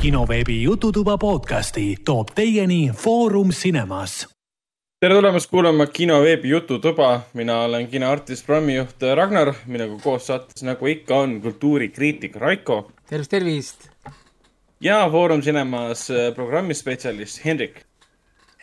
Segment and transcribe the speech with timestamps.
[0.00, 4.28] kinoveebi Jututuba podcasti toob teieni Foorum Cinemas.
[5.00, 11.18] tere tulemast kuulama kinoveebi Jututuba, mina olen kinoartist, programmijuht Ragnar, minuga koos saates, nagu ikka
[11.18, 12.92] on, kultuurikriitik Raiko.
[13.10, 13.88] tervist, tervist.
[14.80, 17.84] ja Foorum Cinemas programmispetsialist Hendrik.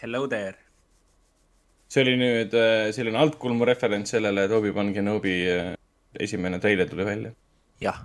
[0.02, 0.58] Hello there.
[1.88, 5.74] see oli nüüd äh, selline altkulmu referents sellele, et Obi-Wan Kenobi äh,
[6.20, 7.32] esimene treiler tuli välja.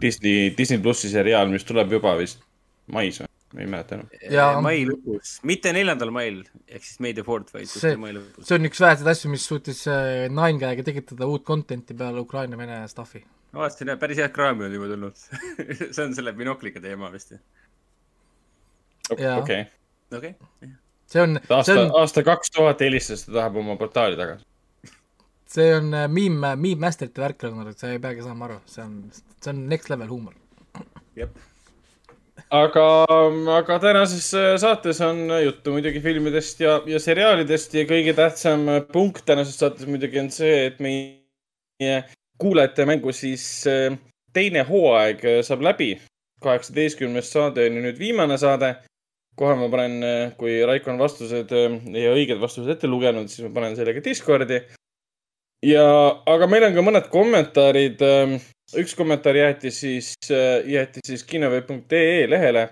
[0.01, 2.45] Disney, Disney plussi seriaal, mis tuleb juba vist
[2.91, 3.29] mais või?
[3.53, 4.63] ma ei mäleta enam.
[4.65, 8.47] mai lõpus, mitte neljandal mail ehk siis May the fourth, vaid see, mai lõpus.
[8.49, 12.81] see on üks väheseid asju, mis suutis äh, Nine Gag'i tekitada uut content'i peale Ukraina-Vene
[12.91, 13.23] stuff'i.
[13.53, 15.27] ma vaatasin jah, päris head kraami on juba tulnud
[15.95, 17.37] see on selle binokliga teema vist.
[19.13, 19.67] okei.
[20.17, 20.35] okei.
[21.13, 21.37] see on.
[21.51, 24.49] aasta, aasta kaks tuhat helistas, ta tahab oma portaali tagasi
[25.53, 29.53] see on äh, meme, meme master'ite värk, sa ei peagi saama aru, see on, see
[29.53, 30.39] on next level huumor.
[31.17, 31.37] jep.
[32.53, 32.87] Aga,
[33.57, 39.25] aga tänases äh, saates on juttu muidugi filmidest ja, ja seriaalidest ja kõige tähtsam punkt
[39.29, 41.97] tänases saates muidugi on see, et meie
[42.43, 43.97] kuulajate mängu siis äh,
[44.37, 45.95] teine hooaeg saab läbi.
[46.43, 48.73] kaheksateistkümnes saade on ju nüüd viimane saade
[49.39, 53.77] kohe ma panen, kui Raiko on vastused ja õiged vastused ette lugenud, siis ma panen
[53.79, 54.59] selle ka Discordi
[55.63, 55.85] ja,
[56.27, 58.03] aga meil on ka mõned kommentaarid.
[58.73, 62.69] Üks kommentaar jäeti siis, äh, jäeti siis kinoveeb.ee lehele,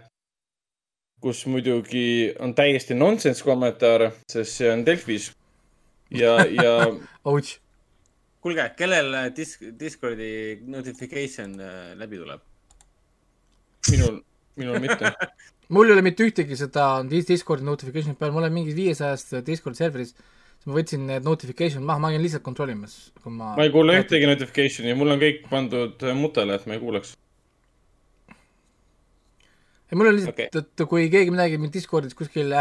[1.21, 5.31] kus muidugi on täiesti nonsense kommentaar, sest see on Delfis.
[6.11, 6.73] ja, ja
[8.41, 12.41] kuulge, kellel disk, Discordi notification äh, läbi tuleb?
[13.91, 14.21] minul,
[14.57, 15.13] minul mitte
[15.75, 20.17] mul ei ole mitte ühtegi seda Discordi notification'it peal, ma olen mingis viiesajast Discordi serveris
[20.61, 23.55] siis ma võtsin need notification maha, ma käin lihtsalt kontrollimas, kui ma.
[23.57, 27.15] ma ei kuule ühtegi notification'i, mul on kõik pandud mutele, et ma ei kuuleks.
[29.89, 32.53] ei, mul on lihtsalt okay., et kui keegi midagi mind Discordis kuskil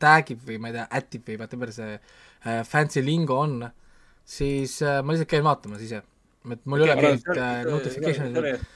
[0.00, 3.60] tag ib või ma ei tea, ätib või whatever see äh, fancy lingo on,
[4.24, 6.02] siis äh, ma lihtsalt käin vaatamas ise.
[6.46, 8.66] et mul okay, ei ole mingit äh, notification'it,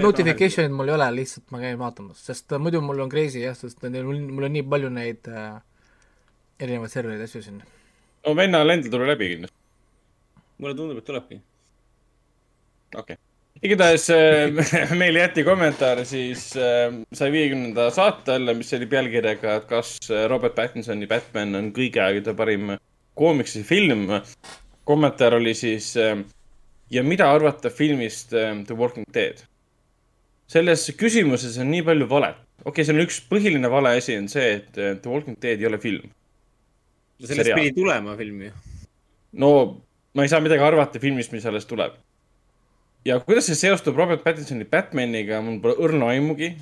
[0.00, 3.56] notification'id mul ei ole, lihtsalt ma käin vaatamas, sest äh, muidu mul on crazy jah,
[3.56, 5.56] sest mul on nii palju neid äh,
[6.60, 7.60] erinevaid servereid, asju siin.
[8.24, 9.56] no vennal endal tuleb läbi kindlasti.
[10.62, 11.40] mulle tundub, et tulebki.
[12.94, 13.18] okei okay.
[13.62, 19.68] igatahes äh, meile jäeti kommentaar siis äh, saja viiekümnenda saate alla, mis oli pealkirjaga, et
[19.72, 22.76] kas äh, Robert Pattinsoni Batman on kõigi aegade parim
[23.16, 24.08] koomiksi film.
[24.86, 25.94] kommentaar oli siis
[26.90, 29.42] ja mida arvata filmist The Walking Dead?
[30.46, 32.36] selles küsimuses on nii palju valet.
[32.64, 35.66] okei okay,, see on üks põhiline vale asi on see, et The Walking Dead ei
[35.66, 36.12] ole film
[37.24, 38.52] sellest pidi tulema film ju.
[39.42, 39.50] no
[40.16, 41.96] ma ei saa midagi arvata filmist, mis alles tuleb.
[43.04, 46.54] ja kuidas see seostub Robert Pattinsoni Batmaniga, mul pole õrna aimugi.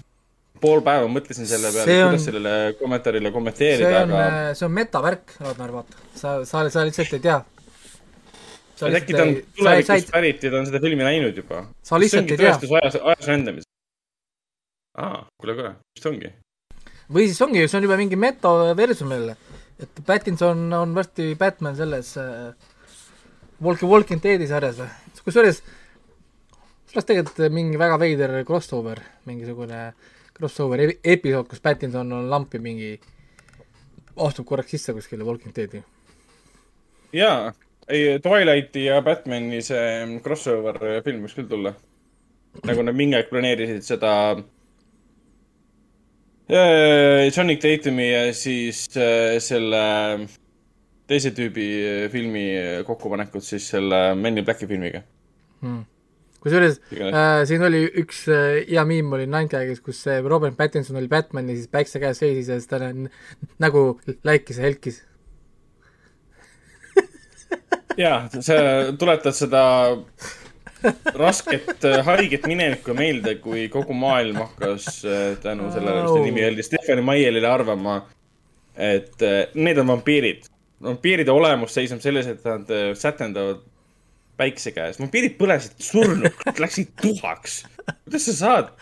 [0.60, 2.22] pool päeva mõtlesin selle peale, kuidas on...
[2.28, 4.20] sellele kommentaarile kommenteerida, aga.
[4.26, 6.06] Äh, see on metavärk, Ragnar, vaata.
[6.14, 7.40] sa, sa, sa lihtsalt ei tea.
[8.84, 11.66] äkki ta on tulevikust pärit ja ta on seda filmi näinud juba.
[11.82, 12.54] sa lihtsalt ei tea.
[12.54, 13.70] ajas, ajas rändamist.
[14.98, 16.32] aa, kuule, kuule, mis ta ongi?
[17.14, 19.36] või siis ongi, see on juba mingi metaversum jälle
[19.82, 22.52] et Pattinson on varsti Batman selles äh,
[23.62, 24.90] Walking, Walking Deadi sarjas või?
[25.24, 25.62] kusjuures
[26.94, 29.80] see oleks tegelikult mingi väga veider crossover, mingisugune
[30.36, 32.94] crossover episood, kus Pattinson on lampi mingi,
[34.26, 35.82] astub korraks sisse kuskile Walking Deadi.
[37.12, 37.52] jaa,
[37.88, 41.74] ei Twilighti ja Batmani see crossover film võiks küll tulla.
[42.64, 44.36] nagu nad mingi aeg planeerisid seda
[46.48, 49.80] Johnny Tatumi ja siis äh, selle
[51.08, 52.44] teise tüübi äh, filmi
[52.86, 55.02] kokkupanekut siis selle Men in Blacki filmiga.
[55.64, 55.84] Hmm.
[56.44, 61.00] kusjuures äh, siin oli üks äh, hea miim oli Nine Gag'is, kus see Robert Pattinson
[61.00, 62.80] oli Batman ja siis päikse käes seisis ja siis ta
[63.64, 63.84] nägu
[64.24, 65.02] läikis ja helkis.
[67.96, 68.54] Jaa, sa
[68.98, 69.62] tuletad seda
[71.14, 76.44] rasket äh, haiget minevikku meelde, kui kogu maailm hakkas äh, tänu sellele, mis ta nimi
[76.48, 77.98] oli, Stephanie Meyer'ile arvama,
[78.76, 80.50] et äh, need on vampiirid.
[80.84, 83.62] vampiiride olemus seisneb selles, et nad sätendavad
[84.36, 85.00] päikse käes.
[85.00, 87.62] vampiirid põlesid surnuks, läksid tuhaks.
[88.04, 88.72] kuidas sa saad?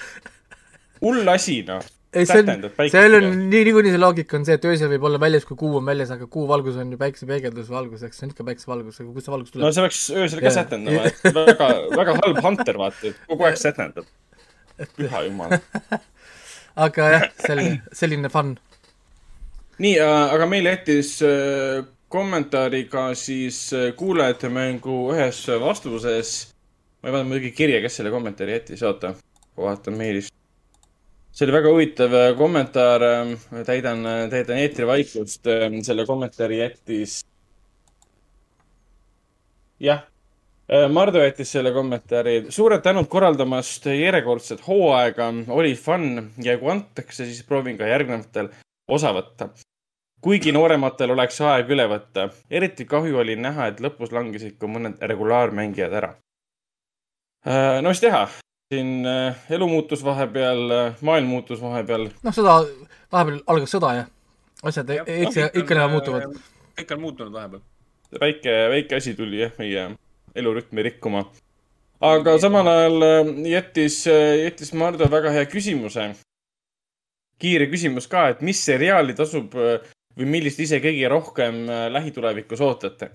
[1.02, 4.66] hull asi, noh ei, see on, seal on nii, niikuinii see loogika on see, et
[4.68, 8.20] öösel võib olla väljas, kui kuu on väljas, aga kuu valgus on ju päiksepeegeldusvalgus, eks
[8.20, 9.64] see on ikka päiksevalgus, aga kust see valgus tuleb?
[9.64, 13.56] no see peaks öösel ka sätendama, et väga, väga halb hunter, vaata, et kogu aeg
[13.60, 14.10] sätendab.
[14.98, 15.56] püha jumal
[16.86, 18.52] aga jah, selline, selline fun.
[19.80, 21.80] nii äh,, aga meil jättis äh,
[22.12, 26.36] kommentaari ka siis äh, kuulajate mängu ühes vastuses.
[27.00, 29.14] ma ei vaadanud muidugi kirja, kes selle kommentaari jättis, oota,
[29.56, 30.36] vaatan meilist
[31.32, 33.04] see oli väga huvitav äh, kommentaar,
[33.66, 35.48] täidan, täidan eetrivaikust,
[35.82, 37.20] selle kommentaari jättis.
[39.80, 40.04] jah,
[40.88, 42.46] Mardu jättis selle kommentaari.
[42.48, 48.48] suured tänud korraldamast järjekordset hooaega, oli fun ja kui antakse, siis proovin ka järgnevatel
[48.88, 49.48] osa võtta.
[50.20, 52.28] kuigi noorematel oleks aeg üle võtta.
[52.50, 56.14] eriti kahju oli näha, et lõpus langesid ka mõned regulaarmängijad ära.
[57.82, 58.28] no mis teha,
[58.72, 59.04] siin
[59.52, 60.72] elu muutus vahepeal,
[61.04, 62.08] maailm muutus vahepeal.
[62.24, 62.56] noh, sõda,
[63.12, 64.08] vahepeal algas sõda ja
[64.62, 66.40] asjad ja, eks no, ikka näha muutuvad.
[66.80, 67.62] kõik on muutunud vahepeal.
[68.20, 69.86] väike, väike asi tuli jah, meie
[70.34, 71.24] elurütmi rikkuma.
[72.00, 73.08] aga samal ajal
[73.46, 74.02] jättis,
[74.44, 76.12] jättis Mardu väga hea küsimuse
[77.42, 79.54] kiire küsimus ka, et mis seriaali tasub
[80.18, 83.12] või millist ise kõige rohkem äh, lähitulevikus ootate?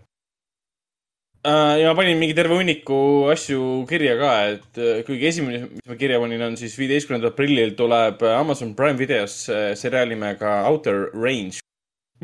[1.48, 5.86] Äh, ja ma panin mingi terve hunniku asju kirja ka, et äh, kuigi esimene, mis
[5.88, 9.38] ma kirja panin, on siis viieteistkümnendal aprillil tuleb Amazon Prime videos
[9.80, 11.62] seriaal nimega Outer Range,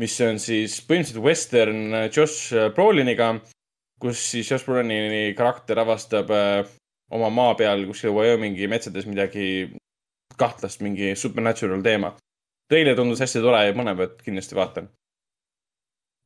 [0.03, 3.29] mis on siis põhimõtteliselt western Josh Broliniga,
[4.03, 6.33] kus siis Josh Brolini karakter avastab
[7.13, 9.69] oma maa peal kuskil Wyomingi metsades midagi
[10.35, 12.11] kahtlast mingi supernatural teema.
[12.67, 14.91] Teile tundus hästi tore ja põnev, et kindlasti vaatan.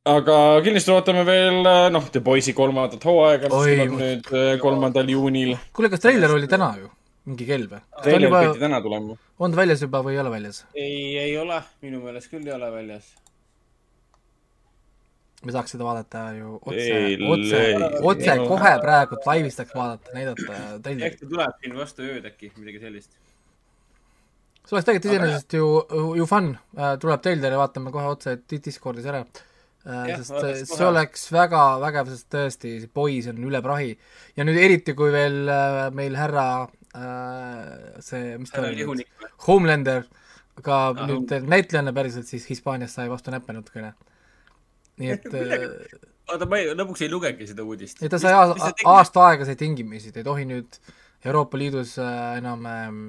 [0.08, 1.60] Aga kindlasti ootame veel,
[1.94, 5.54] noh, The Boys'i kolmandat hooaega, mis tuleb nüüd äh, kolmandal juunil.
[5.76, 6.90] kuule, kas treiler oli täna ju?
[7.28, 7.80] mingi kell või?
[8.02, 8.42] treiler juba...
[8.46, 9.16] pidi täna tulema.
[9.38, 10.62] on ta väljas juba või ei ole väljas?
[10.74, 13.12] ei, ei ole, minu meelest küll ei ole väljas
[15.44, 16.98] me saaks seda vaadata ju otse,
[17.30, 17.62] otse,
[18.10, 21.20] otse kohe praegu laivis saaks vaadata, näidata treilerit.
[21.20, 23.18] ta tuleb siin vastu ööd äkki, midagi sellist
[24.68, 25.68] see oleks tegelikult iseenesest ju,
[26.18, 29.22] ju fun, äh, tuleb treiler ja vaatame kohe otse Discordis ära.
[29.88, 30.88] Äh, sest ja, see kohe.
[30.90, 33.94] oleks väga vägev, sest tõesti, see poiss on üle prahi.
[34.36, 36.48] ja nüüd eriti, kui veel äh, meil härra
[38.02, 39.04] see, mis ta oli,
[39.46, 40.06] Homelander
[40.64, 43.92] ka ah, nüüd näitlejana päriselt siis Hispaanias sai vastu näppe natukene.
[44.98, 45.28] nii et
[46.32, 48.02] oota, ma ei, lõpuks ei lugegi seda uudist.
[48.02, 50.80] ei, ta sai aasta, aasta aega sai tingimisi, ta ei tohi nüüd
[51.24, 53.00] Euroopa Liidus enam ähm,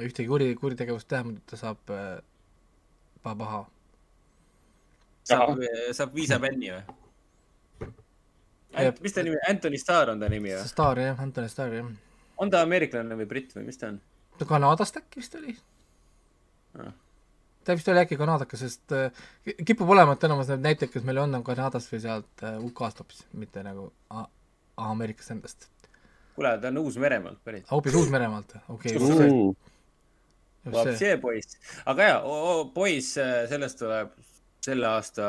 [0.00, 2.18] ühtegi kuri, kuritegevust teha, muidu ta saab äh,
[3.22, 3.66] paha.
[5.28, 5.60] Saab,
[5.96, 6.82] saab viisabänni või?
[9.04, 10.64] mis ta nimi, Anthony Starr on ta nimi või?
[10.68, 11.90] Starr jah, Anthony Starr jah.
[12.40, 14.00] on ta ameeriklane või britt või mis ta on?
[14.38, 15.56] ta Kanadast äkki vist oli
[16.80, 16.92] ah.?
[17.64, 19.26] ta vist oli äkki kanadakas, sest äh,
[19.64, 23.04] kipub olema, et enamus need näitlejad, kes meil on, on Kanadast või sealt äh, UK-st
[23.04, 23.90] hoopis, mitte nagu
[24.82, 25.68] Ameerikast endast.
[26.34, 27.68] kuule, ta on Uus-Meremaalt pärit.
[27.70, 29.70] hoopis Uus-Meremaalt, okei okay
[30.72, 31.56] vaat see poiss,
[31.90, 32.18] aga ja,
[32.74, 34.12] poiss, äh, sellest tuleb
[34.62, 35.26] selle aasta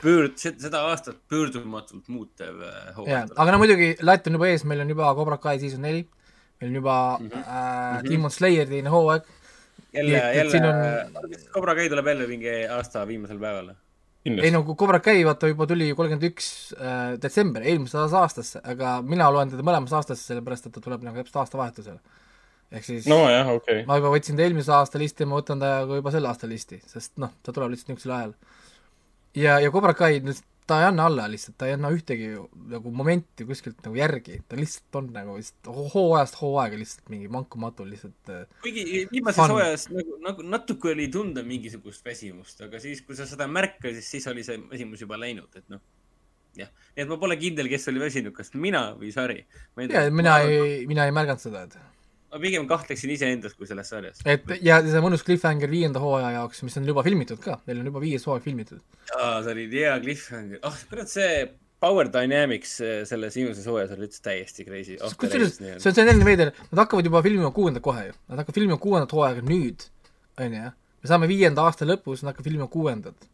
[0.00, 3.34] pöörd-, seda aastat pöördumatult muutev äh, hooaeg.
[3.36, 6.06] aga no muidugi, latt on juba ees, meil on juba Cobra Kai season neli,
[6.60, 7.52] meil on juba mm -hmm.
[7.58, 9.28] äh, Demon Slayer teine hooaeg.
[9.92, 11.46] jälle, jälle, on...
[11.52, 13.74] Cobra Kai tuleb jälle mingi aasta viimasel päeval
[14.24, 19.30] ei no Cobra Kai vaata juba tuli kolmkümmend üks äh, detsember eelmises aastasse, aga mina
[19.32, 21.96] loen teda mõlemasse aastasse, sellepärast et ta tuleb nagu täpselt aastavahetusel
[22.70, 23.80] ehk siis nojah, okei.
[23.80, 23.86] okay..
[23.88, 26.50] ma juba võtsin ta eelmise aasta listi ja ma võtan ta ka juba selle aasta
[26.50, 28.36] listi, sest noh, ta tuleb lihtsalt niisugusel ajal.
[29.42, 30.20] ja, ja Cobra Kai,
[30.70, 32.30] ta ei anna alla lihtsalt, ta ei anna ühtegi
[32.70, 37.86] nagu momenti kuskilt nagu järgi, ta lihtsalt on nagu lihtsalt hooajast hooaega lihtsalt mingi vankumatu
[37.88, 43.18] lihtsalt äh, kuigi viimases hooajas nagu, nagu natuke oli tunda mingisugust väsimust, aga siis, kui
[43.18, 45.82] sa seda märkasid, siis oli see väsimus juba läinud, et noh
[46.58, 49.42] jah, nii et ma pole kindel, kes oli väsinud, kas mina või Sari.
[49.90, 51.78] ja mina ei, mina ei märganud seda, et
[52.30, 54.20] ma pigem kahtleksin iseendas kui selles sarjas.
[54.28, 57.90] et ja see mõnus cliffhanger viienda hooaja jaoks, mis on juba filmitud ka, neil on
[57.90, 58.82] juba viies hooaeg filmitud.
[59.16, 61.32] aa, see oli hea cliffhanger, ah oh, kurat, see
[61.80, 62.74] Power Dynamics
[63.08, 64.98] selles viimases hooajas oli üldse täiesti crazy.
[65.22, 68.78] kusjuures see on selline veider, nad hakkavad juba filmima kuuendat kohe ju, nad hakkavad filmima
[68.84, 69.88] kuuendat hooaega nüüd,
[70.38, 70.70] onju,
[71.02, 73.28] me saame viienda aasta lõpus, nad hakkavad filmima kuuendat.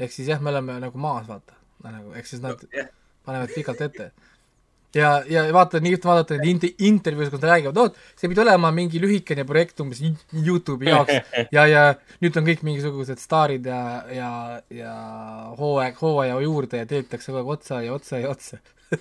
[0.00, 2.88] ehk siis jah, me oleme nagu maas, vaata, nagu, ehk siis nad no, yeah.
[3.26, 4.12] panevad pikalt ette
[4.96, 8.42] ja, ja vaata, nii ühte vaadata neid int-, intervjuus, kus nad räägivad, oot, see pidi
[8.44, 11.20] olema mingi lühikene projekt umbes Youtube'i jaoks.
[11.54, 11.84] Ja, ja
[12.22, 13.80] nüüd on kõik mingisugused staarid ja,
[14.14, 14.32] ja,
[14.74, 14.92] ja
[15.58, 18.60] hooaeg, hooaja juurde ja teetakse kogu aeg otsa ja otsa ja otsa.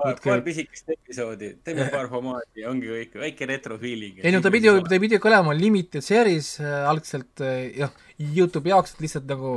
[0.00, 4.22] Paar, paar pisikest episoodi, teeme paar formaati ja ongi kõik, väike retro feeling.
[4.24, 8.72] ei no ta pidi ta pidi ka olema limited series äh, algselt äh, jah, Youtube'i
[8.72, 9.52] jaoks, lihtsalt nagu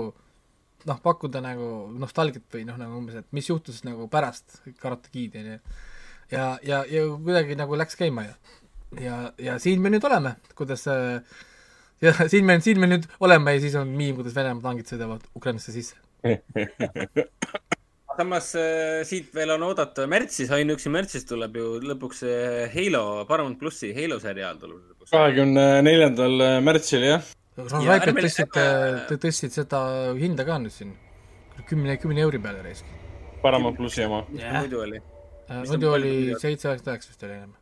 [0.89, 5.37] noh, pakkuda nagu nostalgiat või noh, nagu umbes, et mis juhtus nagu pärast Karate Kid
[5.39, 5.57] onju.
[6.31, 8.35] ja, ja, ja kuidagi nagu läks käima ja,
[9.01, 13.63] ja, ja siin me nüüd oleme, kuidas ja siin me, siin me nüüd oleme ja
[13.63, 15.99] siis on miim, kuidas Venemaa tangid sõidavad Ukrainasse sisse
[18.17, 23.59] samas äh, siit veel on oodata märtsis, ainuüksi märtsis tuleb ju lõpuks see Halo, Paramount
[23.61, 25.13] plussi Halo seriaal tuleb lõpuks.
[25.13, 27.33] kahekümne neljandal märtsil, jah.
[27.57, 29.81] Ron Ja Raipet tõstsid tõstsid seda
[30.17, 30.95] hinda ka nüüd siin.
[31.69, 32.85] kümne, kümne euri peale raisk.
[33.41, 34.23] Paramount plussi oma.
[34.29, 35.01] mis ta muidu oli?
[35.47, 37.53] Ta muidu oli seitse, üheksa, üheksa vist oli enam.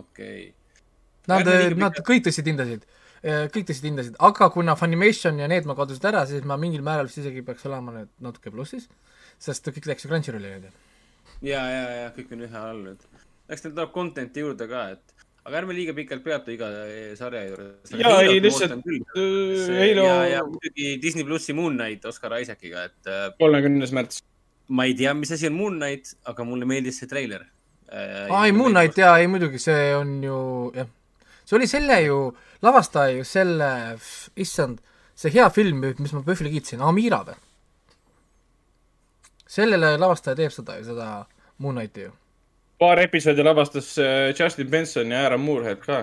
[0.00, 0.54] okei.
[1.28, 2.86] Nad Ärme liiga, nad kõik tõstsid hindasid,
[3.22, 7.06] kõik tõstsid hindasid, aga kuna Funimation ja need ma kadusid ära, siis ma mingil määral
[7.06, 8.88] vist isegi peaks olema nüüd natuke plussis,
[9.38, 10.72] sest kõik läks ju Crunchyrolli nüüd
[11.42, 13.06] ja, ja, ja kõik on ühe all nüüd.
[13.50, 15.11] eks neil tuleb content'i juurde ka, et
[15.42, 17.92] aga ärme liiga pikalt peatu iga eh, sarja juures.
[17.98, 23.10] Jaa, ei, lihtsalt, äh, Halo- ja, ja muidugi Disney plussi Moon Knight Oscar Isaaciga, et
[23.10, 24.22] äh, kolmekümnes märts.
[24.68, 27.44] ma ei tea, mis asi on Moon Knight, aga mulle meeldis see treiler.
[27.90, 30.38] aa, ei Moon Knight jaa, ei muidugi, see on ju
[30.78, 30.88] jah,
[31.44, 32.18] see oli selle ju,
[32.62, 33.68] lavastaja ju selle,
[34.36, 34.78] issand,
[35.18, 37.36] see hea film, mis ma PÖFFile kiitsin, Amira või?
[39.52, 41.08] sellele lavastaja teeb seda ju, seda
[41.60, 42.12] Moon Knighti ju.
[42.82, 46.02] Paar episoodi lavastas äh, Justin Benson ja Aaron Moorhead ka.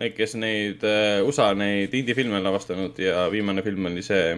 [0.00, 4.32] Need, kes neid äh, USA neid indie-filme on lavastanud ja viimane film oli see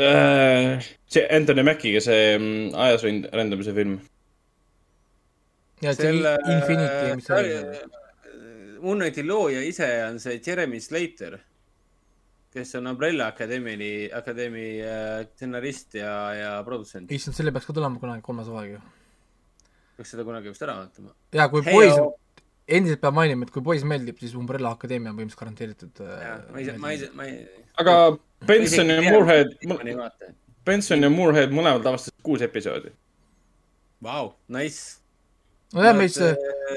[0.00, 0.86] äh,.
[1.04, 3.04] see Anthony Mackiga see mm, ajas
[3.36, 3.98] rändamise film.
[5.82, 7.90] ja see Infinity, mis see oli?
[8.82, 11.36] Moon Knighti looja ise on see Jeremy Slater,
[12.50, 17.12] kes on Umbrella Academy, Akadeemi äh, stsenarist ja, ja produtsent.
[17.12, 18.82] issand, selle peaks ka tulema kunagi kolmas hooaeg ju.
[19.96, 21.14] Peaks seda kunagi vist ära vaatama.
[21.36, 22.14] jaa, kui Hei, poiss oo.,
[22.72, 26.02] endiselt peab mainima, et kui poiss meeldib, siis Umbrella Akadeemia on põhimõtteliselt garanteeritud.
[26.52, 27.38] ma ei, ma ei, ma ei.
[27.82, 27.96] aga
[28.46, 29.54] Benson ja Moorhead.
[30.66, 32.92] Benson ja Moorhead mõlemad lavastasid kuus episoodi.
[34.02, 34.98] Vau, nice.
[35.74, 36.18] nojah, mis,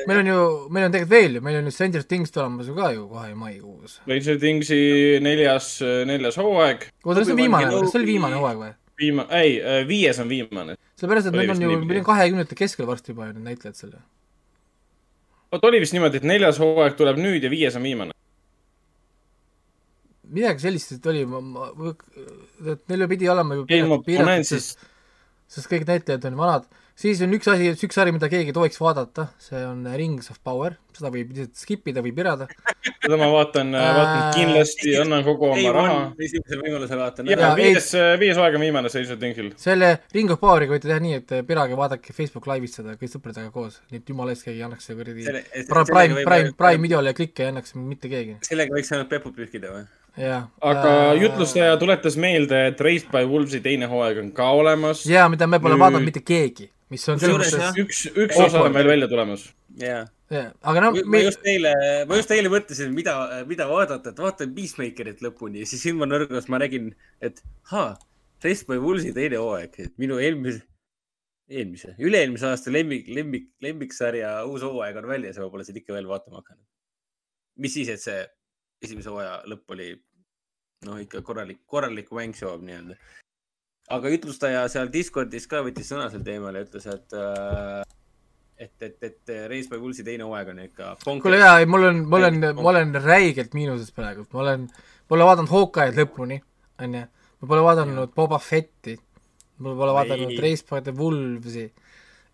[0.07, 0.41] meil on ju,
[0.73, 3.33] meil on tegelikult veel ju, meil on ju Stranger Things tulemas ju ka ju kohe
[3.37, 3.99] maikuus.
[4.03, 4.79] Stranger Thingsi
[5.25, 6.89] neljas, neljas hooaeg.
[7.03, 8.73] oota, kas see on viimane, kas see oli viimane hooaeg või?
[8.99, 10.77] viima-, ei, viies on viimane.
[10.95, 13.95] sellepärast, et meil on ju, meil on kahekümnendate keskel varsti juba ju need näitlejad seal
[13.95, 14.01] ju.
[15.55, 18.15] vot oli vist niimoodi, et neljas hooaeg tuleb nüüd ja viies on viimane.
[20.35, 21.25] midagi sellist vist oli,
[22.73, 24.73] et neil ju pidi olema ju sest siis,
[25.47, 26.65] sest kõik näitlejad on vanad.
[26.95, 30.37] Siis on üks asi, üks sari, mida keegi ei tohiks vaadata, see on Rings of
[30.43, 32.47] Power, seda võib lihtsalt skip ida või pirada.
[33.03, 35.97] seda ma vaatan, vaatan Äh, kindlasti, annan kogu oma raha.
[36.23, 37.49] esimesel võimalusel vaatan ja ära.
[37.57, 37.89] ei- viies,
[38.21, 39.51] viies hooaeg on viimane Stranger Thingsil.
[39.57, 43.51] selle Ring of Poweriga võite teha nii, et pirage, vaadake Facebook Live'ist seda kõik sõpradega
[43.51, 47.13] koos, nii et jumala eest keegi ei annaks seda kuradi Prime, Prime, Prime, Prime videole
[47.13, 49.83] klikke ei annaks mitte keegi, sellega võiks ainult peput pühkida või?
[50.17, 50.45] jah.
[50.63, 55.03] aga jutlustaja tuletas meelde, et Raised by Wolves'i teine hooaeg on ka olemas.
[55.05, 58.61] jaa, mida me pole Nüüd- vaadanud mitte keegi, mis on selles mõttes üks, üks osa
[58.65, 59.47] on veel välja tulemas.
[59.81, 60.03] jaa.
[60.33, 61.73] jah, aga no ma just eile,
[62.09, 63.15] ma just eile mõtlesin, mida,
[63.49, 66.93] mida vaadata, et vaatan Peacemakerit lõpuni ja siis silmanõrgus ma nägin,
[67.25, 67.95] et haa,
[68.45, 70.61] Race by Wools'i teine hooaeg, et minu eelmise,
[71.49, 75.95] eelmise, üle-eelmise aasta lemmik, lemmik, lemmiksarja uus hooaeg on väljas ja ma pole seda ikka
[75.97, 76.65] veel vaatama hakanud.
[77.63, 78.19] mis siis, et see
[78.85, 79.93] esimese hooaja lõpp oli
[80.85, 82.97] noh, ikka korralik, korralik mängshoob nii-öelda.
[83.89, 87.83] Aga jutlustaja seal Discordis ka võttis sõna sel teemal ja ütles, et äh,
[88.57, 90.95] et, et, et Race by Wools'i teine hooaeg on ikka.
[91.03, 94.67] kuule jaa, ei mul on, mul on, ma olen räigelt miinuses praegu, ma olen,
[95.11, 96.39] pole vaadanud Hawkeye'd lõpuni,
[96.81, 97.07] onju.
[97.41, 98.95] ma pole vaadanud Boba Fetti,
[99.59, 100.43] ma pole vaadanud Ei.
[100.45, 101.67] Race by the Wolves'i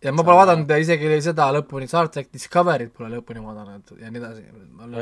[0.02, 4.22] ja ma pole vaadanud isegi seda lõpuni, Star track Discovery't pole lõpuni vaadanud ja nii
[4.22, 4.46] edasi.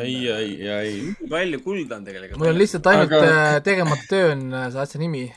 [0.02, 1.28] ei, ei, ei.
[1.30, 2.42] palju kulda on tegelikult.
[2.42, 3.62] mul on lihtsalt ainult Aga- aga...
[3.68, 5.28] tegemata töö on äh, see asja nimi.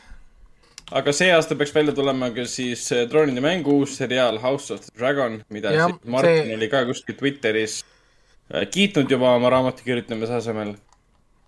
[0.98, 4.80] Aga see aasta peaks välja tulema ka siis äh, troonide mängu uus seriaal House of
[4.84, 7.80] the Dragon, mida Jah, siis Martin see- oli ka kuskil Twitteris
[8.52, 10.74] äh, kiitnud juba oma raamatu kirjutamise asemel.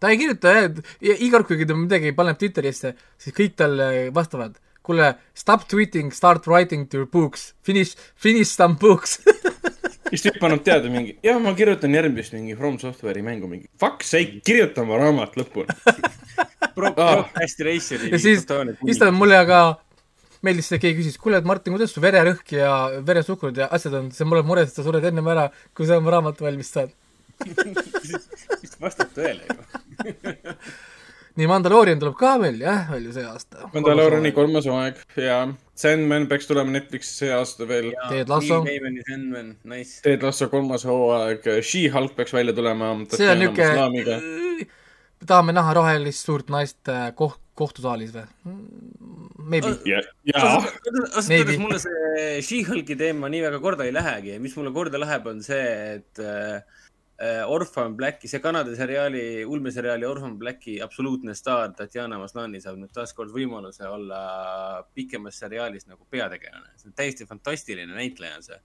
[0.00, 3.90] ta ei kirjuta jah, et iga kord, kui ta midagi paneb Twitterisse, siis kõik talle
[4.14, 4.60] vastavad.
[4.84, 9.14] kuule, stop tweeting, start writing your books, finish, finish some books
[10.10, 14.04] siis tüüp annab teada mingi, jah, ma kirjutan järgmist mingi From Software'i mängu mingi, fuck
[14.04, 15.72] sake, kirjuta oma raamat lõpuni.
[16.74, 18.06] Procrastination.
[18.12, 19.64] ja siis, siis ta mulle aga
[20.44, 22.70] meeldis see, keegi küsis, kuule, et Martin, kuidas su vererõhk ja
[23.06, 26.00] veresuhkrud ja asjad on, siis mul on mure, et sa sured ennem ära, kui sa
[26.00, 26.92] oma raamatu valmis saad.
[28.62, 29.56] vist vastab tõele ju.
[31.38, 33.70] nii, Mandaloorian tuleb ka veel jah, välja see aasta.
[33.74, 34.34] Mandaloriani.
[34.36, 35.40] kolmas hooaeg ja
[35.78, 37.90] Sandman peaks tulema Netflixi see aasta veel.
[38.12, 38.60] Ted Lasso.
[39.08, 39.98] Sandman, nice.
[40.04, 42.94] Ted Lasso kolmas hooaeg, She-Hulk peaks välja tulema.
[43.16, 43.66] see on niuke,
[45.28, 48.24] tahame näha rohelist suurt naist äh, koht, kohtusaalis või?
[49.38, 49.74] Maybe.
[49.88, 54.72] ja, jaa, ausalt öeldes mulle see She-Hulki teema nii väga korda ei lähegi mis mulle
[54.74, 56.62] korda läheb, on see, et äh,
[57.20, 62.94] äh, Orphan Blacki, see Kanada seriaali, ulmeseriaali Orphan Blacki absoluutne staar Tatjana Maslani saab nüüd
[62.96, 64.22] taaskord võimaluse olla
[64.96, 66.74] pikemas seriaalis nagu peategelane.
[66.80, 68.60] see on täiesti fantastiline näitleja on see,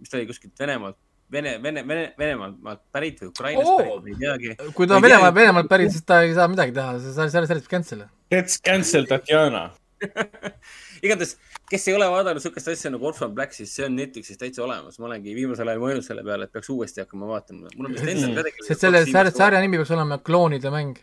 [0.00, 1.00] mis ta oli kuskilt Venemaalt,
[1.32, 3.78] Vene, Vene, Vene, Venemaalt maalt pärit või Ukrainast Oo!
[3.80, 4.72] pärit, ma ei teagi.
[4.76, 7.50] kui ta on Venemaalt, Venemaalt pärit, siis ta ei saa midagi teha, see sari, sari,
[7.50, 8.04] sari, cancel.
[8.34, 9.64] Let's cancel Tatjana.
[11.06, 11.32] igatahes,
[11.70, 14.98] kes ei ole vaadanud sihukest asja nagu Orphan Black, siis see on Netflixis täitsa olemas.
[15.00, 17.72] ma olengi viimasel ajal mõelnud selle peale, et peaks uuesti hakkama vaatama.
[17.76, 18.68] mul on vist endal ka tegelikult.
[18.70, 20.94] sest selle sarja, sarja nimi peaks olema kloonide mäng.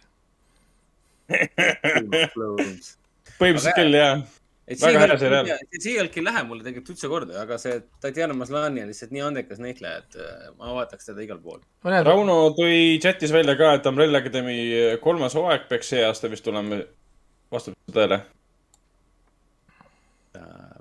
[3.39, 4.23] põhimõtteliselt küll, jah.
[4.67, 5.49] Et Väga hea seriaal.
[5.73, 9.25] see Seagalk ei lähe mulle tegelikult üldse korda, aga see Tatjana Maslani on lihtsalt nii
[9.25, 11.59] andekas näitleja, et äh, ma vaataks teda igal pool.
[11.83, 14.55] Rauno tõi chatis välja ka, et Umbrella Academy
[15.03, 16.83] kolmas hooaeg peaks see aasta vist tulema.
[17.51, 18.23] vastab tõele?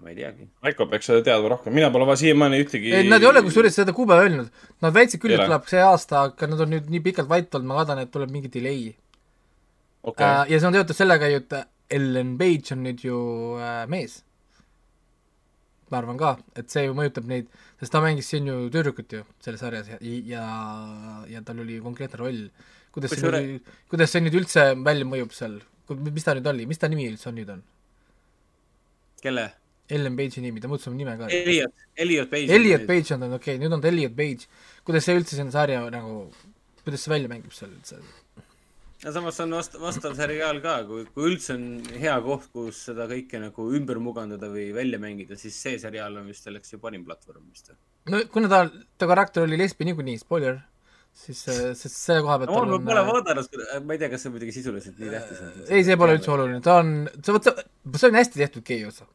[0.02, 0.48] ma ei teagi.
[0.64, 2.90] Raiko peaks seda teadma rohkem, mina pole siiamaani ühtegi.
[2.90, 4.48] ei, nad ei ole kusjuures seda kuupäeva öelnud.
[4.82, 7.70] Nad väitsid küll, et tuleb see aasta, aga nad on nüüd nii pikalt vait olnud,
[7.70, 8.90] ma kardan, et tuleb mingi delay
[10.02, 10.50] okei okay..
[10.52, 11.54] ja see on seotud sellega ju, et
[11.92, 13.16] Ellen Page on nüüd ju
[13.60, 14.22] äh, mees.
[15.92, 19.26] ma arvan ka, et see ju mõjutab neid, sest ta mängis siin ju tüdrukut ju
[19.44, 20.44] selles sarjas ja, ja,
[21.28, 22.46] ja tal oli konkreetne roll.
[22.94, 25.58] kuidas see nüüd, kuidas see nüüd üldse välja mõjub seal,
[25.92, 27.60] mis ta nüüd oli, mis ta nimi üldse on nüüd on?
[29.22, 29.50] kelle?
[29.92, 31.28] Ellen Page'i nimi, ta muutus oma nime ka.
[31.28, 32.54] Elliot, Elliot Page.
[32.56, 34.48] Elliot Page on ta, okei okay,, nüüd on ta Elliot Page.
[34.86, 36.22] kuidas see üldse sinna sarja nagu,
[36.86, 38.00] kuidas see välja mängib seal üldse?
[39.04, 41.64] Ja samas on vast-, vastav seriaal ka, kui, kui üldse on
[41.98, 46.28] hea koht, kus seda kõike nagu ümber mugandada või välja mängida, siis see seriaal on
[46.30, 47.72] vist selleks ju parim platvorm vist.
[48.10, 48.66] no kuna ta,
[48.98, 50.60] ta karakter oli lesbi niikuinii, spoiler,
[51.12, 51.40] siis,
[51.80, 54.34] sest selle koha pealt no ma pole on, äh, vaadanud, ma ei tea, kas see
[54.34, 55.56] muidugi sisuliselt nii tähtis on.
[55.66, 57.66] ei, see pole üldse oluline, ta on, see, vot see,
[57.96, 59.08] see on hästi tehtud gei osa.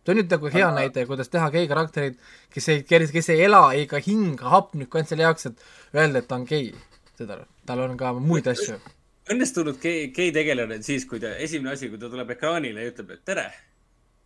[0.00, 2.16] see on nüüd nagu hea Aga- näide, kuidas teha gei karakterid,
[2.56, 6.30] kes ei, kes, kes ei ela ega hinga hapnikku ainult selle jaoks, et öelda, et
[6.30, 6.72] ta on gei.
[7.20, 8.80] aru, tal on ka muid asju.
[9.30, 12.92] Õnnestunud gei, gei tegelane on siis, kui ta, esimene asi, kui ta tuleb ekraanile ja
[12.92, 13.44] ütleb, et tere,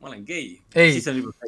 [0.01, 0.47] ma olen gei.
[0.75, 0.99] Ei,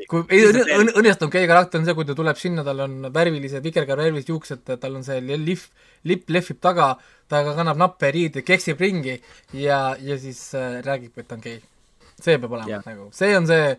[0.09, 2.99] kui ei õnne- õnne- õnnestunud gei karakter on see, kui ta tuleb sinna, tal on
[3.13, 5.67] värvilised, vikerkaarevärvilised juuksed, tal on see lihv,
[6.09, 6.95] lipp lehvib taga,
[7.29, 9.19] ta ka kannab nappe riideid, keksib ringi
[9.53, 11.61] ja, ja siis äh, räägib, et ta on gei.
[12.23, 12.83] see peab olema Jah.
[12.87, 13.77] nagu, see on see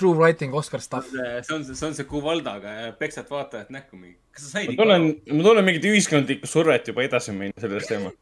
[0.00, 1.10] true writing Oscar stuff.
[1.10, 4.16] see on, see on see Kuvaldaga ja peksad vaatajat näkku mingi.
[4.32, 8.14] kas sa said ma tunnen, ma tunnen mingit ühiskondlikku survet juba edasi minna selles teemas.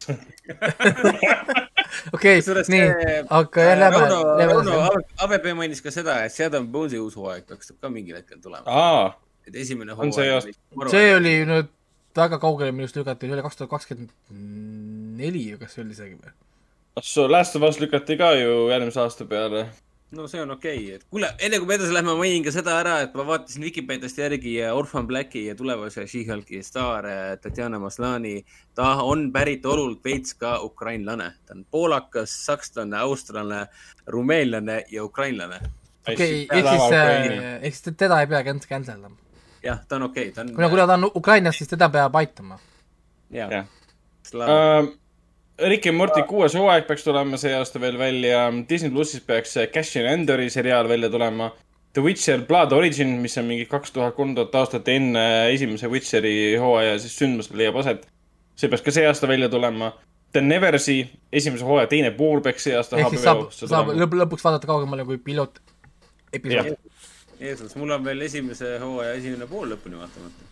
[2.17, 5.05] okei, nii, see aga jah, lähme, Rauno, lähme Rauno.
[5.27, 8.65] ABP mainis ka seda, et Shadow Bones'i uus hooaeg peaks ka mingil hetkel tulema.
[8.67, 9.11] aa,
[9.49, 11.75] et esimene see hooaeg see oli nüüd
[12.19, 14.11] väga kaugele minust lükati, see oli kaks tuhat kakskümmend
[15.23, 16.35] neli kas see oli isegi või?
[17.03, 19.69] so Last of Us lükati ka ju järgmise aasta peale.
[20.11, 22.79] No see on okei okay., et kuule, enne kui me edasi lähme, mainin ka seda
[22.81, 27.81] ära, et ma vaatasin Vikipeediast järgi ja Orphan Blacki ja tulevase She-Hulki staar eh, Tatjana
[27.83, 28.39] Maslani.
[28.75, 33.67] ta on päritolult veits ka ukrainlane, ta on poolakas, sakslane, australlane,
[34.07, 35.61] rumeenlane ja ukrainlane.
[36.09, 36.93] okei, ehk siis,
[37.61, 39.17] ehk siis teda ei pea cancel, dama.
[39.63, 40.55] jah, ta on okei okay., ta on.
[40.55, 42.59] kuna, kuna ta on Ukrainas, siis teda peab aitama.
[43.31, 43.69] jah jah.
[44.33, 44.49] ja..
[44.49, 44.89] uh,.
[45.59, 48.45] Rick and Morty kuues hooaeg peaks tulema see aasta veel välja.
[48.69, 51.51] Disney plussis peaks Cash and Endori seriaal välja tulema.
[51.93, 56.35] The Witcher Blood Origin, mis on mingi kaks tuhat, kolm tuhat aastat enne esimese Witcheri
[56.61, 58.07] hooaja siis sündmus leiab aset.
[58.59, 59.93] see peaks ka see aasta välja tulema.
[60.33, 60.99] The Neversi
[61.33, 65.07] esimese hooaja teine pool peaks see aasta ehk siis saab, saab lõpp, lõpuks vaadata kaugemale
[65.09, 65.59] kui piloot
[66.33, 66.77] episood.
[67.41, 70.48] Jeesus, mul on veel esimese hooaja esimene pool lõpuni vaatamata.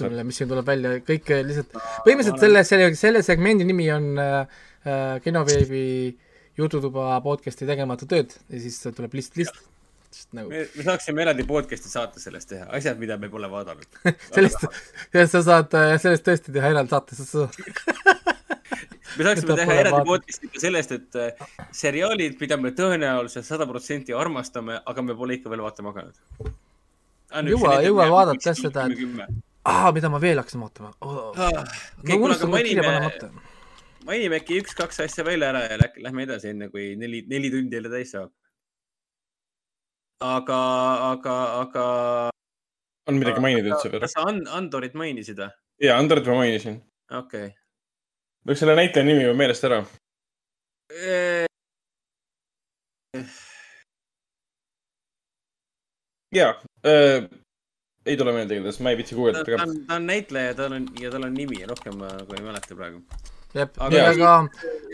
[0.00, 4.10] sulle, mis siin tuleb välja, kõik äh, lihtsalt, põhimõtteliselt selle, selle, selle segmendi nimi on
[4.22, 5.84] äh, äh, kinoveebi
[6.58, 8.32] jututuba podcast'i tegemata tööd.
[8.48, 10.48] Ja siis tuleb lihtsalt, lihtsalt nagu.
[10.54, 14.00] Me, me saaksime eraldi podcast'i saate sellest teha, asjad, mida me pole vaadanud.
[14.36, 14.64] sellest,
[15.12, 17.46] sellest sa saad, sellest tõesti teha eraldi saate, sa
[19.16, 24.16] me saaksime teha eraldi podcast'i ka sellest, et äh, seriaalid, mida me tõenäoliselt sada protsenti
[24.16, 26.54] armastame, aga me pole ikka veel vaatama hakanud.
[27.50, 29.00] Jõua- jõua vaadata seda, et-
[29.66, 31.34] aa, mida ma veel hakkasin vaatama oh,.
[31.36, 31.66] ma okei,
[32.02, 33.30] kuule, aga unustan kohe kirja mainime,
[34.08, 37.78] mainime äkki üks-kaks asja välja ära ja lä- lähme edasi, enne kui neli, neli tundi
[37.78, 38.32] jälle täis saab.
[40.22, 40.60] aga,
[41.10, 41.86] aga, aga
[43.10, 44.16] on midagi mainida üldse veel kas?
[44.16, 45.50] sa And- Andorit mainisid või?
[45.82, 46.80] jaa, Andorit ma mainisin.
[47.22, 47.50] okei
[48.46, 49.80] lõiks selle näitleja nimi juba meelest ära.
[50.92, 51.46] okay..
[56.36, 56.52] jaa
[56.86, 57.26] äh,,
[58.06, 59.66] ei tule meelde igatahes, ma ei viitsi ta guugeldada ta ka.
[59.68, 62.78] on, ta on näitleja, tal on ja tal on nimi, rohkem ma nagu ei mäleta
[62.78, 63.02] praegu.
[63.56, 64.34] jah, Aga- aga,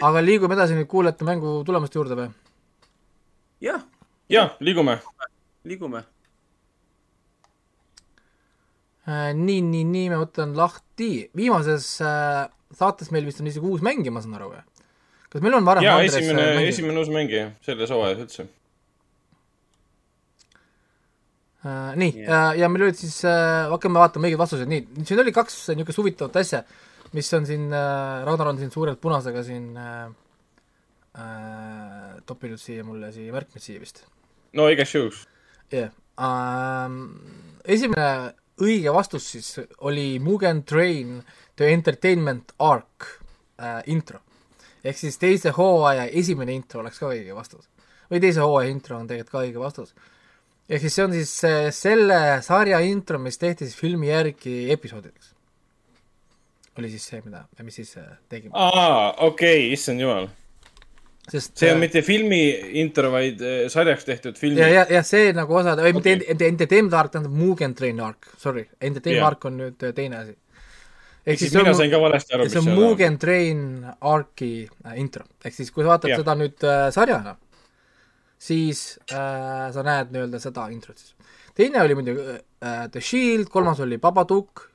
[0.08, 2.30] aga liigume edasi nüüd kuulajate mängu tulemuste juurde või?
[3.68, 3.84] jah,
[4.32, 4.98] jaa, liigume.
[5.68, 6.04] liigume.
[9.02, 12.44] Äh, nii, nii, nii, ma võtan lahti, viimases äh,
[12.78, 14.62] saates meil vist on isegi uus mängija, ma saan aru või?
[15.32, 18.44] kas meil on varem ja esimene äh,, esimene uus mängija selles hooajas üldse.
[21.62, 25.30] Äh, nii yeah., ja meil olid siis äh,, hakkame vaatama õigeid vastuseid, nii, siin oli
[25.34, 26.64] kaks niisugust huvitavat asja,
[27.14, 30.08] mis on siin äh,, Ragnar on siin suurelt punasega siin äh,
[31.22, 34.02] äh, toppinud siia mulle siia märkmed siia vist.
[34.58, 35.22] no igaks juhuks.
[35.70, 35.94] jah yeah.
[36.18, 36.98] ähm,,
[37.62, 38.08] esimene
[38.62, 39.54] õige vastus siis
[39.86, 41.20] oli Mugen Train
[41.54, 43.06] The Entertainment Arc
[43.62, 44.18] äh, intro.
[44.82, 47.70] ehk siis teise hooaja esimene intro oleks ka õige vastus.
[48.10, 49.94] või teise hooaja intro on tegelikult ka õige vastus.
[50.70, 51.32] Ehk siis see on siis
[51.76, 55.32] selle sarja intro, mis tehti siis filmi järgi episoodideks.
[56.78, 58.54] oli siis see, mida, mis siis äh, tegime.
[58.54, 60.28] aa, okei okay,, issand jumal.
[61.30, 62.42] sest see on äh, mitte filmi
[62.82, 66.48] intro, vaid äh, sarjaks tehtud film ja, ja, ja see nagu osa, või mitte okay.
[66.48, 69.26] Entertainment Arc, tähendab Mugen Train Arc, sorry, Entertainment.
[69.32, 70.36] Arc on nüüd teine asi.
[71.26, 73.64] ehk siis mina sain ka valesti aru, see on Mugen Train
[74.14, 74.52] Arci
[74.96, 76.22] intro, ehk siis kui sa vaatad Jah.
[76.22, 77.36] seda nüüd äh, sarjana,
[78.42, 81.14] siis äh, sa näed nii-öelda seda introt siis.
[81.54, 84.68] teine oli muidugi äh, The Shield, kolmas oli Babadook,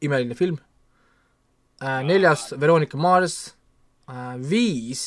[0.00, 0.58] imeline film.
[1.82, 3.54] Äh,, neljas Veronica Mars.
[4.08, 5.04] Äh,, viis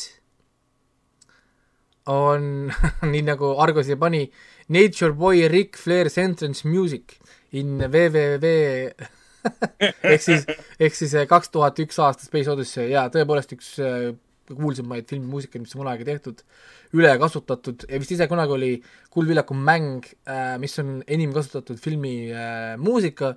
[2.06, 2.70] on
[3.12, 4.24] nii nagu Argo siia pani,
[4.68, 7.18] Nature Boy Ric Flair's entrance music
[7.52, 9.08] in www
[10.12, 10.44] ehk siis,
[10.80, 12.90] ehk siis kaks tuhat üks aasta Space Odyssey.
[12.92, 14.10] Ja tõepoolest üks äh,
[14.58, 16.42] kuulsamaid filmimuusikaid, mis on kunagi tehtud,
[16.96, 18.70] ülekasutatud ja vist ise kunagi oli
[19.14, 20.08] Kuldvillaku mäng,
[20.62, 23.34] mis on enim kasutatud filmi äh, muusika,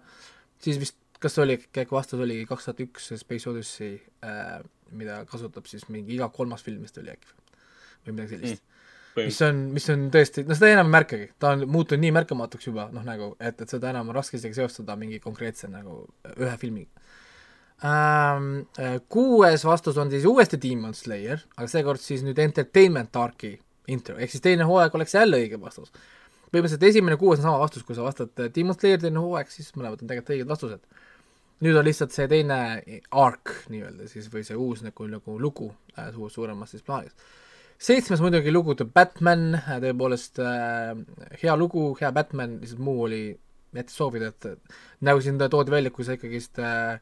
[0.63, 3.95] siis vist kas oli, äkki vastus oli kaks tuhat üks Space Odyssey
[4.25, 4.59] äh,,
[4.91, 7.31] mida kasutab siis mingi iga kolmas film vist oli äkki
[8.03, 8.61] või midagi sellist.
[8.63, 8.73] Mm
[9.15, 12.67] mis on, mis on tõesti, no seda enam ei märkagi, ta on muutunud nii märkamatuks
[12.69, 15.99] juba, noh nagu, et, et seda enam on raske isegi seostada mingi konkreetse nagu
[16.33, 17.03] ühe filmiga
[17.81, 18.65] ähm,.
[19.09, 23.55] Kuues vastus on siis uuesti Demon Slayer, aga seekord siis nüüd Entertainment Arc'i
[23.91, 25.91] intro, ehk siis teine hooaeg oleks jälle õige vastus.
[26.53, 29.71] põhimõtteliselt esimene kuues on sama vastus, kui sa vastad äh, Demon Slayer teine hooaeg, siis
[29.75, 30.83] mõlemad on tegelikult õiged vastused.
[31.63, 32.57] nüüd on lihtsalt see teine
[33.11, 37.15] arc nii-öelda siis või see uus nagu, nagu lugu äh, suur, suuremas siis plaanis
[37.83, 40.93] seitsmes muidugi lugu The Batman, tõepoolest äh,
[41.41, 43.23] hea lugu, hea Batman, lihtsalt muu oli,
[43.75, 44.47] jättis soovida, et
[45.03, 47.01] nagu siin toodi välja, kui sa ikkagist äh,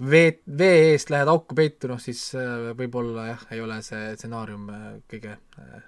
[0.00, 4.66] vee, vee eest lähed auku peitu, noh siis äh, võib-olla jah, ei ole see stsenaarium
[4.72, 5.84] äh, kõige äh,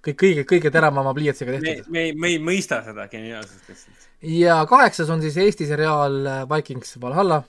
[0.00, 4.10] kõik, kõige, kõige teravama pliiatsiga tehtud., me, me ei mõista seda geniaalsust lihtsalt.
[4.34, 7.42] ja kaheksas on siis Eesti seriaal Vikings Valhalla,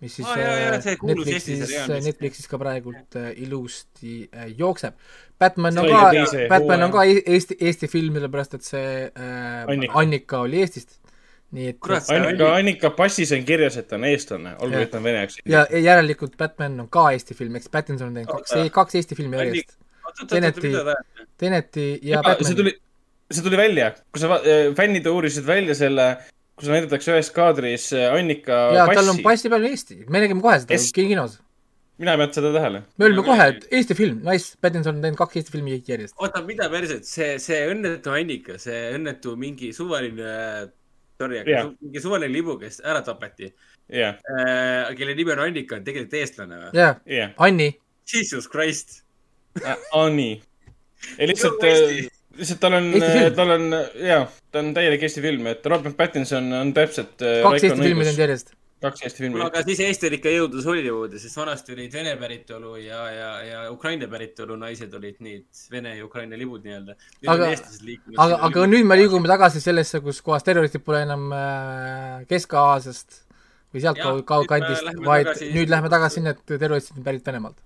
[0.00, 4.24] mis siis see kuulus Eesti Netflixis Netflixis ka praegult ilusti
[4.58, 4.96] jookseb.
[5.40, 6.10] Batman on ka
[6.48, 9.98] Batman on ka Eesti, Eesti film, sellepärast et see äh, Annika.
[10.00, 11.00] Annika oli Eestist.
[11.54, 14.90] Nii et Kurat, see Annika, Annika passis on kirjas, et ta on eestlane, olgu, et
[14.92, 15.50] ta on vene aktsiaga.
[15.50, 19.18] ja ja järelikult Batman on ka Eesti film, eks Pattinson on teinud kaks, kaks Eesti
[19.18, 19.76] filmi järjest.
[20.30, 21.28] Teneti- mida ta ajab?
[21.38, 22.56] Teneti ja see Batman.
[22.60, 22.74] tuli,
[23.32, 24.40] see tuli välja, kui sa,
[24.78, 26.10] fännid uurisid välja selle,
[26.58, 29.24] kus näidatakse ühes kaadris äh, Annika ja tal on passi.
[29.30, 31.40] passi peal Eesti, me nägime kohe seda Kes- kinos.
[31.98, 32.82] mina ei pannud seda tähele.
[32.98, 36.14] me olime kohe, et Eesti film, nice, Pattinson on teinud kaks Eesti filmi järjest.
[36.18, 40.30] oota, mida päriselt, see, see õnnetu Annika, see õnnetu mingi suvaline,
[41.20, 43.50] sorry, aga su, mingi suvaline libu, kes ära tapeti
[43.88, 46.72] jah, äh,, kelle nimi on Annika, on tegelikult eestlane või?
[46.78, 47.70] jah, Anni,
[48.10, 49.00] Jesus Christ.
[49.94, 50.34] on nii.
[51.18, 52.08] ja lihtsalt Eesti.,
[52.40, 53.70] lihtsalt tal on film., tal on,
[54.02, 57.16] jaa, ta on täielik Eesti film, et Robert Pattinson on täpselt.
[57.18, 58.54] kaks Eesti filmi teinud järjest.
[58.82, 62.74] Kaks Eesti filmi aga siis Eesti oli ikka jõudnud Hollywoodi, sest vanasti olid Vene päritolu
[62.82, 66.96] ja, ja, ja Ukraina päritolu naised olid need Vene ja Ukraina libud nii-öelda.
[67.26, 67.50] Aga-
[68.26, 73.22] aga, aga nüüd me liigume tagasi sellesse, kus kohas terroristid pole enam äh, Kesk-Aasiast
[73.74, 77.26] või nüüd me kaugkandist, lähme vaid tagasi- nüüd lähme tagasi sinna, et terroristid on pärit
[77.26, 77.56] Venemaalt.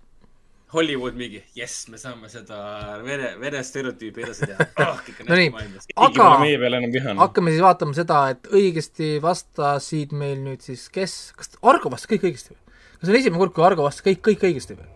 [0.72, 2.58] Hollywood mingi, jess, me saame seda
[3.04, 4.98] Vene stereotüüpi edasi teha oh,.
[5.24, 5.52] No nii.
[5.54, 7.16] keegi aga vihane.
[7.22, 12.26] hakkame siis vaatama seda, et õigesti vastasid meil nüüd siis kes, kas Argo vastas kõik
[12.28, 12.60] õigesti või?
[12.98, 14.90] kas see on esimene kord, kui Argo vastas kõik, kõik õigesti või?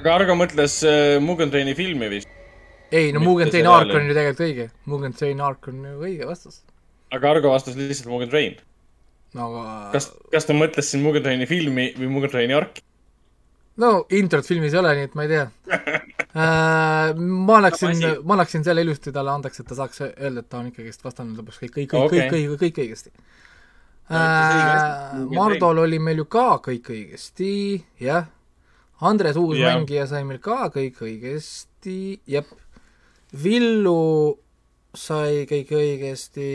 [0.00, 2.30] aga Argo mõtles äh, Mugen Traini filmi vist.
[2.90, 3.92] ei, no Mitte Mugen Train seriaali.
[3.94, 4.66] Arc on ju tegelikult õige.
[4.90, 6.62] Mugen Train Arc on ju õige vastus.
[7.14, 8.58] aga Argo vastas lihtsalt Mugen Train.
[9.38, 12.82] no aga kas, kas ta mõtles siin Mugen Traini filmi või Mugen Traini arki?
[13.82, 17.14] No introt filmis ei ole, nii et ma ei tea äh,.
[17.14, 20.60] ma annaksin Sama, ma annaksin selle ilusti talle andeks, et ta saaks öelda, et ta
[20.60, 23.14] on ikkagist vastanud lõpuks kõik, kõik, kõik okay., kõik, kõik, kõik õigesti
[24.12, 25.18] äh,.
[25.34, 27.52] Mardol oli meil ju ka kõik õigesti,
[28.04, 28.28] jah.
[29.04, 29.74] Andres uus Jah.
[29.74, 32.52] mängija sai meil ka kõik õigesti, jep.
[33.42, 34.38] Villu
[34.94, 36.46] sai kõik õigesti,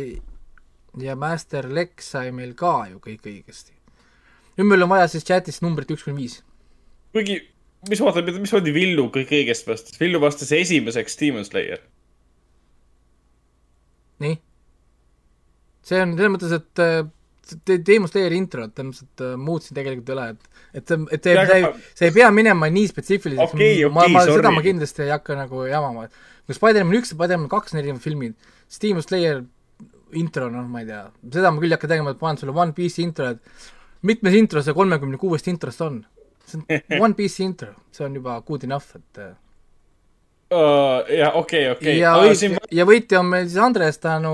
[0.97, 3.73] ja Master Lex sai meil ka ju kõik õigesti.
[4.57, 6.39] nüüd meil on vaja siis chatis numbrit üks kuni viis.
[7.15, 7.39] kuigi,
[7.89, 9.99] mis vaata, mismoodi Villu kõik õigesti vastas?
[9.99, 11.81] Villu vastas esimeseks Demon Slayer.
[14.19, 14.35] nii.
[15.89, 16.99] see on selles mõttes, et äh,
[17.87, 20.49] Demon Slayeri introt et äh, muud siin tegelikult ole, et
[20.81, 21.69] et et see, see
[22.01, 24.41] see ei pea minema nii spetsiifiliseks Okei, ma, okei, ma sorry.
[24.41, 26.09] seda ma kindlasti ei hakka nagu jamama.
[26.45, 28.35] kui Spider-man üks ja Spider-man kaks on erinevad filmid,
[28.67, 29.41] siis Demon Slayer
[30.19, 32.75] intro, noh, ma ei tea, seda ma küll ei hakka tegema, et panen sulle One
[32.77, 36.01] Piece'i intro, et mitmes intro see kolmekümne kuuest introst on?
[36.49, 36.59] See
[36.97, 39.35] on One Piece'i intro, see on juba good enough, et äh,
[41.19, 41.97] ja okei, okei.
[42.01, 44.33] ja võit-, ja võitja on meil siis Andres tänu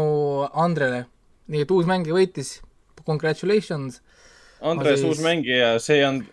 [0.54, 1.06] Andrele.
[1.52, 2.56] nii et uus mängija võitis,
[3.06, 4.00] congratulations.
[4.66, 6.24] Andres, ma uus siis- mängija, see on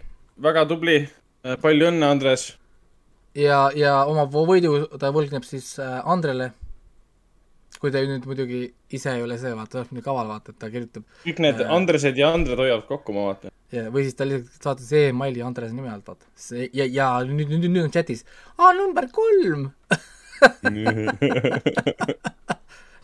[0.41, 1.03] väga tubli.
[1.61, 2.53] palju õnne, Andres.
[3.35, 6.53] ja, ja oma võidu ta võlgneb siis äh, Andrele.
[7.83, 8.61] kui ta nüüd muidugi
[8.95, 11.71] ise ei ole see, vaata, oleks nii kaval, vaata, et ta kirjutab kõik need Äh.
[11.75, 13.51] Andresed ja Andred hoiavad kokku, ma vaatan.
[13.73, 16.29] ja, või siis ta lihtsalt saatis emaili Andrese nime alt, vaata.
[16.37, 18.25] see ja, ja nüüd, nüüd, nüüd on chatis,
[18.59, 19.71] aa, number kolm.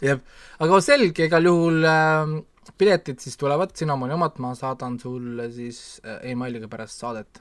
[0.09, 0.19] jah,
[0.59, 2.39] aga selge, igal juhul äh,
[2.79, 7.41] piletid siis tulevad, Cinnamoni omad, ma saadan sulle siis äh, emailiga pärast saadet.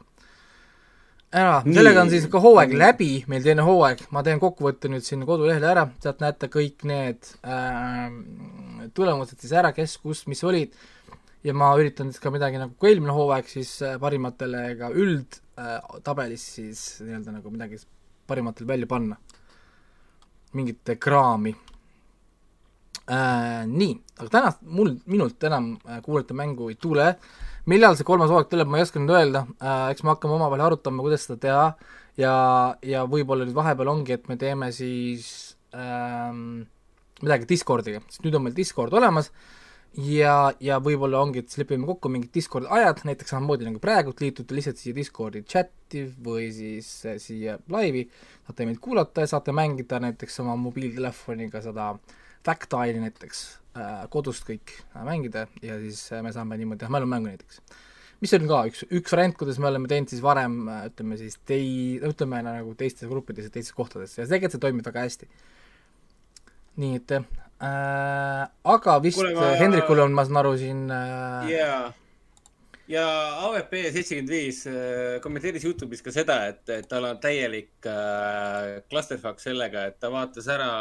[1.38, 5.28] ära, sellega on siis ka hooaeg läbi, meil teine hooaeg, ma teen kokkuvõtte nüüd sinna
[5.28, 8.08] kodulehele ära, sealt näete kõik need äh,
[8.96, 10.72] tulemused siis ära, kes, kus, mis olid
[11.48, 16.44] ja ma üritan siis ka midagi nagu kui eelmine hooaeg siis äh, parimatele ka üldtabelis
[16.58, 17.80] siis nii-öelda nagu midagi
[18.28, 19.18] parimatel välja panna.
[20.54, 21.54] mingit kraami
[23.12, 23.64] äh,.
[23.68, 27.16] nii, aga tänast mul, minult enam äh, kuulata mängu ei tule.
[27.66, 30.66] millal see kolmas hooaeg tuleb, ma ei oska nüüd öelda äh,, eks me hakkame omavahel
[30.68, 31.68] arutama, kuidas seda teha
[32.18, 32.34] ja,
[32.82, 36.66] ja võib-olla nüüd vahepeal ongi, et me teeme siis ähm,
[37.22, 39.32] midagi Discordiga, sest nüüd on meil Discord olemas
[39.96, 44.14] ja, ja võib-olla ongi, et siis lepime kokku mingid Discordi ajad, näiteks samamoodi nagu praegu,
[44.22, 48.06] liitute lihtsalt siia Discordi chati või siis äh, siia laivi,
[48.48, 51.94] saate meid kuulata ja saate mängida näiteks oma mobiiltelefoniga seda
[52.46, 53.44] Factile'i näiteks
[53.80, 57.62] äh, kodust kõik äh, mängida ja siis me saame niimoodi teha mälumängu näiteks.
[58.22, 61.98] mis on ka üks, üks variant, kuidas me oleme teinud siis varem ütleme siis tei-,
[62.06, 65.30] ütleme nagu teistes gruppides ja teistes kohtades ja tegelikult see toimib väga hästi.
[66.78, 67.18] nii et
[67.62, 68.44] äh,,
[68.74, 69.56] aga vist Kuule, ma-.
[69.60, 71.88] Hendrikul on, ma saan aru, siin äh, yeah.
[72.88, 73.08] ja, ja
[73.48, 79.44] AVP seitsekümmend viis äh, kommenteeris Youtube'is ka seda, et, et tal on täielik äh, clusterfuck
[79.44, 80.72] sellega, et ta vaatas ära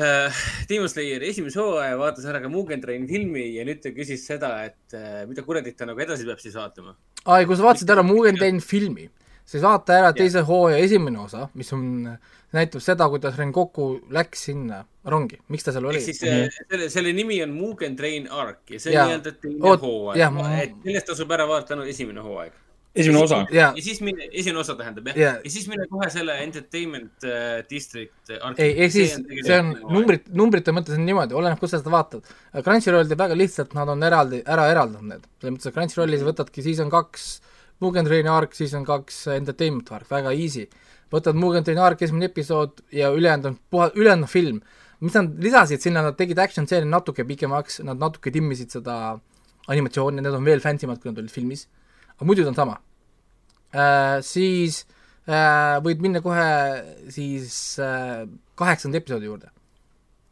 [0.00, 4.26] äh, Demon Slayeri esimese hooaja, vaatas ära ka Mugen Train filmi ja nüüd ta küsis
[4.28, 6.96] seda, et äh, mida kuradit ta nagu edasi peab siis vaatama.
[7.24, 9.08] ai, kui sa vaatasid ära Mugen Train filmi,
[9.46, 11.86] siis vaata ära teise hooaja esimene osa, mis on,
[12.56, 16.10] näitab seda, kuidas Rengoku läks sinna rongi, miks ta seal oli ehk.
[16.10, 19.82] siis äh, selle, selle nimi on Mugen Train Arc ja see on nii-öelda teine Oot,
[19.82, 22.54] hooaeg et sellest tasub ära vaadata ainult esimene hooaeg.
[22.96, 23.40] esimene osa.
[23.54, 25.32] ja siis mine, esimene osa tähendab jah Jaa.
[25.44, 28.62] ja siis mine kohe selle Entertainment äh, District arki.
[28.66, 32.34] ei, ehk siis see on numbrit, numbrite mõttes on niimoodi, oleneb, kus sa seda vaatad.
[32.56, 35.28] Crunchyroll teeb väga lihtsalt, nad on eraldi, ära eraldanud need.
[35.38, 37.36] selles mõttes, et Crunchyrollis võtadki season kaks,
[37.84, 40.66] Mugen Traini arc, season kaks Entertainment arc, väga easy.
[41.12, 44.60] võtad Mugen Traini arc esimene episood ja ülejäänud on puha, ülejäänud on film.
[45.00, 49.18] mis nad lisasid sinna, nad tegid action stseeni natuke pikemaks, nad natuke timmisid seda
[49.68, 51.66] animatsiooni, need on veel fancy mad, kui nad olid filmis.
[52.16, 52.78] aga muidu ta on sama
[53.74, 54.22] äh,.
[54.24, 54.86] siis
[55.28, 56.48] äh, võid minna kohe
[57.12, 58.24] siis äh,
[58.56, 59.52] kaheksanda episoodi juurde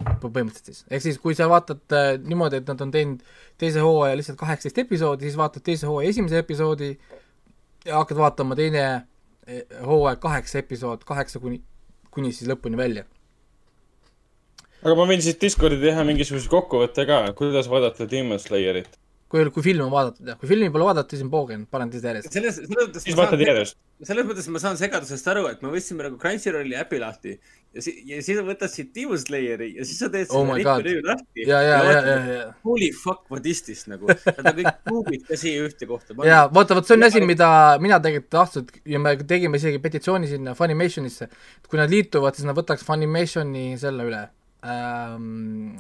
[0.05, 3.21] Põ- põhimõtteliselt siis, ehk siis kui sa vaatad äh, niimoodi, et nad on teinud
[3.61, 6.91] teise hooaja lihtsalt kaheksateist episoodi, siis vaatad teise hooaja esimese episoodi
[7.85, 8.85] ja hakkad vaatama teine
[9.47, 11.61] eh, hooaeg kaheksa episood, kaheksa kuni,
[12.15, 13.05] kuni siis lõpuni välja.
[14.85, 18.99] aga ma võin siis Discordi teha mingisuguse kokkuvõtte ka, kuidas vaadata Demon Slayerit.
[19.29, 22.11] kui, kui film on vaadatud jah, kui filmi pole vaadatud, siis on poogen, panen teise
[22.13, 22.33] järjest.
[22.33, 23.79] selles, selles mõttes siis ma vaatad saan, järjest.
[24.11, 27.39] selles mõttes ma saan segadusest aru, et me võtsime nagu Crunchyrolli äpi lahti
[27.75, 31.03] ja si-, ja siis võtad siit Demon Slayeri ja siis sa teed Oh selle ripi
[31.07, 31.47] lahti.
[31.49, 33.85] ja, ja, ja, ja, ja, Holy fuck, what is this?
[33.91, 37.25] nagu, nad on kõik kuubid ka siia ühte kohta ja vaata, vot see on asi,
[37.27, 37.49] mida
[37.83, 42.49] mina tegelikult tahtsin ja me tegime isegi petitsiooni sinna Funimationisse, et kui nad liituvad, siis
[42.49, 44.25] nad võtaks Funimationi selle üle.
[44.65, 45.75] Ähm,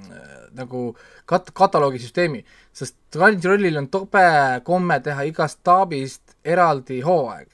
[0.52, 0.90] nagu
[1.30, 2.42] kat-, kataloogisüsteemi,
[2.76, 4.24] sest Crunchyrollil on tobe
[4.66, 7.53] komme teha igast taabist eraldi hooaeg.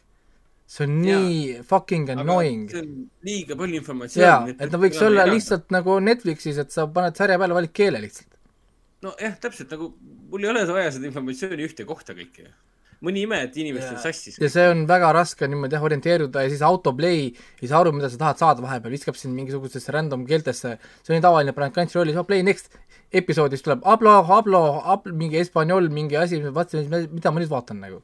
[0.70, 1.18] See on Jaa.
[1.18, 2.64] nii fucking annoying.
[2.70, 2.90] see on
[3.26, 5.26] liiga palju informatsiooni., et ta võiks olla.
[5.26, 8.28] lihtsalt nagu Netflixis, et sa paned sarja peale, valid keele lihtsalt.
[9.02, 9.94] nojah, täpselt nagu
[10.30, 12.46] mul ei ole vaja seda informatsiooni ühte kohta kõike.
[13.00, 14.38] mõni ime, et inimestel Ja- sassis.
[14.38, 18.10] ja see on väga raske niimoodi jah, orienteeruda ja siis autoplay ei saa aru, mida
[18.12, 22.16] sa tahad saada vahepeal, viskab sind mingisugusesse random keeltesse, see on nii tavaline, paned Crunchyrollis,
[22.20, 22.76] oh play next
[23.10, 28.02] episoodis tuleb hablo, hablo, hablo, mingi hispaanol, mingi asi, vaatasin, mida ma nüüd vaatan nagu.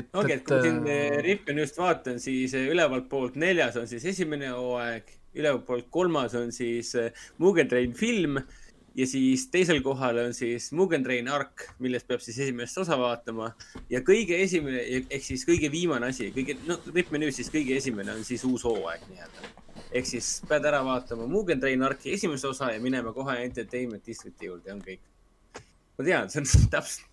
[0.00, 3.38] et, ongi, et kui ma siin äh, eh, Ripi just vaatan, siis eh, ülevalt poolt
[3.40, 6.94] neljas on siis esimene hooaeg, ülevalt poolt kolmas on siis
[7.42, 8.40] Mugen Train film
[8.96, 13.50] ja siis teisel kohal on siis Mugen Train Ark, millest peab siis esimest osa vaatama
[13.92, 18.14] ja kõige esimene ehk siis kõige viimane asi, kõige, no Rip menüüs siis kõige esimene
[18.16, 19.52] on siis uus hooaeg nii-öelda.
[19.90, 24.48] ehk siis pead ära vaatama Mugen Train Arki esimese osa ja minema kohe Entertainment Districti
[24.48, 25.04] juurde, on kõik.
[25.98, 27.12] ma tean, see on täpselt,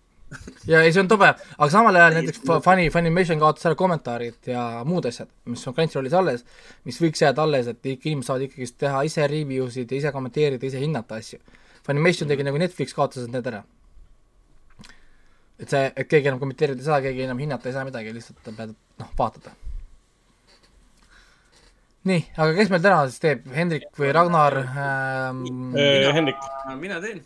[0.66, 4.48] ja ei, see on tobe, aga samal ajal näiteks Fu- Funny, Funimation kaotas ära kommentaarid
[4.50, 6.44] ja muud asjad, mis on Crunchyrollis alles,
[6.88, 10.12] mis võiks jääda alles, et ikka inimesed saavad ikkagist teha ise review sid ja ise
[10.16, 11.38] kommenteerida, ise hinnata asju.
[11.86, 13.62] Funimation tegi nagu Netflix kaotas need ära.
[15.60, 18.40] et see, et keegi enam kommenteerida ei saa, keegi enam hinnata ei saa midagi, lihtsalt
[18.56, 19.52] pead, noh, vaatad.
[22.10, 25.44] nii, aga kes meil täna siis teeb, Hendrik või Ragnar ähm,?
[26.16, 26.42] Hendrik,
[26.80, 27.22] mina teen.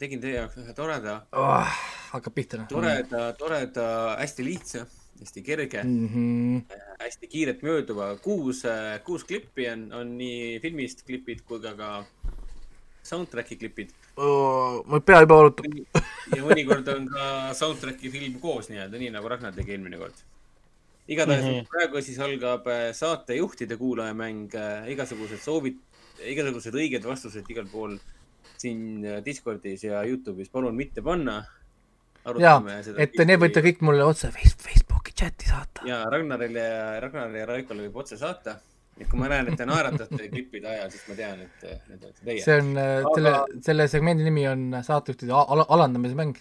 [0.00, 1.76] Tegin teie jaoks ühe toreda, Oh,
[2.10, 2.68] hakkab pihta noh.
[2.70, 3.86] toreda, toreda,
[4.18, 4.86] hästi lihtsa,
[5.20, 6.08] hästi kerge mm.
[6.08, 6.80] -hmm.
[6.98, 8.64] hästi kiirelt mööduva, kuus,
[9.04, 11.90] kuus klippi on, on nii filmist klipid kui ka ka
[13.02, 13.94] soundtrack'i klipid.
[14.16, 15.64] Oh, mul pea juba valutab.
[16.36, 20.14] ja mõnikord on ka soundtrack'i film koos nii-öelda, nii nagu Ragnar tegi eelmine kord.
[21.08, 21.50] igatahes mm.
[21.50, 21.68] -hmm.
[21.70, 24.50] praegu siis algab äh, saatejuhtide kuulajamäng,
[24.88, 25.78] igasugused soovid,
[26.24, 27.98] igasugused õiged vastused igal pool
[28.60, 31.40] siin äh, Discordis ja Youtube'is palun mitte panna.
[32.38, 32.58] jaa,
[33.00, 35.86] et need võite kõik mulle otse Face- Facebooki chati saata.
[35.88, 38.58] ja Ragnarile ja Ragnarile ja Raikole võib otse saata.
[39.00, 42.02] et kui ma näen, et te naeratate klippide ajal, siis ma tean, et äh, need
[42.04, 42.42] olete teie.
[42.44, 43.32] see on äh, selle,
[43.70, 46.36] selle segmendi nimi on saatejuhtide a- ala-, alandamise mäng.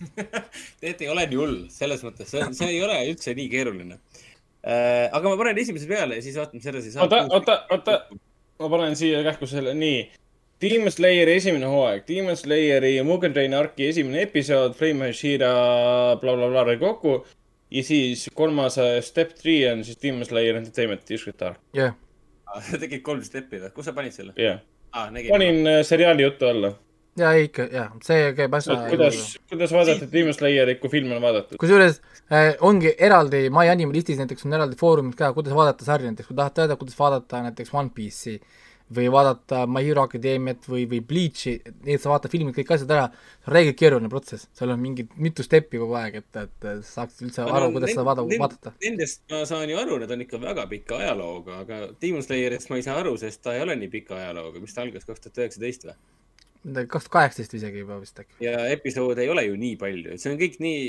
[0.80, 3.98] tegelikult ei ole nii hull, selles mõttes, see, see ei ole üldse nii keeruline.
[5.12, 6.96] aga ma panen esimese peale ja siis vaatame selle siis.
[7.00, 7.94] oota, oota, oota,
[8.60, 10.00] ma panen siia kähku selle, nii.
[10.60, 15.52] Demon Slayeri esimene hooaeg, Demon Slayeri Mugen Train Arki esimene episood, Flame Hashira
[16.20, 17.14] blablabla bla, kokku.
[17.70, 21.96] ja siis kolmas äh, Step Three on siis Demon Slayer Entertainment District Arc, jah,
[22.66, 23.72] sa tegid kolm steppi või?
[23.72, 24.60] kus sa panid selle jah.
[24.92, 25.08] ah,?
[25.30, 26.74] panin äh, seriaali jutu alla.
[27.16, 28.76] ja ei ikka, jah, see käib asja.
[28.90, 31.56] kuidas, kuidas vaadata Demon Slayerit, kui film on vaadatud?
[31.62, 36.10] kusjuures äh, ongi eraldi My Anime listis näiteks on eraldi foorumid ka, kuidas vaadata sarja
[36.10, 38.42] näiteks, kui tahad teada, kuidas vaadata näiteks One Piece'i
[38.94, 43.06] või vaadata My Hero Academiat või, või Bleach'i, need sa vaatad filmid kõik asjad ära,
[43.38, 47.22] see on reeglilt keeruline protsess, seal on mingid mitu steppi kogu aeg, et, et saaks
[47.24, 48.74] üldse aru, kuidas seda vaada, vaadata.
[48.82, 52.80] Nendest ma saan ju aru, need on ikka väga pika ajalooga, aga Demon Slayerist ma
[52.80, 55.44] ei saa aru, sest ta ei ole nii pika ajalooga, mis ta algas kaks tuhat
[55.44, 55.98] üheksateist või?
[56.64, 58.34] midagi kaks tuhat kaheksateist isegi juba vist äkki.
[58.44, 60.82] ja episoode ei ole ju nii palju, et see on kõik nii,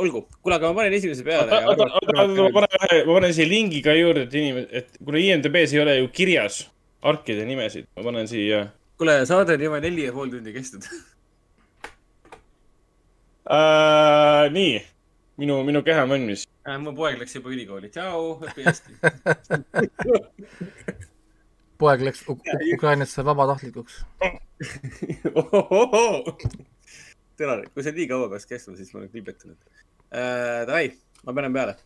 [0.00, 3.48] olgu, kuule, aga ma panen esimese peale oota, oota, ma panen ühe, ma panen siia
[3.50, 6.62] lingi ka juurde, et inimesed, et kuna IMDB-s ei ole ju kirjas
[7.06, 8.66] arkide nimesid, ma panen siia
[9.00, 10.84] kuule, saade on juba neli ja pool tundi kestnud.
[13.56, 14.50] äh,.
[14.52, 14.74] nii,
[15.40, 16.44] minu, minu keha on valmis.
[16.68, 18.90] Äh, mu poeg läks juba ülikooli, tšau, õpi hästi.
[21.80, 24.02] poeg läks Uk Ukrainasse vabatahtlikuks.
[27.40, 29.56] tere, kui see nii kaua peaks kestma, siis ma olen klibetanud
[30.10, 30.66] äh,.
[30.66, 31.76] Davai, ma panen peale.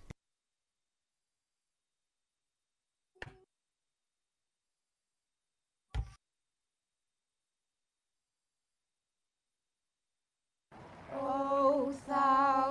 [11.15, 12.64] Ó þá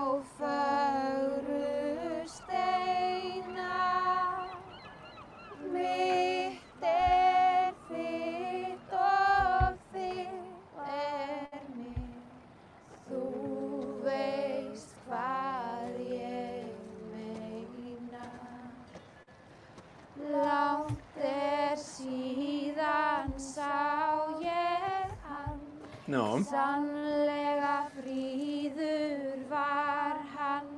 [26.14, 30.70] no Sannlega fríður var hann,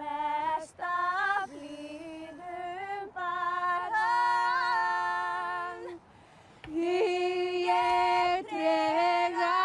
[0.00, 5.82] Mest af líðum bar hann,
[6.68, 6.98] því
[7.68, 9.56] ég drega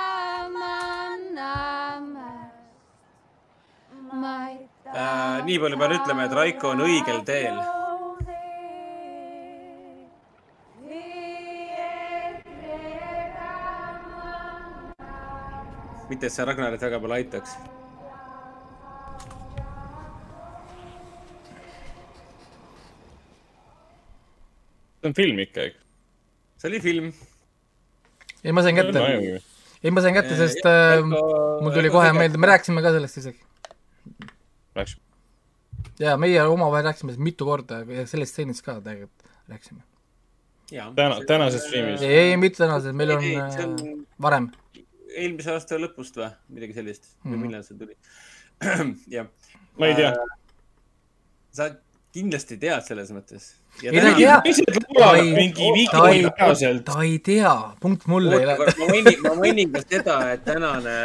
[0.57, 1.53] manna
[2.11, 2.57] mest.
[4.11, 7.61] Mæta Äh, nii palju pean ütlema, et Raiko on õigel teel.
[16.11, 17.55] mitte, et see Ragnarit väga palju aitaks.
[25.01, 25.77] see on film ikka, eks?
[26.61, 27.13] see oli film.
[28.43, 29.05] ei, ma sain kätte,
[29.81, 33.41] ei ma sain kätte, sest äh, mul tuli kohe meelde, me rääkisime ka sellest isegi.
[34.77, 34.97] Läks.
[35.99, 39.81] ja meie omavahel rääkisime mitu korda ja sellest stseenist ka tegelikult rääkisime.
[40.95, 42.01] täna, tänases streamis.
[42.05, 44.51] ei, ei, mitte tänases, meil on see äh, on- varem.
[45.17, 47.41] Eelmise aasta lõpust või midagi sellist või Mhm.
[47.47, 47.95] millal see tuli?
[49.15, 49.27] jah,
[49.79, 50.13] ma ei tea.
[51.51, 51.69] sa
[52.15, 53.53] kindlasti tead selles mõttes.
[53.81, 54.35] Ei, ta ei tea.
[54.99, 55.85] Ta ei- mingi
[56.85, 58.57] ta ei tea, punkt mulle ei lähe.
[58.79, 60.95] ma mainin, ma mainin ka seda, et tänane,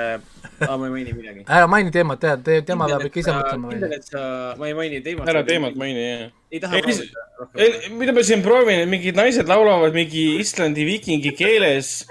[0.66, 1.44] aa ma ei maini midagi.
[1.46, 5.00] ära maini teemat, tead, tema peab ikka ise mõtlema kindel, et sa, ma ei maini
[5.02, 5.28] teemat.
[5.30, 5.76] ära teemat.
[5.78, 6.30] maini, jah.
[6.50, 7.98] ei taha proovida rohkem.
[8.02, 12.04] mida ma siin proovin, et mingid naised laulavad mingi Islandi viikingi keeles.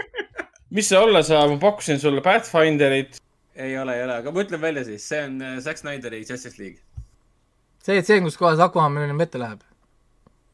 [0.70, 3.22] Mis see olla saab, ma pakkusin sulle Pathfinderit.
[3.55, 6.61] ei ole, ei ole, aga ma ütlen välja siis, see on äh, Zack Snyderi Justice
[6.61, 6.82] League.
[7.84, 9.63] see, see, kus kohas Aquaman meile ette läheb.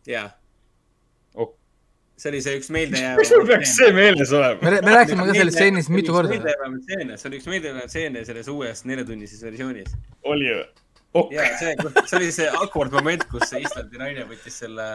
[0.07, 0.29] jaa
[1.35, 1.55] Oh.
[2.17, 3.17] see oli see üks meeldejääv.
[3.21, 4.59] miks mul peaks see meeles olema?
[4.61, 6.37] me, me rääkisime ka sellest stseenist mitu korda.
[6.37, 9.95] see oli üks meeldejääv stseene selles uues neljatunnises versioonis.
[10.33, 10.65] oli või?
[11.13, 11.73] ok, ja see,
[12.05, 14.85] see oli see awkward moment, kus see Islandi naine võttis selle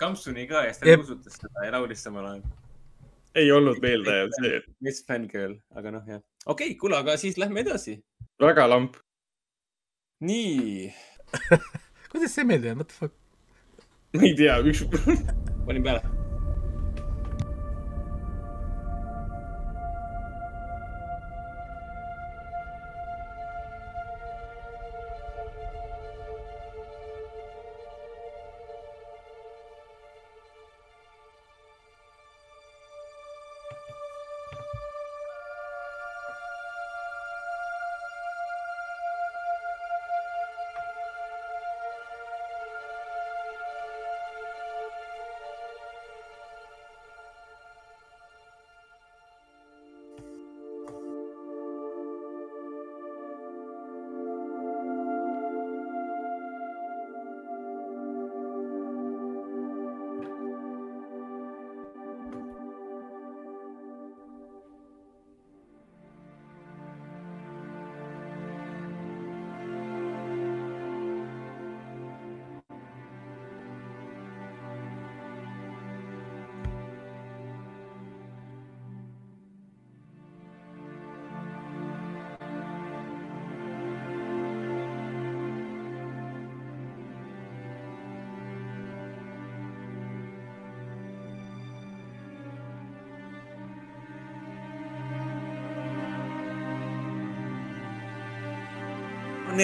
[0.00, 2.44] kampsuni ka ja siis ta nuusutas seda ja laulis samal ajal.
[3.34, 4.60] Ei olnud meeldejääv see.
[4.84, 6.22] Miss Fangirl, aga noh, jah.
[6.46, 7.98] okei okay,, kuule, aga siis lähme edasi.
[8.40, 8.96] väga lamp.
[10.20, 10.92] nii,
[12.12, 13.18] kuidas see meeldib, what the fuck?
[14.14, 14.86] ma ei tea, üks,
[15.66, 16.17] panin peale.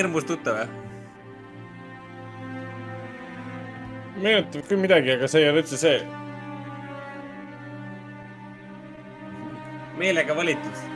[0.04, 0.72] Hirmus tuttav, jah?
[4.20, 5.96] meenutab küll midagi, aga see ei ole üldse see.
[9.98, 10.93] meelega valitud.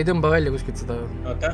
[0.00, 0.96] Ei tõmba välja kuskilt seda.
[1.28, 1.52] oota.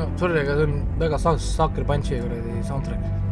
[0.00, 3.29] no sorry, aga see on väga sa-, Sucker Punchi kuradi soundtrack.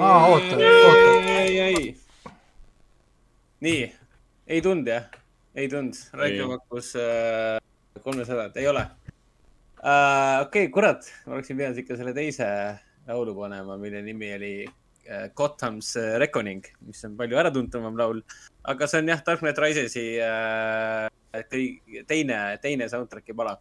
[0.00, 1.32] Aa, oota, oota.
[1.32, 1.96] ei, ei.
[3.60, 3.82] nii,
[4.46, 5.06] ei tulnud jah?
[5.56, 7.60] ei tulnud, Raiko pakkus äh,
[8.04, 10.40] kolmesadat, ei ole äh,.
[10.42, 12.48] okei okay,, kurat, ma oleksin pidanud ikka selle teise
[13.08, 18.20] laulu panema, mille nimi oli äh, Gotham's Reckoning, mis on palju äratuntavam laul.
[18.64, 21.08] aga see on jah, Dark Knight Risesi äh,
[22.08, 23.56] teine, teine soundtrack'i pala.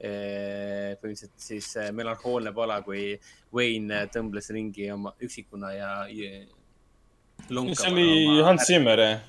[0.00, 3.12] Põhimõtteliselt siis äh, melanhoolne pala, kui
[3.52, 6.30] Wayne tõmbles ringi oma üksikuna ja, ja.
[7.48, 8.66] see oli Hans.
[8.68, 9.22] Zimmer, jah?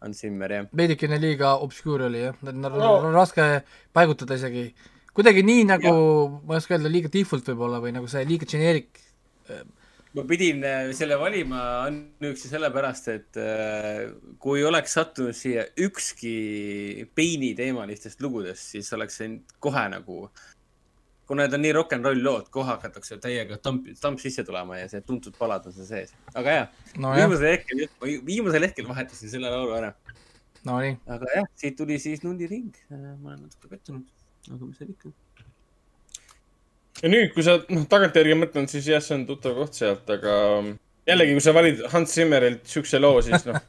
[0.00, 0.70] Hans Zimmer, jah.
[0.76, 2.68] veidikene liiga obscure oli jah, No.
[2.68, 3.10] no.
[3.12, 3.62] raske
[3.92, 4.70] paigutada isegi.
[5.14, 5.92] kuidagi nii nagu,
[6.46, 9.00] ma ei oska öelda, liiga default võib-olla või nagu see liiga generic.
[10.16, 14.08] Ma pidin äh, selle valima ainuüksi sellepärast, et äh,
[14.42, 20.24] kui oleks sattunud siia ükski Paini teemalistest lugudest, siis oleks see kohe nagu,
[21.30, 24.80] kuna need on nii rock n roll lood, kohe hakatakse täiega tamp, tamp sisse tulema
[24.80, 26.14] ja see tuntud palad on seal sees.
[26.34, 27.84] aga jah, nojah, viimasel hetkel,
[28.32, 29.94] viimasel hetkel vahetasin selle laulu ära.
[30.66, 32.74] no nii, aga jah, siit tuli siis Nulli ring.
[32.90, 34.10] ma olen natuke pettunud,
[34.50, 35.14] aga mis seal ikka.
[37.02, 40.36] Ja nüüd, kui sa noh, tagantjärgi mõtled, siis jah, see on tuttav koht sealt, aga
[41.08, 43.60] jällegi, kui sa valid Hans Zimmerilt siukse loo, siis noh,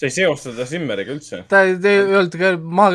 [0.00, 1.42] sa ei seosta teda Zimmeriga üldse.
[1.50, 2.88] ta ei, te ei öelnud ka, ma,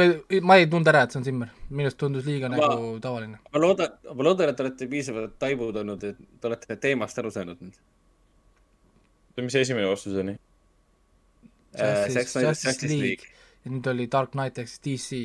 [0.50, 1.52] ma ei tundnud ära, et see on Zimmer.
[1.70, 3.40] minust tundus liiga Ma- nagu tavaline.
[3.54, 7.32] ma loodan, ma loodan, et te olete piisavalt taibud olnud, et te olete teemast aru
[7.36, 7.80] saanud nüüd.
[9.44, 10.36] mis see esimene vastus oli?
[11.76, 12.08] Äh,
[13.66, 15.24] nüüd oli Dark Knight ehk siis DC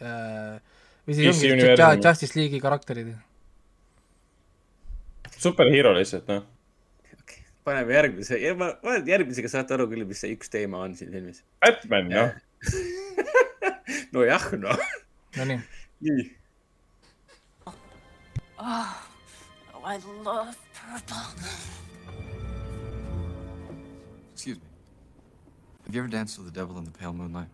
[0.00, 0.60] äh,.
[1.06, 3.14] või DC siis ongi Justice League'i karakterid.
[5.40, 6.46] Superhero lihtsalt, noh.
[7.64, 10.96] paneme järgmise, ma, ma arvan, et järgmisega saate aru küll, mis see üks teema on
[10.98, 11.42] siin filmis.
[11.64, 12.34] Batman, noh.
[14.16, 14.84] nojah, noh.
[15.38, 15.60] Nonii,
[16.06, 16.26] nii.
[18.60, 18.96] Oh,
[19.84, 21.16] I love purple.
[24.34, 24.62] Excuse me.
[25.86, 27.48] Have you ever danced with the devil in the pale moonlight?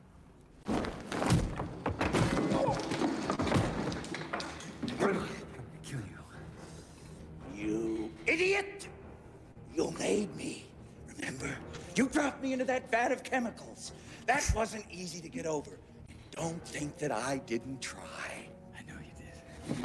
[12.16, 13.92] Dropped me into that vat of chemicals.
[14.24, 15.72] That wasn't easy to get over.
[16.08, 18.48] And don't think that I didn't try.
[18.74, 19.34] I know you did.
[19.78, 19.84] You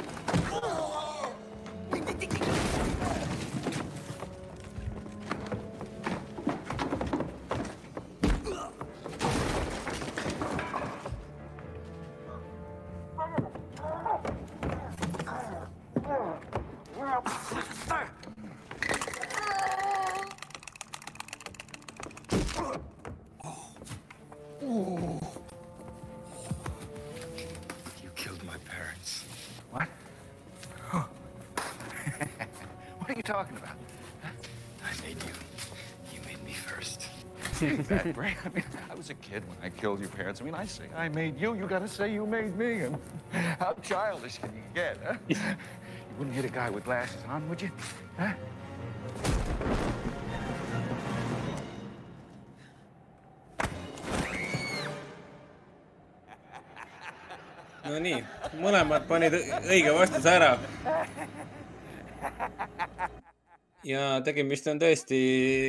[37.62, 40.40] I mean, I was a kid when I killed your parents.
[40.40, 42.80] I mean, I say I made you, you gotta say you made me.
[42.80, 42.98] And
[43.32, 45.14] how childish can you get, huh?
[45.28, 45.36] You
[46.18, 47.70] wouldn't hit a guy with glasses on, would you?
[48.18, 48.32] Huh?
[57.84, 58.24] No Nonii,
[58.62, 60.52] mõlemad panid õige vastuse ära.
[63.86, 65.18] Ja tegemist on tõesti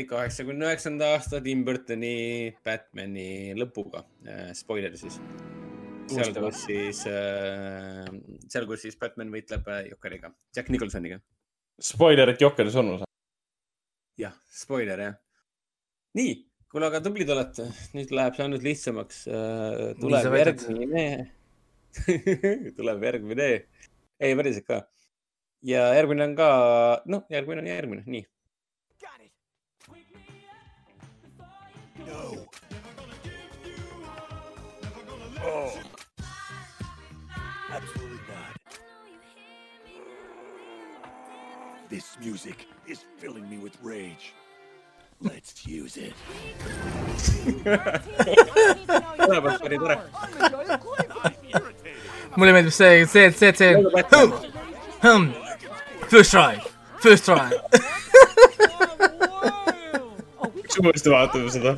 [0.10, 4.04] kaheksakümne üheksanda aasta Tim Burtoni Batman'i lõpuga.
[4.58, 5.20] Spoiler siis.
[6.12, 7.04] seal, kus siis,
[8.52, 11.20] seal, kus siis Batman võitleb äh, Jokeriga, Jack Nicholsoniga.
[11.82, 13.12] Spoiler, et Jokker surnud on.
[14.20, 15.16] jah, spoiler jah.
[16.20, 16.36] nii,
[16.70, 17.66] kuule, aga tublid olete,
[17.98, 19.24] nüüd läheb see ainult lihtsamaks.
[19.26, 21.06] sa tuleb järgmine,
[22.78, 23.50] tuleb järgmine,
[24.22, 24.84] ei päriselt ka.
[25.64, 26.48] Ja järgmine on ka,
[27.06, 28.26] noh, järgmine on järgmine, nii.
[32.08, 32.52] No.
[37.72, 38.80] Absolutely not.
[41.90, 44.34] This music is filling me with rage.
[45.22, 46.14] Let's use it.
[49.24, 49.98] mõlemad panid ära.
[52.36, 55.43] mulle meeldib see, see, see, see.
[56.14, 56.60] First try,
[57.02, 57.50] first try.
[60.84, 61.72] uuesti vaatame seda?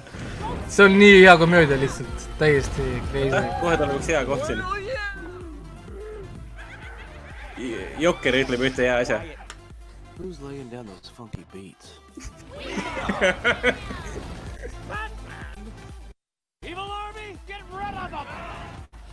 [0.68, 3.40] see on nii hea komöödia lihtsalt, täiesti crazy.
[3.62, 4.60] kohe tuleb üks hea koht siin.
[8.04, 9.22] Jokker ütleb ühte hea asja.
[10.20, 11.96] Who's laying down those funky beats?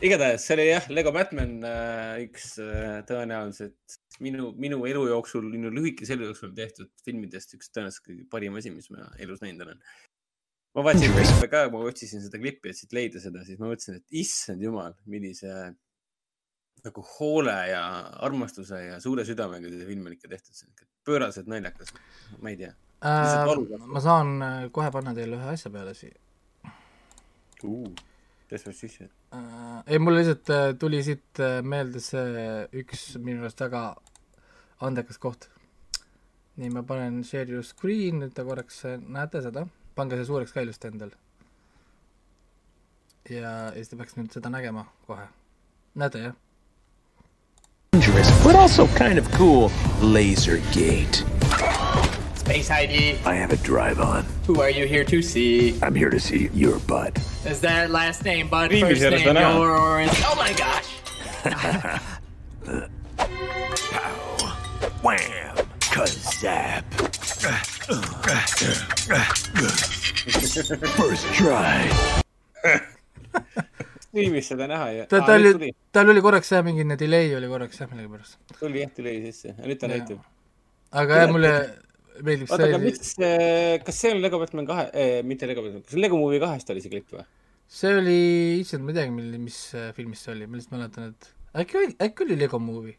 [0.03, 5.71] igatahes see oli jah, Lego Batman äh, üks äh, tõenäoliselt minu, minu elu jooksul, minu
[5.75, 9.81] lühikese elu jooksul tehtud filmidest üks tõenäoliselt kõige parim asi, mis ma elus näinud olen.
[10.77, 14.01] ma vaatasin klippe ka, ma otsisin seda klippi, et siit leida seda, siis ma mõtlesin,
[14.01, 15.73] et issand jumal, millise
[16.83, 17.83] nagu hoole ja
[18.27, 21.93] armastuse ja suure südamega see film on ikka tehtud, see on ikka pööraselt naljakas.
[22.41, 23.69] ma ei tea valus.
[23.87, 26.19] ma saan äh, kohe panna teile ühe asja peale siia.
[27.65, 27.91] uh,.
[28.51, 29.09] tõstame sisse.
[29.87, 33.83] Ei, mul lihtsalt äh, tuli siit äh, meelde see üks minu arust väga
[34.85, 35.49] andekas koht.
[36.61, 39.65] nii, ma panen share your screen, nüüd te korraks äh, näete seda,
[39.97, 41.17] pange see suureks ka ilusti endal.
[43.31, 45.27] ja, ja siis te peaks nüüd seda nägema kohe.
[45.97, 46.41] näete jah?
[48.03, 49.71] dangerous, but also kind of cool.
[50.01, 51.32] Lasergate.
[52.43, 53.19] Space ID.
[53.25, 54.25] I have a drive on.
[54.49, 55.79] Who are you here to see?
[55.81, 57.17] I'm here to see your butt.
[57.47, 58.73] Is that last name Bud?
[58.73, 59.55] Viimis First järjest name on näha.
[59.55, 60.11] your or is...
[60.27, 60.89] Oh my gosh!
[65.07, 65.55] Wham!
[65.95, 66.83] Kazap!
[70.99, 71.87] First try.
[74.13, 77.79] filmis seda näha ja ta, ta oli, tal oli korraks jah, mingi delay oli korraks
[77.81, 78.35] jah, millegipärast.
[78.59, 79.95] tuli jah, tuli sisse, aga nüüd ta Jaa.
[79.95, 80.19] näitab.
[80.91, 81.55] aga jah, mulle
[82.21, 83.15] meeldib oota, aga see, mis,
[83.87, 86.85] kas see on Lego Batman kahe eh,, mitte Lego Batman, kas Lego Movie kahest oli
[86.85, 87.25] see klipp või?
[87.73, 88.19] see oli,
[88.61, 91.31] issand, ma ei teagi, mil, mis äh, filmis see oli, ma lihtsalt mäletan, et
[91.63, 92.99] äkki oli, äkki oli Lego movie.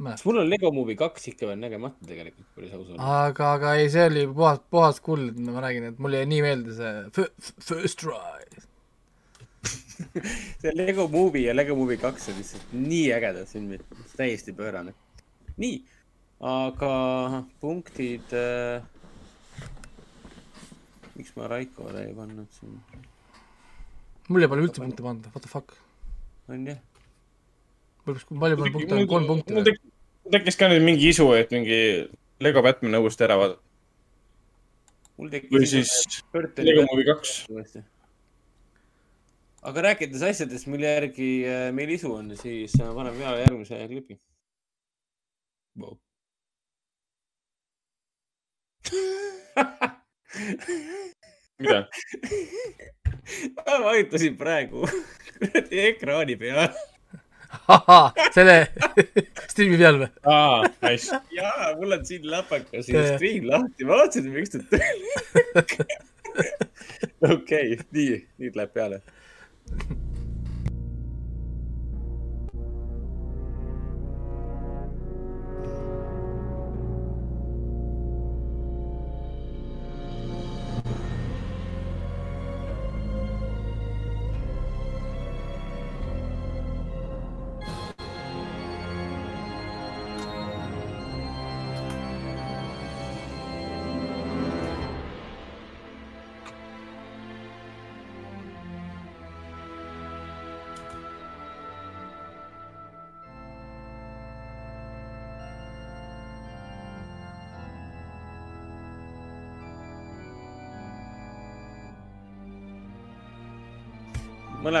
[0.00, 3.10] mul on Lego Movie kaks ikka veel nägemata tegelikult, päris aus olla.
[3.28, 6.74] aga, aga ei, see oli puhas, puhas kuld, ma räägin, et mulle jäi nii meelde
[6.78, 7.28] see
[7.68, 8.64] First Try.
[10.62, 13.86] see Lego Movie ja Lego Movie kaks on lihtsalt nii ägedad filmid,
[14.16, 14.96] täiesti pöörane.
[15.60, 15.82] nii,
[16.40, 18.80] aga punktid äh....
[21.16, 22.78] miks ma Raikole ei pannud siin,
[24.32, 25.76] mulle pole üldse punkte pandud, what the fuck.
[26.48, 26.80] on jah?
[28.06, 29.76] palju mul punkte on, kolm punkti mul või?
[30.24, 31.80] mul tekkis ka nüüd mingi isu, et mingi
[32.40, 33.60] Lego Batman õuest ära vaadata.
[35.20, 35.92] mul või siis
[36.56, 37.34] Lego Movie kaks.
[39.60, 44.16] aga rääkides asjadest, mille järgi äh, meil isu on, siis äh, paneme peale järgmise klipi
[45.76, 46.00] wow..
[51.60, 51.88] mida?
[53.66, 54.86] ma vajutasin praegu
[55.40, 56.66] kuradi ekraani peale.
[57.74, 58.56] ahah, selle
[59.50, 60.10] striimi peal või?
[60.34, 61.20] aa, nice.
[61.34, 65.08] jaa, mul on siin läpakas ja stream lahti, ma vaatasin, miks ta tööle.
[67.34, 69.02] okei, nii, nüüd läheb peale.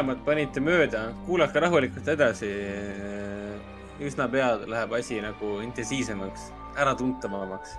[0.00, 2.48] Mõlemad panite mööda, kuulake rahulikult edasi.
[4.00, 6.46] üsna pea läheb asi nagu intensiivsemaks,
[6.80, 7.76] äratuntavamaks.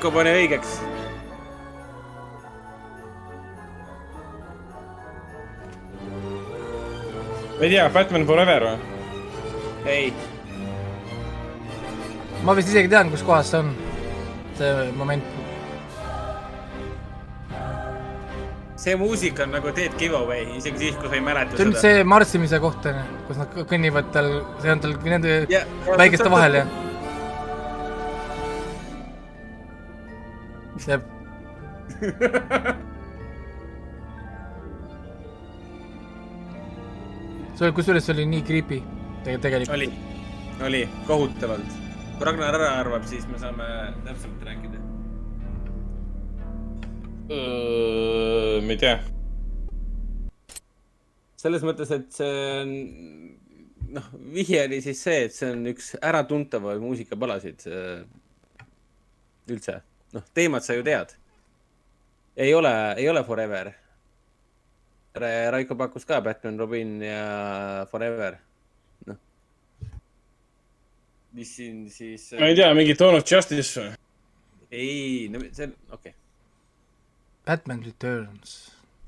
[0.00, 0.70] Raiko, pane õigeks.
[7.58, 8.78] ma ei tea, Batman Forever või?
[9.92, 10.08] ei,
[12.48, 13.70] ma vist isegi tean, kus kohas see on,
[14.56, 15.36] see moment.
[18.80, 21.82] see muusika on nagu Dead Giveaway, isegi siis, kui sa ei mäleta see on seda.
[21.84, 24.32] see marssimise koht onju, kus nad kõnnivad tal,
[24.64, 26.70] see on tal nende ja- väikeste vahel ja.
[30.78, 31.02] Jep,
[37.60, 38.78] see oli, kusjuures see oli nii creepy
[39.24, 39.74] tege- tegelikult.
[39.76, 39.88] oli,
[40.66, 41.70] oli kohutavalt.
[42.16, 43.66] kui Ragnar ära arvab, siis me saame
[44.06, 44.78] täpsemalt rääkida.
[48.64, 48.96] ma ei tea.
[51.40, 52.72] selles mõttes, et see on,
[53.96, 57.64] noh, vihje oli siis see, et see on üks äratuntavaid muusikapalasid
[59.50, 59.80] üldse.
[60.14, 61.14] noh, teemat sa ju tead.
[62.36, 63.72] ei ole, ei ole Forever.
[65.50, 68.38] Raiko pakkus ka Batman, Robin ja Forever.
[69.06, 69.18] noh.
[71.32, 72.32] mis siin siis?
[72.38, 73.94] ma ei tea, mingi Dawn of Justice või?
[74.70, 76.18] ei, no see on, okei okay..
[77.46, 78.58] Batman Returns.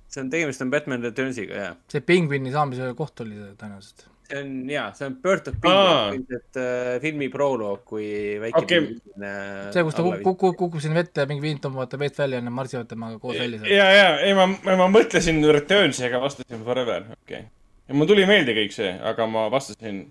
[0.09, 1.76] see on, tegemist on Batman Returns'iga, jaa.
[1.92, 4.09] see pingvini saamise koht oli see tõenäoliselt.
[4.33, 5.59] See on jaa, see on Birth of.
[5.62, 8.07] Prey, ilmselt äh, filmi proloog, kui
[8.43, 12.18] väike äh, see, kus ta kukub, kukub, sinna vette ja mingi viin tõmbavad ta veest
[12.20, 16.22] välja ja nad marsivad temaga koos välja ja, ja, ei ma, ma mõtlesin Returnsi, aga
[16.22, 17.49] vastasin Forever, okei okay..
[17.91, 20.05] ja mul tuli meelde kõik see, aga ma vastasin,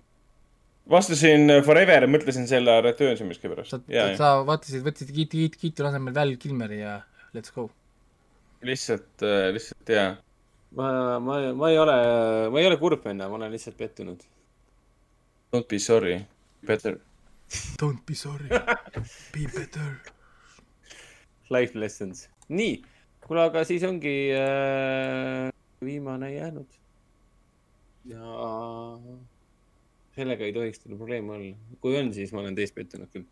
[0.92, 5.62] vastasin Forever ja mõtlesin selle Returnsi miskipärast sa, ja, ja sa vaatasid, võtsid Kiit, Kiit,
[5.62, 7.00] Kiitu asemel Val Kilmeri ja
[7.36, 7.70] let's go.
[8.66, 10.12] lihtsalt, lihtsalt jaa.
[10.76, 11.96] ma, ma, ma ei ole,
[12.50, 14.24] ma ei ole kurb venna, ma olen lihtsalt pettunud.
[15.52, 16.26] Don't be sorry,
[16.66, 17.00] better.
[17.82, 18.48] Don't be sorry,
[19.34, 20.00] be better.
[21.52, 22.30] Life lessons.
[22.52, 22.82] nii,
[23.26, 25.50] kuule, aga siis ongi äh,
[25.84, 26.80] viimane jäänud.
[28.06, 28.22] ja
[30.16, 31.76] sellega ei tohiks teil probleeme olla.
[31.82, 33.28] kui on, siis ma olen teist pettunud küll.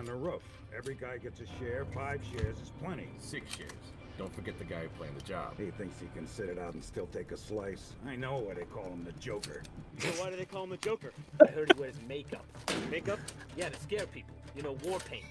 [0.00, 0.42] On the roof.
[0.76, 1.84] Every guy gets a share.
[1.94, 3.08] Five shares is plenty.
[3.18, 3.70] Six shares.
[4.16, 5.58] Don't forget the guy playing the job.
[5.58, 7.92] He thinks he can sit it out and still take a slice.
[8.08, 9.62] I know why they call him the Joker.
[9.98, 11.12] So why do they call him the Joker?
[11.46, 12.46] I heard he wears makeup.
[12.90, 13.18] Makeup?
[13.58, 14.34] Yeah, to scare people.
[14.56, 15.26] You know, war paint.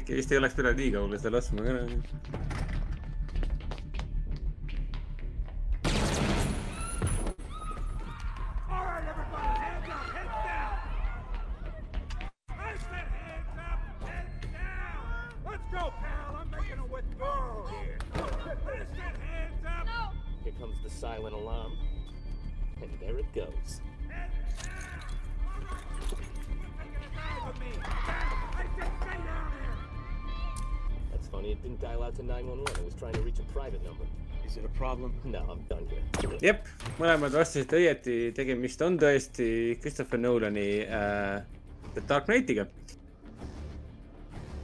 [0.00, 2.79] äkki vist ei oleks pidanud nii kaugele seda laskma
[37.10, 39.46] mõlemad vastasid õieti, tegemist on tõesti
[39.82, 41.40] Christopher Nolani äh,
[41.94, 42.68] The Dark Knightiga.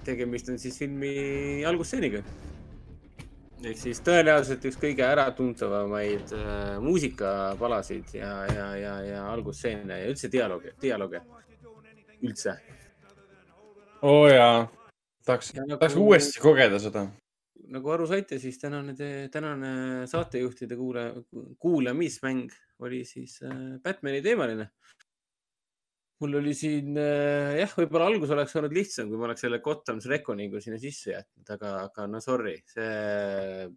[0.06, 2.22] tegemist on siis filmi algusstseeniga.
[3.64, 10.30] ehk siis tõenäoliselt üks kõige äratuntavamaid äh, muusikapalasid ja, ja, ja, ja algusstseene ja üldse
[10.30, 11.18] dialoogi, dialoogi
[12.22, 12.60] üldse.
[14.02, 14.68] oo oh, jaa,
[15.26, 17.08] tahaks, tahaks uuesti kogeda seda.
[17.72, 18.94] Nagu aru saite, siis tänane,
[19.32, 19.70] tänane
[20.10, 21.08] saatejuhtide kuula,
[21.62, 22.52] kuulamismäng
[22.86, 24.70] oli siis äh, Batman'i teemaline.
[26.20, 30.06] mul oli siin äh, jah, võib-olla algus oleks olnud lihtsam, kui ma oleks selle Gotham's
[30.08, 33.68] Reckoning'u sinna sisse jätnud, aga, aga no sorry, see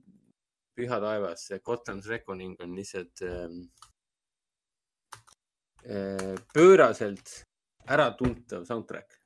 [0.80, 3.60] püha taevas, see Gotham's Reckoning on lihtsalt ähm,
[5.84, 7.42] äh, pööraselt
[7.90, 9.20] äratuntav soundtrack.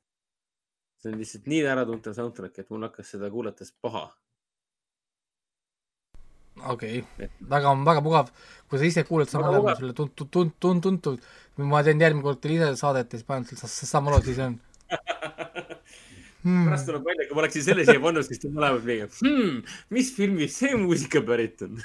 [0.98, 4.08] see on lihtsalt nii äratuntav soundtrack, et mul hakkas seda kuulates paha
[6.62, 8.30] okei okay., väga, väga mugav,
[8.68, 9.78] kui sa ise kuuled sama mugav.
[9.80, 11.18] sulle tund-, tund-, tuntud,
[11.56, 14.22] kui ma teen järgmine kord teile ise saadet ja siis panen selle sa- sama loo,
[14.24, 14.58] siis on
[16.44, 16.64] hmm.
[16.68, 19.62] pärast tuleb välja, kui ma oleksin selle siia pannud, siis te mõlemad mingi hmm,,
[19.96, 21.78] mis filmist see muusika pärit on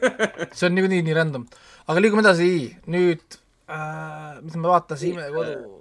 [0.56, 1.46] see on niikuinii nii random.
[1.86, 2.50] aga liigume edasi,
[2.90, 3.24] nüüd
[3.70, 5.78] äh,, mis me vaatasime kodu.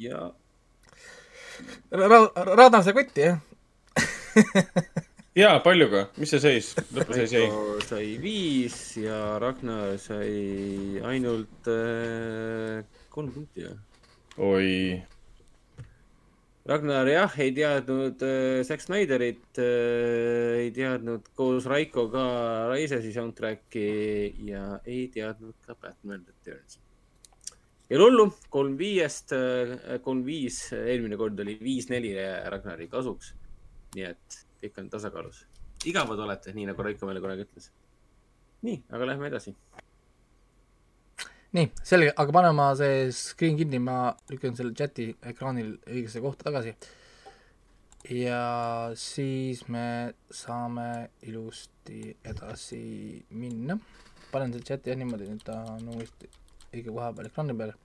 [0.00, 0.28] ja
[1.90, 3.38] Ra-, Ragnar sai kotti, jah?
[5.40, 7.46] jaa, paljuga, mis see seis, lõpuseis jäi?
[7.46, 12.82] Raiko sai viis ja Ragnar sai ainult äh,
[13.12, 13.78] kolm punkti jah.
[14.44, 14.98] oi,
[16.68, 22.26] Ragnar jah, ei teadnud äh, Zack Snyderit äh,, ei teadnud koos Raikoga
[22.72, 23.86] Raisesi soundtrack'i
[24.50, 26.82] ja ei teadnud ka Batman Returns.
[27.88, 29.32] ei ole hullu, kolm viiest,
[30.04, 32.12] kolm viis, eelmine kord oli viis-neli
[32.52, 33.34] Ragnari kasuks.
[33.96, 35.44] nii et kõik on tasakaalus.
[35.88, 37.70] igavad olete, nii nagu Raiko meile kunagi ütles.
[38.66, 39.54] nii, aga lähme edasi.
[41.56, 46.50] nii, selge, aga pane oma see screen kinni, ma lükkan selle chati ekraanil õigesse kohta
[46.50, 46.74] tagasi.
[48.10, 48.44] ja
[48.96, 53.78] siis me saame ilusti edasi minna.
[54.30, 56.30] panen selle chati jah niimoodi, et ta on uuesti
[56.70, 57.76] õige koha peal ekraani peal.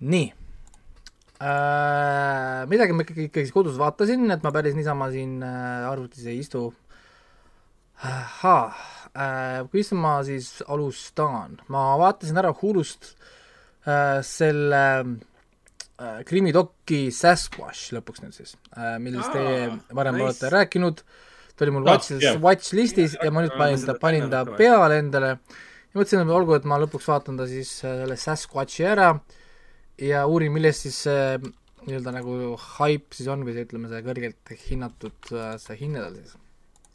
[0.00, 0.45] nii
[1.40, 2.64] äh,.
[2.70, 6.70] midagi ma ikkagi, ikkagi kodus vaatasin, et ma päris niisama siin äh, arvutis ei istu
[8.04, 8.64] ahhaa
[9.16, 13.14] äh,, kus ma siis alustan, ma vaatasin ära Hulust
[13.88, 14.82] äh, selle
[16.00, 20.28] äh, krimidoki Sasquatch lõpuks nüüd siis äh,, millest teie Aa, varem nice.
[20.28, 21.00] olete rääkinud.
[21.56, 24.44] ta oli mul Ah, watch jah., watch listis ja ma nüüd panin ta, panin ta
[24.44, 28.84] peale endale ja mõtlesin, et olgu, et ma lõpuks vaatan ta siis äh, selle Sasquatchi
[28.84, 29.14] ära
[30.02, 31.38] ja uurin, millest siis see
[31.86, 36.18] nii-öelda nagu haip siis on või see, ütleme, see kõrgelt hinnatud äh, see hinne tal
[36.18, 36.34] siis.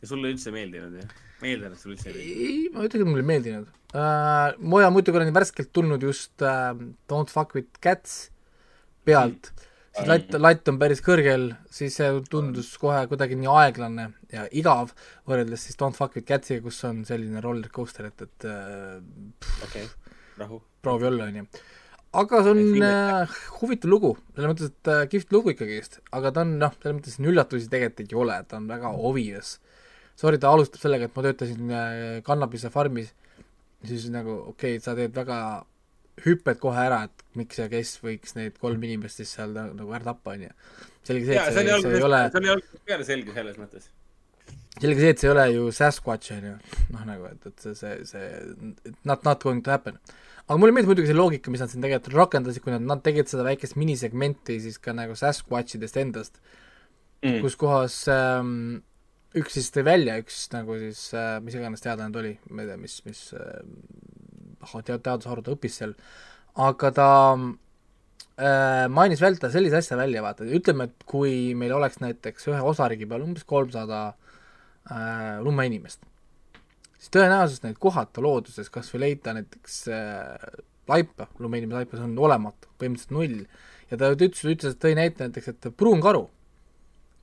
[0.02, 1.16] ja sulle üldse ei meeldinud jah?
[1.42, 2.44] et sulle üldse ei meeldinud.
[2.50, 4.60] ei, ma ütleks, et mulle ei meeldinud äh,.
[4.60, 6.72] Moja muidugi on värskelt tulnud just äh,
[7.12, 8.30] Don't fuck with cats
[9.08, 14.08] pealt mm., siis latt, latt on päris kõrgel, siis see tundus kohe kuidagi nii aeglane
[14.32, 14.94] ja igav
[15.28, 19.00] võrreldes siis Don't fuck with cats'iga, kus on selline roller coaster, et, et äh,
[19.68, 19.88] okei,
[20.40, 20.62] rahu.
[20.82, 21.48] proovi olla, onju.
[22.20, 26.44] Aga see on äh, huvitav lugu, selles mõttes, et äh, kihvt lugu ikkagist, aga ta
[26.46, 29.58] on noh, selles mõttes üllatusi tegelikult ei ole, ta on väga obvious.
[30.20, 31.98] Sorry, ta alustab sellega, et ma töötasin äh,
[32.28, 33.14] kannabise farmis,
[33.88, 35.38] siis nagu okei okay,, sa teed väga
[36.26, 39.96] hüpped kohe ära, et miks ja kes võiks neid kolm inimest siis seal na- nagu
[39.96, 40.52] ära tappa, onju.
[41.08, 43.88] selge see, et see see, see ei ole, see oli algusest peale selge selles mõttes.
[44.78, 46.58] selge see, et see ei ole ju Sasquatch, on ju,
[46.94, 49.98] noh nagu, et, et see, see, see not, not going to happen.
[50.52, 53.30] Aga mulle meeldib muidugi see loogika, mis nad siin tegelikult rakendasid, kui nad, nad tegid
[53.32, 56.42] seda väikest minisegmenti siis ka nagu Sasquatchidest endast
[57.24, 58.82] mm., kus kohas ähm,
[59.38, 62.72] üks siis tõi välja, üks nagu siis äh,, mis iganes teadlane ta oli, ma ei
[62.72, 63.64] tea, mis, mis äh,
[64.82, 65.96] tead-, teadusharu ta õppis seal,
[66.60, 72.52] aga ta äh, mainis välja sellise asja välja, vaata, ütleme, et kui meil oleks näiteks
[72.52, 76.04] ühe osariigi peal umbes kolmsada äh, lumeinimest,
[77.02, 80.52] siis tõenäosus neid kohata looduses, kas või leida näiteks äh,
[80.92, 83.42] laipa, lumeinimese laipa, see on olematu, põhimõtteliselt null.
[83.90, 86.28] ja ta ütles, ütles, et tõi näite näiteks, et pruunkaru,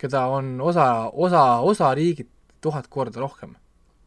[0.03, 2.31] keda on osa, osa, osa riigid
[2.65, 3.55] tuhat korda rohkem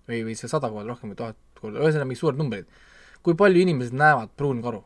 [0.08, 2.68] või, või see sada korda rohkem või tuhat korda, ühesõnaga mingid suured numbrid.
[3.24, 4.84] kui palju inimesed näevad pruunkaru?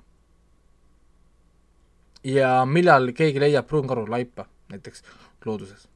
[2.26, 5.04] ja millal keegi leiab pruunkaru laipa näiteks
[5.46, 5.88] looduses?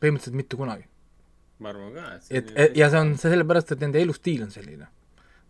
[0.00, 0.84] põhimõtteliselt mitte kunagi.
[1.58, 4.52] Ma arvan ka, et et, et ja see on see sellepärast, et nende elustiil on
[4.52, 4.88] selline.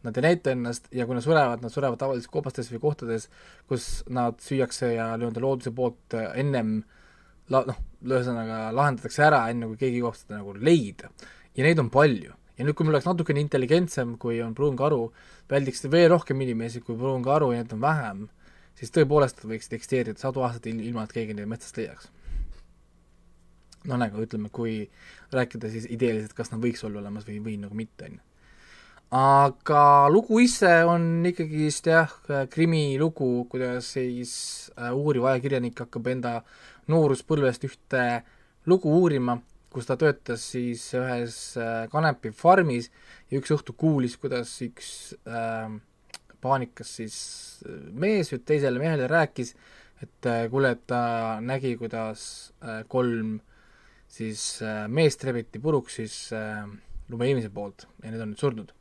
[0.07, 3.27] Nad ei näita ennast ja kui nad surevad, nad surevad tavaliselt kobastes või kohtades,
[3.67, 6.77] kus nad süüakse ja nii-öelda looduse poolt ennem
[7.53, 11.11] la-, noh, ühesõnaga lahendatakse ära, enne kui keegi jõuab seda nagu leida.
[11.57, 12.35] ja neid on palju.
[12.57, 15.11] ja nüüd, kui meil oleks natukene intelligentsem, kui on pruunkaru,
[15.51, 18.29] väldiks veel rohkem inimesi kui pruunkaru ja neid on vähem,
[18.79, 22.09] siis tõepoolest võiksid eksisteerida sadu aastaid il- ilma, et keegi neid metsast leiaks.
[23.87, 24.87] No nagu ütleme, kui
[25.35, 28.23] rääkida siis ideeliselt, kas nad võiks olla olemas või, või nagu mitte, on ju.
[29.17, 29.83] aga
[30.13, 32.15] lugu ise on ikkagist jah,
[32.53, 34.33] krimilugu, kuidas siis
[34.77, 36.39] äh, uuriv ajakirjanik hakkab enda
[36.91, 38.07] nooruspõlvest ühte
[38.67, 39.39] lugu uurima,
[39.71, 42.91] kus ta töötas siis ühes äh, kanepifarmis
[43.31, 44.89] ja üks õhtu kuulis, kuidas üks
[45.27, 45.77] äh,
[46.43, 47.17] paanikas siis
[47.67, 49.55] äh, mees teisele mehele rääkis,
[50.03, 52.23] et äh, kuule, et ta nägi, kuidas
[52.63, 53.39] äh, kolm
[54.17, 56.65] siis äh, meest rebiti puruks siis äh,
[57.13, 58.73] lumeinimese poolt ja need on nüüd surnud.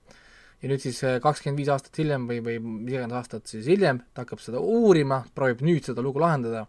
[0.62, 4.24] ja nüüd siis kakskümmend viis aastat hiljem või, või mis iganes aastat siis hiljem ta
[4.24, 6.66] hakkab seda uurima, proovib nüüd seda lugu lahendada,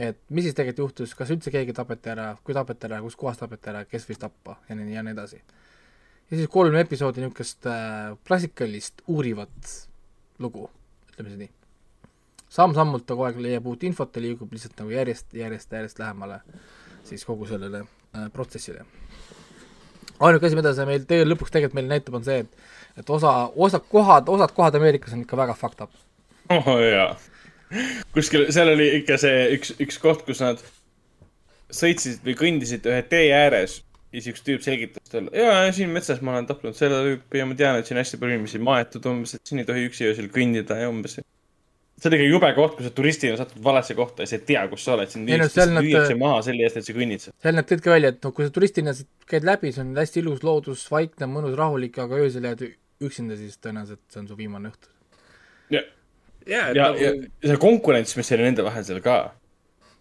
[0.00, 3.40] et mis siis tegelikult juhtus, kas üldse keegi tapeti ära, kui tapeti ära, kus kohas
[3.40, 5.40] tapeti ära, kes võis tappa ja nii, ja nii edasi.
[6.30, 9.72] ja siis kolm episoodi niisugust äh, klassikalist uurivat
[10.40, 10.68] lugu,
[11.12, 11.50] ütleme siis nii.
[12.60, 16.40] samm-sammult ta kogu aeg leiab uut infot ja liigub lihtsalt nagu järjest, järjest, järjest lähemale
[17.08, 18.84] siis kogu sellele äh, protsessile.
[20.20, 23.50] ainuke asi, mida see meil tee lõpuks tegelikult meile näitab, on see, et et osa,
[23.56, 25.92] osad kohad, osad kohad Ameerikas on ikka väga fucked up.
[26.50, 27.14] oh jaa.
[28.14, 30.62] kuskil, seal oli ikka see üks, üks koht, kus nad
[31.70, 33.80] sõitsid või kõndisid ühe tee ääres
[34.10, 37.46] ja siis üks tüüp selgitas talle, jaa, siin metsas ma olen tapnud selle tüüpi ja
[37.46, 40.30] ma tean, et siin hästi palju inimesi maetud umbes, et siin ei tohi üksi öösel
[40.34, 41.20] kõndida ja umbes.
[42.02, 44.62] See on ikka jube koht, kui sa turistina satud valesse kohta ja sa ei tea,
[44.72, 47.34] kus sa oled, sind Ei no nad- lüüakse maha selle eest, et sa kõnnid seal.
[47.44, 49.94] seal näeb tõid ka välja, et noh, kui sa turistina siit käid läbi, see on
[50.00, 52.64] hästi ilus loodus, vaikne, mõnus, rahulik, aga öösel jääd
[53.04, 54.88] üksinda, siis tõenäoliselt see on su viimane õhtu.
[55.70, 55.82] ja,
[56.46, 59.18] ja, ja nagu see konkurents, mis oli nende vahel seal ka.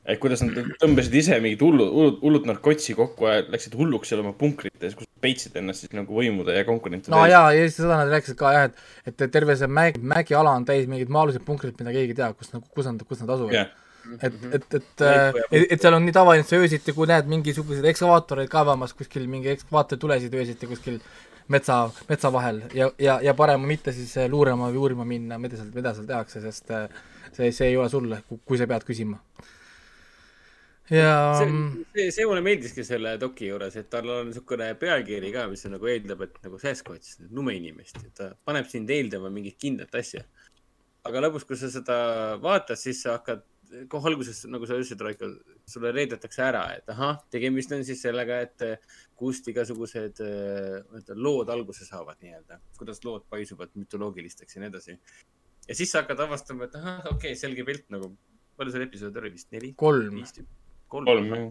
[0.10, 4.24] Et kuidas nad tõmbasid ise mingit hullu, hullud, hullud narkotsi kokku ja läksid hulluks seal
[4.24, 8.14] oma punkrites, kus peitsid ennast siis nagu võimude ja konkurentide no jaa, ja seda nad
[8.14, 11.94] rääkisid ka jah, et, et terve see mägi, mägiala on täis mingeid maa-aluseid punkreid, mida
[11.96, 13.72] keegi ei tea, kus nagu, kus nad, kus nad asuvad Jah.
[14.18, 17.90] et, et, et, et, et seal on nii tavaline, et sa öösiti, kui näed mingisuguseid
[17.94, 21.02] ekskavaatoreid kaevamas kuskil, mingi ekskavaatori tulesid öösiti kuskil
[21.50, 25.60] metsa, metsa vahel ja, ja, ja parem mitte siis äh, luurama või uurima minna, mida
[25.60, 26.90] seal, mida seal tehakse, sest äh,
[27.32, 29.20] see, see ei ole sulle, kui sa pead küsima.
[30.94, 35.46] Ja see, see, see mulle meeldiski selle doki juures, et tal on niisugune pealkiri ka,
[35.52, 39.96] mis on nagu eeldab, et nagu Sasquatch, lumeinimest, et ta paneb sind eeldama mingit kindlat
[40.02, 40.26] asja.
[41.08, 42.00] aga lõpus, kui sa seda
[42.44, 43.46] vaatad, siis sa hakkad
[43.90, 45.30] kohe alguses, nagu sa ütlesid, Raiko,
[45.70, 51.52] sulle reedetakse ära, et ahah, tegemist on siis sellega, et eh, kust igasugused äh, lood
[51.54, 54.98] alguse saavad nii-öelda, kuidas lood paisuvad mütoloogilisteks ja nii edasi.
[55.68, 58.12] ja siis sa hakkad avastama, et ahah, okei okay,, selge pilt nagu,
[58.58, 59.74] palju seal episoode oli vist, neli?
[59.78, 60.24] kolm.
[60.92, 61.50] Kolm, kolm, jah.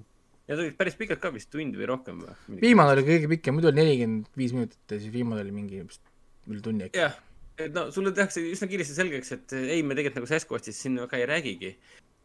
[0.48, 2.58] Need olid päris pikad ka vist, tund või rohkem või?
[2.62, 6.00] viimane oli kõige pikem, muidu oli nelikümmend viis minutit ja siis viimane oli mingi vist
[6.48, 7.02] üle tunni äkki.
[7.02, 7.18] jah,
[7.60, 11.20] et no sulle tehakse üsna kiiresti selgeks, et ei, me tegelikult nagu Sasquatchist siin väga
[11.20, 11.72] ei räägigi.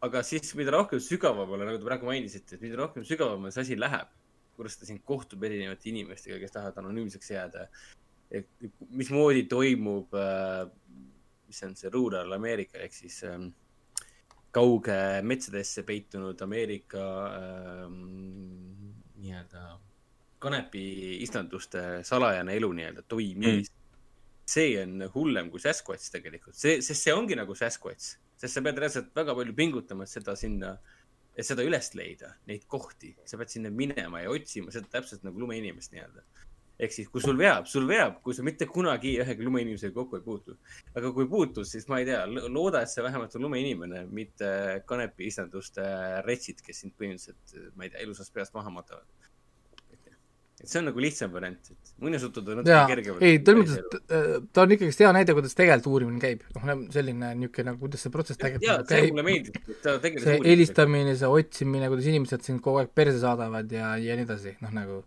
[0.04, 3.76] aga siis, mida rohkem sügavamale, nagu te praegu mainisite, et mida rohkem sügavamale see asi
[3.78, 4.08] läheb,
[4.56, 7.68] kuidas ta siin kohtub erinevate inimestega, kes tahavad anonüümseks jääda.
[8.90, 10.64] mismoodi toimub äh,,
[11.46, 13.52] mis see on see rural Ameerika ehk siis ähm,
[14.54, 17.04] kauge metsadesse peitunud Ameerika
[17.38, 17.98] ähm,
[19.18, 19.64] nii-öelda
[20.44, 20.84] kanepi
[21.24, 23.80] istanduste salajane elu nii-öelda toimimist mm..
[24.54, 28.80] see on hullem kui Sasquatch tegelikult, see, sest see ongi nagu Sasquatch, sest sa pead
[28.82, 30.74] reaalselt väga palju pingutama, et seda sinna,
[31.34, 35.40] et seda üles leida, neid kohti, sa pead sinna minema ja otsima seda täpselt nagu
[35.40, 36.26] lumeinimest nii-öelda.
[36.78, 40.24] Ehk siis, kui sul veab, sul veab, kui sa mitte kunagi ühegi lumeinimesega kokku ei
[40.24, 40.56] puutu.
[40.94, 44.48] aga kui puutud, siis ma ei tea, looda, et see vähemalt on lumeinimene, mitte
[44.88, 45.84] kanepi istanduste
[46.26, 49.06] retsid, kes sind põhimõtteliselt, ma ei tea, elusast peast maha matavad.
[50.64, 53.22] et see on nagu lihtsam variant, et muinasjutud on natuke, kergemad.
[53.22, 56.44] ei, selles mõttes, et ta on ikkagist hea näide, kuidas tegelikult uurimine käib.
[56.56, 59.26] noh, selline niisugune nagu, kuidas see protsess tegelikult käib mulle.
[59.30, 60.42] meeldib, et ta tegeles see.
[60.46, 64.74] helistamine, see otsimine, kuidas inimesed sind kogu aeg perse saadavad ja, ja nii edasi, noh
[64.74, 65.04] nagu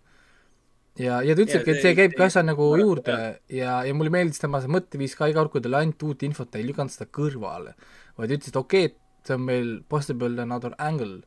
[1.02, 3.18] ja, ja ta ütleski, et see käib ka asja nagu juurde
[3.54, 6.50] ja, ja mulle meeldis tema see mõtteviis ka iga kord, kui talle anti uut infot,
[6.52, 7.76] ta ei lükanud seda kõrvale,
[8.20, 11.22] vaid ütles, et okei okay,, et see on meil possible another angle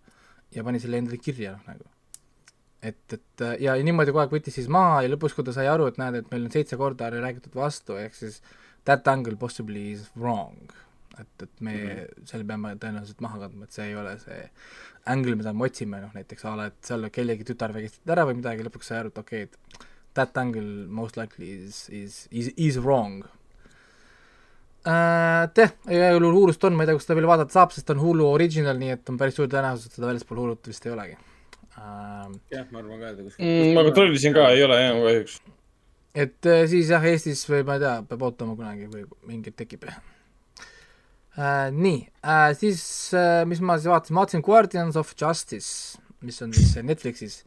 [0.54, 1.88] ja pani selle endale kirja, noh nagu.
[2.82, 5.68] et, et ja, ja niimoodi kogu aeg võttis siis maha ja lõpus, kui ta sai
[5.70, 8.40] aru, et näed, et meil on seitse korda räägitud vastu, ehk siis
[8.88, 10.72] that angle possibly is wrong.
[11.20, 12.26] et, et me mm -hmm.
[12.32, 14.40] selle peame tõenäoliselt maha kandma, et see ei ole see
[15.06, 18.38] angle, mida me otsime, noh näiteks a la, et seal kellegi tütar vägistati ära või
[18.40, 19.86] midagi, lõpuks sai aru, et okei okay,, et
[20.18, 23.22] that angle most likely is, is, is, is wrong
[24.84, 25.46] äh,.
[25.56, 27.96] Teh, igal juhul Hulust on, ma ei tea, kas seda veel vaadata saab, sest ta
[27.96, 30.94] on Hulu original, nii et on päris suur tõenäosus, et seda väljaspool Hulut vist ei
[30.96, 32.28] olegi äh,.
[32.56, 33.72] jah, ma arvan ka, et kuskil mm,.
[33.78, 35.40] ma kontrollisin ka, ei ole jah, kahjuks.
[36.26, 39.88] et äh, siis jah, Eestis või ma ei tea, peab ootama kunagi või mingi tekib
[41.38, 41.70] äh,.
[41.70, 42.82] nii äh,, siis
[43.14, 47.42] äh, mis ma siis vaatasin, ma vaatasin Guardians of Justice, mis on siis Netflixis,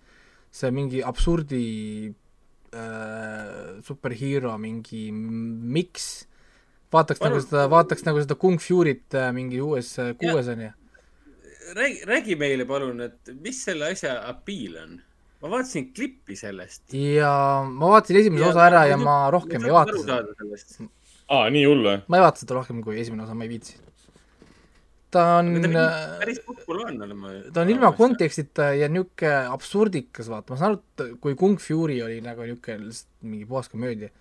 [0.54, 1.64] see mingi absurdi
[2.74, 6.28] äh, superhero mingi miks,
[6.94, 7.38] vaataks Palun.
[7.38, 10.74] nagu seda, vaataks nagu seda Kung Fury't äh, mingi uues äh, kuues on ju.
[11.74, 15.02] räägi, räägi meile palun, et mis selle asja appeal on?
[15.44, 16.86] ma vaatasin klippi sellest.
[16.96, 17.32] ja
[17.68, 20.88] ma vaatasin esimese osa ära ja ma rohkem ei vaata seda.
[21.30, 21.98] aa, nii hull või?
[22.08, 23.80] ma ei vaata seda rohkem kui esimene osa, ma ei viitsi.
[25.14, 27.34] ta on äh, päris populaarne olema.
[27.54, 27.94] ta on ilma.
[27.98, 32.90] kontekstita ja niisugune absurdikas, vaata, ma saan aru, et kui Kung Fury oli nagu niisugune
[32.90, 34.14] lihtsalt mingi puhas komöödia,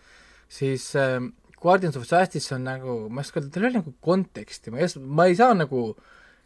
[0.53, 1.21] siis äh,
[1.63, 4.81] Guardians of Justice on nagu, ma ei oska öelda, tal ei ole nagu konteksti, ma
[4.81, 5.85] ei oska, ma ei saa nagu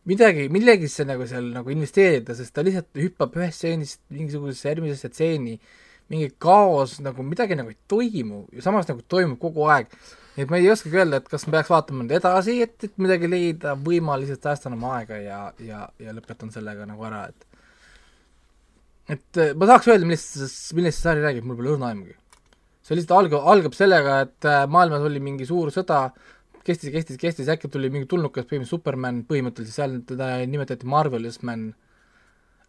[0.06, 5.56] midagi, millegisse nagu seal nagu investeerida, sest ta lihtsalt hüppab ühest stseenist mingisugusesse järgmisesse stseeni,
[6.12, 9.90] mingi kaos nagu midagi nagu ei toimu ja samas nagu toimub kogu aeg.
[10.36, 13.30] Et ma ei oskagi öelda, et kas ma peaks vaatama nüüd edasi, et, et midagi
[13.30, 17.46] leida või ma lihtsalt säästan oma aega ja, ja, ja lõpetan sellega nagu ära, et
[19.16, 20.38] et äh, ma tahaks öelda, millest,
[20.76, 22.16] millest see sari räägib, mul pole õrna aimugi.
[22.86, 26.08] see lihtsalt algab, algab sellega, et äh, maailmas oli mingi suur sõda,
[26.66, 31.68] kestis, kestis, kestis, äkki tuli mingi tulnukas, põhimõtteliselt Superman põhimõtteliselt, seal teda nimetati Marvelous Man.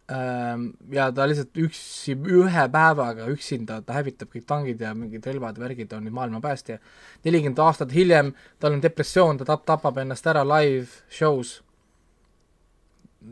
[0.08, 5.92] Ja ta lihtsalt üksi, ühe päevaga üksinda, ta hävitab kõik tangid ja mingid relvad, värgid
[5.92, 6.78] on nüüd maailma päästja.
[7.24, 11.58] nelikümmend aastat hiljem tal on depressioon, ta tap-, tapab ennast ära live show's.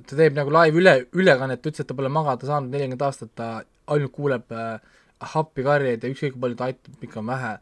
[0.06, 3.62] ta teeb nagu live üle, ülekannet, ütles, et ta pole magada saanud nelikümmend aastat, ta
[3.86, 4.76] ainult kuuleb äh,
[5.40, 7.54] appikarjeid ja ükskõik kui palju ta aitab, ikka on vähe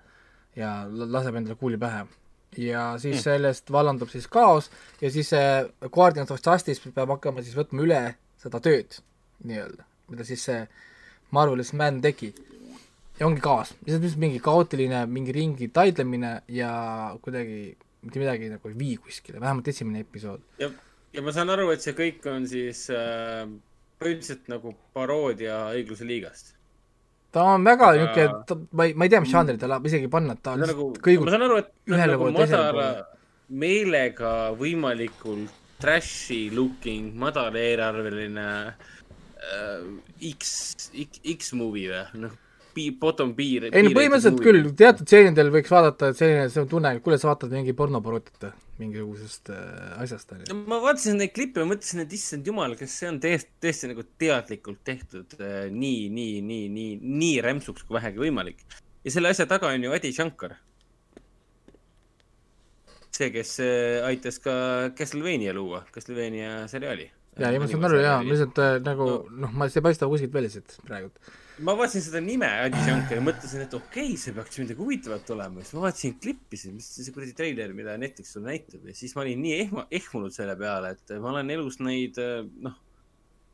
[0.59, 2.07] ja la- laseb endale kuuli pähe.
[2.57, 3.23] ja siis Hmm.
[3.23, 8.15] sellest vallandub siis kaos ja siis see Guardians of Justice peab hakkama siis võtma üle
[8.45, 8.99] seda tööd
[9.49, 10.61] nii-öelda, mida siis see
[11.35, 12.33] Marvelous Man tegi.
[13.19, 16.71] ja ongi kaos, lihtsalt mingi kaootiline mingi ringi taidlemine ja
[17.23, 20.43] kuidagi mitte midagi nagu ei vii kuskile, vähemalt esimene episood.
[20.59, 20.71] ja,
[21.13, 23.47] ja ma saan aru, et see kõik on siis äh,
[24.03, 26.55] põhimõtteliselt nagu paroodia õigluse liigast.
[27.35, 30.37] ta on väga niisugune, ma ei, ma ei tea, mis žanri ta läheb isegi panna,
[30.37, 33.21] ta on nagu kõigub ma saan aru, et on ühele nagu poole teisele madala poole.
[33.65, 39.85] meelega võimalikult trash'i looking, madaleelarveline äh,
[40.33, 42.41] X, X, X-movie või, noh.
[42.99, 43.45] Bottom B.
[43.71, 47.29] ei no põhimõtteliselt küll, teatud stseenidel võiks vaadata, et selline, see on tunne, kuule, sa
[47.31, 50.57] vaatad mingi pornoparoodiat mingisugusest äh, asjast, on ju.
[50.69, 54.05] ma vaatasin neid klippe ja mõtlesin, et issand jumal, kas see on tõesti, tõesti nagu
[54.21, 58.65] teadlikult tehtud äh, nii, nii, nii, nii, nii rämpsuks kui vähegi võimalik.
[59.07, 60.57] ja selle asja taga on ju Adi Shankar.
[63.15, 64.55] see, kes äh, aitas ka
[64.99, 67.07] Castlevania luua, Castlevania seriaali.
[67.39, 70.35] ja, ja ma saan aru jaa, lihtsalt äh, nagu noh, ma, see ei paista kuskilt
[70.35, 71.11] välja siit praegu.
[71.67, 75.35] ma vaatasin seda nime Adi Shankar ja mõtlesin, et okei okay,, see peaks midagi huvitavat
[75.35, 79.15] olema, siis ma vaatasin klippisid, mis see kuradi treiler, mida Netflix sulle näitab ja siis
[79.17, 82.19] ma olin nii ehma, ehmunud selle peale, et ma olen elus neid
[82.67, 82.79] noh,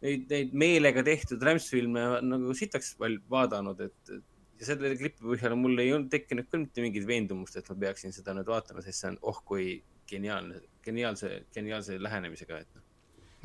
[0.05, 4.27] neid, neid meelega tehtud rämpsfilme nagu sitaks vaadanud, et et-
[4.61, 8.13] ja selle klipi põhjal mul ei olnud tekkinud küll mitte mingit veendumust, et ma peaksin
[8.15, 9.73] seda nüüd vaatama, sest see on oh kui
[10.11, 12.85] geniaalne, geniaalse, geniaalse lähenemisega, et noh.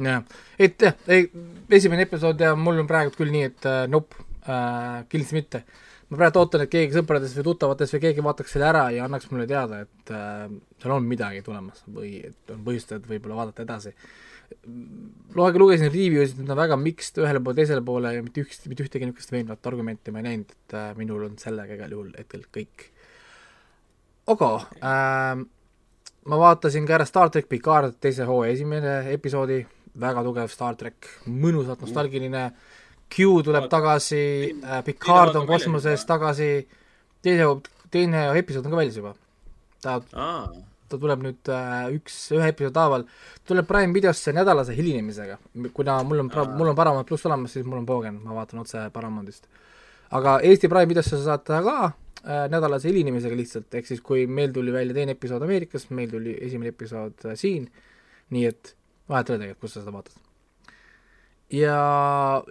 [0.09, 1.27] jah, et jah, ei,
[1.79, 5.63] esimene episood ja mul on praegu küll nii, et äh, nope äh,, kindlasti mitte.
[6.09, 9.31] ma praegu ootan, et keegi sõpradest või tuttavatest või keegi vaataks selle ära ja annaks
[9.31, 10.45] mulle teada, et äh,
[10.81, 13.95] seal on midagi tulemas või et on põhjust, et võib-olla vaadata edasi.
[15.35, 18.61] Loega lugesin review sid, need on väga mixed ühele poole, teisele poole ja mitte üks,
[18.69, 22.13] mitte ühtegi niisugust veenvat argumenti ma ei näinud, et äh, minul on sellega igal juhul
[22.17, 22.87] hetkel kõik.
[24.33, 25.43] aga äh,
[26.31, 29.59] ma vaatasin ka ära Star track Picard teise hooaja esimene episoodi,
[30.01, 32.47] väga tugev Star track, mõnusalt nostalgiline,
[33.11, 34.23] Q tuleb tagasi,
[34.85, 36.49] Picard on kosmoses tagasi,
[37.23, 37.51] teise,
[37.93, 39.13] teine episood on ka väljas juba.
[39.85, 40.47] ta, aa,
[40.89, 43.05] ta tuleb nüüd äh, üks, ühe episoodi haaval,
[43.47, 45.37] tuleb Prime videosse nädalase hilinemisega,
[45.73, 48.87] kuna mul on, mul on Paramount pluss olemas, siis mul on poogen, ma vaatan otse
[48.93, 49.49] Paramountist.
[50.15, 54.27] aga Eesti Prime videosse sa saad teha ka äh, nädalase hilinemisega lihtsalt, ehk siis kui
[54.27, 57.67] meil tuli välja teine episood Ameerikas, meil tuli esimene episood äh, siin,
[58.35, 58.75] nii et
[59.09, 60.21] vahet ei ole tegelikult, kus sa seda vaatad.
[61.53, 61.79] ja,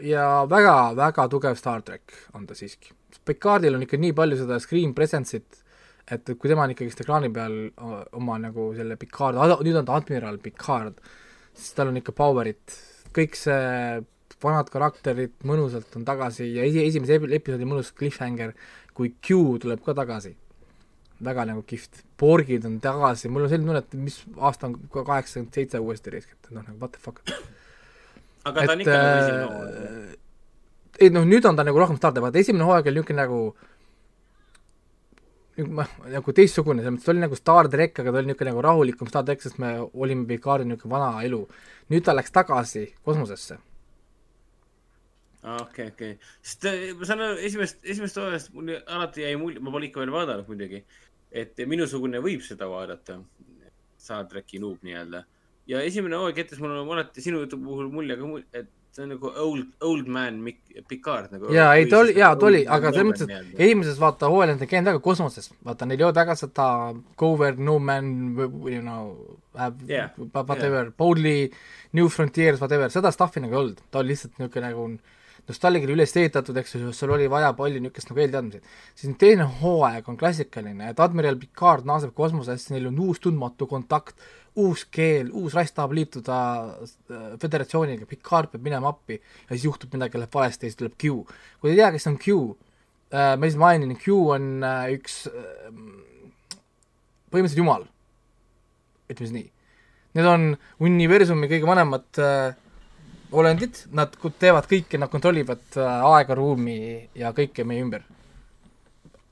[0.03, 2.93] ja väga-väga tugev Star track on ta siiski.
[3.24, 5.64] Picardil on ikka nii palju seda screen presence'it,
[6.13, 7.55] et kui tema on ikkagist ekraani peal
[8.19, 11.01] oma nagu selle Picard, nüüd on ta admiral Picard,
[11.55, 12.77] siis tal on ikka power'it,
[13.17, 14.03] kõik see
[14.45, 18.53] vanad karakterid mõnusalt on tagasi ja esi-, esimese epi- episoodi mõnus cliffhanger,
[18.97, 20.37] kui Q tuleb ka tagasi.
[21.25, 25.55] väga nagu kihvt, Borgid on tagasi, mul on selline tunne, et mis aasta on kaheksakümmend
[25.55, 27.23] seitse uuesti riskitud, noh nagu what the fuck.
[28.45, 30.19] aga ta on ikka nagu esimene hooaeg.
[31.01, 33.74] ei noh, nüüd on ta nagu rohkem starter, vaata esimene hooaeg oli niisugune nagu nagu
[35.63, 38.65] ma, nagu teistsugune, selles mõttes ta oli nagu Star track, aga ta oli niisugune nagu
[38.65, 41.45] rahulikum Star track, sest me olime Picardil niisugune vana elu.
[41.93, 43.59] nüüd ta läks tagasi kosmosesse.
[45.45, 46.13] okei, okei.
[46.43, 50.03] sest äh, ma saan aru, esimest, esimest hooajast mul alati jäi mulje, ma pole ikka
[50.03, 50.83] veel vaadanud muidugi,
[51.31, 53.21] et minusugune võib seda vaadata,
[54.05, 55.25] Star tracki noob nii-öelda.
[55.71, 59.31] ja esimene hooaeg jättis mulle alati sinu jutu puhul mulje ka, et see on nagu
[59.43, 60.41] old, old man
[60.89, 61.51] Picard nagu.
[61.55, 64.63] jaa, ei ta oli, jaa ta oli, aga selles mõttes, et esimeses vaata hooajal nad
[64.63, 66.69] ei käinud väga kosmoses, vaata neil ei olnud väga seda
[67.21, 69.41] go where no man you know
[69.87, 71.53] Yeah, whatever yeah., boldly
[71.95, 74.87] new frontiers whatever, seda stuff'i nagu ei olnud, ta oli lihtsalt niisugune nagu
[75.47, 78.75] nostalgiline üles ehitatud, eks ju, sul oli vaja palju niisugust nagu eelteadmisi.
[78.97, 83.69] siis nüüd teine hooaeg on klassikaline, et admiral Picard naaseb kosmosesse, neil on uus tundmatu
[83.71, 84.19] kontakt,
[84.55, 86.37] uus keel, uus rass tahab liituda
[86.85, 90.95] äh, föderatsiooniga, Picard peab minema appi ja siis juhtub midagi, läheb valesti ja siis tuleb
[91.01, 91.25] Q.
[91.59, 92.37] kui te ei tea, kes on Q
[93.11, 95.25] äh,, ma lihtsalt mainin, Q on äh, üks
[97.35, 97.89] põhimõtteliselt jumal,
[99.11, 99.49] ütleme siis nii.
[100.15, 100.53] Need on
[100.87, 102.21] universumi kõige vanemad
[103.35, 106.77] olendid, nad teevad kõike, nad kontrollivad aega, ruumi
[107.19, 108.05] ja kõike meie ümber.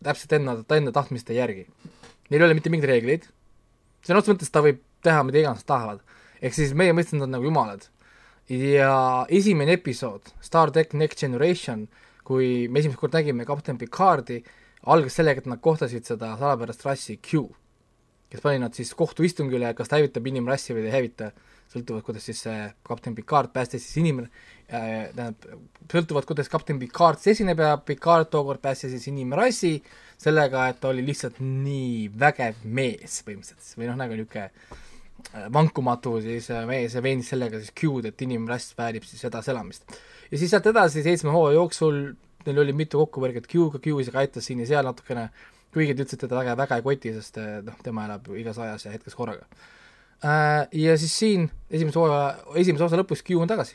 [0.03, 1.69] täpselt enda, enda tahtmiste järgi.
[2.27, 3.29] Neil ei ole mitte mingeid reegleid,
[4.03, 6.01] sõna otseses mõttes ta võib teha mida iganes tahavad.
[6.43, 7.89] ehk siis meie mõistes nad on nagu jumalad.
[8.49, 11.89] ja esimene episood, Star track Next Generation,
[12.25, 14.43] kui me esimest korda nägime kapten Picardi,
[14.87, 17.47] algas sellega, et nad kohtasid seda salapärast rassi Q,
[18.31, 21.31] kes pani nad siis kohtuistungile, kas ta hävitab inimrassi või ei hävita,
[21.73, 24.29] sõltuvalt, kuidas siis see kapten Picard päästis siis inimene
[24.69, 25.59] äh,, tähendab,
[25.93, 29.77] sõltuvalt, kuidas kapten Picard siis esineb ja Picard tookord päästis siis inimrassi
[30.21, 34.51] sellega, et ta oli lihtsalt nii vägev mees põhimõtteliselt või noh, nagu niisugune
[35.53, 39.97] vankumatu siis äh, mees ja veenis sellega siis Q-d, et inimrass väärib siis edaselamist.
[40.31, 42.03] ja siis sealt edasi seitsme hooaja jooksul
[42.47, 45.29] neil oli mitu kokkupõrget Q-ga, Q isegi aitas siin ja seal natukene,
[45.75, 48.41] kuigi te ütlesite, et ta väga, väga ei koti, sest äh, noh, tema elab ju
[48.41, 49.47] igas ajas ja hetkes korraga.
[50.23, 53.75] Ja siis siin esimese hooaja, esimese osa lõpus Q on tagasi.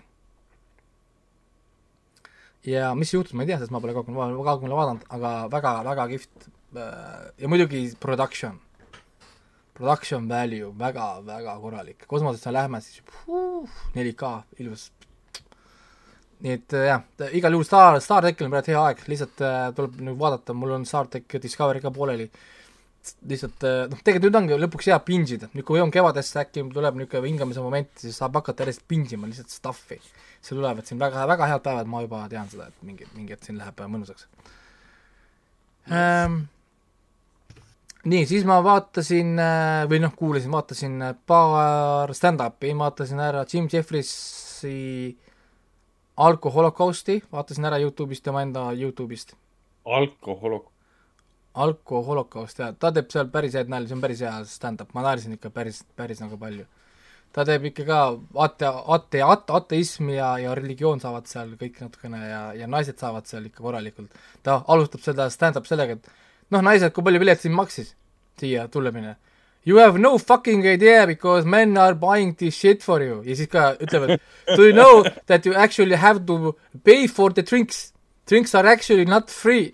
[2.67, 6.47] ja mis juhtus, ma ei tea, sest ma pole kaugemale, kaugemale vaadanud, aga väga-väga kihvt
[6.75, 8.57] äh, ja muidugi production,
[9.77, 14.33] production value väga-väga korralik, kosmosesse lähme siis puh, 4K
[14.63, 14.89] ilus
[16.43, 19.57] nii et äh, jah, igal juhul Star, Star trackil on praegu hea aeg, lihtsalt äh,
[19.77, 22.27] tuleb nüüd vaadata, mul on Star track Discovery ka pooleli.
[23.29, 26.65] lihtsalt äh, noh, tegelikult nüüd ongi lõpuks hea pinge ida, nüüd kui on kevadesse äkki
[26.73, 29.97] tuleb niisugune hingamise moment, siis saab hakata järjest pinge ima lihtsalt stuff'i.
[30.41, 33.47] see tulevad siin väga, väga head päevad, ma juba tean seda, et mingi, mingi hetk
[33.47, 34.29] siin läheb äh, mõnusaks
[35.89, 36.45] ähm,.
[38.07, 43.67] nii, siis ma vaatasin äh, või noh, kuulasin, vaatasin äh, paar stand-up'i, vaatasin ära Jim
[43.71, 45.17] Jeffrisi
[46.17, 49.35] alkoholokausti, vaatasin ära Youtube'ist, tema enda Youtube'ist.
[49.85, 50.59] alkohol,
[51.53, 55.35] alkoholokaust, jaa, ta teeb seal päris häid nalju, see on päris hea stand-up, ma naersin
[55.37, 56.65] ikka päris, päris nagu palju.
[57.35, 57.99] ta teeb ikka ka
[58.45, 63.27] ate, ate, ate, ateism ja, ja religioon saavad seal kõik natukene ja, ja naised saavad
[63.27, 64.15] seal ikka korralikult.
[64.43, 66.11] ta alustab seda stand-up sellega, et
[66.55, 67.96] noh, naised, kui palju pilet siin maksis
[68.39, 69.15] siia tulemine?
[69.67, 73.49] You have no fucking idea because men are buying this shit for you ja siis
[73.51, 74.19] ka ütlevad
[74.55, 77.93] Do you know that you actually have to pay for the drinks?
[78.27, 79.73] Drinks are actually not free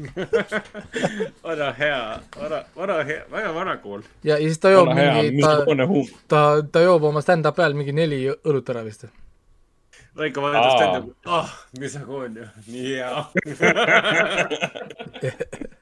[1.44, 4.02] vana hea, vana, vana hea, väga vana kool.
[4.24, 5.64] ja, ja siis ta joob Vana mingi, ta
[6.28, 9.04] ta, ta joob oma stand-up'i ajal mingi neli õlut ära vist.
[10.16, 10.78] Raiko vaatas Aa.
[10.78, 13.10] tähendab, ah, mis sa koon ju, nii hea.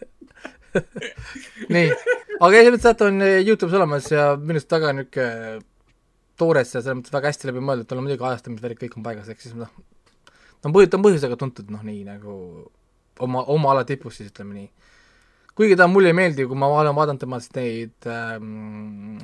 [1.74, 1.90] nii,
[2.38, 5.60] aga mõttes, et on Youtube'is olemas ja minu arust väga niisugune
[6.38, 9.30] toores ja selles mõttes väga hästi läbi mõeldud, tal on muidugi ajastamisvärk, kõik on paigas,
[9.32, 9.70] ehk siis noh,
[10.28, 12.34] ta on põhi-, ta on põhjusega tuntud, noh nii nagu
[13.24, 14.68] oma, oma ala tipus siis ütleme nii.
[15.58, 19.18] kuigi ta mulle ei meeldi, kui ma olen vaadanud temast neid ähm,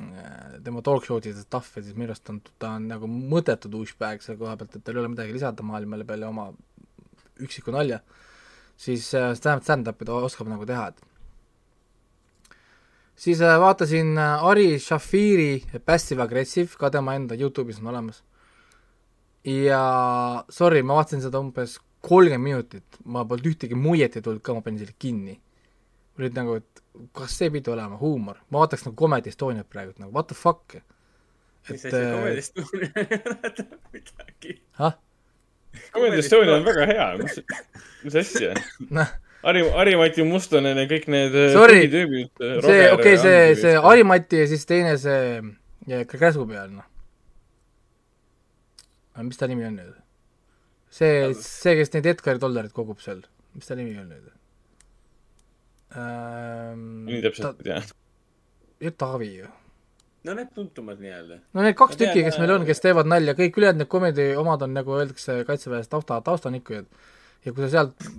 [0.65, 4.41] tema talk show'd ja stuff'i, siis minu arust on, ta on nagu mõttetu douchebag selle
[4.41, 6.49] koha pealt, et tal ei ole midagi lisada maailmale peale oma
[7.43, 8.01] üksiku nalja,
[8.79, 11.14] siis äh, stand-up'i ta oskab nagu teha, et
[13.15, 18.23] siis äh, vaatasin äh, Ari Shafiri Passive Aggressive, ka tema enda Youtube'is on olemas.
[19.45, 19.81] ja
[20.49, 24.61] sorry, ma vaatasin seda umbes kolmkümmend minutit, ma polnud ühtegi muiet ei tulnud ka, ma
[24.65, 25.39] panin selle kinni.
[26.15, 26.83] mul olid nagu, et
[27.15, 30.37] kas see pidi olema huumor, ma vaataks nagu Comedy Estoniat praegu, et nagu what the
[30.37, 30.77] fuck.
[31.69, 32.57] mis asi, äh, komedist
[33.93, 34.59] midagi.
[34.79, 34.97] ah,
[35.93, 37.39] Comedy Estonia on väga hea, mis,
[38.03, 38.53] mis asja
[38.89, 39.13] noh,
[39.45, 41.85] Harri, Harri-Mati Mustonen ja kõik need äh, Sorry.
[41.91, 42.31] tüübid.
[42.39, 45.19] see, okei okay,, see, see Harimati ja siis teine see
[45.91, 46.87] ja Käsu peal, noh.
[49.21, 49.93] mis ta nimi on nüüd?
[50.95, 53.21] see, see, kes neid Edgari dollareid kogub seal,
[53.57, 54.31] mis ta nimi on nüüd
[55.99, 57.05] ähm,?
[57.09, 57.81] nii täpselt ei tea.
[58.87, 59.51] ju Taavi ju.
[60.25, 61.41] no need tuntumad nii-öelda.
[61.53, 64.65] no need kaks tükki, kes meil on, kes teevad nalja, kõik ülejäänud need komedi omad
[64.65, 66.89] on nagu öeldakse kaitseväes tausta, taustanikkujad.
[67.45, 68.09] Ja kui sa sealt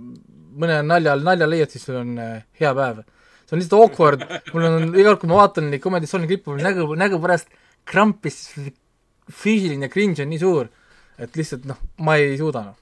[0.57, 3.03] mõne nalja, nalja leiad, siis sul on äh, hea päev.
[3.45, 6.51] see on lihtsalt awkward, mul on iga kord, kui ma vaatan neid Comedy Estonia klippe,
[6.51, 7.53] mul nägu, nägu pärast
[7.87, 8.41] krampis,
[9.31, 10.71] füüsiline cringe on nii suur,
[11.21, 12.75] et lihtsalt noh, ma ei suuda noh.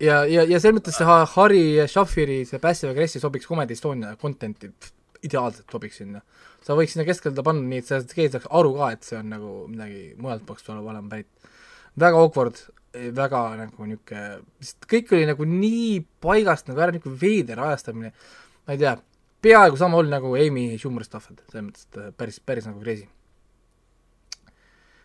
[0.00, 4.14] ja, ja, ja selles mõttes see Ha- Harri Shafiri see Passive Aggressive sobiks Comedy Estonia
[4.20, 4.70] content'i
[5.26, 6.22] ideaalselt sobiks sinna.
[6.62, 9.30] sa võiks sinna keskelda panna nii, et sa, keegi saaks aru ka, et see on
[9.32, 11.50] nagu midagi mujalt peaks olema pärit.
[11.98, 12.60] väga awkward,
[12.92, 18.12] väga nagu niisugune, sest kõik oli nagu nii paigast nagu ära, niisugune veider ajastamine,
[18.66, 18.94] ma ei tea,
[19.44, 23.06] peaaegu sama hull nagu Amy Schumer stuff, et selles mõttes, et päris, päris nagu crazy.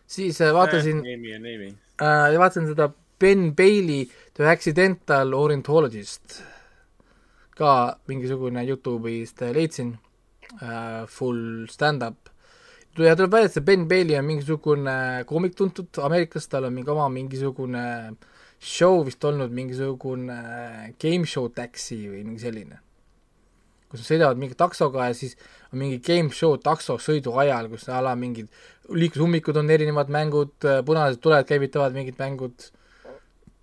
[0.06, 1.70] siis äh, vaatasin Amy ja Amy.
[2.00, 2.90] äh, ja vaatasin seda
[3.20, 6.42] Ben Bailey The Accidental Ornithologist,
[7.54, 9.94] ka mingisugune Youtube'ist leidsin
[10.60, 12.23] äh,, full stand-up.
[13.02, 14.94] Ja tuleb välja, et see Ben Bailey on mingisugune
[15.26, 17.84] koomik tuntud Ameerikas, tal on mingi oma mingisugune
[18.62, 20.36] show vist olnud, mingisugune
[21.02, 22.80] game show taxi või mingi selline.
[23.90, 25.36] kus nad sõidavad mingi taksoga ja siis
[25.70, 28.48] on mingi game show taksosõidu ajal, kus a la mingid
[28.90, 30.54] liiklusummikud on erinevad mängud,
[30.86, 32.66] punased tuled käivitavad mingid mängud,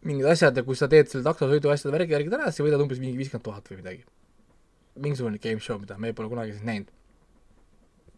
[0.07, 3.03] mingid asjad ja kui sa teed selle taksosõidu asjade värgi järgi ära, siis võidad umbes
[3.03, 4.03] mingi viiskümmend tuhat või midagi.
[5.01, 6.89] mingisugune game show, mida me pole kunagi näinud.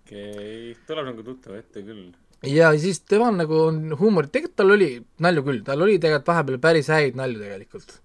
[0.03, 2.11] Okei okay., tuleb nagu tuttav ette küll.
[2.47, 4.89] ja siis temal nagu on huumor, tegelikult tal oli
[5.23, 7.99] nalju küll, tal oli tegelikult vahepeal päris häid nalju tegelikult.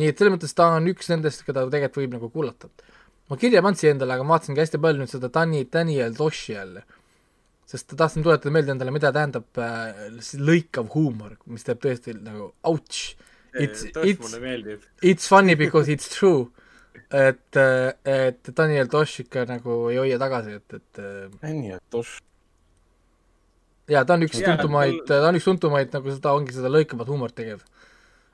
[0.00, 2.68] nii et selles mõttes ta on üks nendest, keda tegelikult võib nagu kuulata.
[3.30, 6.84] ma kirja siia endale, aga ma vaatasingi hästi palju nüüd seda Dani, Daniel Toshi jälle.
[7.66, 13.16] sest tahtsin tuletada meelde endale, mida tähendab äh, lõikav huumor, mis teeb tõesti nagu ouch.
[13.54, 14.32] It's, it's
[15.02, 16.50] it's funny because it's true.
[17.12, 17.60] et,
[18.08, 22.20] et Daniel Tosh ikka nagu ei hoia tagasi, et, et äh, Daniel Tosh.
[23.90, 27.10] jaa, ta on üks Jaa, tuntumaid, ta on üks tuntumaid nagu seda, ongi seda lõikavat
[27.12, 27.64] huumorit tegev.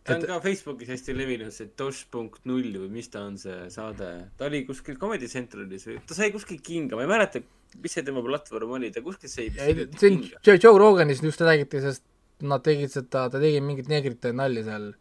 [0.06, 3.68] ta on ka Facebookis hästi levinud, see Tosh punkt null või mis ta on, see
[3.74, 4.10] saade.
[4.38, 7.42] ta oli kuskil Comedy Centralis või, ta sai kuskil kinga, ma ei mäleta,
[7.82, 10.44] mis see tema platvorm oli, ta kuskil sai vist see on kinga.
[10.54, 12.06] Joe, Roganis just räägiti sellest
[12.46, 14.92] nad tegid seda, ta tegi mingit neegrite nalja seal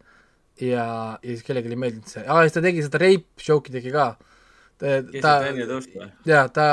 [0.61, 0.85] ja,
[1.21, 4.07] ja siis kellelegi ei meeldinud see, aa, siis ta tegi seda rape joke'i tegi ka.
[5.23, 6.09] ta või?
[6.29, 6.67] jaa, ta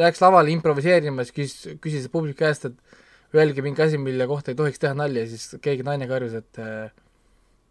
[0.00, 4.58] läks lavale improviseerima, siis küsis, küsis publiku käest, et öelge mingi asi, mille kohta ei
[4.58, 6.62] tohiks teha nalja ja siis keegi naine karjus, et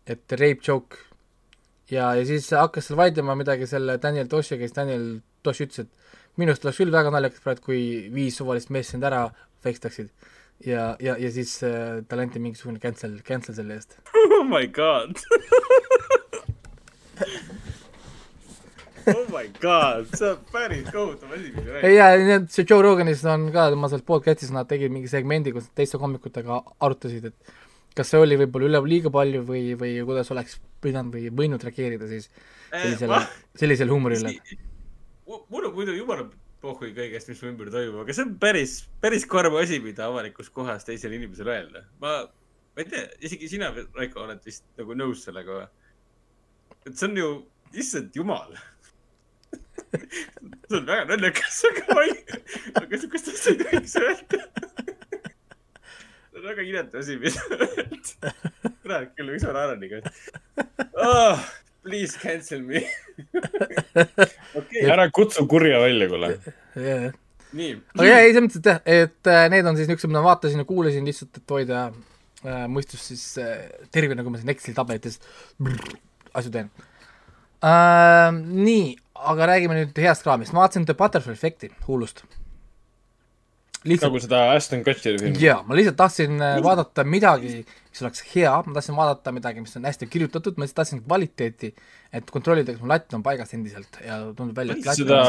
[0.06, 0.98] et rape joke.
[1.90, 5.08] ja, ja siis hakkas seal vaidlema midagi selle Daniel Toshiga, siis Daniel
[5.46, 7.82] Tosh ütles, et minu arust oleks küll väga naljakas praegu, kui
[8.14, 9.28] viis suvalist meest sind ära
[9.66, 10.10] fekstaksid.
[10.64, 14.00] ja, ja, ja siis äh, talle anti mingisugune cancel, cancel selle eest.
[14.40, 15.20] oh my god
[19.14, 22.82] oh my god, see on päris kohutav asi, mis sa ei, ja need, see Joe
[22.86, 27.56] Roganis on ka, tema seal podcast'is nad tegid mingi segmendi, kus teiste koomikutega arutasid, et
[27.96, 32.10] kas see oli võib-olla üle liiga palju või, või kuidas oleks pidanud või võinud reageerida
[32.10, 32.32] siis
[32.72, 33.28] sellisele ma-,
[33.62, 34.34] sellisele huumorile.
[35.26, 36.28] mul on muidu jumala
[36.66, 40.50] pohhui kõigest, mis mu ümber toimub, aga see on päris, päris karm asi, mida avalikus
[40.54, 41.84] kohas teisele inimesele öelda.
[42.02, 42.16] ma,
[42.76, 45.68] ma ei tea, isegi sina, Raiko, oled vist nagu nõus sellega või?
[46.86, 47.30] et see on ju,
[47.82, 48.56] issand jumal.
[50.70, 52.16] see on väga naljakas, aga ma ei,
[52.82, 54.42] aga sihukest asja ei tohiks öelda.
[56.30, 58.34] see on väga inetu asi, mida öelda.
[58.82, 61.46] kurat küll, miks ma naeran nii kaua oh,.
[61.86, 62.82] Please cancel me.
[64.60, 66.32] okei, ära kutsu kurja välja, kuule.
[66.82, 67.12] jah,
[67.54, 67.76] nii.
[67.94, 70.32] aga jaa, ei selles mõttes, et jah, et äh, need on siis niisugused, mida ma
[70.32, 74.74] vaatasin ja kuulasin lihtsalt, et hoida äh, mõistus siis äh, terve, nagu ma siin Exceli
[74.78, 75.20] tabelites
[76.34, 76.72] asju teen
[77.62, 78.32] äh,.
[78.34, 78.96] nii,
[79.34, 82.26] aga räägime nüüd heast kraamist, ma vaatasin The Butterfly Effect'i Hulust.
[83.86, 85.42] Lihtsalt nagu seda Aston Kutcheri filmi.
[85.42, 89.76] jaa, ma lihtsalt tahtsin äh, vaadata midagi, mis oleks hea, ma tahtsin vaadata midagi, mis
[89.80, 91.70] on hästi kirjutatud, ma lihtsalt tahtsin kvaliteeti,
[92.16, 95.22] et kontrollida, kas mu latt on paigas endiselt ja tundub välja, et latt seda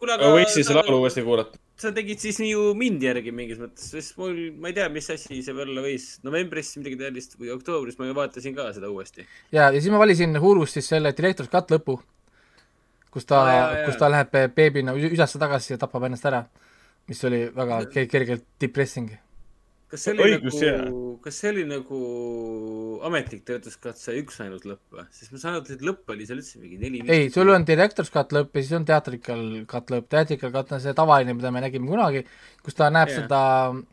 [0.00, 1.58] Kuule, aga- Oasis'i laulu uuesti kuulata.
[1.76, 5.10] sa tegid siis nii ju mind järgi mingis mõttes, sest mul, ma ei tea, mis
[5.12, 9.26] asi see olla võis, novembris midagi sellist või oktoobris ma ju vaatasin ka seda uuesti.
[9.52, 11.98] ja, ja siis ma valisin Hurust siis selle Director's Cut lõpu,
[13.12, 13.84] kus ta jaa.
[13.86, 16.42] kus ta läheb beebina üsasse tagasi ja tapab ennast ära,
[17.08, 19.12] mis oli väga ke- kergelt depressing.
[19.86, 21.98] kas see oli Õigus, nagu, kas see oli nagu
[23.06, 25.04] ametlik töötuskatse üksainus lõpp või?
[25.14, 27.02] sest ma saan aru, et lõpp oli seal üldse mingi neli.
[27.06, 30.82] ei, sul on Director's Cut lõpp ja siis on Theatrical Cut lõpp, Theatrical Cut on
[30.82, 32.24] see tavaline, mida me nägime kunagi,
[32.66, 33.22] kus ta näeb Jaa.
[33.22, 33.40] seda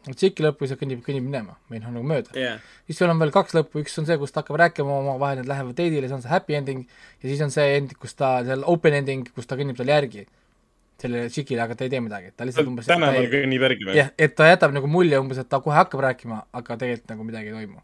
[0.10, 2.58] tšiki lõppu ja see kõnnib, kõnnib minema või noh, nagu mööda Jaa.
[2.90, 5.52] siis sul on veel kaks lõppu, üks on see, kus ta hakkab rääkima omavahel, nad
[5.54, 6.88] lähevad date'ile, see on see happy ending
[7.22, 10.26] ja siis on see end, kus ta, seal open ending, kus ta kõnnib talle järgi
[11.04, 13.98] sellele tšikile, aga ta ei tee midagi, ta lihtsalt umbes tänaval kõnnib järgi või?
[14.00, 17.28] jah, et ta jätab nagu mulje umbes, et ta kohe hakkab rääkima, aga tegelikult nagu
[17.28, 17.80] midagi ei toimu.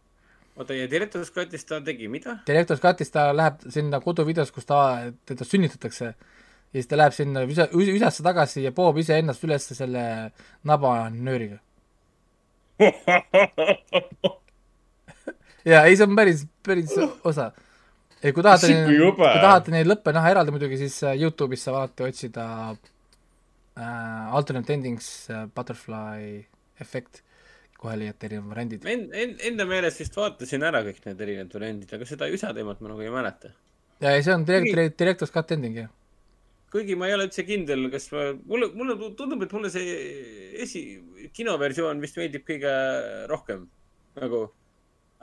[0.60, 2.40] oota, ja Director's Cutis ta tegi mida?
[2.48, 4.82] Director's Cutis ta läheb sinna koduvideos, kus ta,
[5.30, 6.14] teda sünnitatakse
[6.70, 10.04] ja siis ta läheb sinna üsa-, üsasse tagasi ja poob iseennast üles selle
[10.70, 11.58] nabanööriga.
[15.72, 16.94] ja ei, see on päris, päris
[17.28, 17.52] osa.
[18.22, 22.44] kui tahate, kui tahate neid lõppe näha eraldi muidugi, siis äh, Youtube'is saab alati otsida
[23.78, 26.46] äh, alternate endings äh, butterfly
[26.80, 27.24] efekt,
[27.80, 28.90] kohe leiate erinevad variandid.
[28.90, 32.82] End-, end-, enda meelest vist vaatasin ära kõik need erinevad variandid, aga seda üsa teemat
[32.84, 33.54] ma nagu ei mäleta.
[34.04, 35.90] ja ei, see on direct-, director's cut ending jah.
[36.74, 39.98] kuigi ma ei ole üldse kindel, kas ma, mulle, mulle tundub, et mulle see
[40.66, 40.86] esi,
[41.36, 42.74] kinoversioon vist meeldib kõige
[43.32, 43.68] rohkem.
[44.20, 44.48] nagu,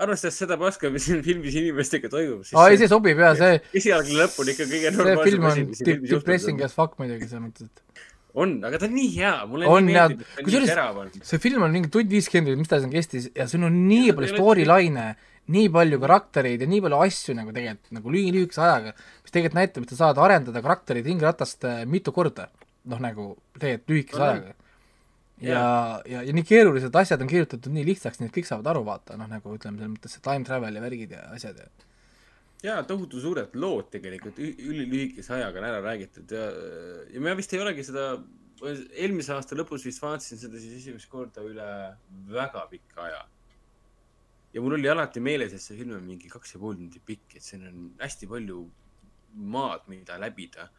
[0.01, 2.44] arvestades seda paska, mis siin filmis inimestega toimub.
[2.56, 5.90] aa ei, see sobib ja see, esialgne lõpp on ikka kõige normaalsem asi, mis siin
[5.90, 8.05] filmis juhtunud depressing as fuck muidugi selles mõttes, et
[8.42, 11.00] on, aga ta on nii hea, mulle on nii ja meeldib, et ta nii terav
[11.02, 11.14] on.
[11.30, 14.18] see film on mingi tund viiskümmend mis ta siin kestis ja siin on nii Jah,
[14.18, 15.06] palju storyline'e,
[15.56, 18.92] nii palju karaktereid ja nii palju asju nagu tegelikult nagu lühi-, lühikese ajaga,
[19.24, 22.50] mis tegelikult näitab, et sa saad arendada karaktereid ringratast äh, mitu korda,
[22.92, 24.28] noh nagu tegelikult lühikese on.
[24.28, 24.54] ajaga.
[25.48, 25.64] ja,
[26.10, 29.16] ja, ja nii keerulised asjad on kirjutatud nii lihtsaks, nii et kõik saavad aru vaata,
[29.20, 31.70] noh nagu ütleme selles mõttes see time travel ja värgid ja asjad ja
[32.66, 36.47] ja tohutu suured lood tegelikult ülilühikese ajaga on ära räägitud ja,
[37.12, 38.09] ja ma vist ei olegi seda,
[38.97, 41.66] eelmise aasta lõpus vist vaatasin seda siis esimest korda üle
[42.32, 43.22] väga pika aja.
[44.55, 47.36] ja mul oli alati meeles, et see film on mingi kaks ja pool tundi pikk,
[47.36, 48.64] et siin on hästi palju
[49.36, 50.70] maad, mida läbida.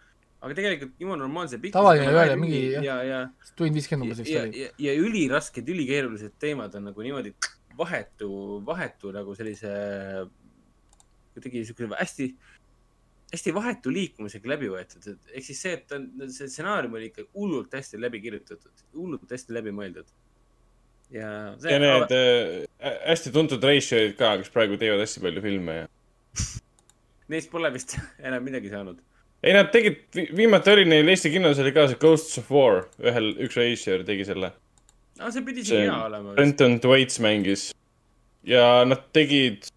[0.42, 1.74] aga tegelikult jumala normaalse pikk.
[1.74, 3.22] Tavaline ole, mingi, ja, ja,
[3.58, 4.66] tund viiskümmend umbes vist ja, oli.
[4.66, 7.34] ja, ja ülirasked, ülikeerulised teemad on nagu niimoodi
[7.78, 8.30] vahetu,
[8.66, 9.72] vahetu nagu sellise
[11.38, 12.30] kuidagi siukene hästi,
[13.34, 17.28] hästi vahetu liikumisega läbi võetud, et ehk siis see, et on, see stsenaarium oli ikka
[17.36, 20.10] hullult hästi läbi kirjutatud, hullult hästi läbi mõeldud.
[21.14, 21.32] ja
[21.62, 25.92] see ja need äh, hästi tuntud reisijad ka, kes praegu teevad hästi palju filme ja.
[27.32, 27.98] neist pole vist
[28.28, 29.00] enam midagi saanud.
[29.44, 30.04] ei, nad tegid,
[30.36, 34.28] viimati oli neil Eesti kinos oli ka see Ghosts of War, ühel, üks reisijal tegi
[34.28, 34.54] selle.
[35.20, 36.36] aa, see pidi siin hea olema.
[36.40, 37.70] Brenton Thwaites mängis.
[38.48, 39.68] ja nad tegid,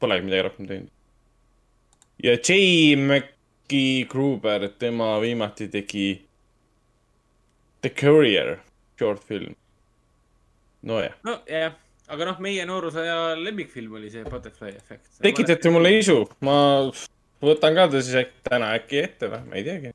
[0.00, 0.90] polegi midagi rohkem teinud.
[2.22, 2.96] ja J.
[2.96, 6.08] Mackie Gruber, tema viimati tegi
[7.80, 8.58] The Courier,
[8.98, 9.54] short film.
[10.82, 11.76] nojah, nojah,
[12.08, 15.10] aga noh, meie noorusaja lemmikfilm oli see Butterfly efekt.
[15.22, 16.56] tekitate mulle isu, ma
[17.42, 19.94] võtan ka ta siis äkki täna äkki ette või, ma ei teagi.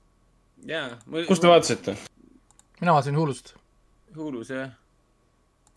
[0.70, 0.88] jaa.
[1.28, 1.52] kus te?
[1.52, 1.98] vaatasite?
[2.82, 3.56] mina vaatasin Hulust.
[4.16, 4.72] Hulus jah.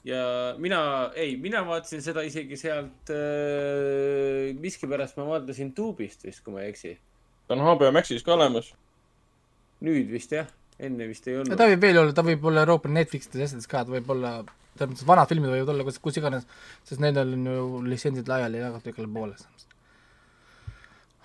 [0.07, 0.81] Ja mina,
[1.19, 6.71] ei, mina vaatasin seda isegi sealt äh,, miskipärast ma vaatasin Tuubist vist, kui ma ei
[6.71, 6.95] eksi.
[7.49, 8.71] ta on HBO Maxis ka olemas.
[9.87, 10.47] nüüd vist jah,
[10.79, 11.67] enne vist ei olnud ta.
[11.73, 14.37] võib veel olla, ta võib olla Euroopa Netflixides ja asjades ka, ta võib olla,
[14.77, 16.47] tähendab mõttes vanad filmid võivad olla kus, kus iganes,
[16.87, 19.35] sest nendel on ju litsentsid laiali jagatud igale poole.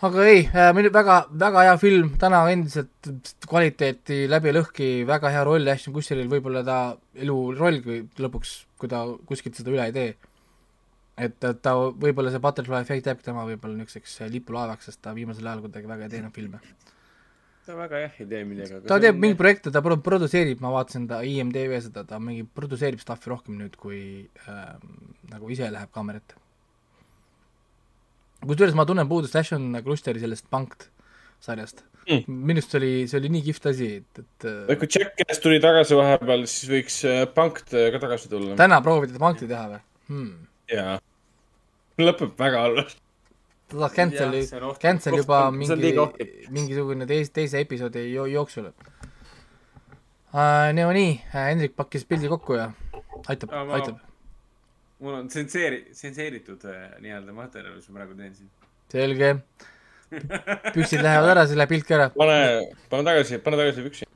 [0.09, 5.69] aga ei äh,, väga, väga hea film, täna endiselt kvaliteeti läbi lõhki, väga hea roll
[5.69, 6.81] Ashton Kutcheril, võib-olla ta
[7.21, 10.11] eluroll kui lõpuks, kui ta kuskilt seda üle ei tee.
[11.21, 15.65] et ta võib-olla see Butterfly efekt jääbki tema võib-olla niisuguseks lipulaevaks, sest ta viimasel ajal
[15.67, 16.61] kuidagi väga ei teinud filme.
[17.67, 18.79] ta väga jah ei tee midagi.
[18.89, 23.03] ta teeb mingeid projekte, ta pro- produtseerib, ma vaatasin ta IMDV seda, ta mingi produtseerib
[23.03, 24.01] stuff'i rohkem nüüd, kui
[24.47, 24.95] ähm,
[25.29, 26.39] nagu ise läheb kaamera ette.
[28.41, 30.89] kusjuures ma tunnen puudust Ashton Krusteri sellest Punked
[31.41, 32.23] sarjast Mm.
[32.49, 35.59] minu arust see oli, see oli nii kihvt asi, et, et äh, kui Jackass tuli
[35.61, 38.55] tagasi vahepeal, siis võiks äh, Punkt äh, ka tagasi tulla.
[38.57, 40.31] täna proovida Punkti teha või hmm.?
[40.73, 40.95] jaa.
[42.01, 42.97] lõpeb väga halvasti.
[43.69, 44.81] ta tahab cancel Jah, see on, ohtlik.
[44.81, 45.93] cancel juba mingi
[46.57, 48.73] mingisugune teis-, teise episoodi jo- jooksul uh,.
[50.73, 52.71] no nii, Hendrik pakkis pildi kokku ja
[53.29, 54.01] aitab, aitab.
[55.05, 56.65] mul on tsenseeri-, tsenseeritud
[57.03, 58.49] nii-öelda materjal, mis ma praegu teen siin.
[58.89, 59.35] selge,
[60.75, 62.09] püksid lähevad ära, siis läheb pilt ka ära.
[62.15, 62.39] pane,
[62.91, 64.09] pane tagasi, pane tagasi püksi.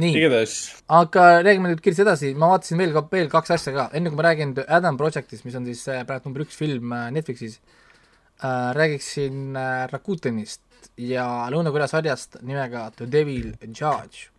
[0.00, 0.24] nii,
[1.00, 4.20] aga räägime nüüd kiiresti edasi, ma vaatasin veel ka, veel kaks asja ka, enne kui
[4.20, 7.58] ma räägin Adam Projectist, mis on siis äh, praegu number üks film äh, Netflixis
[8.40, 10.62] äh,, räägiksin äh, Rakutenist
[11.00, 14.30] ja Lõuna-Korea sarjast nimega The Devil Judge.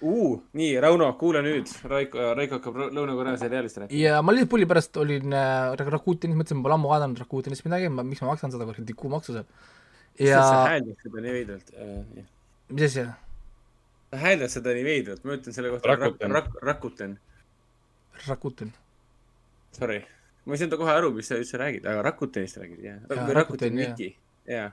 [0.00, 0.38] uh,.
[0.56, 1.68] nii, Rauno, kuula nüüd.
[1.88, 4.00] Raiko, Raiko hakkab Lõuna-Korea seriaalist rääkima.
[4.00, 7.92] ja ma lihtsalt pulli pärast olin äh, Rakutenis, mõtlesin, ma pole ammu vaadanud Rakutenist midagi,
[8.00, 9.48] miks ma maksan seda kuradi kuumaksu seal.
[10.20, 12.24] Ja sa hääldad seda nii veidralt äh,.
[12.68, 13.06] mis asja?
[14.10, 16.32] sa hääldad seda nii veidralt, ma ütlen selle kohta Rakuten.
[16.36, 17.18] rak, rak, Rakuten.
[18.26, 18.72] Rakuten.
[19.76, 20.00] Sorry,
[20.44, 23.02] ma ei saanud kohe aru, mis sa üldse räägid, aga Rakutenist räägid jah ja,?
[23.10, 23.92] Rakuten, Rakuten jah.
[23.92, 24.08] Wiki,
[24.50, 24.70] jaa.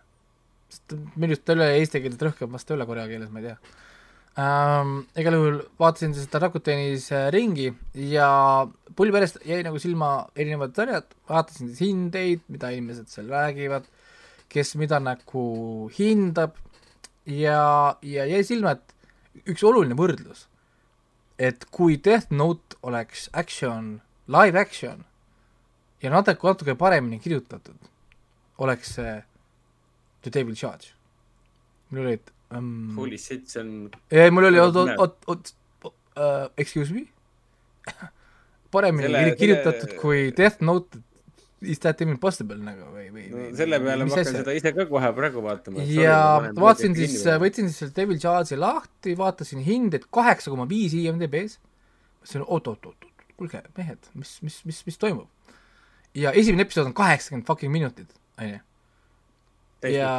[1.16, 3.58] minu arust ta üle eesti keeles rõhkab vast üle korea keeles, ma ei tea
[4.44, 4.98] ähm,.
[5.22, 7.70] igal juhul vaatasin seda Rakutenis ringi
[8.10, 8.32] ja
[8.98, 13.88] pulli pärast jäi nagu silma erinevad sarjad, vaatasin siis hindeid, mida inimesed seal räägivad,
[14.50, 15.44] kes mida nagu
[15.98, 16.56] hindab
[17.28, 20.46] ja, ja jäi silma, et üks oluline võrdlus,
[21.38, 23.98] et kui Death Note oleks action,
[24.32, 25.04] live action
[26.02, 27.78] ja natuke, natuke paremini kirjutatud,
[28.64, 29.18] oleks see
[30.26, 30.94] The Devil Charge.
[31.90, 33.90] mul oli, et um, Holy shit, see on.
[34.12, 35.54] ei, mul oli, oot, oot, oot,
[35.84, 37.06] oot, uh, excuse me?
[38.76, 41.00] paremini selle, kirjutatud selle- kui Death Note,
[41.62, 44.42] is that even possible nagu või, või, no selle peale ma hakkan asja?
[44.44, 45.86] seda ise ka kohe praegu vaatama.
[45.90, 46.18] ja
[46.58, 51.58] vaatasin siis, võtsin siis selle Devil Charge'i lahti, vaatasin hindeid kaheksa koma viis IMDB-s.
[52.22, 55.32] mõtlesin oot, oot, oot, oot, kuulge mehed, mis, mis, mis, mis toimub?
[56.18, 58.62] ja esimene episood on kaheksakümmend fucking minutit, onju.
[59.90, 60.14] ja,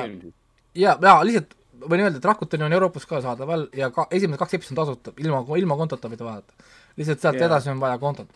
[0.74, 1.54] ja, ja lihtsalt
[1.86, 5.14] võin öelda, et Rakuten on Euroopas ka saadaval ja ka esimesed kaks episoodi on tasuta,
[5.22, 6.68] ilma, ilma kontota võite vaadata.
[6.98, 7.46] lihtsalt sealt yeah.
[7.46, 8.30] edasi on vaja kontot.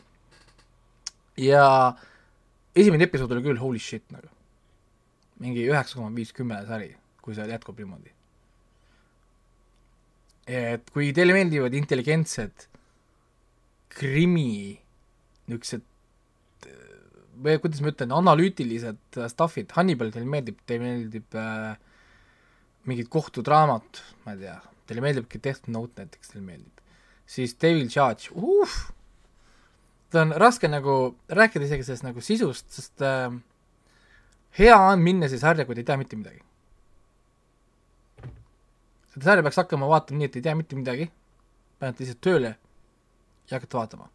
[1.40, 1.66] ja
[2.74, 4.28] esimene episood oli küll holy shit nagu.
[5.42, 6.92] mingi üheksa koma viis kümme sari,
[7.22, 8.12] kui see jätkub niimoodi.
[10.46, 12.68] et kui teile meeldivad intelligentsed
[13.92, 14.78] krimi
[15.46, 15.88] niisugused
[17.42, 21.72] või kuidas ma ütlen, analüütilised stuff'id, Hannibal teile meeldib, teile meeldib äh,
[22.88, 24.58] mingid kohtudraamat, ma ei tea,
[24.88, 26.82] teile meeldibki Death Note näiteks, teile meeldib,
[27.26, 28.76] siis Devil Judge, uh,
[30.12, 30.94] ta on raske nagu
[31.28, 33.32] rääkida isegi sellest nagu sisust, sest äh,
[34.58, 36.42] hea on minna see sarja, kui te ei tea mitte midagi.
[39.12, 41.08] seda sarja peaks hakkama vaatama nii, et ei tea mitte midagi,
[41.80, 42.50] panete lihtsalt tööle
[43.50, 44.08] ja hakkate vaatama.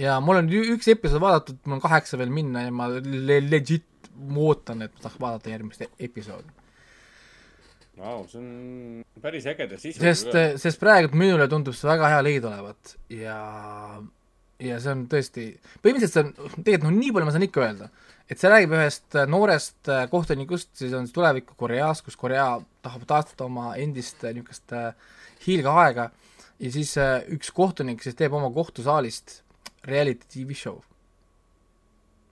[0.00, 3.86] ja mul on üks episood vaadatud, mul on kaheksa veel minna ja ma le- legit
[4.36, 6.48] ootan, et ma tahaks vaadata järgmist e- episoodi.
[7.98, 10.00] Vau, see on päris ägeda sisu.
[10.00, 13.36] sest, sest praegu minule tundub see väga hea leid olevat ja,
[14.62, 15.46] ja see on tõesti,
[15.82, 17.90] põhimõtteliselt see on, tegelikult noh, nii palju ma saan ikka öelda,
[18.30, 22.46] et see räägib ühest noorest äh, kohtunikust, siis on see tuleviku Koreas, kus Korea
[22.84, 24.94] tahab taastada oma endist äh, niisugust äh,
[25.44, 26.08] hiilgeaega
[26.60, 26.94] ja siis
[27.34, 29.40] üks kohtunik siis teeb oma kohtusaalist
[29.88, 30.80] reality tv show.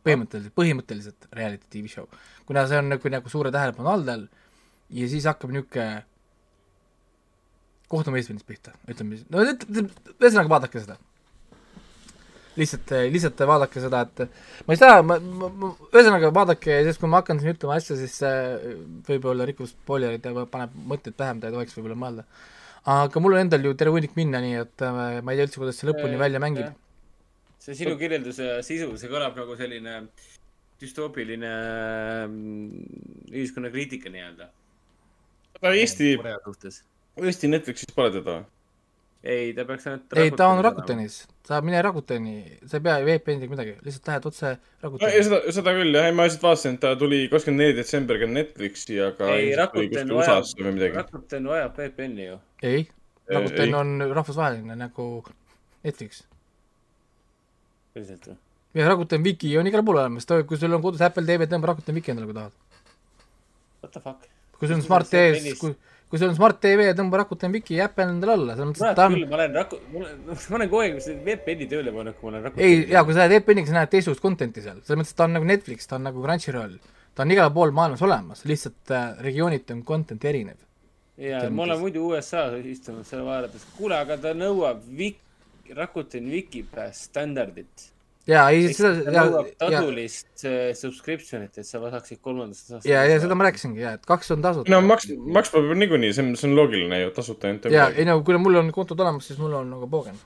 [0.07, 2.07] põhimõtteliselt, põhimõtteliselt reality tv show.
[2.47, 4.29] kuna see on nagu, nagu suure tähelepanu all tal
[4.95, 6.05] ja siis hakkab niisugune
[7.89, 10.99] kohtumõistmine pihta, ütleme siis, no ühesõnaga vaadake seda.
[12.59, 14.23] lihtsalt, lihtsalt vaadake seda, et
[14.67, 18.19] ma ei saa, ma, ma, ühesõnaga vaadake, sest kui ma hakkan siin ütlema asja, siis
[18.21, 18.75] see
[19.09, 22.27] võib-olla rikub spoilerit ja paneb mõtteid pähe, mida ei tohiks võib-olla mõelda.
[22.99, 25.81] aga mul on endal ju terve hunnik minna, nii et ma ei tea üldse, kuidas
[25.81, 26.75] see lõpuni välja mängib.
[27.63, 30.03] see sinu kirjelduse sisu, see kõlab nagu selline
[30.79, 31.53] düstoopiline
[32.27, 32.69] mm,
[33.33, 34.49] ühiskonnakriitika nii-öelda.
[35.63, 36.15] Aga Eesti.
[37.19, 38.39] Eesti Netflixis pole teda?
[39.23, 40.15] ei, ta peaks ainult.
[40.17, 42.37] ei, ta on Rakutenis, sa mine Rakuteni,
[42.71, 45.25] sa ei pea VPN-iga midagi, lihtsalt lähed otse no ja Rakuteni.
[45.27, 49.01] seda, seda küll jah, ma lihtsalt vaatasin, et ta tuli kakskümmend neli detsember ka Netflixi,
[49.03, 50.93] aga ei, Rakuten vajab või.
[50.95, 52.41] Rakuten vajab VPN-i ju.
[52.71, 52.87] ei,
[53.35, 53.77] Rakuten ei.
[53.83, 55.11] on rahvusvaheline nagu
[55.87, 56.23] Netflix.
[57.97, 58.39] päriselt või?
[58.79, 61.99] ja Rakuten Wiki on igal pool olemas, kui sul on kodus Apple TV, tõmba Rakuten
[61.99, 62.55] Wiki endale, kui tahad.
[63.83, 64.38] What the fuck?
[64.59, 65.75] Kui sul on Smart TV-s, kui,
[66.11, 69.09] kui sul on Smart TV, tõmba Rakuten Wiki Apple endale alla, selles mõttes, et ta
[69.09, 72.47] on ma olen Raku-, olen, ma olen kogu aeg VPN-i tööle pannud, kui ma olen
[72.49, 72.65] Rakuten.
[72.65, 75.29] ei, ja kui sa lähed VPN-iga, sa näed teistsugust content'i seal, selles mõttes, et ta
[75.29, 76.79] on nagu Netflix, ta on nagu Crunchyroll.
[77.15, 80.59] ta on igal pool maailmas olemas, lihtsalt äh, regiooniti on content erinev.
[81.19, 85.25] ja selles ma olen muidu USA-s istunud seal vaadates, kuule, aga ta nõuab Wik-,
[85.77, 87.91] Rakuten Wikipass standardit.
[88.29, 92.89] ja, ei ta seda, ja, nõuab tasulist äh, subscription'it, et sa saaksid kolmandast osast.
[92.89, 94.73] ja, ja seda ma rääkisingi ja, et kaks on tasuta.
[94.73, 97.71] no maks, maksma peab niikuinii, see on, see on loogiline ju, tasuta ainult.
[97.75, 100.19] ja, ei no kui mul on kontod olemas, siis mul on nagu poogen.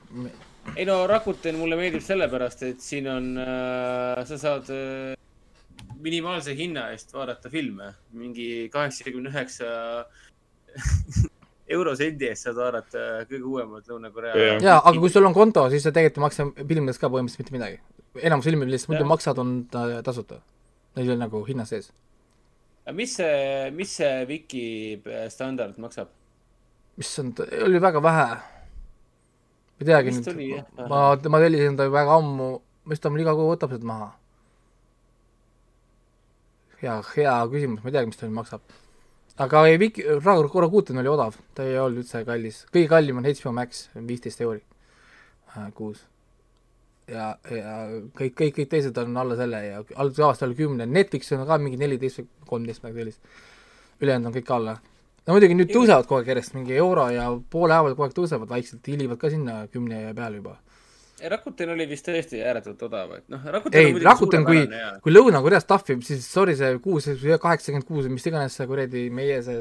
[0.76, 5.14] ei no Rakuten mulle meeldib sellepärast, et siin on äh,, sa saad äh,
[6.02, 9.70] minimaalse hinna eest vaadata filme, mingi kaheksakümne üheksa
[11.76, 14.62] eurosendi eest saad vaadata kõige uuemat Lõuna-Korea Jah.
[14.62, 17.56] jaa, aga kui sul on konto, siis sa tegelikult ei maksa filmides ka põhimõtteliselt mitte
[17.56, 17.80] midagi.
[18.28, 20.40] enamus filmid, mis muidu maksad, on ta- tasuta.
[20.96, 21.92] Neil on nagu hinnas sees.
[22.86, 26.08] aga mis see, mis see Wiki standard maksab?
[26.98, 28.26] issand, oli väga vähe.
[29.80, 32.50] ei teagi nüüd ma, ma tellisin ta väga ammu,
[32.86, 34.12] mis ta mul iga kuu võtab sealt maha?
[36.82, 38.62] hea, hea küsimus, ma ei teagi, mis ta nüüd maksab.
[39.40, 43.28] Aga ei, Viki, korra kuutin oli odav, ta ei olnud üldse kallis, kõige kallim on
[43.28, 44.60] HBO Max, viisteist euri
[45.56, 46.04] äh, kuus.
[47.08, 47.76] ja, ja
[48.18, 51.58] kõik, kõik, kõik teised on alla selle ja alguse aasta oli kümne, Netflix on ka
[51.58, 53.20] mingi neliteist või kolmteist midagi sellist.
[54.00, 54.76] ülejäänud on kõik alla.
[55.26, 58.52] no muidugi nüüd tõusevad kogu aeg järjest, mingi euro ja poole haaval kogu aeg tõusevad
[58.52, 60.58] vaikselt, hiilivad ka sinna kümne peale juba.
[61.30, 64.62] Rakuten oli vist tõesti ääretult odav, et noh, Rakuten ei on, Rakuten, kui
[65.04, 67.06] kui Lõuna-Koreast tahvib, siis sorry, see kuus,
[67.42, 69.60] kaheksakümmend kuus või mis iganes see kuradi meie see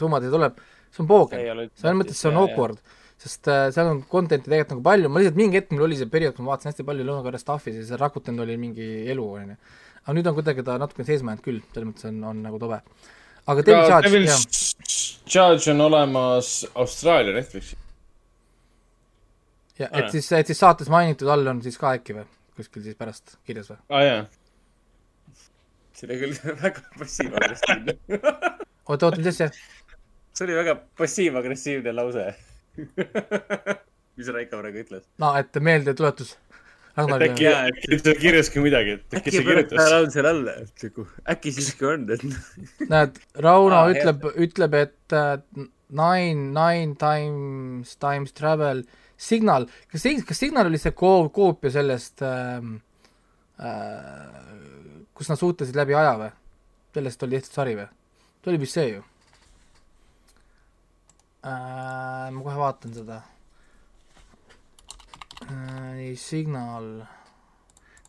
[0.00, 2.80] summa teil tuleb, see on poogen selles mõttes see on awkward,
[3.20, 6.08] sest äh, seal on content'i tegelikult nagu palju, ma lihtsalt mingi hetk mul oli see
[6.12, 9.58] periood, kui ma vaatasin hästi palju Lõuna-Korea stuff'i, siis see Rakuten oli mingi elu, onju.
[10.06, 12.80] aga nüüd on kuidagi ta natukene seisma jäänud küll, selles mõttes on, on nagu tobe.
[13.50, 14.48] aga Devil Devil jah,
[15.30, 17.89] Charge on olemas Austraalia Netflixis.
[19.80, 22.26] Ja Ah, et siis, et siis saates mainitud all on siis ka äkki või,
[22.58, 23.78] kuskil siis pärast kirjas või?
[23.96, 24.26] aa jaa.
[25.96, 27.96] see oli küll väga passiiv-agressiivne.
[28.86, 29.50] oota, oota, mis asja?
[30.34, 32.28] see oli väga passiiv-agressiivne lause.
[34.20, 35.08] mis Raiko praegu ütles?
[35.22, 36.36] no et meeldetuletus.
[37.00, 39.92] et äkki, äkki ta kirjutas midagi, et äkki see kirjutas.
[39.94, 42.24] läheb seal alla, et nagu äkki siiski on, et.
[42.92, 45.38] näed, Rauno ah, ütleb, ütleb, et äh,
[45.90, 48.84] nine, nine times, times travel,
[49.20, 52.76] Signal, kas, kas Signal oli see ko-, koopia sellest ähm,
[53.60, 54.38] äh,,
[55.14, 56.30] kus nad suhtlesid läbi aja või?
[56.94, 57.88] sellest oli tehtud sari või?
[58.40, 59.02] see oli vist see ju
[61.44, 62.30] äh,.
[62.32, 63.20] ma kohe vaatan seda
[65.44, 66.06] äh,.
[66.06, 66.88] ei, Signal,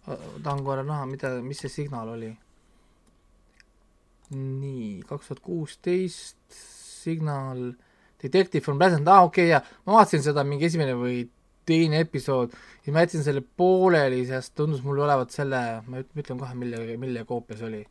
[0.08, 2.32] tahan korra näha, mida, mis see Signal oli
[4.36, 6.38] nii, kaks tuhat kuusteist,
[7.02, 7.74] Signal,
[8.22, 11.24] Detective from Pleasant, aa okei okay,, jaa, ma vaatasin seda mingi esimene või
[11.68, 12.54] teine episood
[12.86, 16.58] ja ma jätsin selle pooleli, sest tundus mulle olevat selle, ma üt- ma ütlen kohe,
[16.58, 17.84] mille, mille koopia see oli.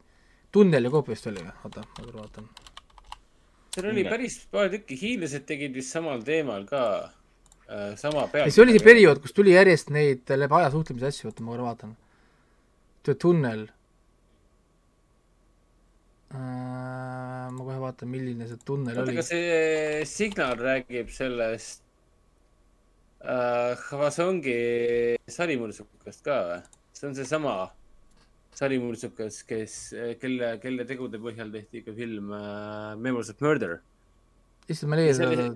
[0.52, 2.48] tunneli koopia vist oli või, oota, ma korra vaatan.
[3.74, 6.85] seal oli päris palju tükki, hiinlased tegid vist samal teemal ka
[7.69, 8.51] äh, sama peal.
[8.51, 11.70] see oli see periood, kus tuli järjest neid läbi aja suhtlemise asju, oota, ma korra
[11.70, 11.97] vaatan.
[13.07, 13.69] The Tunnel
[16.35, 17.19] äh,.
[17.55, 19.27] Ma kohe vaatan, milline see tunnel oota, oli aga.
[19.27, 21.82] see Signal räägib sellest
[23.24, 24.56] äh, Hwasongi
[25.31, 26.62] sarimurdsukast ka või?
[26.97, 27.55] see on seesama
[28.60, 29.77] sarimurdsukas, kes,
[30.20, 33.78] kelle, kelle tegude põhjal tehti ka film äh, Memories of Murder.
[34.68, 35.47] issand, ma leian seda,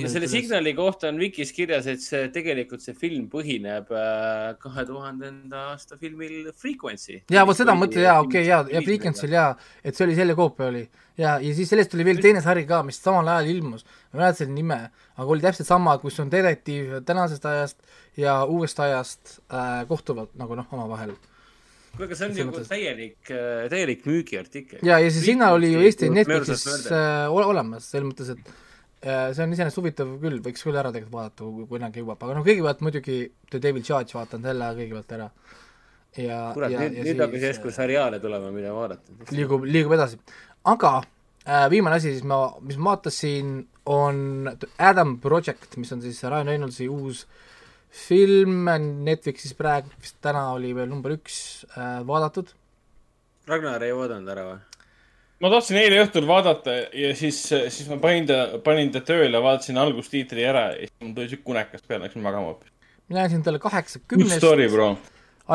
[0.00, 4.84] ja selle Signali kohta on Vikis kirjas, et see tegelikult see film põhineb äh, kahe
[4.88, 7.22] tuhandenda aasta filmil Frequency.
[7.32, 9.50] jaa, vot seda mõtlen, jaa, okei, jaa, ja Frequency'l jaa,
[9.82, 10.84] et see oli selle koopia oli.
[11.18, 14.22] ja, ja siis sellest tuli veel teine sari ka, mis samal ajal ilmus, ma ei
[14.22, 14.80] mäleta selle nime,
[15.16, 20.58] aga oli täpselt sama, kus on detektiiv tänasest ajast ja uuest ajast äh, kohtuvad nagu
[20.58, 21.14] noh, omavahel.
[21.92, 23.32] kuule, aga see on ju täielik,
[23.70, 24.84] täielik müügiartikkel.
[24.86, 28.60] ja, ja see signal oli ju Eesti Netflixis äh, ole- olemas, selles mõttes, et äh,
[29.02, 32.46] see on iseenesest huvitav küll, võiks küll ära tegelikult vaadata, kui kunagi jõuab, aga noh,
[32.46, 33.16] kõigepealt muidugi
[33.50, 35.28] The Devil Judge vaatan selle kõigepealt ära.
[36.20, 39.18] ja, kurat, ja, nüüd, ja nüüd hakkas järsku seriaale tulema, mida vaadata.
[39.34, 40.20] liigub, liigub edasi.
[40.70, 43.56] aga äh, viimane asi siis ma, mis ma vaatasin,
[43.90, 47.26] on Adam Project, mis on siis Ryan Reynoldsi uus
[47.92, 48.68] film
[49.04, 52.54] Netflixis praegu, vist täna oli veel number üks äh, vaadatud.
[53.50, 54.60] Ragnar ei oodanud ära või?
[55.42, 59.80] Ma tahtsin eile õhtul vaadata ja siis, siis ma panin ta, panin ta tööle, vaatasin
[59.82, 62.70] algustiitri ära ja siis mul tuli siuke unekas peale, läksin magama hoopis.
[63.10, 64.46] mina andsin talle kaheksa kümnest.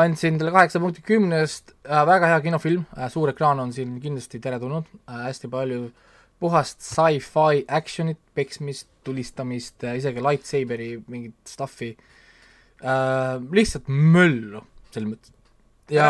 [0.02, 4.42] andsin talle kaheksa punkti kümnest äh,, väga hea kinofilm äh,, suur ekraan on siin kindlasti
[4.44, 5.88] teretulnud äh,, hästi palju
[6.38, 11.94] puhast sci-fi action'it, peksmist, tulistamist äh,, isegi lightsaberi mingit stuff'i
[12.84, 13.40] äh,.
[13.40, 14.62] lihtsalt möllu,
[14.92, 15.37] selles mõttes.
[15.92, 16.08] Ja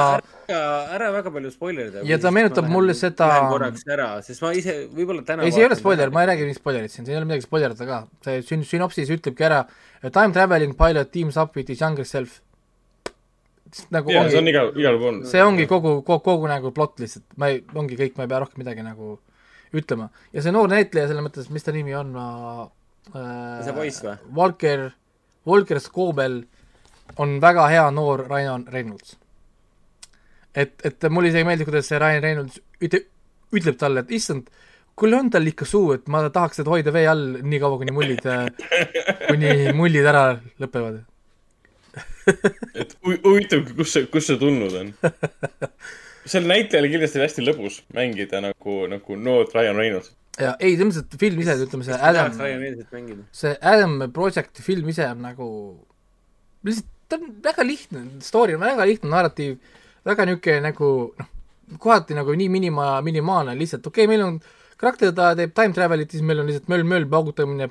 [0.48, 0.62] ära,
[0.96, 2.02] ära väga palju spoilerida.
[2.08, 5.44] Ja ta meenutab mulle seda- korraks ära, sest ma ise võib-olla täna.
[5.46, 7.46] ei, see ei ole spoiler, ma ei räägi mingit spoilerit siin, siin ei ole midagi
[7.46, 9.62] spoilerdada ka, see sün-, sünopsis ütlebki ära,
[10.08, 12.40] time traveling pilot teams up with his younger self.
[13.92, 15.22] nagu jaa, see on igal, igal pool.
[15.28, 18.38] see ongi kogu, kogu, kogu nagu plott lihtsalt, ma ei, ongi kõik, ma ei pea
[18.40, 19.18] rohkem midagi nagu
[19.76, 20.08] ütlema.
[20.32, 22.28] ja see noor näitleja selles mõttes, mis ta nimi on, ma
[23.12, 24.16] äh, See poiss või?
[24.34, 24.88] Walker,
[25.46, 26.42] Walker Scobell
[27.20, 29.16] on väga hea noor Ryan Reynolds.
[30.64, 33.02] et, et mulle isegi meeldib, kuidas see Ryan Reynolds ütle,
[33.58, 34.48] ütleb talle, et issand,
[34.98, 37.94] kuule on tal ikka suu, et ma tahaks teda hoida vee all nii kaua, kuni
[37.94, 38.26] mullid,
[39.28, 40.24] kuni mullid ära
[40.62, 41.00] lõpevad.
[42.80, 44.92] et hu- huvitav, kus see, kust see tulnud on?
[46.28, 50.12] sel näitlejal kindlasti hästi lõbus mängida nagu, nagu noort Ryan Reynolds.
[50.36, 52.36] ja ei, selles mõttes, et film ise, ütleme see Adam,
[53.32, 55.48] see Adam Project film ise on nagu,
[56.68, 59.56] lihtsalt ta on väga lihtne, story on väga lihtne, narratiiv,
[60.08, 61.32] väga niisugune nagu noh,
[61.76, 64.38] kohati nagu nii minima-, minimaalne, lihtsalt okei okay,, meil on
[64.78, 67.68] karakter, ta teeb time travel'it, siis meil on lihtsalt möll-möll, paugutamine,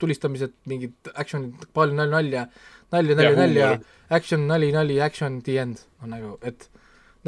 [0.00, 2.44] tulistamised, mingid action'id, palju nalja,
[2.92, 3.70] nalja, nalja, nalja,
[4.12, 6.68] action, nali, nali, action, the end on nagu, et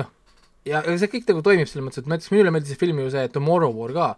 [0.01, 0.11] noh,
[0.69, 3.31] ja see kõik nagu toimib selles mõttes, et näiteks minule meeldis see film ju see
[3.33, 4.11] Tomorrow War ka,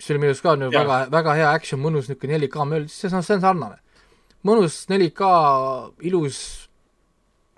[0.00, 3.12] mis oli minu arust ka nagu väga, väga hea action, mõnus niisugune 4K möll, see
[3.12, 3.78] on, see on sarnane.
[4.48, 5.30] mõnus 4K,
[6.10, 6.42] ilus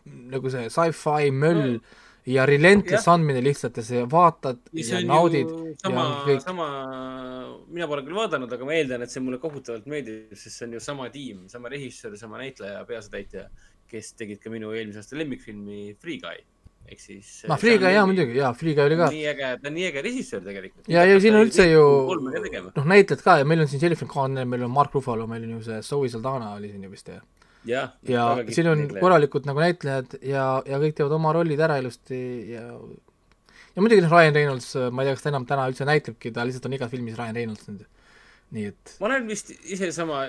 [0.05, 1.79] nagu see sci-fi möll
[2.27, 5.51] ja relentless andmine lihtsalt ja sa vaatad ja ja naudid
[5.83, 6.41] sama kõik.
[6.45, 6.69] sama,
[7.67, 10.79] mina pole küll vaadanud, aga ma eeldan, et see mulle kohutavalt meeldib, sest see on
[10.79, 13.49] ju sama tiim, sama režissöör, sama näitleja, peaasjataitja,
[13.91, 16.45] kes tegid ka minu eelmise aasta lemmikfilmi Free Guy
[16.87, 17.29] ehk siis.
[17.51, 19.11] noh, Free Guy jaa muidugi, jaa, Free Guy oli ka.
[19.13, 20.89] nii äge, ta on nii äge režissöör tegelikult.
[20.91, 21.85] ja, ja siin on üldse ju
[22.79, 25.57] noh, näitlejad ka ja meil on siin Jennifer Connelly, meil on Mark Ruffalo, meil on
[25.59, 27.21] ju see Zoe Saldana oli siin ju vist ja
[27.69, 27.95] jah.
[28.09, 32.21] ja siin on korralikud nagu näitlejad ja, ja kõik teevad oma rollid ära ilusti
[32.53, 32.67] ja
[33.73, 36.45] ja muidugi noh, Ryan Reynolds, ma ei tea, kas ta enam täna üldse näitlebki, ta
[36.47, 37.87] lihtsalt on igas filmis Ryan Reynolds nüüd.
[38.53, 40.27] nii et ma olen vist ise sama,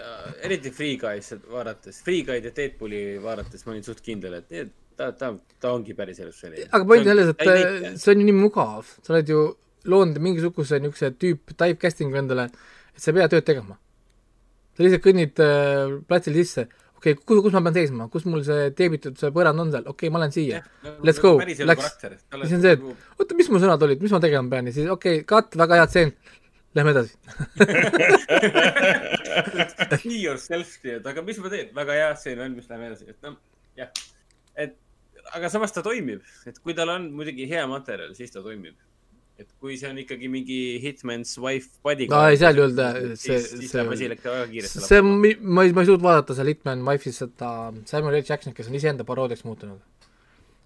[0.47, 4.79] eriti Free Guy's vaadates, Free Guy'd ja Deadpooli vaadates ma olin suht kindel, et need-
[4.97, 6.67] ta, ta, ta ongi päris elus selline.
[6.69, 9.41] aga point on selles, et äh, see on ju nii mugav, sa oled ju
[9.89, 12.47] loonud mingisuguse niisuguse tüüp typecasting'u endale,
[12.93, 13.77] et sa ei pea tööd tegema.
[14.73, 16.67] sa lihtsalt kõnnid äh, platsil sisse,
[17.03, 19.83] okei okay,, kus, kus ma pean seisma, kus mul see teebitud see põrand on seal,
[19.83, 20.57] okei okay,, ma lähen siia.
[21.03, 21.85] Let's go, läks.
[21.99, 22.81] siis on see, et
[23.19, 24.69] oota, mis mu sõnad olid, mis ma tegema pean?
[24.71, 26.09] Ja siis okei okay,, cut, väga hea tseen,
[26.79, 27.13] lähme edasi.
[29.91, 33.19] Be yourself, et aga mis ma teen, väga hea stseen on, mis läheme edasi, et
[33.27, 33.35] noh,
[33.79, 33.89] jah.
[34.55, 34.73] et
[35.35, 38.75] aga samas ta toimib, et kui tal on muidugi hea materjal, siis ta toimib.
[39.41, 42.05] Et kui see on ikkagi mingi Hitman's wife body.
[42.11, 43.85] no ei, seal ei olnud see, see
[44.51, 44.83] kiiresti.
[44.85, 45.31] see, ma
[45.65, 47.49] ei, ma ei suutnud vaadata seal Hitman Wife'is seda
[47.89, 49.81] Samuel L Jacksonit, kes on iseenda paroodiaks muutunud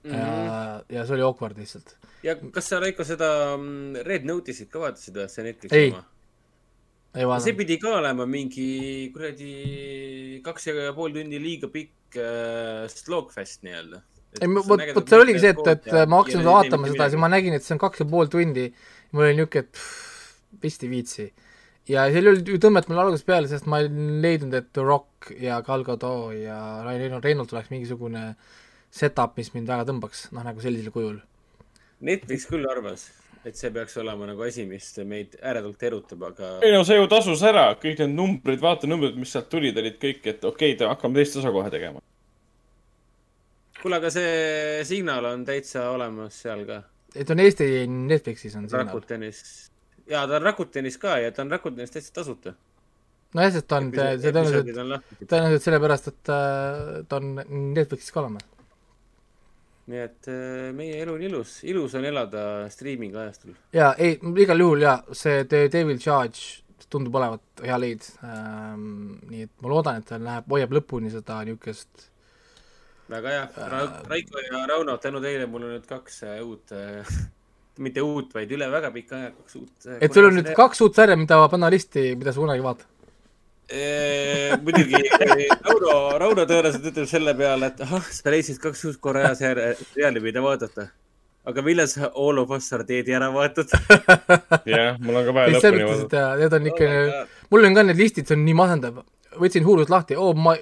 [0.03, 0.11] mm.
[0.11, 0.19] -hmm.
[0.19, 1.95] ja, ja see oli awkward lihtsalt.
[2.23, 5.91] ja kas sa, Raiko, seda mm, Red Notice'it ka vaatasid või, see Netflixi Ei.
[5.95, 6.03] oma?
[7.15, 7.57] ei see vaadanud.
[7.63, 8.67] pidi ka olema mingi
[9.15, 14.03] kuradi kaks ja pool tundi liiga pikk äh, slogfest nii-öelda.
[14.41, 17.31] ei, vot, vot see oligi see, et, et ma hakkasin seda vaatama seda, siis ma
[17.31, 18.69] nägin, et see on kaks ja pool tundi.
[19.15, 21.27] mul oli niisugune, et vist ei viitsi.
[21.87, 23.91] ja seal ei olnud ju tõmmet mul algusest peale, sest ma ei
[24.23, 28.33] leidnud, et The Rock ja Gal Gadot ja Ryan Reynolds oleks mingisugune
[28.93, 31.21] setup, mis mind väga tõmbaks, noh nagu sellisel kujul.
[32.07, 33.07] Netflix küll arvas,
[33.47, 37.07] et see peaks olema nagu asi, mis meid ääretult erutab, aga ei no see ju
[37.11, 40.91] tasus ära, kõik need numbrid, vaata numbrid, mis sealt tulid, olid kõik, et okei okay,,
[40.91, 42.03] hakkame teist osa kohe tegema.
[43.81, 46.81] kuule, aga see signaal on täitsa olemas seal ka.
[47.15, 48.87] et on Eesti Netflixis on signaal.
[48.87, 49.41] Rakutenis,
[50.09, 52.53] ja ta on Rakutenis ka ja ta on Rakutenis täitsa tasuta.
[53.37, 57.33] nojah, sest ta on, see tõenäoliselt tõenäoliselt sellepärast, et äh, ta on
[57.77, 58.45] Netflixis ka olemas.
[59.87, 62.43] nii et äh, meie elu on ilus, ilus on elada
[62.73, 63.57] striimingu ajastul.
[63.73, 69.17] ja ei, igal juhul ja see The Devil Charge tundub olevat hea leid ähm,.
[69.29, 72.07] nii et ma loodan, et ta läheb, hoiab lõpuni seda niisugust
[73.11, 77.07] väga hea Ra, Raiko ja Rauno, tänu teile mul on nüüd kaks äh, uut äh,
[77.85, 79.97] mitte uut, vaid üle väga pika aja kaks uut äh,.
[80.01, 82.93] et sul on nüüd kaks uut sarja, mida panna listi, mida sa kunagi vaatad.
[84.63, 85.01] muidugi
[85.67, 90.23] Rauno, Rauno tõenäoliselt ütleb selle peale, et ahah, sa leidsid kaks uut Korea seri- seriaali,
[90.23, 90.89] mida vaadata.
[91.47, 93.71] aga millal sa All of Us are Dead'i ära vaatad?
[94.73, 96.23] jah, mul on ka vaja lõpuni vaadata.
[96.23, 99.01] ja need on ikka Oh mul on ka need listid, see on nii masendav.
[99.37, 100.55] võtsin Hulu'st lahti, oo, ma,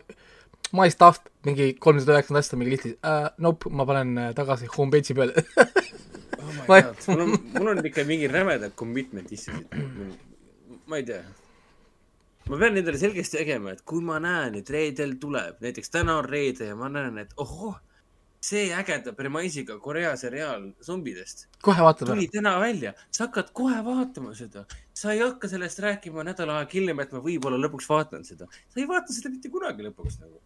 [0.78, 3.30] my stuff, mingi kolmsada üheksakümmend asja mingi listis uh,.
[3.44, 5.34] Nope, ma panen äh, tagasi homepage'i peale
[6.42, 9.74] oh Ma ei- mul on, mul on ikka mingi rämedad commitment issue'id.
[10.88, 11.24] ma ei tea.
[12.50, 16.28] ma pean endale selgeks tegema, et kui ma näen, et reedel tuleb, näiteks täna on
[16.30, 17.80] reede ja ma näen, et ohoh,
[18.46, 22.34] see ägeda premaisiga Korea seriaal zombidest kohe vaatad tuli ära.
[22.36, 24.66] täna välja, sa hakkad kohe vaatama seda.
[24.94, 28.46] sa ei hakka sellest rääkima nädal aega hiljem, et ma võib-olla lõpuks vaatan seda.
[28.70, 30.38] sa ei vaata seda mitte kunagi lõpuks nagu.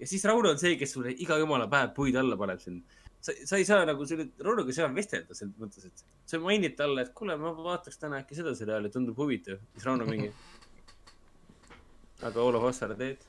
[0.00, 2.82] Ja siis Rauno on see, kes sulle iga jumala päev puid alla paneb sind.
[3.20, 7.06] sa, sa ei saa nagu selle, Raunoga saa vestelda selles mõttes, et sa mainid talle,
[7.06, 9.58] et kuule, ma vaataks täna äkki seda seriaali, tundub huvitav.
[9.74, 10.32] siis Rauno mingi.
[12.22, 13.24] aga Olo Hossar teed?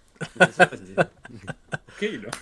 [1.94, 2.38] okei noh.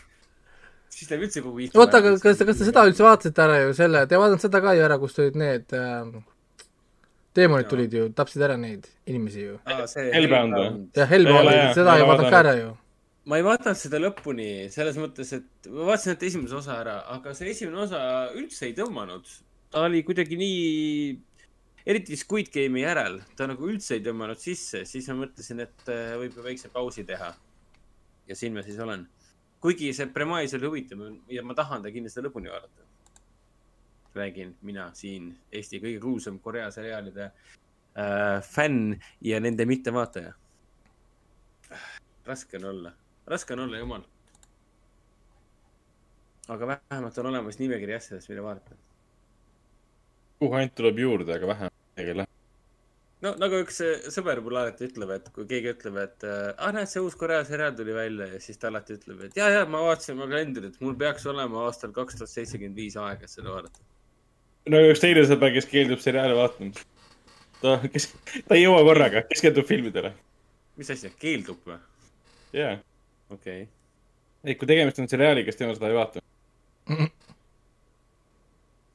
[0.90, 1.82] siis läheb üldse kogu istung.
[1.82, 4.62] oota, aga kas, kas te seda üldse vaatasite ära ju selle, te ei vaadanud seda
[4.64, 6.16] ka ju ära, kus tulid need äh,
[7.36, 9.60] teemonid tulid ju, tapsid ära neid inimesi ju.
[9.68, 12.74] Jah, Hellbound seda ei vaadanud ka ära ju.
[13.26, 17.34] Ma ei vaadanud seda lõpuni selles mõttes, et ma vaatasin ainult esimese osa ära, aga
[17.38, 18.02] see esimene osa
[18.38, 19.30] üldse ei tõmmanud.
[19.74, 21.16] ta oli kuidagi nii,
[21.90, 26.14] eriti Squid Game'i järel, ta nagu üldse ei tõmmanud sisse, siis ma mõtlesin, et äh,
[26.22, 27.34] võib ju väikse pausi teha.
[28.28, 29.08] ja siin ma siis olen.
[29.62, 32.86] kuigi see premise oli huvitav ja ma tahan ta kindlasti lõpuni vaadata.
[34.16, 40.34] räägin mina siin Eesti kõige kuulsam Korea seriaalide äh, fänn ja nende mittevaataja.
[42.26, 42.94] raske on olla,
[43.28, 44.04] raske on olla, jumal.
[46.48, 48.76] aga vähemalt on olemas nimekiri asjadest, mida vaadata.
[50.40, 52.28] kuhu ainult tuleb juurde, aga vähe midagi ei lähe.
[53.26, 56.74] no nagu üks äh, sõber mul alati ütleb, et kui keegi ütleb, et äh, ah
[56.76, 59.66] näed, see uus Korea seriaal tuli välja ja siis ta alati ütleb, et ja, ja
[59.66, 63.82] ma vaatasin oma kalendrit, mul peaks olema aastal kaks tuhat seitsekümmend viis aega, seda vaadata.
[64.70, 66.86] no üks teine sõber, kes keeldub seriaali vaatamast.
[67.64, 68.12] ta, kes,
[68.46, 70.14] ta ei jõua korraga, keskendub filmidele.
[70.78, 71.82] mis asja, keeldub või?
[72.54, 72.78] jaa.
[73.30, 74.52] Okei okay..
[74.52, 76.24] et kui tegemist on seriaaliga, siis tema seda ei vaata.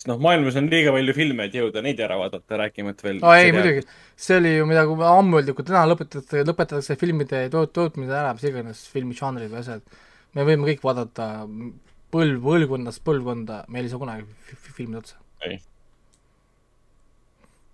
[0.01, 3.23] sest noh, maailmas on liiga palju filme, et jõuda neid ära vaadata, rääkimata veel.
[3.27, 3.85] aa ei, muidugi,
[4.16, 8.35] see oli ju mida, kui ammu öeldi, kui täna lõpetatakse, lõpetatakse filmide toot-, tootmine ära,
[8.36, 9.98] mis iganes filmižanrid või asjad,
[10.39, 11.32] me võime kõik vaadata
[12.15, 15.19] põlv, põlvkonnast põlvkonda, meil ei saa kunagi fi- fi- filmid otsa.
[15.47, 15.59] ei.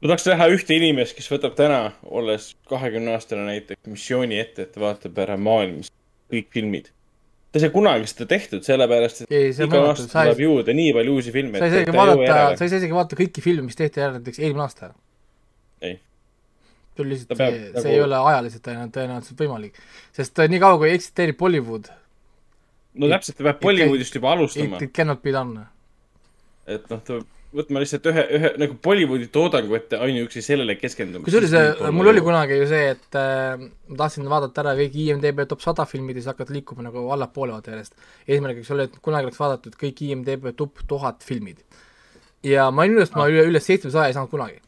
[0.01, 4.75] ma tahaks näha ühte inimest, kes võtab täna, olles kahekümne aastane näiteks, missiooni ette, et
[4.75, 5.93] ta vaatab ära maailmas
[6.33, 6.91] kõik filmid.
[7.51, 11.19] ta ei saa kunagi seda tehtud, sellepärast et Ei, iga aasta tuleb juurde nii palju
[11.19, 11.59] uusi filme.
[11.59, 14.19] sa ei saa isegi vaadata, sa ei saa isegi vaadata kõiki filme, mis tehti ära
[14.19, 14.91] näiteks eelmine aasta.
[15.81, 16.01] ei.
[16.97, 19.81] see lihtsalt, see, nagu- see ei ole ajaliselt tõenäoliselt, võimalik.
[20.17, 21.89] sest äh, niikaua, kui eksisteerib Bollywood,
[22.97, 25.67] no täpselt, ta peab Bollywoodist juba alustama it, it cannot be done.
[26.67, 31.25] et noh, ta peab võtma lihtsalt ühe, ühe nagu Bollywoodi toodangu ette ainuüksi sellele keskenduma.
[31.25, 35.47] kusjuures äh, mul oli kunagi ju see, et äh, ma tahtsin vaadata ära kõik IMDB
[35.49, 37.97] top sada filmid ja siis hakata liikuma nagu allapoole vaata järjest.
[38.29, 41.65] eesmärgiks oli, et kunagi oleks vaadatud kõik IMDB top tuhat filmid.
[42.45, 44.61] ja ma olin üles, ma üle, üle seitsmesaja ei saanud kunagi.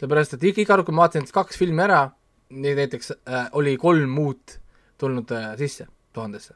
[0.00, 2.02] sellepärast, et iga, kord, kui ma vaatasin kaks filmi ära,
[2.50, 4.58] nii näiteks äh, oli kolm uut
[4.98, 6.54] tulnud äh, sisse tuhandesse.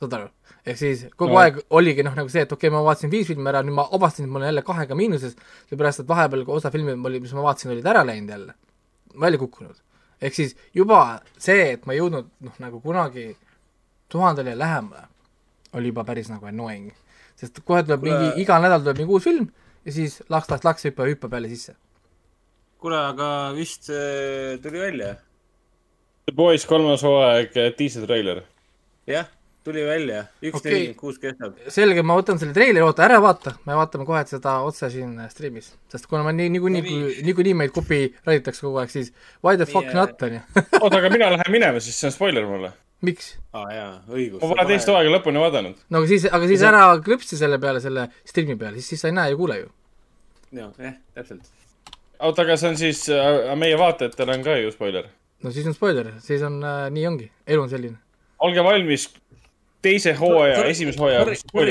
[0.00, 0.28] Saad aru?
[0.66, 1.38] ehk siis kogu No.
[1.40, 3.84] aeg oligi noh, nagu see, et okei okay,, ma vaatasin viis filmi ära, nüüd ma
[3.92, 5.36] avastasin, et ma olen jälle kahega miinuses,
[5.70, 8.54] seepärast et vahepeal osa filme oli, mis ma vaatasin, olid ära läinud jälle,
[9.20, 9.76] välja kukkunud.
[10.22, 13.36] ehk siis juba see, et ma ei jõudnud noh, nagu kunagi
[14.08, 15.06] tuhandele lähemale,
[15.74, 16.92] oli juba päris nagu annoying.
[17.36, 19.48] sest kohe tuleb Kuule- mingi, iga nädal tuleb mingi uus film
[19.84, 21.74] ja siis laks, laks, laks hüppab, hüppab jälle sisse.
[22.78, 23.86] kuule, aga vist
[24.62, 25.14] tuli välja.
[26.24, 28.42] The Boys kolmas hooaeg, diiseltreiler.
[29.06, 29.26] jah,
[29.64, 30.72] tuli välja, üks Okei.
[30.72, 31.56] nelikümmend kuus kestab.
[31.72, 35.30] selge, ma võtan selle treileri, oota, ära vaata, me vaatame kohe seda otse siin äh,
[35.32, 36.82] stream'is, sest kuna ma nii, niikuinii,
[37.24, 39.12] niikuinii meid copyrightitakse kogu aeg, siis
[39.44, 40.42] why the fuck Nii, not, onju.
[40.82, 42.74] oota, aga mina lähen minema, siis see on spoiler mulle.
[43.04, 43.30] miks?
[43.56, 44.42] aa jaa, õigus.
[44.44, 45.80] ma pole teist hooaega lõpuni vaadanud.
[45.88, 49.04] no aga siis, aga siis See- ära klõpsi selle peale, selle stream'i peale, siis, siis
[49.04, 49.72] sa ei näe ja kuule ju.
[50.60, 51.48] jah, jah, täpselt.
[52.20, 55.08] oota, aga see on siis äh,, meie vaatajatel on ka ju spoiler.
[55.44, 57.96] no siis on spoiler, siis on äh,, nii ongi, elu on selline.
[58.44, 59.08] olge valmis
[59.84, 61.22] teise hooaja, esimese hooaja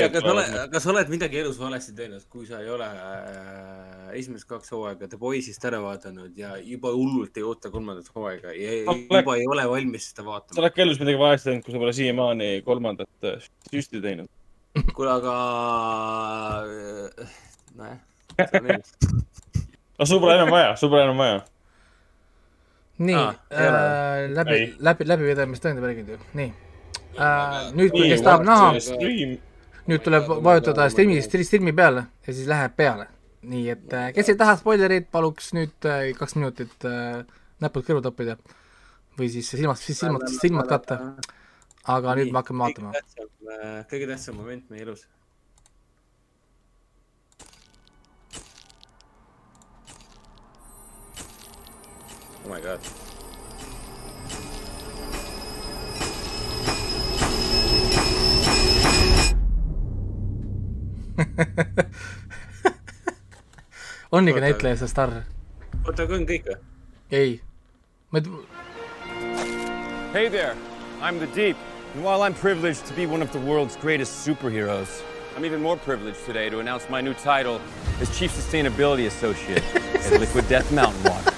[0.06, 4.46] aga sa oled, sa oled midagi elus valesti teinud, kui sa ei ole äh, esimesed
[4.50, 9.06] kaks hooaega The Boys'ist ära vaadanud ja juba hullult ei oota kolmandat hooaega ja Oled-
[9.18, 10.60] juba ei ole valmis seda sa vaatama.
[10.62, 14.30] oled ka elus midagi valesti teinud, kui sa pole siiamaani kolmandat äh, süsti teinud.
[14.94, 15.34] kuule, aga
[17.20, 17.34] äh,
[17.78, 17.98] nojah.
[19.98, 21.40] no sul pole enam vaja, sul pole enam vaja.
[22.98, 26.52] nii ah,, äh, läbi läbi, läbivedamist tõendab räägitud ju, nii.
[27.14, 28.70] nüüd, kui kes tahab näha
[29.90, 33.08] nüüd tuleb vajutada stream'i, stream'i peale ja siis läheb peale.
[33.44, 37.20] nii et äh, kes ei taha spoilereid, paluks nüüd äh, kaks minutit äh,
[37.60, 38.38] näpud kõrvu toppida
[39.18, 40.98] või siis silmad, siis silmad, silmad katta.
[41.84, 42.94] aga nüüd me hakkame vaatama.
[43.90, 45.04] kõige tähtsam moment meie elus.
[52.44, 53.03] oh my god.
[64.12, 65.10] On ikka Oota, näitleja see staar?
[65.86, 66.56] oota, aga on kõik või?
[67.10, 67.40] ei.
[68.10, 68.24] ma ei,
[70.14, 70.54] Hey there,
[71.02, 71.56] I'm the Deep.
[71.94, 75.02] And while I'm privileged to be one of the world's greatest superheroes,
[75.36, 77.60] I'm even more privileged today to announce my new title
[78.00, 81.32] as Chief Sustainability Associate at Liquid Death Mountain Water.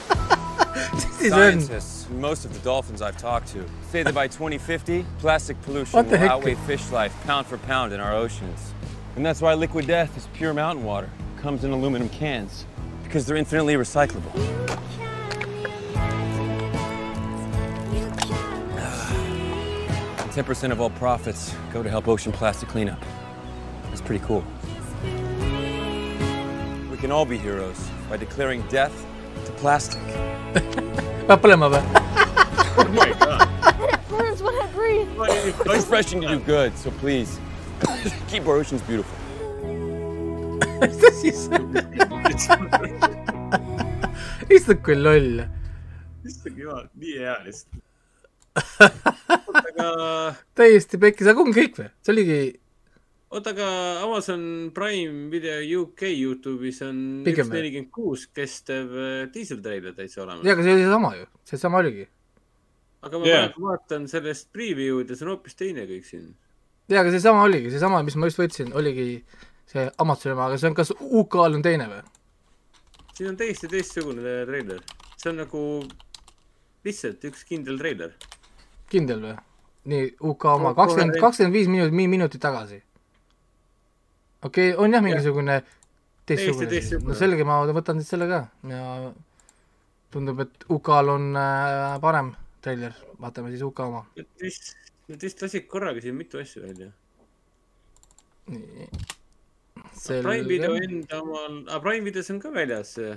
[1.28, 6.07] Scientists and most of the dolphins I've talked to say that by 2050, plastic pollution
[6.07, 6.31] will heck?
[6.31, 8.74] outweigh fish life pound for pound in our oceans.
[9.17, 11.11] And that's why Liquid Death is pure mountain water.
[11.41, 12.67] Comes in aluminum cans
[13.03, 14.31] because they're infinitely recyclable.
[20.37, 23.03] 10% of all profits go to help ocean plastic cleanup.
[23.85, 24.45] That's pretty cool.
[26.91, 28.93] We can all be heroes by declaring death
[29.47, 30.03] to plastic.
[31.27, 31.81] peab põlema või?
[32.77, 33.49] Oh my god.
[33.95, 35.09] It burns when I breathe.
[35.65, 37.41] I'm refreshing to do good, so please
[38.31, 39.16] keep our oceans beautiful.
[44.51, 45.43] issand, kui loll.
[46.27, 47.82] issand jumal, nii hea lihtsalt.
[49.69, 49.89] aga,
[50.57, 51.89] täiesti pekkis, aga on kõik või?
[52.01, 52.39] see oligi,
[53.36, 53.69] oota, aga
[54.07, 56.98] Amazon Prime Video UK Youtube'is on
[57.28, 60.47] üks nelikümmend kuus kestev äh, diiseltreiler täitsa olemas.
[60.47, 62.09] jaa, aga see oli seesama ju, seesama oligi.
[63.05, 66.32] aga ma praegu vaatan sellest preview'd ja see on hoopis teine kõik siin.
[66.89, 69.07] jaa, aga seesama oligi, seesama, mis ma just võtsin, oligi
[69.71, 72.03] see Amazoni oma, aga see on kas UK-l on teine või?
[73.17, 74.83] siin on täiesti teistsugune treiler.
[75.17, 75.61] see on nagu
[76.87, 78.17] lihtsalt üks kindel treiler.
[78.93, 79.37] kindel või?
[79.93, 82.83] nii, UK oma kakskümmend, kakskümmend viis minutit, minutit tagasi.
[84.43, 87.13] okei okay,, on jah mingisugune siis, teistsugune.
[87.13, 88.83] no selge, ma võtan siis selle ka ja
[90.15, 92.35] tundub, et UK-l on äh, parem
[92.65, 94.03] treiler, vaatame siis UK oma.
[94.43, 94.75] Vist,
[95.09, 96.91] nad vist lasid korraga siin mitu asja välja.
[98.47, 98.89] nii.
[100.07, 103.16] Prime video enda omal, aga Prime videos on ka väljas see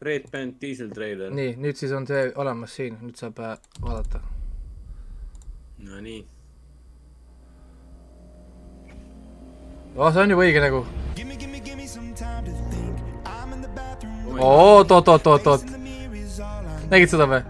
[0.00, 1.32] Red Band Diesel treiler.
[1.34, 4.20] nii, nüüd siis on see olemas siin, nüüd saab äh, vaadata.
[5.86, 6.22] Nonii.
[9.96, 10.84] oh, see on juba õige nägu.
[14.36, 15.68] oot, oot, oot, oot, oot.
[16.92, 17.44] nägid seda või?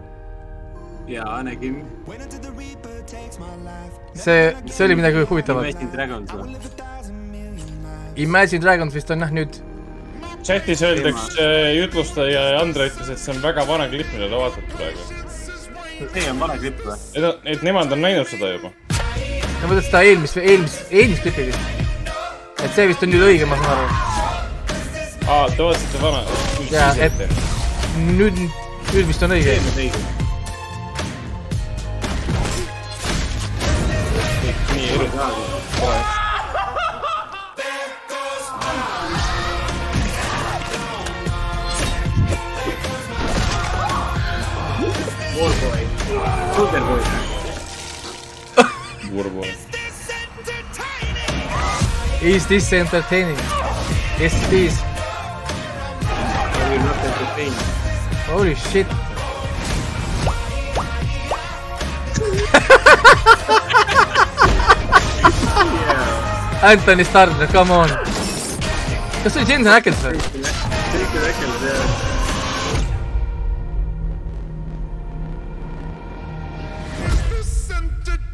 [1.11, 1.83] jaa, nägin.
[4.17, 5.69] see, see oli midagi huvitavat.
[5.69, 6.85] Imagine Dragons või?
[8.27, 9.59] Imagine Dragons vist on jah nüüd,
[10.47, 15.01] chatis öeldakse, jutlustaja Andre ütles, et see on väga vana klipp, mida te vaatate praegu.
[16.15, 16.99] see on vana klipp või?
[17.15, 18.73] et, et nemad on näinud seda juba.
[18.91, 22.15] ma mõtlen seda eelmist, eelmist, eelmist klippi vist.
[22.63, 23.89] et see vist on nüüd õige, ma saan aru.
[25.27, 26.23] aa, te vaatasite vana.
[26.73, 27.27] ja, et
[28.13, 28.47] nüüd,
[28.93, 29.59] nüüd vist on õige.
[34.99, 36.07] Nii ilus.
[45.37, 45.83] Warboy.
[46.57, 47.03] Superboy.
[49.13, 49.49] Warboy.
[52.23, 53.39] Is this entertaining?
[54.19, 54.81] Yes it is.
[56.01, 57.53] I will not entertain.
[58.27, 58.87] Holy shit.
[66.63, 67.89] Anthony Starr, come on.
[69.23, 70.17] kas see oli Jensen Ackles või?
[70.17, 72.07] Jason Ackles, jah.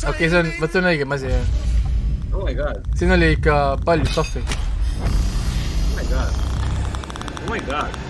[0.08, 1.46] okei okay,, see on, vot see on õigem asi jah.
[2.32, 4.42] Oh my god, siin oli ikka palju stuff'i.
[4.46, 6.40] oh my god,
[7.42, 8.00] oh my god.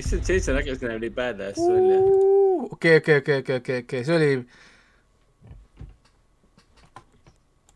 [0.00, 2.00] issand, Jason Ackles näeb nii badass välja.
[2.70, 4.32] okei, okei, okei, okei, okei, okei, see oli,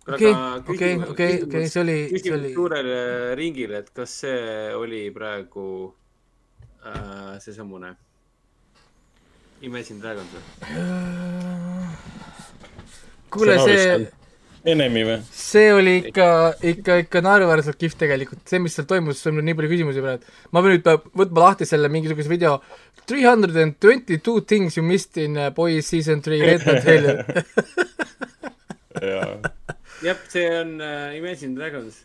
[0.08, 0.32] okei,
[0.68, 5.68] okei, okei, okei, see oli, see oli, suurele ringile, et kas see oli praegu
[6.84, 7.94] äh, seesamune
[9.64, 10.44] Imagine Dragons või?
[13.32, 13.96] kuule, see,
[14.74, 15.18] Enemi või?
[15.32, 16.28] see oli ikka,
[16.74, 20.36] ikka, ikka naeruväärselt kihvt tegelikult, see, mis seal toimus, sul on nii palju küsimusi praegu.
[20.52, 22.58] ma pean nüüd võtma lahti selle mingisuguse video.
[23.04, 26.80] Three hundred and twenty two things you missed in uh, Boys season three Red Dead
[26.84, 27.18] Trailer.
[30.04, 32.04] jah, see on äh, Imagine Dragons.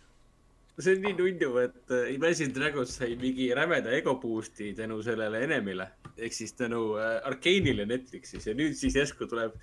[0.80, 5.44] see on nii nunnu, et äh, Imagine Dragons sai mingi rämeda ego boost'i tänu sellele
[5.44, 9.58] Enemile ehk siis tänu äh, Arkane'ile Netflixis ja nüüd siis järsku tuleb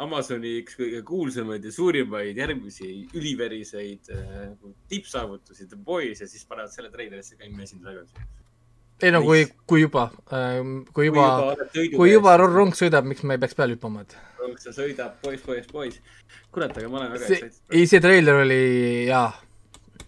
[0.00, 4.52] Amazoni üks kõige kuulsamaid ja suurimaid järgmisi üliveriseid äh,
[4.92, 8.28] tippsaavutusi The Boys ja siis panevad selle treilerisse ka Imagine Dragonsi.
[9.02, 10.10] ei no kui, kui juba,
[10.92, 14.04] kui juba juba oled, sõidu kui juba rong sõidab, miks me ei peaks peale hüppama,
[14.04, 16.00] et rong sõidab, poiss, poiss, poiss.
[16.54, 17.62] kurat, aga ma olen väga excited.
[17.70, 18.60] ei see treiler oli
[19.08, 19.28] jaa,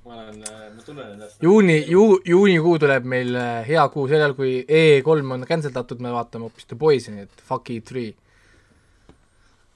[0.04, 1.42] ma olen, ma tunnen ennast.
[1.42, 6.02] juuni, ju-, juunikuu tuleb meil äh, hea kuu, sel ajal kui E3 on cancel datud,
[6.02, 8.06] me vaatame hoopis The Boys'i, nii et fuck E3.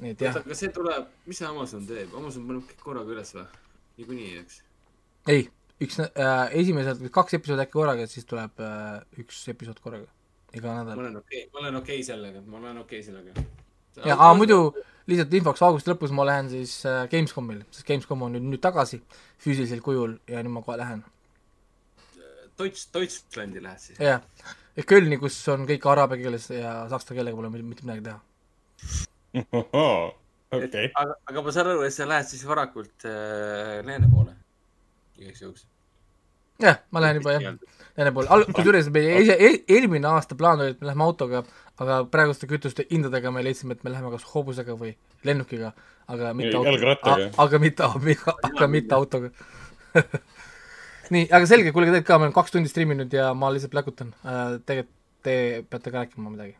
[0.04, 3.30] nii et jah aga see tuleb, mis see Amazon teeb, Amazon paneb kõik korraga üles
[3.36, 3.46] või?
[4.00, 4.58] niikuinii, eks.
[5.32, 5.46] ei,
[5.82, 10.10] üks äh,, esimesed kaks episoodi äkki korraga, siis tuleb äh, üks episood korraga,
[10.52, 11.04] iga ma nädal.
[11.04, 13.46] olen okei okay., ma olen okei okay sellega, ma olen okei okay sellega.
[14.04, 14.74] ja, aa muidu
[15.10, 19.00] lihtsalt infoks, augusti lõpus ma lähen siis äh, Gamescomile, sest Gamescom on nüüd, nüüd tagasi
[19.42, 21.04] füüsilisel kujul ja nüüd ma kohe lähen.
[22.58, 24.00] Deutsch, Deutschlandi lähed siis?
[24.02, 24.24] jah,
[24.76, 28.18] ehk Kölni, kus on kõik araabia keeles ja saksa keelega pole mitte midagi teha.
[30.56, 30.90] okei.
[30.90, 34.34] aga, aga ma saan aru, et sa lähed siis varakult äh, lääne poole,
[35.20, 35.66] igaks juhuks.
[36.64, 37.60] jah, ma lähen juba jah,
[38.00, 41.44] lääne poole, kusjuures meie esi-, eelmine aasta plaan oli, et me läheme autoga,
[41.82, 44.94] aga praeguste kütuste hindadega me leidsime, et me läheme kas hobusega või
[45.26, 45.72] lennukiga,
[46.12, 47.30] aga mitte Jalgrattaga.
[47.44, 47.90] aga mitte,
[48.50, 49.32] aga mitte autoga.
[51.14, 54.14] nii, aga selge, kuulge teid ka, me oleme kaks tundi striiminud ja ma lihtsalt pläkutan
[54.24, 54.60] äh,.
[54.66, 54.94] tegelikult
[55.26, 56.54] te peate ka rääkima midagi.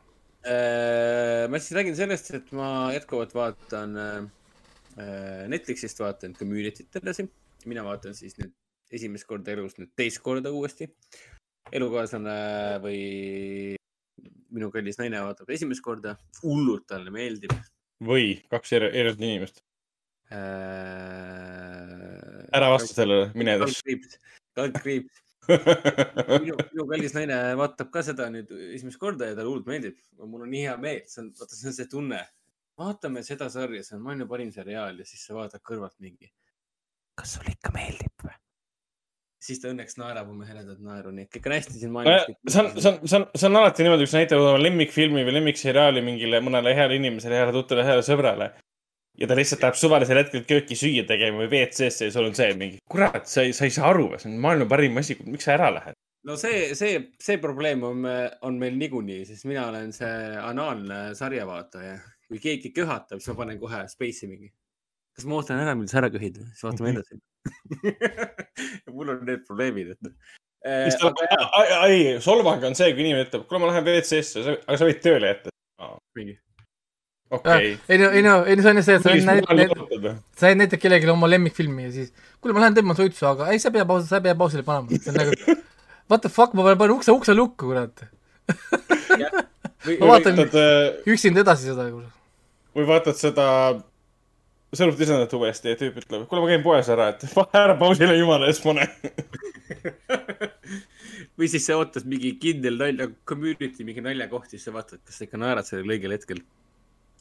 [0.47, 7.29] Äh, ma siis räägin sellest, et ma jätkuvalt vaatan äh, Netflixist vaatan Community't edasi.
[7.67, 8.53] mina vaatan siis nüüd
[8.95, 10.87] esimest korda elus nüüd teist korda uuesti.
[11.75, 12.37] elukaaslane
[12.83, 13.01] või
[14.55, 17.53] minu kallis naine vaatab esimest korda, hullult talle meeldib
[18.05, 19.63] või kaks eri- erinevat inimest.
[20.31, 20.39] äh,.
[22.57, 24.01] ära vasta sellele, mine edasi.
[24.57, 25.23] kaldkriips.
[25.47, 29.97] minu, minu kallis naine vaatab ka seda nüüd esimest korda ja talle hullult meeldib.
[30.19, 32.23] mul on nii hea meel, see on, vaata, see on see tunne.
[32.79, 36.33] vaatame seda sarja, see on maailma parim seriaal ja siis sa vaatad kõrvalt mingi.
[37.15, 38.37] kas sulle ikka meeldib või?
[39.47, 42.29] Siis ta õnneks naerab oma heredat naeru, nii et kõik on hästi siin maailmas.
[42.51, 45.27] see on, see on, see on, see on alati niimoodi, kui sa näitad oma lemmikfilmi
[45.27, 48.51] või lemmikseriaali mingile mõnele heale inimesele, heale tuttavale, heale sõbrale.
[49.17, 52.51] ja ta lihtsalt läheb suvalisel hetkel kööki süüa tegema või WC-sse ja sul on see
[52.59, 55.55] mingi, kurat, sa ei, sa ei saa aru, see on maailma parim asi, miks sa
[55.55, 55.97] ära lähed?
[56.27, 58.05] no see, see, see probleem on,
[58.43, 60.13] on meil niikuinii, sest mina olen see
[60.43, 61.97] anaalne sarjavaataja.
[62.27, 64.51] kui keegi köhatab, siis ma panen kohe space'i mingi.
[65.15, 67.21] kas ma ootan ära, millal sa ära köhid, siis vaatame edasi.
[68.95, 70.11] mul on need probleemid, et.
[70.87, 71.13] siis ta,
[71.87, 75.31] ei, solvang on see, kui inimene ütleb, kuule, ma lähen WC-sse, aga sa võid tööle
[75.33, 75.55] jätta.
[76.17, 76.37] mingi.
[77.37, 77.77] okei.
[77.89, 81.11] ei no, ei no, ei no see on see, et sa näitad, sa näitad kellelegi
[81.13, 84.11] oma lemmikfilmi ja siis, kuule, ma lähen tõmban suitsu, aga ei, sa ei pea pausi,
[84.11, 85.57] sa ei pea pausile panema, see on nagu
[86.11, 88.07] what the fuck, ma panen ukse, ukse lukku, kurat.
[90.01, 90.39] ma vaatan
[91.07, 91.89] üksinda edasi seda,
[92.77, 93.47] või vaatad seda
[94.75, 97.23] Sõnumit lisandat uuesti ja tüüp ütleb, kuule, ma käin poes ära, et
[97.63, 98.89] ära pausile jumala eest pane.
[101.39, 105.29] või siis sa ootad mingi kindel nalja, community mingi naljakoht, siis sa vaatad, kas sa
[105.29, 106.43] ikka naerad sellel õigel hetkel.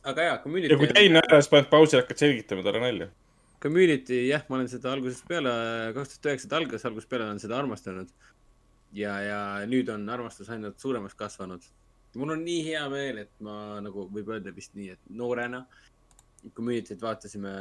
[0.06, 0.74] aga jaa, community.
[0.74, 3.10] ja kui teine ära, siis paned pausi ja hakkad selgitama talle nalja.
[3.62, 5.56] Community, jah, ma olen seda algusest peale,
[5.96, 8.12] kaks tuhat üheksa ta algas, algusest peale olen seda armastanud.
[8.96, 9.40] ja, ja
[9.70, 11.64] nüüd on armastus ainult suuremaks kasvanud.
[12.16, 15.66] mul on nii hea meel, et ma nagu võib öelda vist nii, et noorena
[16.54, 17.52] Community't vaatasime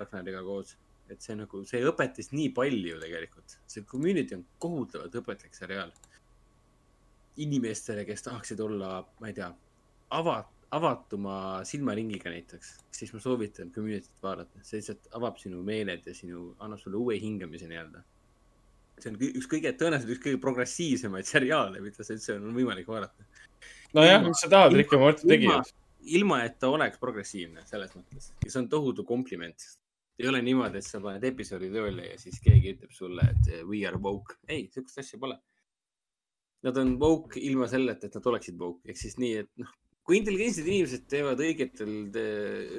[0.00, 0.74] Ragnariga koos,
[1.12, 3.58] et see nagu, see õpetas nii palju tegelikult.
[3.66, 5.92] see Community on kohutavalt õpetlik seriaal.
[7.42, 9.46] inimestele, kes tahaksid olla, ma ei tea,
[10.12, 10.42] ava-,
[10.76, 16.50] avatuma silmaringiga näiteks, siis ma soovitan Community't vaadata, see lihtsalt avab sinu meeled ja sinu,
[16.60, 18.02] annab sulle uue hingamise nii-öelda.
[19.02, 23.24] see on üks kõige, tõenäoliselt üks kõige progressiivsemaid seriaale, mida sa üldse on võimalik vaadata.
[23.96, 25.72] nojah, mis sa tahad, Rick ja Morty tegijad.,
[26.18, 29.68] ilma, et ta oleks progressiivne selles mõttes ja see on tohutu kompliment.
[30.18, 33.62] ei ole niimoodi, et sa paned episoodi tööle ja siis keegi ütleb sulle, et eh,
[33.66, 34.36] we are woke.
[34.48, 35.38] ei, sihukest asja pole.
[36.62, 39.70] Nad on woke ilma selleta, et nad oleksid woke, ehk siis nii, et noh,
[40.06, 41.94] kui intelligentsed inimesed teevad õigetel,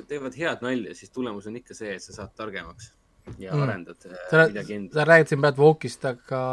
[0.07, 2.91] teevad head nalja, siis tulemus on ikka see, et sa saad targemaks
[3.39, 3.63] ja Mm.
[3.63, 4.93] arendad eh, sa, midagi enda.
[4.93, 6.43] sa räägid siin praegu Woke'ist, aga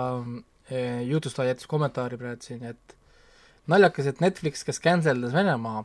[0.71, 2.97] eh, jutustaja jättis kommentaari praegu siin, et
[3.71, 5.85] naljakas, et Netflix, kes cancel das Venemaa,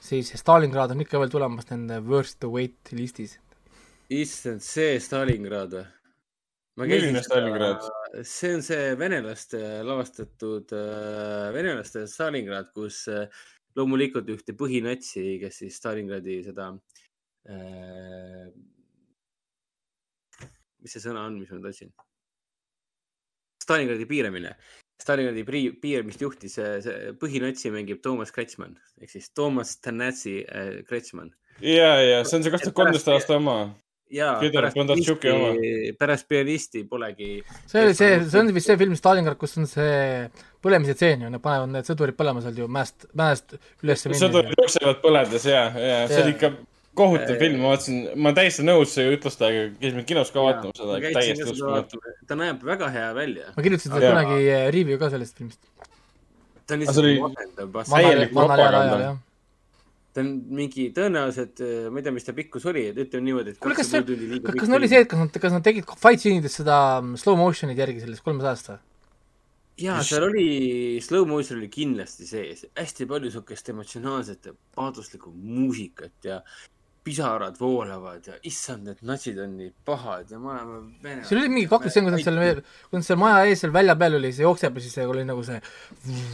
[0.00, 3.38] siis Stalingrad on ikka veel tulemas nende worst to wait listis.
[4.10, 5.86] issand, see Stalingrad või?
[6.80, 7.84] Milline Stalingrad??
[8.26, 10.72] see on see venelaste lavastatud,
[11.54, 13.28] venelaste Stalingrad, kus äh,
[13.78, 16.70] loomulikult ühte põhinatsi, kes siis Stalingradi seda
[17.50, 18.48] äh,,
[20.80, 21.92] mis see sõna on, mis ma tahtsin?
[23.60, 24.54] Stalingradi piiramine.
[25.00, 31.32] Stalingradi pri- piiramist juhtis see, põhinatsi mängib Toomas Kretsman ehk siis Toomas Tanatsi äh, Kretsman.
[31.60, 33.56] ja, ja see on see kaks tuhat kolmteist aasta oma.
[34.10, 37.32] ja pärast pianisti, pärast pianisti polegi.
[37.66, 40.00] see oli see, see on vist see film Stalingrad, kus on see
[40.64, 45.00] põlemise tseen ju, nad panevad need sõdurid põlema seal ju mäest, mäest üles sõdurid jooksevad
[45.04, 46.54] põledes ja, ja see oli ikka
[47.00, 51.48] kohutav film, ma vaatasin, ma olen täiesti nõus jutlustega, käisime kinos ka vaatamas seda, täiesti
[51.48, 52.02] uskumatu.
[52.28, 53.54] ta näeb väga hea välja.
[53.56, 55.88] ma kirjutasin seda kunagi eh, review ka sellest filmist.
[56.66, 59.16] ta on lihtsalt täielik propaganda.
[60.14, 63.62] ta on mingi tõenäoliselt, ma ei tea, mis ta pikkus oli, et ütleme niimoodi, et
[63.62, 65.42] kuule, kas kaks ja see pool tundi, liiga kas neil oli see, et kas nad,
[65.46, 68.80] kas nad tegid fight scene'ides seda mm, slow motion'it järgi sellest kolmesajast või?
[69.80, 76.28] ja seal oli, slow motion oli kindlasti sees, hästi palju siukest emotsionaalset ja paaduslikku muusikat
[76.28, 76.40] ja
[77.04, 81.24] pisarad voolavad ja issand, need natsid on nii pahad ja me oleme vene.
[81.28, 82.60] seal oli mingi kaklustseen, kui nad seal,
[82.90, 85.24] kui nad seal maja ees seal välja peal oli, see jookseb ja siis see oli
[85.28, 85.58] nagu see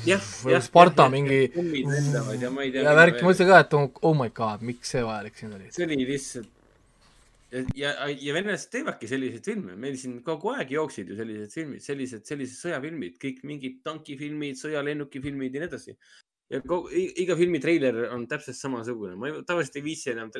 [0.09, 0.65] jah, jah.
[0.67, 2.83] Sparta mingi kummid lendavad ja ma ei tea.
[2.89, 5.71] ja värk, ma mõtlesin ka, et oh, oh my god, miks see vajalik siin oli.
[5.77, 6.53] see oli lihtsalt
[7.53, 11.85] ja, ja, ja venelased teevadki selliseid filme, meil siin kogu aeg jooksid ju sellised filmid,
[11.85, 15.97] sellised, sellised sõjafilmid, kõik mingid tankifilmid, sõjalennukifilmid ja nii edasi.
[16.52, 20.31] Ja kogu, iga filmi treiler on täpselt samasugune, ma ei- tavaliselt ei viitsi enam,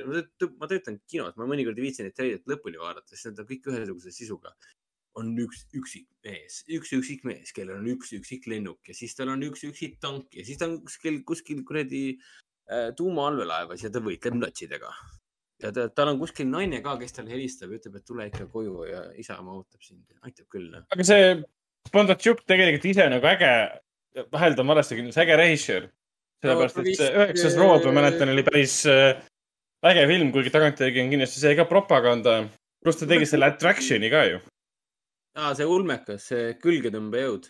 [0.60, 3.70] ma töötan- kinos, ma mõnikord ei viitsi neid treilereid lõpuni vaadata, sest need on kõik
[3.72, 4.54] ühesuguse sisuga.
[5.16, 9.30] on üks üksik mees, üks üksik mees, kellel on üks üksik lennuk ja siis tal
[9.32, 12.18] on üks üksik tank ja siis ta on kuskil, kuskil kuradi
[12.68, 14.92] äh, tuumaallveelaevas ja ta võitleb natsidega
[15.62, 18.44] ja ta, tal on kuskil naine ka, kes talle helistab ja ütleb, et tule ikka
[18.52, 20.04] koju ja isa, ma ootab sind.
[20.20, 20.84] aitab küll, noh.
[20.92, 21.32] aga see
[21.94, 23.50] Bondartšuk tegelikult ise nagu äge,
[24.16, 25.88] on valesti kindlasti, äge režissöör.
[26.44, 29.22] sellepärast, et see üheksas rood, ma mäletan, oli päris äh,
[29.88, 32.48] äge film, kuigi tagantjärgi on kindlasti see ka propaganda.
[32.84, 34.40] pluss ta tegi selle Attraction'i ka ju.
[35.36, 37.48] aa, see ulmekas, see külgetõmbejõud,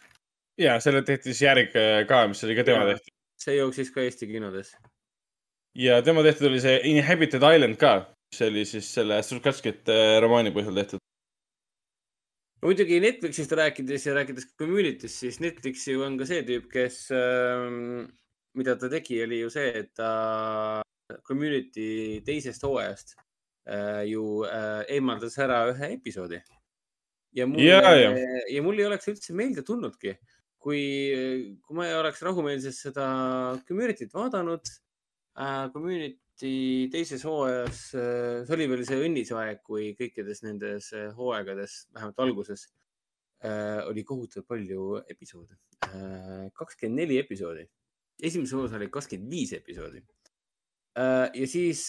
[0.59, 3.13] ja selle tehti siis järg äh, ka, mis oli ka tema tehtud.
[3.43, 4.75] see jooksis ka Eesti kinodes.
[5.75, 7.97] ja tema tehtud oli see Inhabited Island ka,
[8.33, 11.06] mis oli siis selle Strukatskit äh, romaani põhjal tehtud.
[12.65, 18.07] Muidugi Netflixist rääkides ja rääkides Community'st, siis Netflix ju on ka see tüüp, kes ähm,,
[18.57, 20.83] mida ta tegi, oli ju see, et ta
[21.27, 23.15] Community teisest hooajast
[23.69, 26.41] äh, ju äh, eemaldas ära ühe episoodi.
[27.37, 28.17] ja mul Jaa, jaa.
[28.51, 30.17] ja mul ei oleks üldse meelde tulnudki,
[30.59, 30.81] kui,
[31.63, 33.09] kui ma ei oleks rahumeelselt seda
[33.69, 34.65] Community't vaadanud
[35.37, 35.67] äh,.
[35.73, 41.87] Community teises hooajas äh,, see oli veel see õnnise aeg, kui kõikides nendes äh, hooaegades,
[41.97, 42.67] vähemalt alguses
[43.45, 45.59] äh,, oli kohutavalt palju episoode.
[46.57, 47.67] Kakskümmend neli episoodi.
[48.23, 50.01] esimeses osas oli kakskümmend viis episoodi.
[50.97, 51.83] Ja siis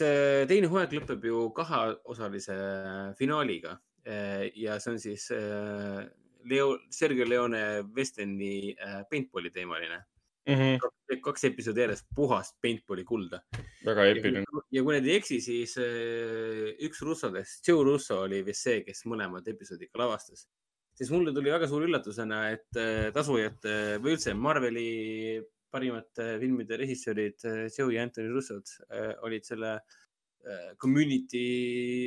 [0.49, 2.57] teine hooaeg lõpeb ju kaheosalise
[3.15, 3.77] finaaliga.
[4.59, 5.29] Ja see on siis
[6.49, 7.61] Leo, Sergei Leone
[7.95, 10.01] Westeni äh, paintball'i teemaline
[10.47, 10.77] Mhm.
[10.79, 13.41] kaks, kaks episoodi järjest puhast paintball'i kulda.
[13.85, 14.45] väga eepiline.
[14.71, 19.03] ja kui need ei eksi, siis äh, üks russodest, Joe Russo oli vist see, kes
[19.11, 20.47] mõlemad episoodid ka lavastas.
[20.95, 24.87] siis mulle tuli väga suure üllatusena, et äh, tasujate või üldse Marveli
[25.71, 31.45] parimate filmide režissöörid äh, Joe ja Anthony Russod äh, olid selle äh, Community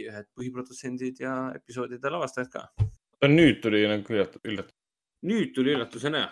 [0.09, 2.67] ühed põhiprodutsendid ja episoodide lavastajad ka.
[3.29, 4.77] nüüd tuli nagu üllatus,
[5.29, 6.25] nüüd tuli üllatusena,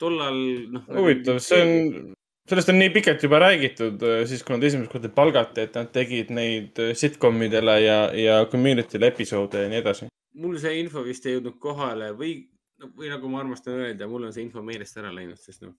[0.00, 0.38] tollal
[0.74, 0.86] noh.
[0.96, 2.14] huvitav, see on,
[2.48, 6.32] sellest on nii pikalt juba räägitud, siis kui nad esimest korda palgati, et nad tegid
[6.34, 10.10] neid äh, sitcomidele ja, ja community'le episoode ja nii edasi.
[10.42, 12.36] mul see info vist ei jõudnud kohale või,
[12.84, 15.76] või nagu ma armastan öelda, mul on see info meelest ära läinud, sest noh,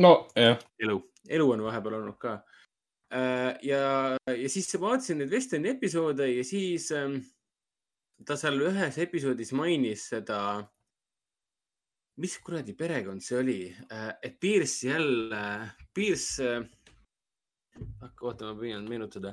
[0.00, 2.38] no jah, elu, elu on vahepeal olnud ka.
[3.66, 3.82] ja,
[4.14, 7.18] ja siis ma vaatasin neid Westerni episoode ja siis ähm,
[8.26, 10.40] ta seal ühes episoodis mainis seda,
[12.20, 13.60] mis kuradi perekond see oli,
[14.22, 15.42] et Pierce jälle,
[15.94, 16.50] Pierce,
[18.20, 19.32] oota, ma püüan meenutada.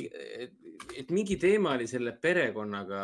[0.00, 0.60] et
[0.96, 3.02] et mingi teema oli selle perekonnaga,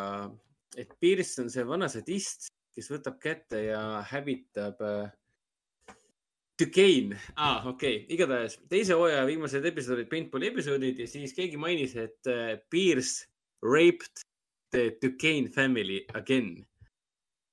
[0.77, 3.81] et Pierce on see vana sadist, kes võtab kätte ja
[4.11, 5.09] hävitab äh,
[6.57, 11.59] Duquesne, aa ah, okei okay., igatahes teise hooaja viimased episoodid, paintball'i episoodid ja siis keegi
[11.61, 13.27] mainis, et äh, Pierce
[13.65, 14.23] raped
[14.73, 16.76] the Duquesne family again äh,.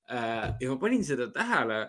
[0.08, 1.84] Ja ma panin seda tähele,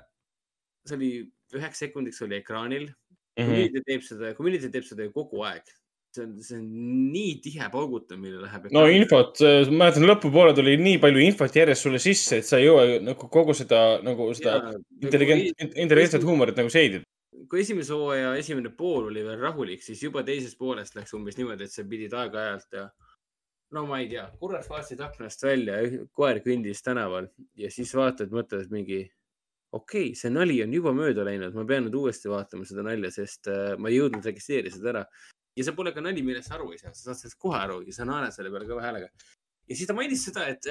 [0.88, 1.10] see oli
[1.56, 3.42] üheks sekundiks oli ekraanil mm.
[3.42, 3.48] -hmm.
[3.48, 5.74] Community teeb seda, Community teeb seda ju kogu aeg.
[6.16, 6.68] see on, see on
[7.12, 8.70] nii tihe paugutamine läheb.
[8.72, 12.70] no infot, ma mäletan, lõpupoole tuli nii palju infot järjest sulle sisse, et sa ei
[12.70, 14.72] jõua nagu kogu seda nagu seda Jaa,
[15.02, 17.04] intelligent, nagu- intelligentset huumorit nagu seedida.
[17.52, 21.68] kui esimese hooaja esimene pool oli veel rahulik, siis juba teisest poolest läks umbes niimoodi,
[21.68, 22.88] et sa pidid aeg-ajalt ja
[23.74, 25.78] no ma ei tea, korraks vaatasid aknast välja,
[26.16, 27.30] koer kõndis tänaval
[27.60, 29.00] ja siis vaatad, mõtled mingi,
[29.76, 33.12] okei okay,, see nali on juba mööda läinud, ma pean nüüd uuesti vaatama seda nalja,
[33.14, 35.04] sest äh, ma ei jõudnud registreerida seda ära.
[35.56, 37.82] ja see pole ka nali, millest sa aru ei saa, sa saad sellest kohe aru
[37.88, 39.10] ja sa naerad selle peale kõva häälega.
[39.66, 40.70] ja siis ta mainis seda, et,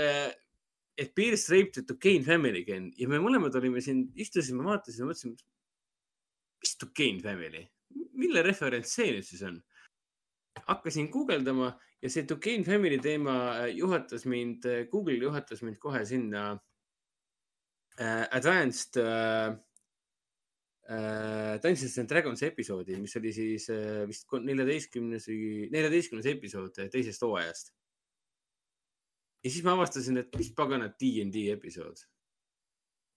[0.97, 5.37] et Pierce raped the Duquesne family again ja me mõlemad olime siin, istusime, vaatasime, mõtlesime,
[6.63, 7.67] mis Duquesne family,
[8.15, 9.63] mille referents see nüüd siis on?
[10.65, 11.73] hakkasin guugeldama
[12.05, 16.51] ja see Duquesne family teema äh, juhatas mind, Google juhatas mind kohe sinna
[17.97, 19.55] äh, Advanced äh,
[20.89, 25.31] äh, Dungeons and Dragons episoodi, mis oli siis äh, vist neljateistkümnes
[25.73, 27.73] neljateistkümnes episood äh, teisest hooajast.
[29.45, 32.05] ja siis ma avastasin, et mis pagana DnD episood.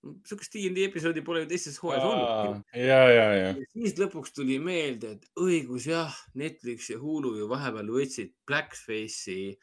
[0.04, 2.62] Sihukest DnD episoodi pole ju teises hooajas olnud.
[2.74, 3.50] ja, ja, ja.
[3.50, 9.58] ja siis lõpuks tuli meelde, et õigus jah, Netflix ja Hulu ju vahepeal võtsid Blackface'i,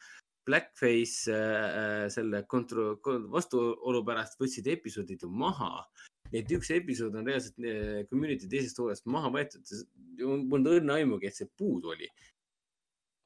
[0.45, 2.97] Blackface äh, selle kontro-,
[3.33, 5.87] vastuolu pärast võtsid episoodid ju maha.
[6.35, 9.75] et üks episood on reaalselt äh, Community teisest hooajast maha võetud.
[10.21, 12.09] mul õrna aimugi, et see puudu oli.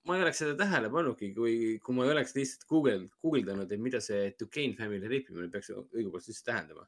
[0.08, 3.82] ma ei oleks seda tähele pannudki, kui, kui ma ei oleks lihtsalt Google, guugeldanud, et
[3.82, 6.88] mida see Duquesne family reipimine peaks õigupoolest üldse tähendama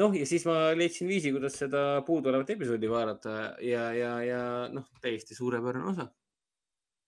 [0.00, 4.40] noh, ja siis ma leidsin viisi, kuidas seda puuduolevat episoodi vaadata ja, ja, ja
[4.72, 6.08] noh, täiesti suurepärane osa.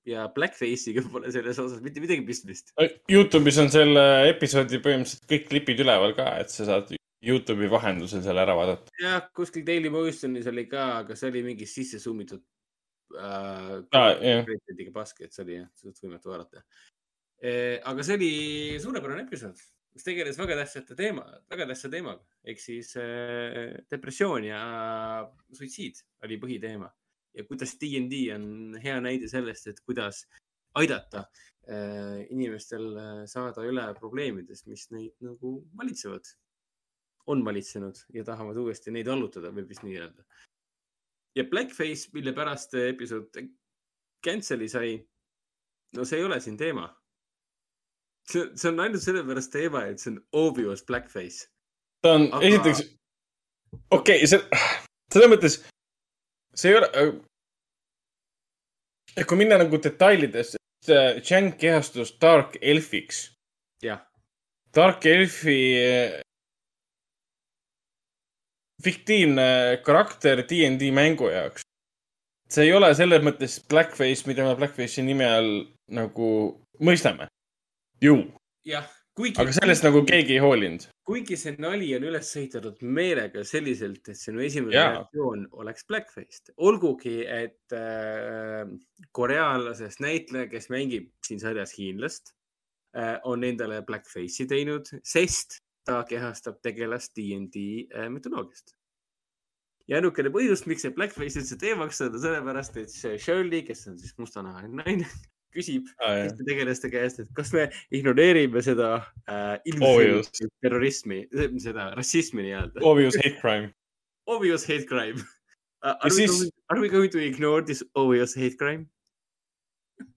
[0.09, 2.73] ja Blackface'iga pole selles osas mitte midagi pistmist.
[3.12, 6.94] Youtube'is on selle episoodi põhimõtteliselt kõik klipid üleval ka, et sa saad
[7.24, 8.94] Youtube'i vahendusel selle ära vaadata.
[9.02, 12.44] jah, kuskil Daily Motionis oli ka, aga see oli mingi sisse summitud
[13.19, 14.44] äh, Aa, jah.
[14.47, 16.65] kvaliteediga pask, et see oli jah, suht võimatu vaadata.
[17.93, 18.31] aga see oli
[18.82, 19.60] suurepärane episood,
[19.98, 24.60] mis tegeles väga tähtsate teema, väga tähtsa teemaga ehk siis äh, depressioon ja
[25.58, 26.86] suitsiid oli põhiteema
[27.34, 30.22] ja kuidas DnD on hea näide sellest, et kuidas
[30.78, 31.24] aidata
[31.68, 36.30] äh, inimestel äh, saada üle probleemidest, mis neid nagu valitsevad,
[37.28, 40.24] on valitsenud ja tahavad uuesti neid allutada, võib vist nii öelda.
[41.36, 43.34] ja Blackface, mille pärast episood
[44.24, 44.94] cancel'i sai,
[45.96, 46.88] no see ei ole siin teema.
[48.30, 51.48] see, see on ainult sellepärast teema, et see on obvious blackface.
[52.02, 52.84] ta on Aga- esiteks,
[53.90, 54.40] okei okay,, see,
[55.12, 55.59] selles mõttes,
[56.55, 56.88] see ei ole.
[59.26, 60.56] kui minna nagu detailidesse,
[61.26, 63.32] Chang kehastus Dark Elfiks.
[63.82, 64.05] jah,
[64.74, 66.20] Dark Elfi eh,
[68.82, 71.64] fiktiivne karakter DnD mängu jaoks.
[72.48, 75.50] see ei ole selles mõttes blackface, mida me blackface'i nime all
[75.92, 76.28] nagu
[76.80, 77.26] mõistame.
[78.02, 78.16] ju,
[78.68, 78.86] jah,
[79.18, 79.40] kuigi.
[79.42, 80.86] aga sellest nagu keegi ei hoolinud.
[81.08, 86.54] kuigi see nali on üles ehitatud meelega selliselt, et sinu esimene reaktsioon oleks blackface.
[86.56, 88.64] olgugi, et äh,
[89.16, 92.34] korealasest näitleja, kes mängib siin sarjas hiinlast
[92.96, 98.76] äh,, on endale blackface'i teinud, sest ta kehastab tegelast DnD äh, mütoloogiast.
[99.88, 103.86] ja ainukene põhjus, miks see blackface üldse teemaks on, on sellepärast, et see Shirley, kes
[103.90, 105.08] on siis mustanahaline naine,
[105.54, 108.90] küsib teiste tegelaste käest, et kas me ignoreerime seda
[109.28, 110.28] äh, Obvious.
[110.28, 111.22] ilmselget terrorismi,
[111.62, 112.84] seda rassismi nii-öelda.
[112.84, 113.72] Obvious hate crime.
[114.34, 115.18] Obvious hate crime
[115.82, 115.96] uh,.
[116.00, 118.86] Are, siis- going, are we going to ignore this obvious hate crime?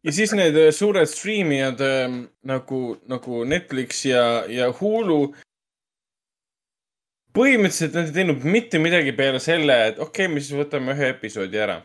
[0.03, 2.09] ja siis need äh, suured striimijad äh,
[2.45, 5.33] nagu, nagu Netflix ja, ja Hulu.
[7.33, 11.13] põhimõtteliselt nad ei teinud mitte midagi peale selle, et okei okay,, me siis võtame ühe
[11.15, 11.79] episoodi ära.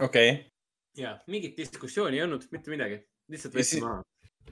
[0.00, 0.44] okei okay.,
[0.98, 3.00] ja mingit diskussiooni ei olnud, mitte midagi,
[3.30, 4.02] lihtsalt siis- maha.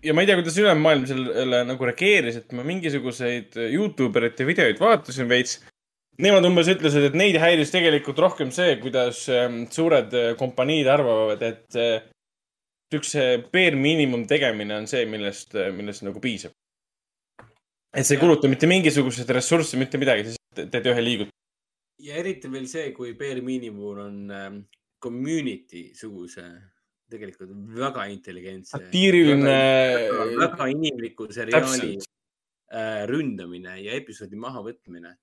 [0.03, 4.47] ja ma ei tea, kuidas ülejäänud maailm sellele nagu reageeris, et ma mingisuguseid Youtube erite
[4.47, 5.59] videoid vaatasin veits.
[6.23, 11.43] Nemad umbes ütlesid, et neid häiris tegelikult rohkem see, kuidas ähm, suured äh, kompaniid arvavad,
[11.45, 12.07] et äh,
[12.93, 16.55] siukse bare miinimum tegemine on see, millest, millest nagu piisab.
[17.97, 21.37] et sa ei kuluta mitte mingisuguseid ressursse, mitte midagi, siis teed ühe liigutuse.
[22.09, 24.19] ja eriti veel see, kui bare miinimum on
[25.07, 26.45] ähm, community suguse
[27.11, 28.79] tegelikult väga intelligentse.
[28.91, 29.57] piiriline.
[30.41, 35.17] väga, inimliku seriaali äh, ründamine ja episoodi mahavõtmine.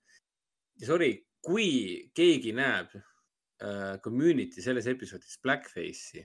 [0.80, 1.12] ja sorry,
[1.44, 6.24] kui keegi näeb äh, community selles episoodis blackface'i,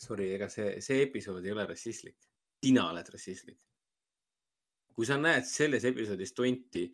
[0.00, 2.16] sorry, ega see, see episood ei ole rassistlik.
[2.64, 3.60] sina oled rassistlik.
[4.94, 6.88] kui sa näed selles episoodis tonti,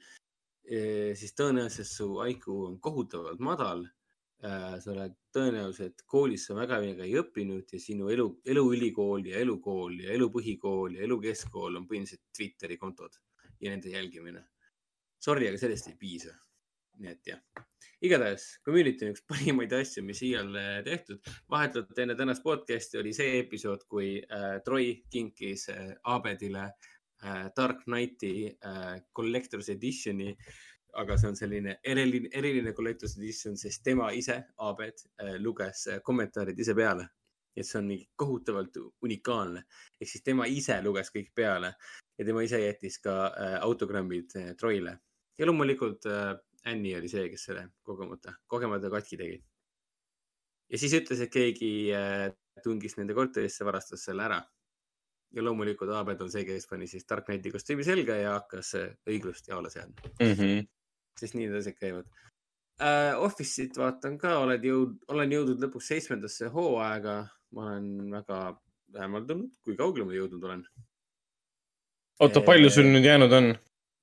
[1.20, 3.99] siis tõenäoliselt su IQ on kohutavalt madal äh,
[4.40, 9.98] sa oled tõenäoliselt koolis sa väga väga ei õppinud ja sinu elu, eluülikool ja elukool
[10.00, 13.18] ja elupõhikool ja elukeskkool on põhimõtteliselt Twitteri kontod
[13.60, 14.44] ja nende jälgimine.
[15.20, 16.32] Sorry, aga sellest ei piisa.
[17.00, 17.38] nii et jah,
[18.04, 21.20] igatahes community on üks parimaid asju, mis iial tehtud.
[21.50, 27.84] vahetult enne tänast podcast'i oli see episood, kui äh, Troy kinkis äh, Abedile äh, Dark
[27.84, 30.34] Knighti äh, Collector's Editioni
[30.98, 35.04] aga see on selline eriline, eriline collector's edition, sest tema ise, Abed,
[35.38, 37.08] luges äh, kommentaarid ise peale.
[37.56, 39.64] et see on mingi kohutavalt unikaalne,
[40.00, 41.72] ehk siis tema ise luges kõik peale
[42.18, 44.94] ja tema ise jättis ka äh, autogrammid äh, Troile
[45.40, 49.38] ja loomulikult äh, Annie oli see, kes selle kogemata, kogemata katki tegi.
[50.70, 52.28] ja siis ütles, et keegi äh,
[52.64, 54.40] tungis nende korterisse, varastas selle ära.
[55.34, 58.92] ja loomulikult Abed on see, kes pani siis Dark Knighti kostüümi selga ja hakkas äh,
[59.08, 60.36] õiglust jaole seadma mm.
[60.36, 60.68] -hmm
[61.20, 63.24] sest nii need asjad käivad uh,.
[63.26, 67.16] Office'it vaatan ka, oled jõud-, olen jõudnud lõpuks seitsmendasse hooaega.
[67.56, 68.38] ma olen väga
[68.94, 70.62] hämmeldunud, kui kaugele ma jõudnud olen.
[72.24, 73.52] oota, palju sul nüüd jäänud on?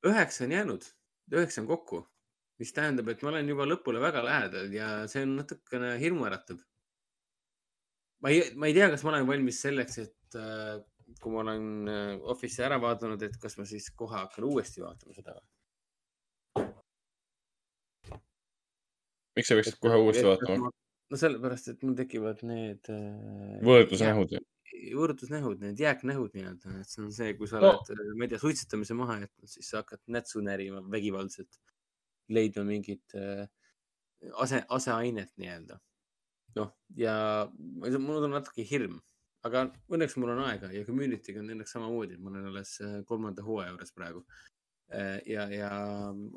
[0.07, 0.85] üheksa on jäänud,
[1.33, 2.03] üheksa on kokku,
[2.61, 6.61] mis tähendab, et ma olen juba lõpule väga lähedal ja see on natukene hirmuäratav.
[8.21, 10.77] ma ei, ma ei tea, kas ma olen valmis selleks, et uh,
[11.21, 11.91] kui ma olen
[12.33, 15.47] Office'i ära vaadanud, et kas ma siis kohe hakkan uuesti vaatama seda või?
[19.37, 20.73] Miks sa peaksid kohe uuesti vaatama?
[21.11, 23.57] no sellepärast, et mul tekivad need äh,.
[23.65, 24.37] võõrdusnähud.
[24.97, 27.73] võõrdusnähud, need jääknähud nii-öelda, et see on see, kui sa no.
[27.79, 31.59] oled, ma ei tea, suitsetamise maha jätnud, siis sa hakkad nätsu närima vägivaldselt,
[32.33, 33.45] leidma mingit äh,
[34.43, 35.79] ase, aseainet nii-öelda.
[36.57, 37.13] noh, ja
[37.53, 38.99] mul on natuke hirm,
[39.47, 43.45] aga õnneks mul on aega ja community'ga on õnneks samamoodi, ma olen alles äh, kolmanda
[43.45, 44.23] hooaja juures praegu.
[44.91, 45.71] Äh, ja, ja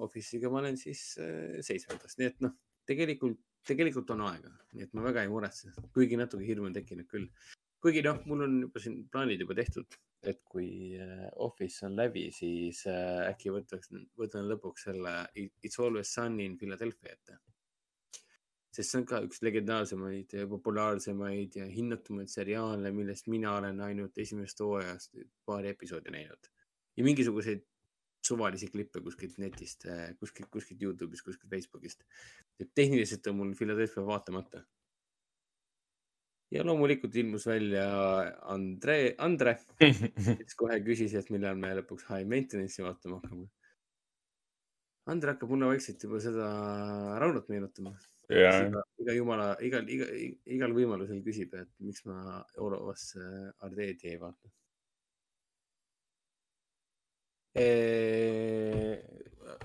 [0.07, 1.03] Office'iga ma olen siis
[1.67, 2.59] seitsmendas, nii et noh
[2.91, 7.09] tegelikult, tegelikult on aega, nii et ma väga ei muretse, kuigi natuke hirm on tekkinud
[7.11, 7.29] küll.
[7.81, 9.97] kuigi noh, mul on juba siin plaanid juba tehtud,
[10.31, 15.15] et kui äh, Office on läbi, siis äh, äkki võtaks, võtan lõpuks selle
[15.65, 17.39] It's Always Sunny in Philadelphia ette.
[18.71, 24.19] sest see on ka üks legendaarsemaid ja populaarsemaid ja hinnatumaid seriaale, millest mina olen ainult
[24.19, 25.17] esimesest hooajast
[25.49, 26.51] paari episoodi näinud
[26.97, 27.65] ja mingisuguseid
[28.25, 32.05] suvalisi klippe kuskilt netist, äh, kuskilt, kuskilt Youtube'ist, kuskilt Facebookist.
[32.61, 34.65] et tehniliselt on mul Philadelphia vaatamata.
[36.51, 37.87] ja loomulikult ilmus välja
[38.43, 39.57] Andre, Andre,
[40.39, 43.47] kes kohe küsis, et millal me lõpuks High Maintenance'i vaatama hakkame.
[45.11, 46.49] Andre hakkab mulle vaikselt juba seda
[47.23, 47.95] Raunot meenutama.
[48.31, 50.07] iga, iga jumala, igal, iga,
[50.57, 53.23] igal võimalusel küsib, et miks ma Eurovasse
[53.67, 54.51] Ardeedi ei vaata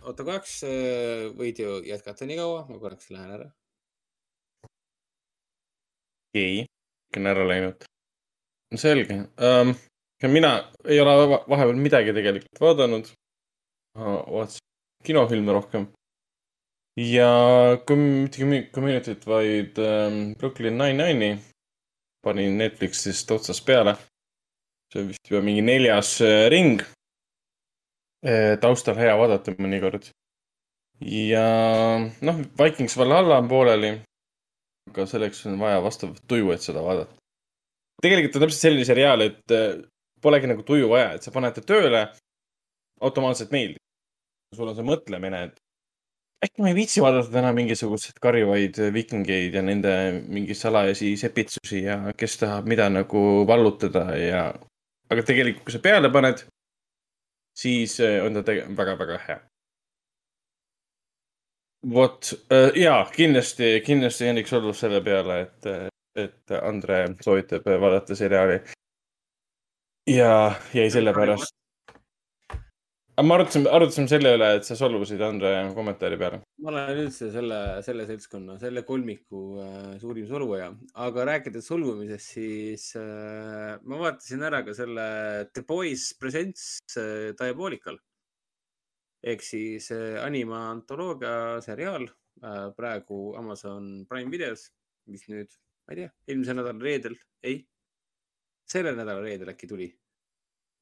[0.05, 0.63] oota korraks,
[1.37, 3.49] võid ju jätkata nii kaua, ma korraks lähen ära.
[6.35, 6.65] okei,
[7.17, 7.85] on ära läinud.
[8.75, 9.75] selge um,.
[10.25, 10.51] mina
[10.89, 11.13] ei ole
[11.47, 13.11] vahepeal midagi tegelikult vaadanud.
[13.95, 14.65] vaatasin
[15.05, 15.87] kinofilme rohkem.
[16.97, 17.29] ja
[17.85, 21.37] kui mitte Community't, vaid um, Brooklyn Nine-Nine'i
[22.25, 23.95] panin Netflixist otsast peale.
[24.91, 26.81] see on vist juba mingi neljas uh, ring
[28.61, 30.09] taustal hea vaadata mõnikord.
[31.05, 31.45] ja
[32.25, 33.91] noh, Vikings Valhalla on pooleli.
[34.89, 37.13] aga selleks on vaja vastavat tuju, et seda vaadata.
[38.01, 39.81] tegelikult on täpselt selline seriaal, et eh,
[40.21, 42.07] polegi nagu tuju vaja, et sa paned ta tööle,
[43.01, 43.81] automaatselt meeldib.
[44.55, 45.61] sul on see mõtlemine, et
[46.45, 49.93] äkki ma ei viitsi vaadata täna mingisuguseid karjuvaid viikingeid ja nende
[50.27, 54.43] mingi salajasi sepitsusi ja kes tahab mida nagu vallutada ja,
[55.11, 56.45] aga tegelikult, kui sa peale paned
[57.57, 58.41] siis äh, on ta
[58.77, 59.39] väga-väga hea.
[61.93, 68.59] vot äh, ja kindlasti, kindlasti Hendrik Sollus selle peale, et, et Andre soovitab vaadata seriaali.
[70.07, 71.64] ja jäi sellepärast.
[73.15, 76.41] Aga me arutasime, arutasime selle üle, et sa solvusid Andre kommentaari peale.
[76.63, 80.71] ma olen üldse selle, selle seltskonna, selle kolmiku äh, suurim solvuja,
[81.07, 85.07] aga rääkides solvumisest, siis äh, ma vaatasin ära ka selle
[85.53, 87.99] The Boys Presents äh, Diabolical
[89.25, 94.67] ehk siis äh, anima antoloogia seriaal äh, praegu Amazon Prime videos,
[95.09, 95.49] mis nüüd,
[95.85, 97.61] ma ei tea, eelmise nädala reedel, ei,
[98.69, 99.89] selle nädala reedel äkki tuli,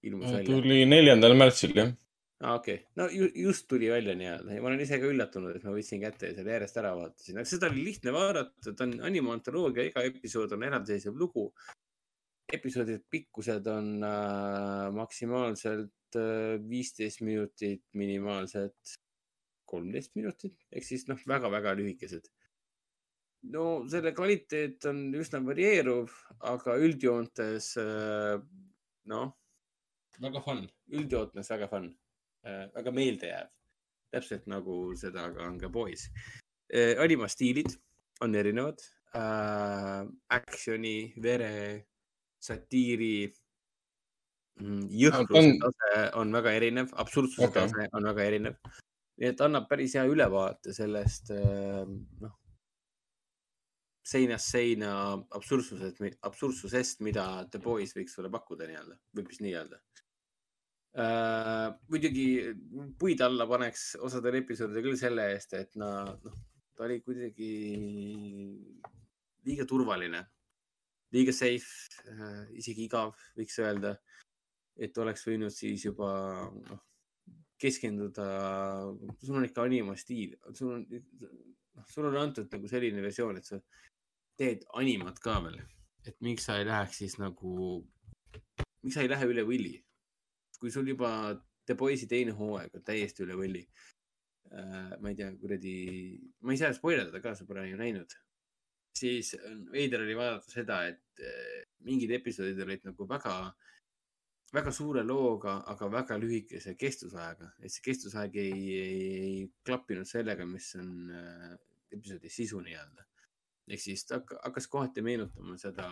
[0.08, 0.50] ilmus välja.
[0.50, 1.94] tuli neljandal märtsil, jah.
[2.52, 2.76] Okei.
[2.76, 4.56] Okay., no ju, just tuli välja nii-öelda.
[4.56, 7.40] Ja ma olen ise ka üllatunud, et ma võtsin kätte ja selle järjest ära vaatasin,
[7.40, 11.52] aga seda oli lihtne vaadata, ta on animantoloogia, iga episood on eraldiseisev lugu.
[12.54, 18.98] episoodide pikkused on äh, maksimaalselt äh, viisteist minutit, minimaalselt
[19.66, 20.58] kolmteist minutit.
[20.72, 22.30] Ehk siis noh, väga-väga lühikesed.
[23.54, 26.14] no selle kvaliteet on üsna varieeruv,
[26.52, 28.38] aga üldjoontes äh,
[29.12, 29.34] noh,
[30.22, 30.64] väga fun,
[30.94, 31.90] üldjoontes väga fun.
[31.90, 32.03] äh,,
[32.44, 33.50] väga meeldejääv.
[34.14, 36.10] täpselt nagu seda ka on ka Boys
[36.74, 37.00] äh,.
[37.02, 37.72] animastiilid
[38.22, 38.80] on erinevad
[39.16, 40.04] äh,.
[40.30, 41.86] Action'i, vere,
[42.44, 43.34] satiiri,
[44.60, 47.62] jõhkruse On- tase on väga erinev, absurdsuse Okei.
[47.62, 48.56] tase on väga erinev.
[49.18, 51.86] nii et annab päris hea ülevaate sellest äh,
[52.22, 52.34] noh,
[54.04, 59.80] seinast seina absurdsusest, absurdsusest, mida The Boys võiks sulle pakkuda nii-öelda, võib vist nii öelda
[60.98, 61.74] äh,.
[61.90, 62.28] muidugi
[63.00, 66.40] puid alla paneks osadel episoodidel küll selle eest, et na- noh,
[66.76, 67.52] ta oli kuidagi
[69.46, 70.24] liiga turvaline,
[71.14, 73.98] liiga safe äh,, isegi igav, võiks öelda.
[74.74, 76.10] et oleks võinud siis juba
[76.50, 76.80] noh,
[77.62, 78.26] keskenduda,
[79.22, 83.60] sul on ikka animastiil, sul on, noh, sul on antud nagu selline versioon, et sa
[84.40, 85.60] teed animat ka veel,
[86.10, 87.84] et miks sa ei läheks siis nagu,
[88.82, 89.78] miks sa ei lähe üle võlli?
[90.64, 91.10] Kui sul juba
[91.68, 93.64] The Boys'i teine hooaeg on täiesti üle võlli
[94.54, 94.94] äh,.
[95.04, 95.74] ma ei tea, kuradi,
[96.48, 98.16] ma ei saa spoilerdada ka, sa pole ju näinud.
[98.96, 99.34] siis
[99.74, 103.34] veider oli vaadata seda, et äh, mingid episoodid olid nagu väga,
[104.54, 109.36] väga suure looga, aga väga lühikese kestusajaga, et see kestusaeg ei, ei, ei
[109.66, 111.58] klappinud sellega, mis on äh,
[111.92, 113.10] episoodi sisu nii-öelda.
[113.68, 115.90] ehk siis ta hakka- hakkas kohati meenutama seda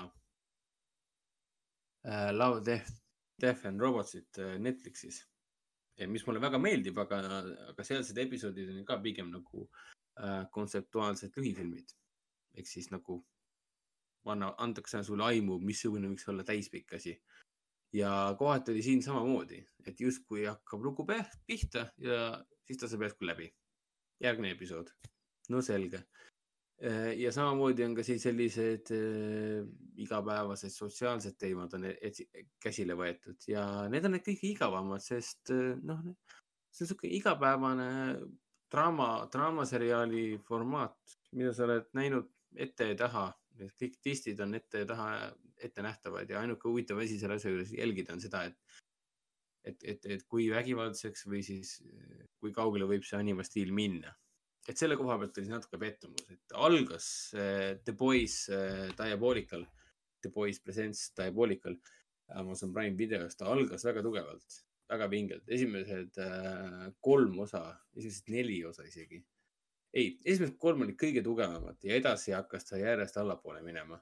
[2.06, 3.01] äh, Love, Death,
[3.42, 5.26] Death and Robots'it äh, Netflixis.
[6.08, 7.18] mis mulle väga meeldib, aga,
[7.70, 9.68] aga sealsed episoodid on ka pigem nagu
[10.18, 11.94] äh, kontseptuaalsed lühifilmid.
[12.58, 13.20] ehk siis nagu
[14.26, 17.16] anna, antakse sulle aimu, missugune võiks olla täispikk asi.
[17.94, 21.06] ja kohati oli siin samamoodi, et justkui hakkab lugu
[21.48, 23.52] pihta ja siis ta saab järsku läbi.
[24.24, 24.92] järgmine episood,
[25.50, 26.04] no selge.
[27.18, 29.66] Ja samamoodi on ka siin sellised äh,
[30.02, 31.86] igapäevased sotsiaalsed teemad on
[32.64, 36.02] käsile võetud ja need on need kõige igavamad, sest äh, noh,
[36.72, 37.90] see on sihuke igapäevane
[38.72, 43.30] draama, draamaseriaali formaat, mida sa oled näinud ette ja taha.
[43.78, 45.10] kõik twistid on ette ja taha
[45.62, 48.58] ettenähtavad ja ainuke huvitav asi selle asja juures jälgida on seda, et
[49.64, 51.76] et, et, et kui vägivaldseks või siis
[52.42, 54.16] kui kaugele võib see animastiil minna.
[54.70, 57.08] Et selle koha pealt oli natuke pettumus, et algas
[57.38, 59.66] äh, The Boys äh, Diabolical,
[60.22, 61.78] The Boys Presents Diabolical
[62.40, 64.60] Amazon Prime videos, ta algas väga tugevalt,
[64.92, 67.66] väga vingelt, esimesed äh, kolm osa,
[67.98, 69.24] esimesed neli osa isegi.
[69.92, 73.98] ei, esimesed kolm olid kõige tugevamad ja edasi hakkas ta järjest allapoole minema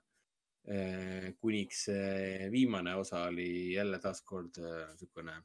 [0.70, 1.32] äh,.
[1.42, 5.40] kuniks äh, viimane osa oli jälle taaskord äh, niisugune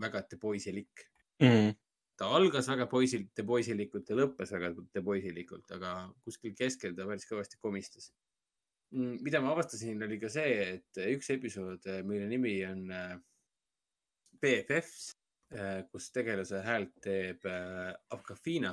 [0.00, 1.08] väga The Boysilik
[1.42, 1.74] Mm.
[2.18, 7.08] Ta algas väga poisil, The Boysilikult ja lõppes väga The Boysilikult, aga kuskil keskel ta
[7.08, 8.12] päris kõvasti komistas.
[8.94, 13.16] mida ma avastasin, oli ka see, et üks episood, mille nimi on äh,
[14.38, 15.08] BFFs,
[15.90, 17.44] kus tegelase häält teeb
[18.14, 18.72] Afgafina.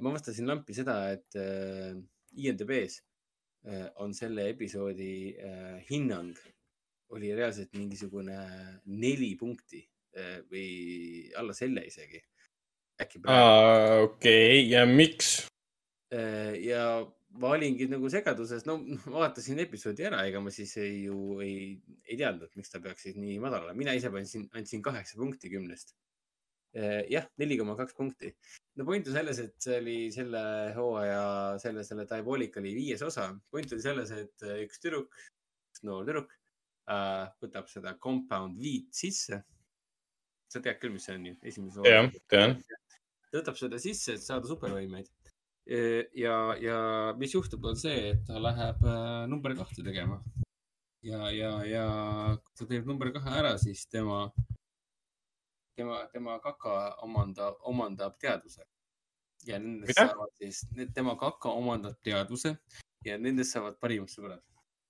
[0.00, 1.36] ma avastasin lampi seda, et
[2.36, 3.00] IMDB-s
[4.04, 5.34] on selle episoodi
[5.90, 6.38] hinnang
[7.14, 8.38] oli reaalselt mingisugune
[8.86, 9.82] neli punkti
[10.50, 12.22] või alla selle isegi.
[13.02, 14.06] äkki praegu.
[14.06, 15.46] okei, ja miks?
[16.14, 17.04] Äh, ja
[17.40, 18.78] ma olingi nagu segaduses, no
[19.18, 21.76] vaatasin episoodi ära, ega ma siis ei, ju ei,
[22.06, 25.52] ei teadnud, miks ta peaks siis nii madal olema, mina ise andsin, andsin kaheksa punkti
[25.52, 25.96] kümnest.
[27.08, 28.34] jah, neli koma kaks punkti.
[28.76, 30.40] no point on selles, et see oli selle
[30.76, 31.20] hooaja,
[31.60, 33.30] selle, selle Diabolicali viies osa.
[33.50, 35.12] point oli selles, et üks tüdruk,
[35.88, 36.32] noor tüdruk
[36.92, 39.42] äh, võtab seda compound V-d sisse.
[40.52, 42.56] Sa tead küll, mis see on ju, esimese jah, tean.
[43.30, 45.10] ta võtab seda sisse, et saada supervõimeid.
[46.14, 46.80] ja, ja
[47.18, 50.20] mis juhtub, on see, et ta läheb äh, number kahte tegema.
[51.06, 51.86] ja, ja, ja
[52.42, 54.26] kui ta teeb number kahe ära, siis tema
[55.76, 58.64] tema, tema kaka omandab, omandab teaduse.
[59.46, 60.64] ja nendest saavad siis,
[60.94, 62.56] tema kaka omandab teaduse
[63.04, 64.42] ja nendest saavad parimad sõbrad.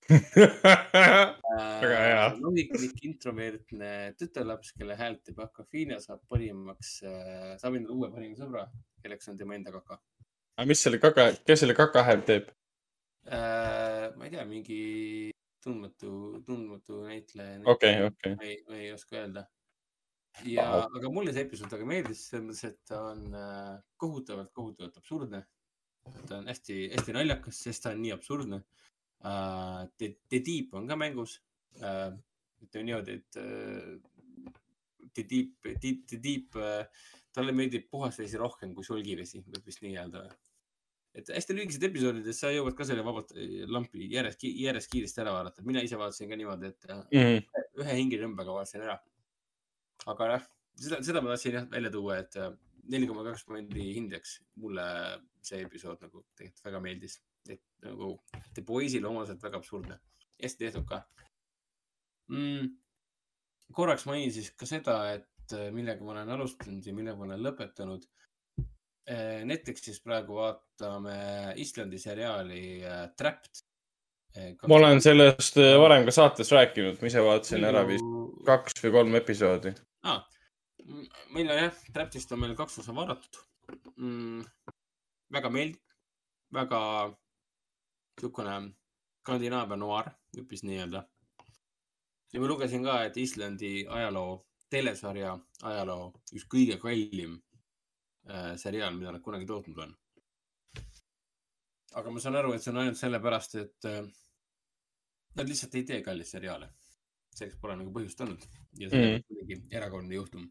[0.07, 2.27] Väga hea.
[2.39, 8.67] loomulik introvertne tütarlaps, kelle häält teeb Aquafina, saab parimaks, saab endale uue parima sõbra,
[9.03, 9.99] kelleks on tema enda kaka.
[10.57, 12.53] aga mis selle kaka, kes selle kaka häält teeb?
[13.27, 14.79] Äh, ma ei tea, mingi
[15.63, 17.59] tundmatu, tundmatu näitleja.
[17.65, 18.35] Okei, okei.
[18.39, 19.43] ma ei, oska öelda.
[20.47, 24.99] ja, aga mulle see episood väga meeldis, selles mõttes, et ta on äh, kohutavalt, kohutavalt
[25.01, 25.43] absurdne.
[26.29, 28.61] ta on hästi-hästi naljakas, sest ta on nii absurdne.
[29.23, 31.39] The, The Deep on ka mängus
[31.81, 32.13] uh,.
[32.63, 33.37] ütleme niimoodi, et
[35.13, 36.57] The Deep, The Deep
[37.33, 40.27] talle meeldib puhas vesi rohkem kui sulgivesi, võib vist nii öelda
[41.17, 45.23] et hästi lühikesed episoodid, et sa jõuad ka selle vabalt äh, lampi järjest, järjest kiiresti
[45.23, 45.65] ära vaadata.
[45.65, 47.63] mina ise vaatasin ka niimoodi, et äh, Mhm.
[47.81, 48.99] ühe hingetõmbega vaatasin ära.
[50.07, 50.43] aga jah,
[50.83, 52.51] seda, seda ma tahtsin jah välja tuua, et äh,
[52.87, 54.85] neli koma kaks protsendi hindeks mulle
[55.41, 57.17] see episood nagu tegelikult väga meeldis.
[57.55, 58.15] Et nagu
[58.53, 59.99] The Boys'ile omaselt väga absurdne,
[60.41, 61.01] hästi tehtud ka
[62.33, 62.69] mm,.
[63.73, 67.45] korraks mainin siis ka seda, et äh, millega ma olen alustanud ja millega ma olen
[67.45, 68.07] lõpetanud
[69.07, 71.13] Eh, Netflixis praegu vaatame
[71.63, 73.61] Islandi seriaali äh, Trapped.
[74.67, 78.09] ma olen sellest äh, varem ka saates rääkinud, ma ise vaatasin ära vist
[78.49, 79.71] kaks või kolm episoodi.
[80.03, 80.25] ah,.
[81.31, 83.39] meil on jah, Trapped'ist on meil kaks osa vaadatud
[83.95, 84.43] mm,.
[85.37, 85.95] väga meeldib,
[86.59, 86.81] väga
[88.17, 88.73] niisugune
[89.21, 91.01] Skandinaavia noir, võib vist nii öelda.
[92.33, 95.33] ja ma lugesin ka, et Islandi ajaloo, telesarja
[95.63, 97.35] ajaloo üks kõige kallim
[98.29, 99.93] äh, seriaal, mida nad kunagi tootnud on.
[101.93, 104.01] aga ma saan aru, et see on ainult sellepärast, et äh,
[105.35, 106.69] nad lihtsalt ei tee kallis seriaale.
[107.37, 108.45] selleks pole nagu põhjust olnud
[108.79, 109.15] ja see Mm.
[109.15, 110.49] on kuidagi erakordne juhtum.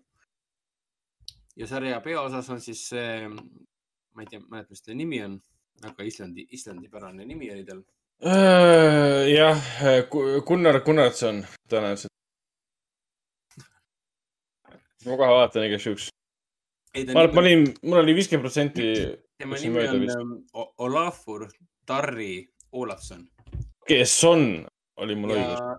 [1.56, 5.40] ja sarja peaosas on siis see, ma ei tea, mäleta, mis selle nimi on,
[5.84, 7.82] aga Islandi, Islandi-pärane nimi oli tal.
[8.24, 9.60] Äh, jah,
[10.46, 12.12] Gunnar Gunnarsson tõenäoliselt.
[15.06, 16.08] ma kohe vaatan igaks juhuks.
[17.12, 18.86] Ma, olin, mul oli viiskümmend protsenti.
[19.38, 19.84] tema nimi
[20.16, 21.48] on O- Olafur
[21.86, 23.28] Tarri Olafson.
[23.86, 24.66] kes on,
[24.96, 25.60] oli mul õigus.
[25.60, 25.76] ja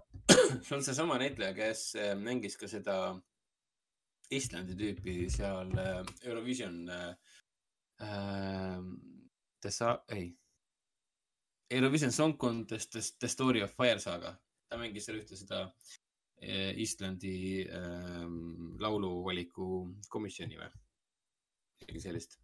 [0.62, 3.18] see on seesama näitleja, kes äh, mängis ka seda
[4.32, 7.16] Islandi tüüpi seal äh, Eurovision äh,.
[9.68, 10.32] Tessa-, ei.
[11.70, 14.38] Eurovision Song Contest, The Story of Fire saaga.
[14.68, 15.62] ta mängis seal ühte seda
[16.44, 18.26] äh, Islandi äh,
[18.84, 19.68] lauluvaliku
[20.12, 20.68] komisjoni või?
[21.80, 22.36] midagi sellist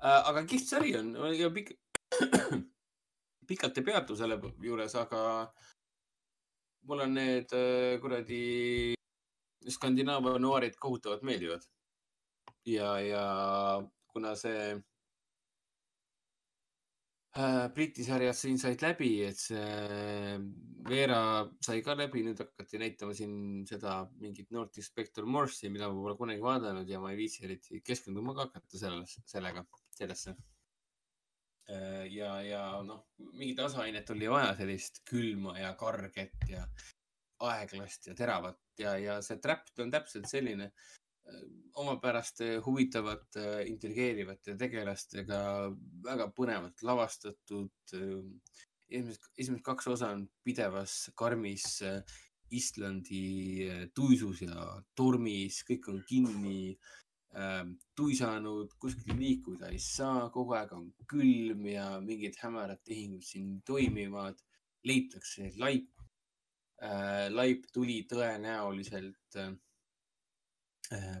[0.00, 0.26] äh,.
[0.30, 1.70] aga kihvt sari on ja pikk,
[3.52, 5.22] pikalt ei peatu selle juures, aga
[6.90, 8.42] mulle on need äh, kuradi
[9.76, 11.62] Skandinaavia noored kohutavalt meeldivad.
[12.66, 13.24] ja, ja
[14.10, 14.74] kuna see
[17.36, 20.36] Briti sarjad siin said läbi, et see
[20.88, 21.18] Veera
[21.60, 26.16] sai ka läbi, nüüd hakati näitama siin seda mingit North Inspector Morse'i, mida ma pole
[26.16, 29.66] kunagi vaadanud ja ma ei viitsi eriti keskenduma ka hakata selles, sellega,
[29.98, 30.36] sellesse.
[32.14, 36.62] ja, ja noh, mingit asaainet oli vaja, sellist külma ja karget ja
[37.44, 40.94] aeglast ja teravat ja, ja see Trapped on täpselt selline äh,
[41.76, 45.40] omapäraste huvitavate, intrigeerivate tegelastega,
[46.04, 47.72] väga põnevalt lavastatud.
[48.86, 51.82] esimesed, esimesed kaks osa on pidevas karmis
[52.54, 56.76] Islandi tuisus ja tormis, kõik on kinni
[57.96, 64.38] tuisanud, kuskil liikuda ei saa, kogu aeg on külm ja mingid hämarad tehingud siin toimivad.
[64.86, 65.88] leitakse laip
[66.78, 69.50] äh,, laip tuli tõenäoliselt äh,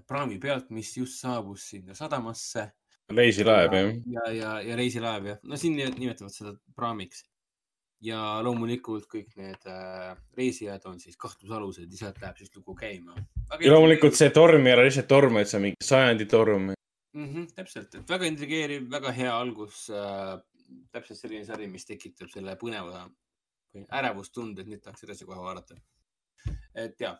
[0.08, 2.70] praami pealt, mis just saabus sinna sadamasse.
[3.16, 3.90] reisilaev jah.
[4.12, 7.24] ja, ja, ja reisilaev jah, no siin nimetavad seda praamiks.
[8.06, 13.14] ja loomulikult kõik need äh, reisijad on siis kahtlusalused ja sealt läheb siis lugu käima.
[13.60, 16.72] ja loomulikult see torm ei ole lihtsalt torm, vaid see on mingi sajandi torm.
[17.12, 17.28] mm.
[17.28, 20.36] -hmm, täpselt, et väga intrigeeriv, väga hea algus äh,.
[20.90, 23.06] täpselt selline sari, mis tekitab selle põneva
[23.76, 25.76] või ärevustunde, et nüüd tahaks edasi kohe vaadata.
[26.74, 27.16] et ja,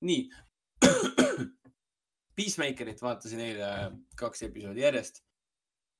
[0.00, 0.28] nii.
[2.36, 3.68] Peacemakerit vaatasin eile
[4.20, 5.22] kaks episoodi järjest.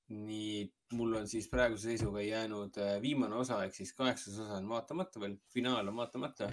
[0.06, 0.60] nii,
[0.94, 5.20] mul on siis praeguse seisuga jäänud äh, viimane osa ehk siis kaheksas osa on vaatamata
[5.20, 6.50] veel, finaal on vaatamata.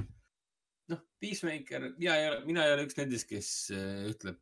[0.89, 4.39] noh, Peacemaker, mina ei ole, mina ei ole üks nendest, kes äh, ütleb,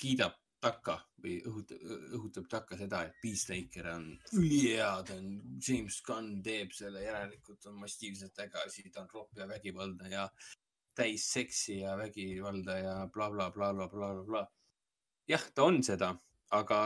[0.00, 1.84] kiidab takka või õhutab,
[2.16, 5.30] õhutab takka seda, et Peacemaker on ülihea, ta on,
[5.68, 10.26] James Gunn teeb selle, järelikult on massiivselt äge asi, ta on ropp ja vägivaldne ja
[10.96, 14.48] täis seksi ja vägivalda ja blablabla, blablabla, blablabla.
[15.30, 16.10] jah, ta on seda,
[16.56, 16.80] aga,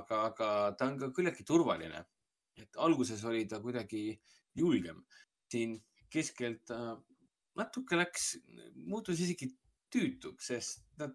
[0.00, 2.04] aga, aga ta on ka küllaltki turvaline.
[2.58, 4.18] et alguses oli ta kuidagi
[4.58, 5.04] julgem,
[5.46, 5.76] siin
[6.10, 6.96] keskelt ta
[7.58, 8.32] natuke läks,
[8.90, 9.46] muutus isegi
[9.94, 11.14] tüütuks, sest nad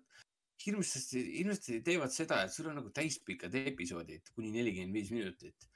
[0.64, 5.70] hirmsasti, hirmsasti teevad seda, et sul on nagu täispikad episoodid kuni nelikümmend viis minutit.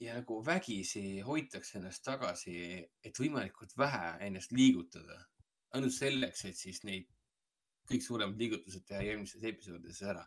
[0.00, 5.24] ja nagu vägisi hoitakse ennast tagasi, et võimalikult vähe ennast liigutada.
[5.74, 7.08] ainult selleks, et siis neid
[7.90, 10.26] kõik suuremad liigutused teha järgmistes episoodides ära.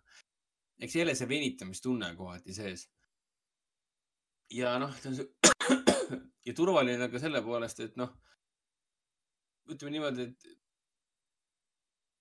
[0.79, 2.87] eks jälle see venitamistunne kohati sees.
[4.53, 5.27] ja noh, ta on see
[6.47, 8.15] ja turvaline ka selle poolest, et noh,
[9.69, 10.59] ütleme niimoodi, et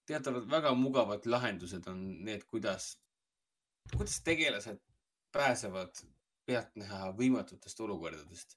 [0.08, 2.94] teatavad väga mugavad lahendused on need, kuidas,
[3.94, 4.80] kuidas tegelased
[5.32, 6.00] pääsevad
[6.48, 8.56] pealtnäha võimatutest olukordadest.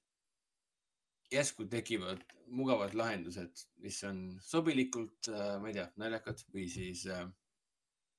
[1.32, 7.24] Järsku tekivad mugavad lahendused, mis on sobilikult, ma ei tea, naljakad või siis äh,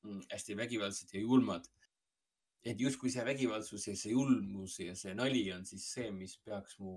[0.06, 1.68] mm, hästi vägivaldsed ja julmad.
[2.62, 6.76] et justkui see vägivaldsus ja see julmus ja see nali on siis see, mis peaks
[6.78, 6.92] mu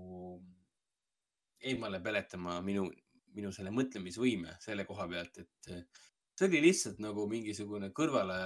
[1.58, 2.84] eemale peletama minu,
[3.34, 5.82] minu selle mõtlemisvõime selle koha pealt, et äh,
[6.38, 8.38] see oli lihtsalt nagu mingisugune kõrvale,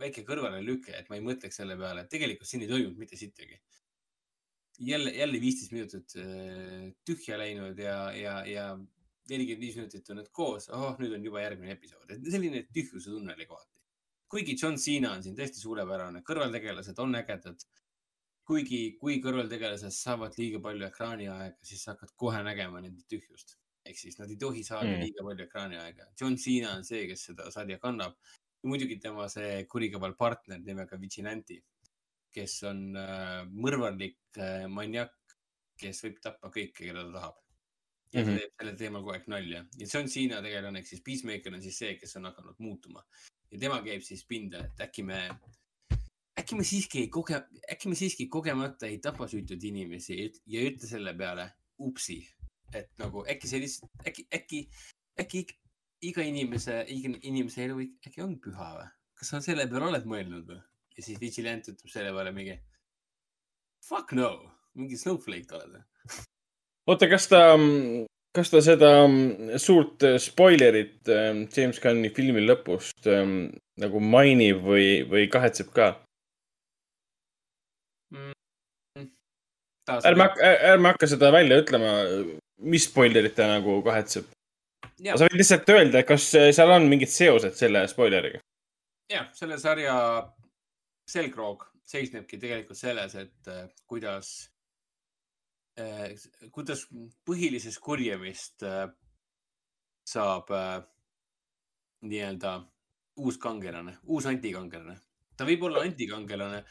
[0.00, 3.60] väike kõrvalelüke, et ma ei mõtleks selle peale, et tegelikult siin ei toimunud mitte sittagi.
[4.78, 8.68] jälle, jälle viisteist minutit äh, tühja läinud ja, ja, ja
[9.28, 13.10] nelikümmend viis minutit on need koos, oh, nüüd on juba järgmine episood, et selline tühjuse
[13.12, 13.74] tunne oli kohati.
[14.28, 17.64] kuigi John Cena on siin tõesti suurepärane, kõrvaltegelased on ägedad.
[18.48, 23.58] kuigi, kui kõrvaltegelased saavad liiga palju ekraaniaega, siis sa hakkad kohe nägema nende tühjust.
[23.84, 25.00] ehk siis nad ei tohi saada Mm.
[25.00, 26.06] liiga palju ekraaniaega.
[26.20, 28.16] John Cena on see, kes seda sarja kannab.
[28.64, 31.62] muidugi tema see kurikaval partner nimega Vigilante,
[32.34, 35.14] kes on äh, mõrvarlik äh, maniak,
[35.78, 37.36] kes võib tappa kõike, keda ta tahab.
[38.12, 38.38] ja ta Mhm.
[38.38, 41.76] teeb sellel teemal kogu aeg nalja ja John Cena tegelane ehk siis Peacemaker on siis
[41.78, 43.02] see, kes on hakanud muutuma
[43.52, 45.18] ja tema käib siis pinda, et äkki me,
[46.40, 50.88] äkki me siiski ei koge, äkki me siiski kogemata ei tapa süütuid inimesi ja ütle
[50.88, 52.22] selle peale upsi,
[52.74, 54.62] et nagu äkki see lihtsalt, äkki, äkki,
[55.20, 55.44] äkki
[56.08, 58.88] iga inimese, iga inimese elu äkki on püha või?
[59.18, 60.60] kas sa selle peale oled mõelnud või?
[60.98, 62.58] Ja siis Vigilante ütleb selle peale mingi
[63.86, 64.32] fuck no,
[64.78, 65.78] mingi snowflake oled
[66.88, 67.42] oota, kas ta,
[68.36, 73.38] kas ta seda mm, suurt äh, spoilerit ähm, James Gunni filmi lõpust ähm,
[73.78, 75.92] nagu mainib või, või kahetseb ka?
[79.88, 81.92] ärme hakka, ärme hakka seda välja ütlema,
[82.68, 84.26] mis spoilerit ta nagu kahetseb.
[84.98, 88.42] Sa võid lihtsalt öelda, kas äh, seal on mingid seosed selle spoileriga?
[89.08, 89.94] jah, selle sarja
[91.08, 94.32] selgroog seisnebki tegelikult selles, et äh, kuidas,
[96.52, 96.82] kuidas
[97.28, 98.88] põhilisest kurjemist äh,
[100.08, 100.82] saab äh,
[102.08, 102.58] nii-öelda
[103.18, 104.98] uus kangelane, uus antikangelane.
[105.36, 106.62] ta võib olla antikangelane,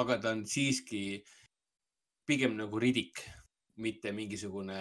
[0.00, 1.22] aga ta on siiski
[2.26, 3.20] pigem nagu ridik,
[3.84, 4.78] mitte mingisugune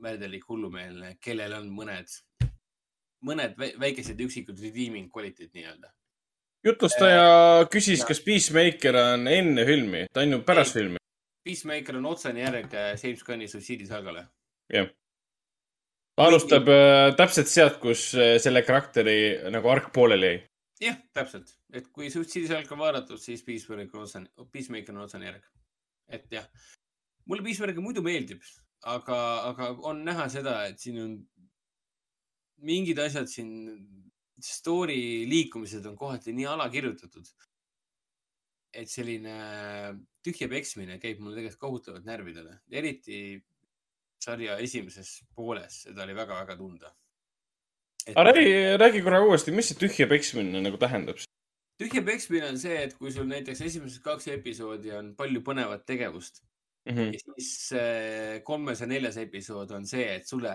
[0.00, 2.12] märdelik hullumeelne, kellel on mõned,
[3.26, 5.92] mõned vä- väikesed üksikud redeeming kvaliteet nii-öelda.
[6.66, 11.00] Jutlustaja küsis, kas Peacemaker on enne filmi, ta on ju pärast filmi.
[11.46, 14.26] Peacemaker on otsene järg äh, James Gunni suitsiidisalgale.
[14.72, 14.90] jah.
[16.20, 20.42] alustab äh, täpselt sealt, kus äh, selle karakteri nagu arg pooleli jäi.
[20.88, 25.48] jah, täpselt, et kui suitsiidisalg on vaadatud, siis Peacemaker on otsene, Peacemaker on otsene järg.
[26.08, 26.48] et jah,
[27.24, 28.44] mulle Peacemaker muidu meeldib,
[28.84, 31.16] aga, aga on näha seda, et siin on
[32.60, 33.50] mingid asjad siin,
[34.44, 37.26] story liikumised on kohati nii alakirjutatud.
[38.70, 39.32] et selline
[40.22, 43.40] tühja peksmine käib mulle tegelikult kohutavalt närvidele, eriti
[44.22, 46.92] sarja esimeses pooles, seda oli väga-väga tunda.
[48.14, 51.18] aga räägi, räägi korra uuesti, mis see tühja peksmine nagu tähendab?
[51.82, 56.44] tühja peksmine on see, et kui sul näiteks esimesed kaks episoodi on palju põnevat tegevust
[56.88, 57.12] Mhm.
[57.12, 60.54] ja siis äh, kolmes ja neljas episood on see, et sulle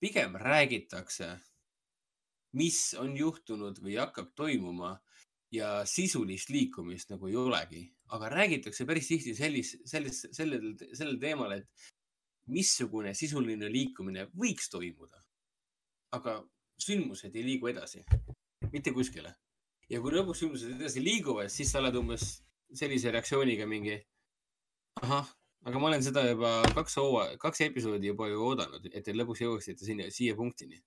[0.00, 1.30] pigem räägitakse,
[2.58, 4.94] mis on juhtunud või hakkab toimuma
[5.52, 7.82] ja sisulist liikumist nagu ei olegi,
[8.12, 11.92] aga räägitakse päris tihti sellist, sellist, sellel, sellel teemal, et
[12.52, 15.20] missugune sisuline liikumine võiks toimuda.
[16.12, 16.42] aga
[16.82, 18.02] sündmused ei liigu edasi,
[18.72, 19.30] mitte kuskile
[19.92, 22.26] ja kui lõpuks sündmused edasi liiguvad, siis sa oled umbes
[22.76, 23.98] sellise reaktsiooniga mingi.
[25.02, 25.28] ahah,
[25.68, 29.44] aga ma olen seda juba kaks hooaja, kaks episoodi juba ju oodanud, et te lõpuks
[29.44, 30.80] jõuaksite sinna, siia punktini.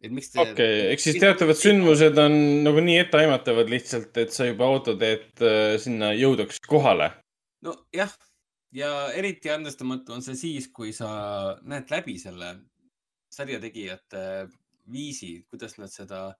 [0.00, 0.40] Et miks te.
[0.40, 5.02] okei okay,, ehk siis teatavad sündmused on nagu nii etteaimatavad lihtsalt, et sa juba ootad,
[5.06, 7.10] et äh, sinna jõudaks kohale.
[7.66, 8.14] nojah,
[8.76, 11.10] ja eriti andestamatu on see siis, kui sa
[11.62, 12.54] näed läbi selle
[13.30, 14.24] sarja tegijate
[14.90, 16.30] viisi, kuidas nad seda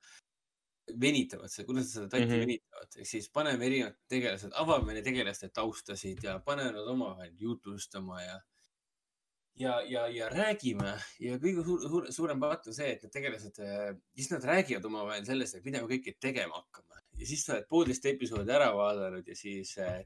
[1.01, 2.33] venitavad kuidas nad seda tatti mm.
[2.33, 2.47] -hmm.
[2.47, 8.23] venitavad, ehk siis paneme erinevad tegelased, avame neile tegelaste taustasid ja paneme nad omavahel jutustama
[8.23, 8.41] ja
[9.59, 13.61] ja, ja, ja räägime ja kõige suur, suur, suurem patt on see, et need tegelased,
[14.15, 17.69] siis nad räägivad omavahel sellest, et mida me kõike tegema hakkame ja siis sa oled
[17.69, 20.01] poolteist episoodi ära vaadanud ja siis äh,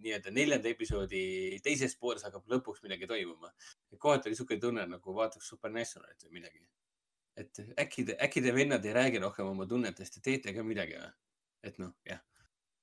[0.00, 1.22] nii-öelda neljanda episoodi
[1.64, 3.52] teises pooles hakkab lõpuks midagi toimuma.
[3.98, 6.62] kohati oli siuke tunne nagu vaataks Supernaturalit või midagi.
[7.36, 10.98] et äkki te, äkki te vennad ei räägi rohkem oma tunnetest ja teete ka midagi
[10.98, 11.10] või?
[11.62, 12.20] et noh, jah,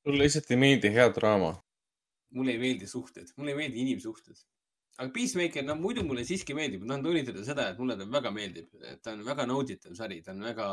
[0.04, 1.52] sulle lihtsalt ei meeldi hea draama.
[2.38, 4.40] mulle ei meeldi suhted, mulle ei meeldi inimsuhted.
[4.98, 8.32] Aga Peacemaker, no muidu mulle siiski meeldib, ma tahan toonitada seda, et mulle ta väga
[8.34, 8.72] meeldib,
[9.06, 10.70] ta on väga nauditav sari, ta on väga,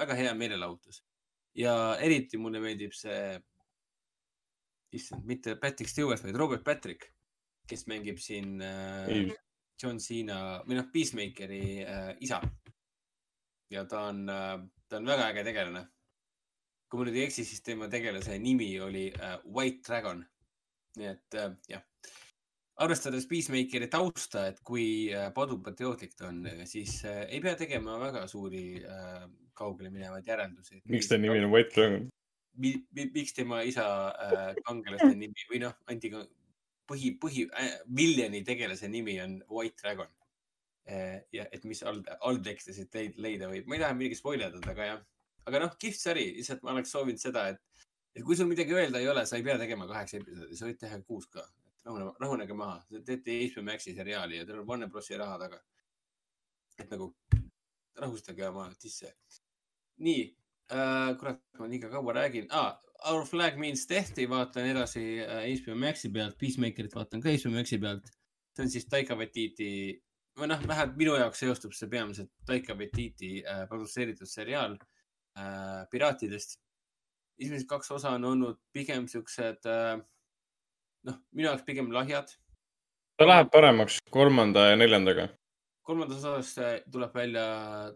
[0.00, 1.02] väga hea meelelahutus.
[1.56, 1.74] ja
[2.04, 3.36] eriti mulle meeldib see,
[4.96, 7.10] issand, mitte Patrick Stewart, vaid Robert Patrick,
[7.68, 9.26] kes mängib siin äh, Ei.
[9.80, 12.40] John Cena või noh, Peacemakeri äh, isa.
[13.72, 14.56] ja ta on äh,,
[14.88, 15.86] ta on väga äge tegelane.
[16.88, 20.24] kui ma nüüd ei eksi, siis tema tegelase nimi oli äh, White Dragon.
[20.96, 21.82] nii et äh, jah,
[22.82, 28.26] arvestades Peacemakeri tausta, et kui äh, padupatriootlik ta on, siis äh, ei pea tegema väga
[28.28, 29.22] suuri äh,
[29.56, 30.82] kaugele minevaid järeldusi.
[30.92, 32.08] miks ta nimi on White Dragon?
[32.56, 33.86] mi, mi, miks tema isa
[34.64, 36.12] kangelase nimi või noh, anti
[36.88, 40.12] põhi, põhi äh,, viljoni tegelase nimi on White Dragon
[41.34, 41.98] ja et mis all,
[42.28, 45.00] alltekste siit leid, leida võib, ma ei taha midagi spoil ida, aga jah,
[45.48, 49.00] aga noh, kihvt sari, lihtsalt ma oleks soovinud seda, et, et kui sul midagi öelda
[49.02, 51.42] ei ole, sa ei pea tegema kaheksa episoodi, sa võid teha kuus ka.
[51.86, 55.60] rahune, rahunege maha, te teete HBO Maxi seriaali ja teil on Warner Brosi raha taga.
[56.78, 57.14] et nagu
[57.96, 59.12] rahustage oma tisse.
[60.06, 60.24] nii
[60.72, 62.74] äh,, kurat, ma liiga kaua räägin ah,.
[63.06, 67.78] Our flag means death'i vaatan edasi äh, HBO Maxi pealt, Peacemakerit vaatan ka HBO Maxi
[67.78, 68.08] pealt.
[68.56, 69.70] see on siis Taika Waititi
[70.40, 74.78] või noh, vähemalt minu jaoks seostub see peamiselt Taika Waititi äh, produtseeritud seriaal
[75.38, 76.58] äh, piraatidest.
[77.38, 80.00] esimesed kaks osa on olnud pigem siuksed äh,
[81.06, 82.30] noh, minu jaoks pigem lahjad.
[83.16, 85.28] ta läheb paremaks kolmanda ja neljandaga.
[85.86, 87.46] kolmandas osas äh, tuleb välja,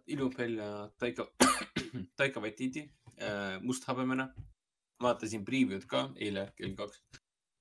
[0.06, 1.26] ilmub välja Taika,
[2.18, 2.86] Taika Waititi
[3.18, 4.30] äh, musthabemena.
[5.00, 6.98] vaatasin preview'd ka eile kell kaks,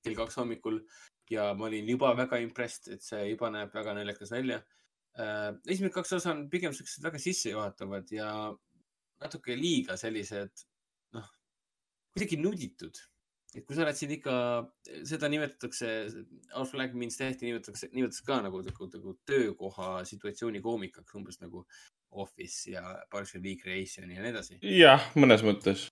[0.04, 0.82] kell kaks hommikul
[1.32, 4.58] ja ma olin juba väga impressed, et see juba näeb väga naljakas välja
[5.18, 5.54] äh,.
[5.66, 8.32] esimesed kaks osa on pigem siuksed väga sissejuhatavad ja
[9.20, 10.66] natuke liiga sellised,
[11.16, 11.26] noh,
[12.12, 13.00] kuidagi nuditud
[13.56, 14.34] et kui sa oled siin ikka,
[15.08, 15.88] seda nimetatakse,
[16.54, 21.64] Our Flag Means Death'i nimetatakse, nimetatakse ka nagu, nagu, nagu töökoha situatsiooni koomikaks, umbes nagu
[22.22, 24.58] Office ja Parks and Recreation ja nii edasi.
[24.76, 25.88] jah, mõnes mõttes.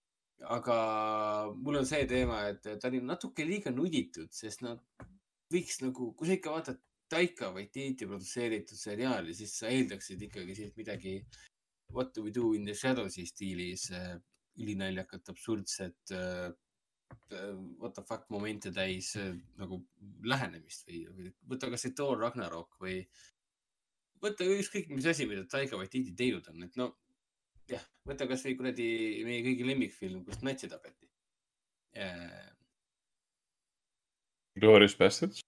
[0.46, 0.76] aga
[1.54, 4.82] mul on see teema, et ta oli natuke liiga nuditud, sest nad
[5.52, 10.74] võiks nagu, kui sa ikka vaatad Taika Waititi produtseeritud seriaali, siis sa eeldaksid ikkagi siit
[10.76, 11.22] midagi
[11.90, 13.86] What do we do in the shadows'i stiilis
[14.60, 16.50] ülinaljakat, absurdset äh,
[17.78, 19.80] what the fuck momente täis äh, nagu
[20.24, 23.02] lähenemist või, või võta kasvõi Thor Ragnarok või
[24.22, 26.92] võta ükskõik mis asi, mida Taika Waititi teinud on, et no
[27.70, 28.88] jah, võta kasvõi kuradi
[29.28, 31.08] meie kõigi lemmikfilm, kus natsi tapeti.
[34.58, 35.42] Glorious Bastards.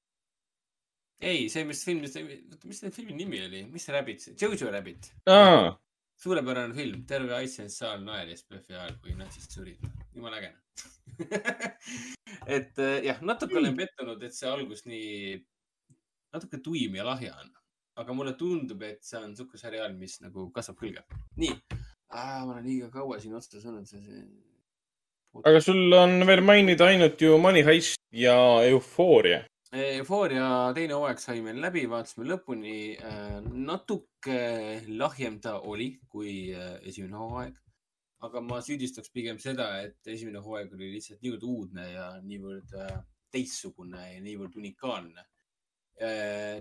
[1.20, 5.10] ei, see, mis film, mis selle filmi nimi oli, mis see Rabbit, Jojo Rabbit.
[5.28, 5.72] aa,
[6.20, 9.86] suurepärane film, terve Iceland saal naeris PÖFFi ajal, kui natsid surid.
[10.14, 10.52] jumala äge.
[12.56, 15.38] et äh, jah, natuke olen pettunud, et see algus nii,
[16.34, 17.56] natuke tuim ja lahja on.
[18.00, 21.02] aga mulle tundub, et see on sihuke seriaal, mis nagu kasvab külge.
[21.40, 21.56] nii,
[22.12, 24.22] ma olen liiga kaua siin otsas olnud, see, see.
[25.44, 28.36] aga sul on veel mainida ainult ju Money Heist ja
[28.68, 29.44] Eufooria.
[29.70, 32.78] Eufooria teine hooaeg sai meil läbi, vaatasime lõpuni.
[33.54, 34.38] natuke
[34.98, 37.60] lahjem ta oli kui äh, esimene hooaeg.
[38.26, 42.98] aga ma süüdistaks pigem seda, et esimene hooaeg oli lihtsalt niivõrd uudne ja niivõrd äh,
[43.30, 45.24] teistsugune ja niivõrd unikaalne.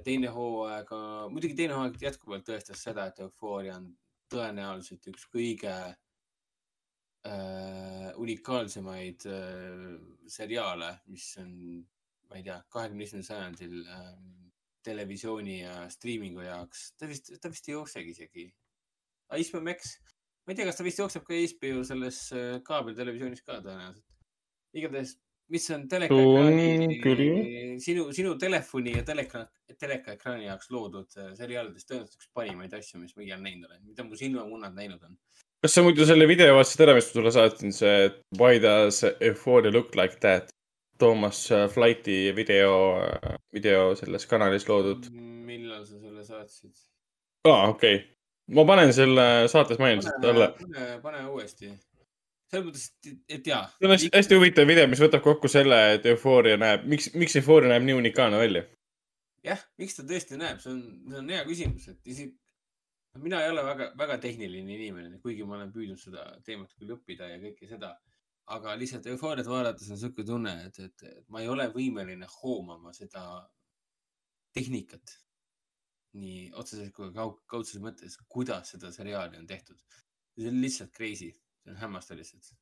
[0.03, 0.89] teine hooaeg,
[1.31, 3.85] muidugi teine hooaeg jätkuvalt tõestas seda, et Eufooria on
[4.29, 5.75] tõenäoliselt üks kõige
[7.25, 9.95] äh, unikaalsemaid äh,
[10.27, 11.55] seriaale, mis on
[12.29, 14.27] ma ei tea, kahekümne esimesel sajandil ähm,
[14.85, 18.45] televisiooni ja striimingu jaoks, ta vist, ta vist ei jooksegi isegi.
[19.29, 19.95] HBO Max,
[20.45, 24.05] ma ei tea, kas ta vist jookseb ka HBO selles äh, kaabeltelevisioonis ka tõenäoliselt.
[24.77, 25.15] igatahes,
[25.49, 29.43] mis on teleka ekraani sinu, sinu telefoni ja teleka,
[29.81, 33.81] teleka ekraani jaoks loodud äh, seriaalidest tõenäoliselt üks parimaid asju, mis ma iial näinud olen,
[33.89, 35.17] mida mu silmamunnad näinud on.
[35.65, 39.73] kas sa muidu selle video vaatasid ära, mis ma sulle saatsin, see Why does Euphoria
[39.73, 40.53] look like that?
[40.99, 41.41] Toomas
[41.73, 42.71] Flighti video,
[43.53, 45.09] video selles kanalis loodud.
[45.49, 46.73] millal sa selle saatsid?
[47.47, 48.07] aa, okei okay..
[48.55, 50.49] ma panen selle saates mainimise pane alla,.
[50.59, 51.71] pane, pane uuesti.
[52.51, 52.89] selles mõttes,
[53.29, 53.63] et, jaa.
[53.77, 57.39] see on hästi, hästi huvitav video, mis võtab kokku selle, et Euphoria näeb, miks, miks
[57.39, 58.65] Euphoria näeb nii unikaalne välja.
[59.47, 62.33] jah, miks ta tõesti näeb, see on, see on hea küsimus, et isegi
[63.17, 67.29] mina ei ole väga, väga tehniline inimene, kuigi ma olen püüdnud seda teemat küll õppida
[67.31, 67.95] ja kõike seda.
[68.55, 73.23] Aga lihtsalt eufooriat vaadates on niisugune tunne, et, et ma ei ole võimeline hoomama seda
[74.53, 75.17] tehnikat
[76.19, 79.77] nii otseselt kui ka kaug- kaudses mõttes, kuidas seda seriaali on tehtud.
[80.39, 81.29] see on lihtsalt crazy,
[81.63, 82.53] see on hämmastav lihtsalt.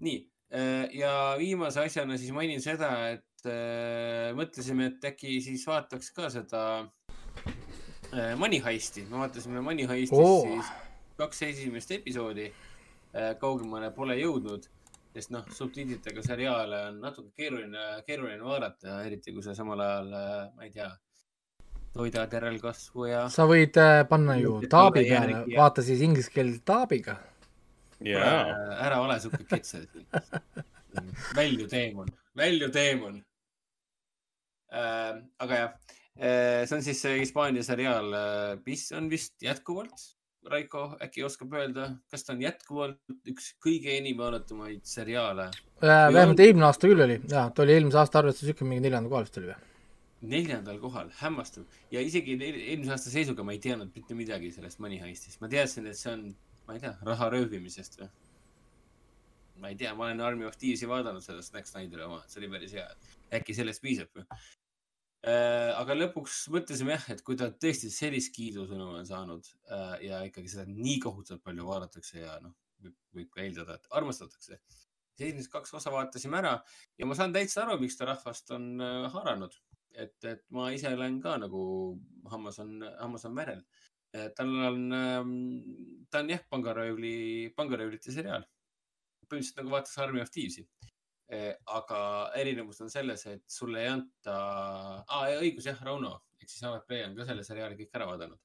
[0.00, 0.18] nii
[0.92, 6.64] ja viimase asjana siis mainin seda, et äh, mõtlesime, et äkki siis vaataks ka seda
[8.12, 10.44] äh, Money Heisti, me vaatasime Money Heistis oh.
[10.44, 10.68] siis
[11.16, 13.32] kaks esimest episoodi äh,.
[13.40, 14.68] kaugemale pole jõudnud,
[15.12, 20.12] sest noh, subtiitritega seriaale on natuke keeruline, keeruline vaadata, eriti kui sa samal ajal,
[20.56, 20.88] ma ei tea,
[21.92, 23.26] toidad järelkasvu ja.
[23.32, 27.18] sa võid äh, panna ju taabi peale vaata siis inglise keelt taabiga.
[28.02, 29.86] Äh, ära ole sihuke ketsel.
[31.36, 33.20] välju teemon, välju teemon
[34.72, 35.20] äh,.
[35.38, 35.70] aga jah
[36.16, 38.10] äh,, see on siis see Hispaania seriaal,
[38.66, 40.08] mis on vist jätkuvalt,
[40.50, 42.98] Raiko äkki oskab öelda, kas ta on jätkuvalt
[43.30, 45.50] üks kõige enim vaadatumaid seriaale?
[45.82, 49.12] Äh, vähemalt eelmine aasta küll oli, jaa, ta oli eelmise aasta arvestuses niisugune mingi neljanda
[49.12, 49.60] kohal vist oli või?
[50.32, 54.78] neljandal kohal, hämmastav ja isegi eel- eelmise aasta seisuga ma ei teadnud mitte midagi sellest
[54.82, 56.28] Money Heistist, ma teadsin, et see on,
[56.68, 58.10] ma ei tea, raha röövimisest või?
[59.62, 62.50] ma ei tea, ma olen Army of Thieves'i vaadanud seda Snack Snyderi oma, see oli
[62.54, 62.86] päris hea,
[63.38, 64.26] äkki sellest piisab või?
[65.22, 70.50] Aga lõpuks mõtlesime jah, et kui ta tõesti sellist kiidusõnu on saanud äh, ja ikkagi
[70.50, 72.56] seda nii kohutavalt palju vaadatakse ja noh,
[73.14, 74.58] võib, ka eeldada, et armastatakse.
[75.22, 76.56] esimesed kaks osa vaatasime ära
[76.98, 79.54] ja ma saan täitsa aru, miks ta rahvast on äh, haaranud.
[79.94, 81.62] et, et ma ise olen ka nagu
[82.32, 83.62] hammas on, hammas on merel.
[84.36, 84.80] tal on,
[86.10, 88.42] ta on jah, pangaröövli, pangaröövlite seriaal.
[89.28, 90.66] põhimõtteliselt nagu vaataks Army of Thieves'i.
[91.32, 91.98] Aga
[92.40, 94.36] erinevus on selles, et sulle ei anta
[95.06, 98.40] ah,, õigus jah, Rauno ehk siis Avet Play on ka selle seriaali kõik ära vaadanud.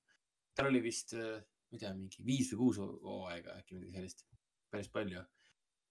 [0.55, 4.23] tal oli vist, ma ei tea, mingi viis või kuus hooaega äkki midagi sellist,
[4.71, 5.23] päris palju.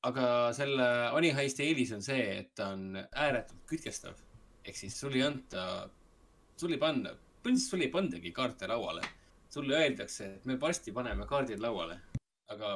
[0.08, 0.26] aga
[0.56, 4.16] selle Oni Heisti eelis on see, et ta on ääretult kütkestav
[4.66, 5.62] ehk siis sul ei anta,
[6.58, 9.14] sul ei panna, põhimõtteliselt sul ei pandagi kaarte lauale.
[9.56, 11.94] sulle öeldakse, et me varsti paneme kaardid lauale,
[12.52, 12.72] aga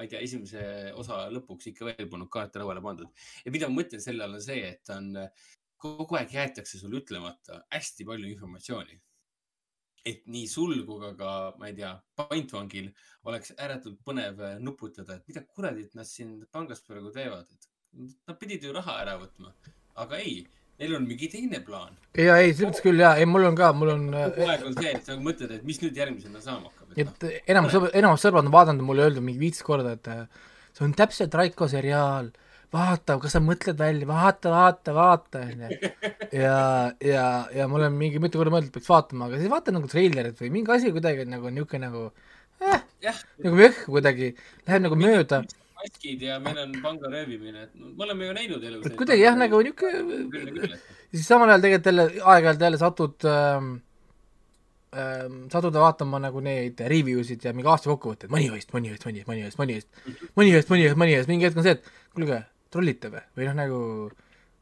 [0.00, 0.62] ma ei tea, esimese
[0.96, 3.10] osa lõpuks ikka veel polnud kaarte lauale pandud.
[3.44, 5.12] ja mida ma mõtlen selle all on see, et on,
[5.80, 8.96] kogu aeg jäetakse sulle ütlemata hästi palju informatsiooni.
[10.08, 12.86] et nii sul kui ka, ka, ma ei tea, pantvangil
[13.28, 17.68] oleks ääretult põnev nuputada, et mida kuradit nad siin pangas praegu teevad, et
[18.24, 19.52] nad pidid ju raha ära võtma,
[20.00, 20.40] aga ei
[20.80, 21.98] neil on mingi teine plaan.
[22.16, 24.78] ja ei, selles mõttes küll jaa, ei mul on ka, mul on, kogu aeg on
[24.80, 26.79] see, et sa mõtled, et mis nüüd järgmisena saama hakkab.
[27.02, 30.08] Et enamus sõbrad, enamus sõbrad on vaadanud mulle öeldud mingi viisteist korda, et
[30.76, 32.30] see on täpselt Raiko seriaal,
[32.74, 35.70] vaata, kas sa mõtled välja, vaata, vaata, vaata, onju.
[36.42, 36.58] ja,
[37.04, 39.90] ja, ja ma olen mingi mitu korda mõelnud, et peaks vaatama, aga siis vaatan nagu
[39.90, 42.04] treilerit või mingi asi kuidagi nagu niisugune nagu
[42.60, 42.84] eh,
[43.44, 44.30] nagu võhk kuidagi,
[44.68, 45.42] läheb nagu mööda.
[45.80, 48.96] maskid ja meil on panga röövimine, et me oleme ju näinud elus.
[48.96, 50.80] kuidagi jah, nagu niisugune
[51.10, 53.72] siis samal ajal tegelikult jälle aeg-ajalt jälle satud ähm,
[54.96, 59.06] ähm, satud vaatama nagu neid review sid ja mingi aasta kokkuvõtteid, Money Heist, Money Heist,
[59.06, 59.92] Money Heist, Money Heist, Money Heist,
[60.36, 62.42] Money Heist, Money Heist, Money Heist, mingi hetk on see, et kuulge,
[62.74, 63.80] trollite või, või noh, nagu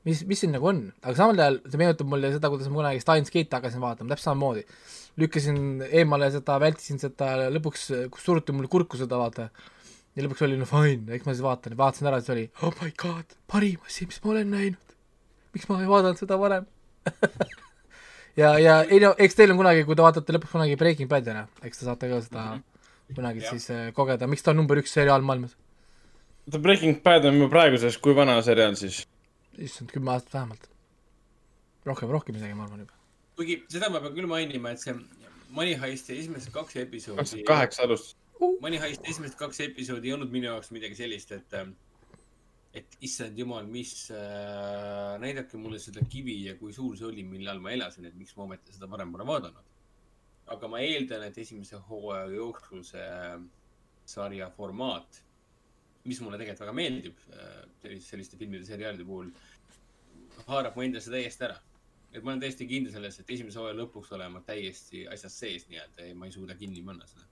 [0.08, 3.02] mis, mis siin nagu on, aga samal ajal see meenutab mulle seda, kuidas ma kunagi
[3.02, 4.64] Steins Gate'i hakkasin vaatama, täpselt samamoodi.
[5.18, 7.88] lükkasin eemale seda, vältisin seda, lõpuks
[8.22, 9.48] suruti mulle kurku seda vaata.
[10.16, 12.90] Ja lõpuks oli no fine, eks ma siis vaatan, vaatasin ära, siis oli oh my
[12.98, 14.96] god, parim asi, mis ma olen näinud.
[15.54, 16.66] miks ma ei vaadanud seda varem
[18.38, 21.34] ja, ja ei no eks teil on kunagi, kui te vaatate lõpuks kunagi Breaking Bad'i
[21.34, 23.14] ära, eks te saate ka seda mm -hmm.
[23.16, 23.50] kunagi Jah.
[23.50, 25.56] siis äh, kogeda, miks ta on number üks seriaal maailmas.
[26.50, 29.06] The Breaking Bad on ju praeguses, kui vana seriaal siis?
[29.58, 30.68] issand, kümme aastat vähemalt.
[31.84, 32.92] rohkem, rohkem isegi, ma arvan juba.
[33.36, 34.94] kuigi seda ma pean küll mainima, et see
[35.50, 37.18] Money Heisti esimesed kaks episoodi.
[37.18, 38.16] kakskümmend kaheksa alustas.
[38.60, 41.54] Money Heisti esimesed kaks episoodi ei olnud minu jaoks midagi sellist, et,
[42.76, 47.62] et issand jumal, mis äh,, näidake mulle seda kivi ja kui suur see oli, millal
[47.64, 49.64] ma elasin, et miks ma ometi seda varem pole vaadanud.
[50.48, 53.40] aga ma eeldan, et esimese hooaja jooksul see äh,
[54.08, 55.22] sarja formaat,
[56.08, 59.32] mis mulle tegelikult väga meeldib äh, selliste, selliste filmide, seriaalide puhul,
[60.46, 61.58] haarab mu endasse täiesti ära.
[62.12, 65.66] et ma olen täiesti kindel selles, et esimese hooaja lõpuks olen ma täiesti asjas sees
[65.68, 67.28] nii-öelda ja ma ei suuda kinni panna seda.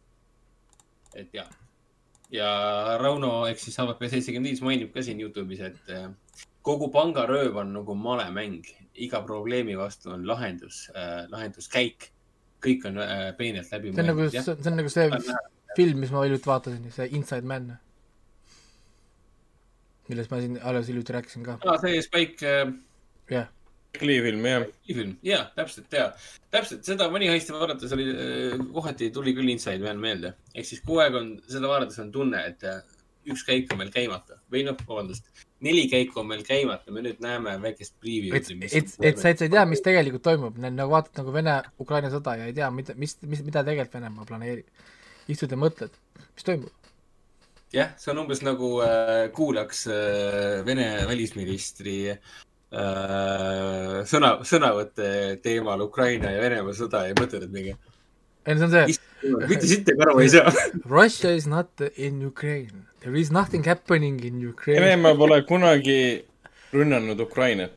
[1.17, 1.47] et ja,
[2.33, 2.49] ja
[3.01, 6.09] Rauno ehk siis AVP seitsekümmend viis mainib ka siin Youtube'is, et äh,
[6.67, 8.67] kogu pangarööv on nagu malemäng,
[9.07, 12.13] iga probleemi vastu on lahendus äh,, lahenduskäik.
[12.67, 15.11] kõik on äh, peenelt läbi see on nagu, see on nagu see
[15.77, 17.77] film, mis ma hiljuti vaatasin, see Inside Man.
[20.09, 21.59] millest ma siin alles hiljuti rääkisin ka.
[21.63, 22.73] aa, see Spike äh,
[23.31, 23.56] jah, Lee
[24.01, 24.67] film, jah.
[24.87, 26.11] film, jaa, täpselt, jaa.
[26.51, 28.07] täpselt, seda mõni hästi vaadates oli,
[28.75, 30.35] kohati tuli küll inside man meelde.
[30.55, 32.83] ehk siis kogu aeg on, seda vaadates on tunne, et äh,
[33.33, 35.27] üks käik on meil käimata või noh, vabandust,
[35.65, 38.51] neli käiku on meil käimata, me nüüd näeme väikest et, preview'd.
[38.67, 42.37] et, et sa, et sa ei tea, mis tegelikult toimub, nagu vaatad nagu Vene-Ukraina sõda
[42.41, 44.89] ja ei tea, mida, mis, mis, mida tegelikult Venemaa planeerib.
[45.33, 45.95] istud ja mõtled,
[46.35, 46.91] mis toimub.
[47.75, 52.35] jah, see on umbes nagu äh, kuulaks äh, Vene välisministri äh,
[52.73, 57.77] sõna, sõnavõtte teemal Ukraina ja Venemaa sõda ja mõtled, mingi.
[58.47, 58.99] ei no see on see.
[59.49, 60.53] mitte siit aru ei saa.
[60.99, 64.83] Russia is not in Ukraine, there is nothing happening in Ukraine.
[64.83, 66.25] Venemaa pole kunagi
[66.73, 67.73] rünnanud Ukrainat.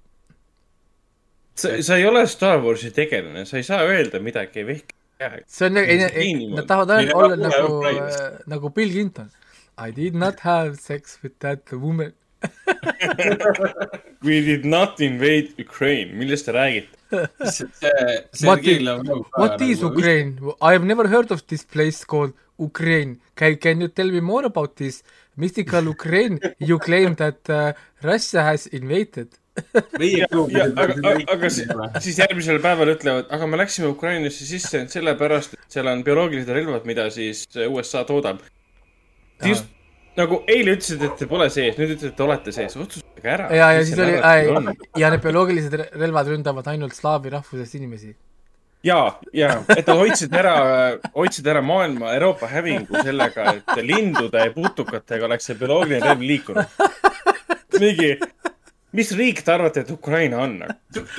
[1.56, 4.95] sa, sa ei ole Star Warsi tegelane, sa ei saa öelda midagi vehki.
[5.48, 7.84] see on, ei, ei, nad tahavad öelda, olla nagu,
[8.48, 9.30] nagu Bill Clinton.
[9.77, 12.14] I did not have sex with that woman.
[14.27, 16.88] We did not invade Ukraine, millest te räägite?
[18.43, 18.82] What is,
[19.38, 20.38] what is Ukraine?
[20.61, 23.18] I have never heard of this place called Ukraine.
[23.35, 25.03] Can, can you tell me more about this
[25.35, 29.27] mystical Ukraine you claim that uh, Russia has invaded?
[30.00, 31.66] ja, ja, aga, aga, aga si-
[32.00, 36.85] siis järgmisel päeval ütlevad, aga me läksime Ukrainasse sisse sellepärast, et seal on bioloogilised relvad,
[36.88, 38.40] mida siis USA toodab.
[39.43, 39.66] just
[40.17, 43.49] nagu eile ütlesid, et te pole sees, nüüd ütlete, et te olete sees, otsustage ära.
[43.55, 44.17] ja, ja siis oli,
[44.99, 48.15] ja need bioloogilised re- relvad ründavad ainult slaavi rahvusest inimesi.
[48.83, 48.99] ja,
[49.35, 50.55] ja, et nad hoidsid ära,
[51.15, 56.77] hoidsid ära maailma, Euroopa hävingu sellega, et lindude ja putukatega oleks see bioloogiline relv liikunud.
[57.79, 58.13] mingi,
[58.97, 60.61] mis riik te arvate, et Ukraina on?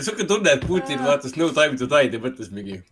[0.01, 2.83] sihuke tunne, et Putin vaatas No time to die ja mõtles mingi,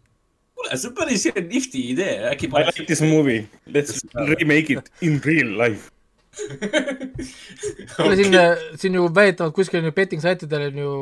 [0.77, 5.55] see on päris nifty idee, äkki I like this movie, let's remake it in real
[5.59, 5.91] life.
[7.97, 8.37] kuule siin,
[8.77, 10.93] siin ju väidetavalt kuskil on ju betting saitidel on ju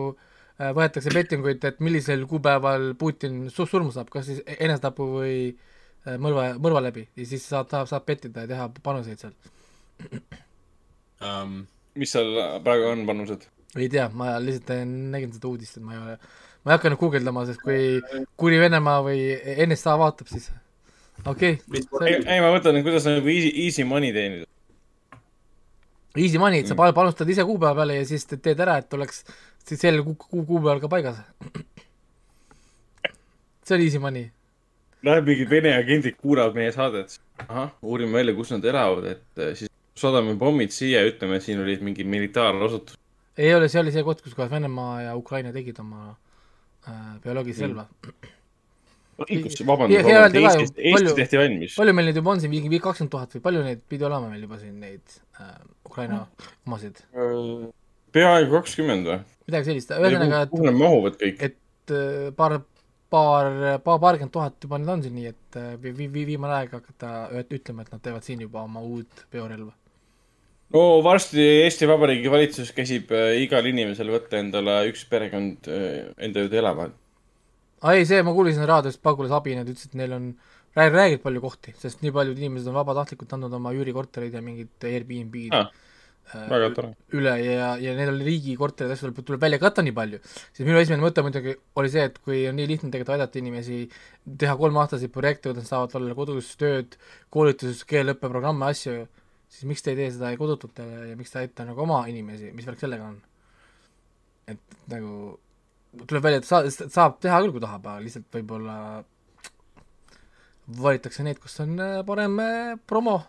[0.60, 6.16] äh, võetakse bettinguid, et millisel kuupäeval Putin su- surma saab, kas siis enesetapu või äh,
[6.16, 9.36] mõrva, mõrva läbi ja siis saab, saab, saab bettida ja teha panuseid seal.
[11.20, 11.64] um,.
[11.96, 12.32] mis seal
[12.64, 13.46] praegu on panused?
[13.76, 16.18] ei tea, ma lihtsalt nägin seda uudist, et ma ei ole,
[16.66, 18.00] ma ei hakka nüüd guugeldama, sest kui
[18.40, 19.20] kuri Venemaa või
[19.68, 20.48] NSA vaatab, siis
[21.22, 22.16] okei okay,.
[22.26, 24.48] ei, ma mõtlen, kuidas nagu easy, easy money teenida.
[26.16, 28.98] Easy money, et sa pa- panustad ise kuupäeva peale ja siis te- teed ära, et
[28.98, 29.22] oleks
[29.68, 31.22] siis sel kuu, kuu, kuupäeval ka paigas.
[33.62, 34.30] see on easy money.
[35.06, 37.20] Läheb mingid Vene agendid kuulavad meie saadet.
[37.46, 41.60] ahah, uurime välja, kus nad elavad, et eh, siis saadame pommid siia ütleme, et siin
[41.62, 42.98] olid mingid militaarasutused.
[43.38, 46.16] ei ole, see oli see koht, kus kohas Venemaa ja Ukraina tegid oma
[46.86, 47.66] äh, bioloogilist Mm.
[47.68, 47.86] relva.
[49.16, 51.74] õigus, vabandust, vabandust, Eestis, Eestis tehti valmis.
[51.78, 54.42] palju meil neid juba on siin, mingi kakskümmend tuhat või palju neid pidi olema meil
[54.44, 55.54] juba siin neid äh,
[55.88, 56.26] Ukraina
[56.66, 57.00] omasid?
[58.12, 59.18] peaaegu kakskümmend või?
[59.48, 61.40] midagi sellist, ühesõnaga, et kuhu nad mahuvad kõik?
[61.48, 62.58] et äh, paar,
[63.08, 63.50] paar,
[63.86, 66.76] paar, paarkümmend tuhat juba neid on siin, nii et äh, vi- vi- vi- viimane aeg
[66.76, 69.72] hakata üt- ütlema, et nad teevad siin juba oma uut biorelva.
[70.74, 76.44] No varsti Eesti Vabariigi valitsus käsib äh, igal inimesel võtta endale üks perekond äh, enda
[76.44, 76.90] juurde elama.
[77.82, 80.30] aa ei, see, ma kuulsin raadiost, pagulasabi, nad ütlesid, et neil on,
[80.76, 85.66] räägivad palju kohti, sest nii paljud inimesed on vabatahtlikult andnud oma üürikorterid ja mingid Airbnb-d
[86.34, 86.88] Ah, tore.
[87.14, 90.18] üle ja, ja need on riigikorterid, tuleb, tuleb välja katta nii palju.
[90.26, 93.84] siis minu esimene mõte muidugi oli see, et kui on nii lihtne tegelikult aidata inimesi
[94.42, 96.98] teha kolmeaastaseid projekte, kus nad saavad olla kodus tööd,
[97.30, 99.06] koolituses, keeleõppeprogramme, asju,
[99.48, 102.52] siis miks te ei tee seda kodututele ja miks te ei aita nagu oma inimesi,
[102.56, 103.18] mis värk sellega on?
[104.46, 105.12] et nagu
[106.06, 108.76] tuleb välja, et saa-, saab teha küll, kui tahab, aga lihtsalt võib-olla
[110.82, 113.20] valitakse need, kus on äh, parem äh, promo.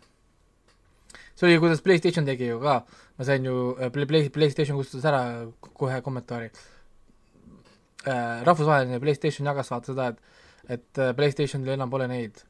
[1.38, 2.80] see oli, kuidas Playstation tegi ju ka,
[3.18, 5.22] ma sain ju, Play, Playstation kustutas ära
[5.62, 6.50] kohe kommentaari.
[8.48, 10.44] rahvusvaheline Playstation jagas vaata seda, et,
[10.78, 12.42] et äh, Playstationil enam pole neid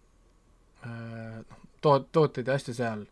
[0.86, 1.40] äh,
[1.82, 3.06] to-, tooteid ja asju seal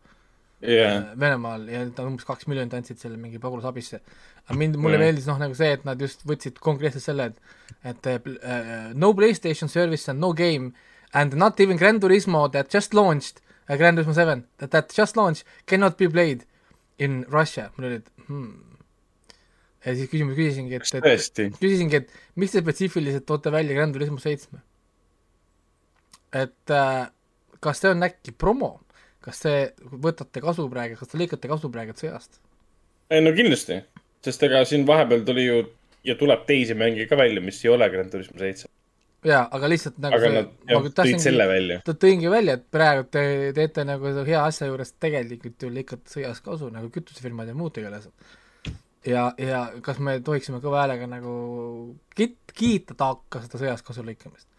[0.68, 0.96] Jah.
[0.98, 4.02] äh, Venemaal ja nad umbes kaks miljonit andsid selle mingi pagulasabisse.
[4.46, 5.06] aga mind, mulle Jah.
[5.06, 7.56] meeldis noh, nagu see, et nad just võtsid konkreetselt selle, et,
[7.94, 10.74] et äh, no Playstation service and no game
[11.14, 15.18] and not even Gran Turismo that just launched uh,, Gran Turismo seven that, that just
[15.18, 16.46] launched cannot be played
[17.00, 17.72] in Russia.
[17.78, 18.54] mul oli, et hmm.
[19.86, 24.22] ja siis küsimus küsisingi, et, et küsisingi, et miks te spetsiifiliselt toote välja Gran Turismo
[24.22, 24.62] seitsme?
[26.36, 27.06] et äh,
[27.64, 28.76] kas see on äkki promo,
[29.26, 29.56] kas te
[29.92, 32.40] võtate kasu praegu, kas te lõikate kasu praegu sõjast?
[33.10, 33.82] ei no kindlasti,
[34.26, 35.60] sest ega siin vahepeal tuli ju
[36.06, 38.70] ja tuleb teisi mänge ka välja, mis ei ole Gran Turismo seitse.
[39.26, 41.82] jaa, aga lihtsalt nagu aga nad jah, tõid selle välja.
[41.90, 43.26] tõingi välja, et praegu te
[43.58, 48.14] teete nagu hea asja juures tegelikult ju lõikate sõjas kasu nagu kütusefirmad ja muud tegelased.
[49.06, 51.36] ja, ja kas me tohiksime kõva häälega nagu
[52.18, 54.50] kit-, kiita taaka seda sõjas kasu lõikamist?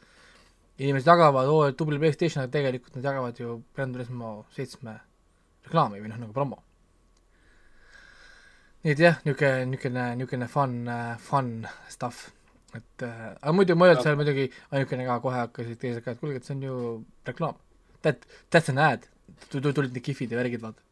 [0.79, 4.99] Inimesed jagavad, oo, tubli Playstation, aga tegelikult nad jagavad ju Gran Turismo seitsme
[5.67, 6.63] reklaami või noh, nagu promo.
[8.85, 10.75] nii et jah, niisugune, niisugune, niisugune fun,
[11.19, 11.53] fun
[11.91, 12.29] stuff,
[12.77, 16.43] et äh, aga muidu öelnud seal muidugi ainukene ka, kohe hakkasid teised ka, et kuulge,
[16.43, 16.77] et see on ju
[17.27, 17.57] reklaam.
[18.05, 19.09] That, that's an ad,
[19.51, 20.85] tulid need kihvid ja värgid, vaata.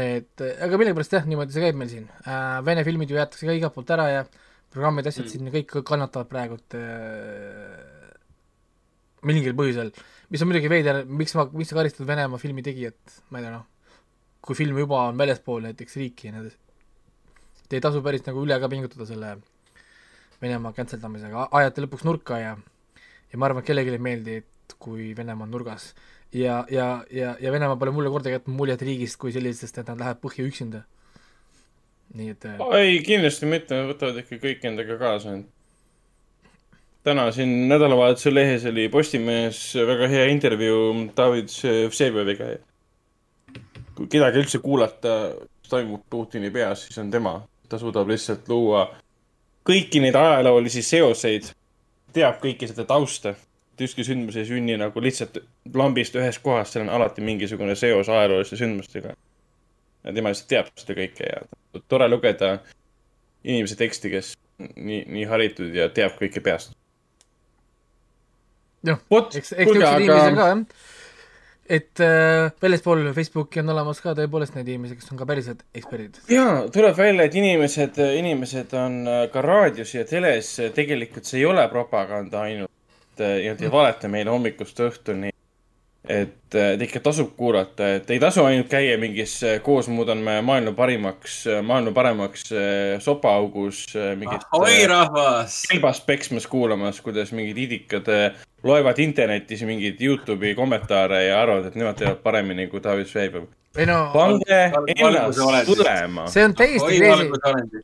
[0.00, 3.46] et äh, aga millegipärast jah, niimoodi see käib meil siin äh,, Vene filmid ju jäetakse
[3.46, 4.26] ka igalt poolt ära ja
[4.70, 5.30] programmid, asjad mm.
[5.32, 7.99] siin kõik kannatavad praegult äh,
[9.26, 9.92] mingil põhjusel,
[10.32, 13.54] mis on muidugi veider, miks ma, miks sa karistad Venemaa filmi tegijat, ma ei tea
[13.54, 13.66] noh,
[14.40, 16.60] kui film juba on väljaspool näiteks riiki ja nii edasi.
[17.68, 19.34] Te ei tasu päris nagu üle ka pingutada selle
[20.40, 22.54] Venemaa cancel damisega, ajate lõpuks nurka ja
[23.30, 25.92] ja ma arvan, et kellelegi ei meeldi, et kui Venemaa on nurgas
[26.32, 30.00] ja, ja, ja, ja Venemaa pole mulle kordagi jätnud muljet riigist kui sellisest, et nad
[30.00, 30.84] lähevad põhja üksinda.
[32.14, 35.36] nii et äh, ei, kindlasti mitte, võtavad ikka kõik endaga kaasa.
[37.04, 41.48] Täna siin nädalavahetuse lehes oli Postimehes väga hea intervjuu David
[41.90, 42.50] Vseviga.
[43.94, 47.42] kui kedagi üldse kuulata, mis toimub Putini peas, siis on tema.
[47.68, 48.88] ta suudab lihtsalt luua
[49.68, 51.52] kõiki neid ajaloolisi seoseid,
[52.12, 53.34] teab kõike seda tausta.
[53.80, 55.38] ükski sündmus ei sünni nagu lihtsalt
[55.74, 59.14] lambist ühes kohas, seal on alati mingisugune seos ajalooliste sündmustega.
[60.04, 61.40] ja tema lihtsalt teab seda kõike ja
[61.88, 62.58] tore lugeda
[63.44, 64.34] inimese teksti, kes
[64.76, 66.76] nii, nii haritud ja teab kõike peast.
[68.86, 70.62] jah, eks, eks niisuguseid inimesi on ka jah.
[71.76, 76.22] et äh, väljaspool Facebooki on olemas ka tõepoolest neid inimesi, kes on ka päriselt eksperdid.
[76.32, 81.48] ja tuleb välja, et inimesed, inimesed on äh, ka raadios ja teles, tegelikult see ei
[81.50, 82.70] ole propaganda ainult.
[83.20, 85.29] ja nad ei valeta meile hommikust õhtuni.
[86.08, 90.40] Et äh, et ikka tasub kuulata, et ei tasu ainult käia mingis äh, koos muudame
[90.42, 92.48] maailma parimaks, maailma paremaks
[93.04, 94.46] sopaaugus mingit.
[94.56, 95.62] oi rahvas.
[95.70, 98.08] kelbast peksmas kuulamas, kuidas mingid idikad
[98.62, 103.46] loevad internetis mingeid Youtube'i kommentaare ja arvavad, et nemad teevad paremini kui David Sveiber.
[103.76, 104.60] ei no, pange
[104.96, 106.26] ennast tulema.
[106.28, 107.82] see on täiesti crazy,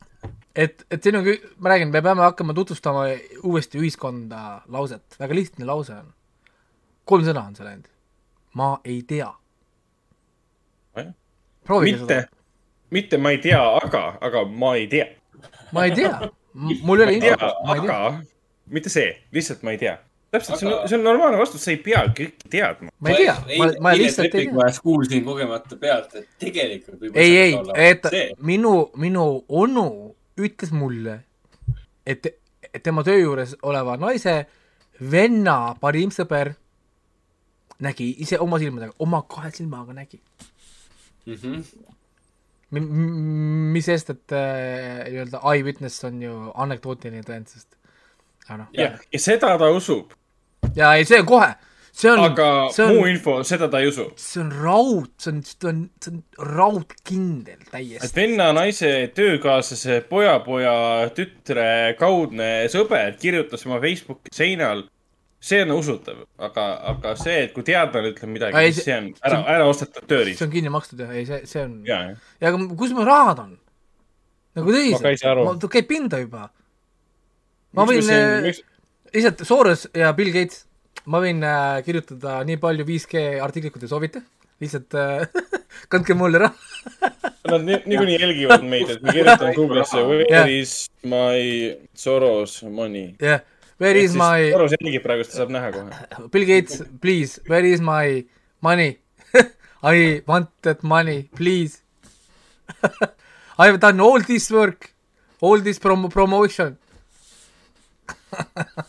[0.55, 1.29] et, et siin on,
[1.61, 3.05] ma räägin, me peame hakkama tutvustama
[3.43, 6.09] uuesti ühiskonda lauset, väga lihtne lause on.
[7.05, 7.93] kolm sõna on seal ainult.
[8.57, 9.29] Ma ei tea.
[11.63, 12.27] proovige mitte seda.,
[12.89, 15.07] mitte ma ei tea, aga, aga ma ei tea.
[15.75, 17.97] ma ei tea, mul ei ole ma ei tea, infot, aga,
[18.77, 19.95] mitte see, lihtsalt ma ei tea.
[20.31, 22.91] täpselt, see on, see on normaalne vastus, sa ei pea kõike teadma.
[22.99, 24.57] ma ei tea, ma, ma lihtsalt ei tea.
[24.57, 24.83] tea.
[24.83, 27.57] kuulsin kogemata pealt, et tegelikult võib ei, ei,
[27.91, 28.29] et see.
[28.49, 29.87] minu, minu onu
[30.37, 31.19] ütles mulle,
[32.07, 32.31] et,
[32.71, 34.39] et tema töö juures oleva naise
[35.11, 36.55] venna parim sõber
[37.83, 40.21] nägi ise oma silmadega, oma kahe silmaga nägi.
[41.27, 41.61] Mhm.
[42.71, 46.33] mis sest, et äh, nii-öelda eyewitness on ju
[46.63, 47.77] anekdootiline tõend, sest
[48.47, 50.11] aga noh, jah, ja seda ta usub,
[50.75, 51.47] ja ei, see on kohe,
[51.95, 54.09] see on, aga see on muu, info, seda ta ei usu.
[54.19, 58.19] see on raud, see on, see on, see on raudkindel täiesti et.
[58.19, 60.75] venna naise töökaaslase poja-poja
[61.15, 64.83] tütre kaudne sõber kirjutas oma Facebooki seinal,
[65.47, 66.19] see on usutav,
[66.49, 70.41] aga, aga see, et kui teadlane ütleb midagi siis see- on ära, ära ostetud tööriist
[70.41, 70.47] see.
[70.49, 72.01] on kinni makstud jah, ei see, see on ja,
[72.41, 73.53] ja aga kus mu rahad on?
[74.57, 76.47] nagu tõsiselt, ta käib pinda juba.
[77.77, 78.47] ma võin äh,
[79.13, 80.63] lihtsalt Soros ja Bill Gates,
[81.07, 84.23] ma võin äh, kirjutada nii palju 5G artiklit, kui te soovite,
[84.63, 85.27] lihtsalt äh,
[85.93, 87.11] kandke mulle raha.
[87.47, 90.01] Nad ni- niikuinii jälgivad meid, et me kirjutame Google'isse.
[90.09, 90.73] Where is
[91.07, 91.37] my
[91.95, 93.13] Soros money.
[93.23, 93.39] jah,
[93.77, 96.29] where is my, Soros jälgib praegu, ta saab näha kohe.
[96.33, 98.25] Bill Gates, please, where is my
[98.61, 98.97] money
[99.83, 101.81] I want that money, please
[103.59, 104.93] I have done all this work,
[105.41, 106.77] all this promo-, promotion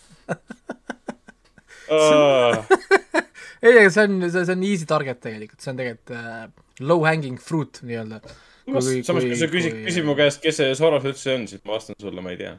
[3.63, 6.49] ei, aga see on, see, see on easy target tegelikult, see on tegelikult äh,
[6.81, 8.21] low hanging fruit nii-öelda.
[8.69, 11.99] samas, kui sa küsid, küsid mu käest, kes see Soros üldse on, siis ma vastan
[12.03, 12.55] sulle, ma ei tea.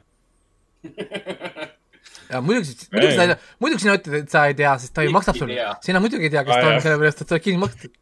[2.30, 5.38] Ja muidugi, muidugi sa, muidugi sina ütled, et sa ei tea, sest ta ju maksab
[5.38, 5.70] ei sulle tea?.
[5.86, 7.96] sina muidugi ei tea, kes Aa, ta on sellepärast et sa oled kinni makstud.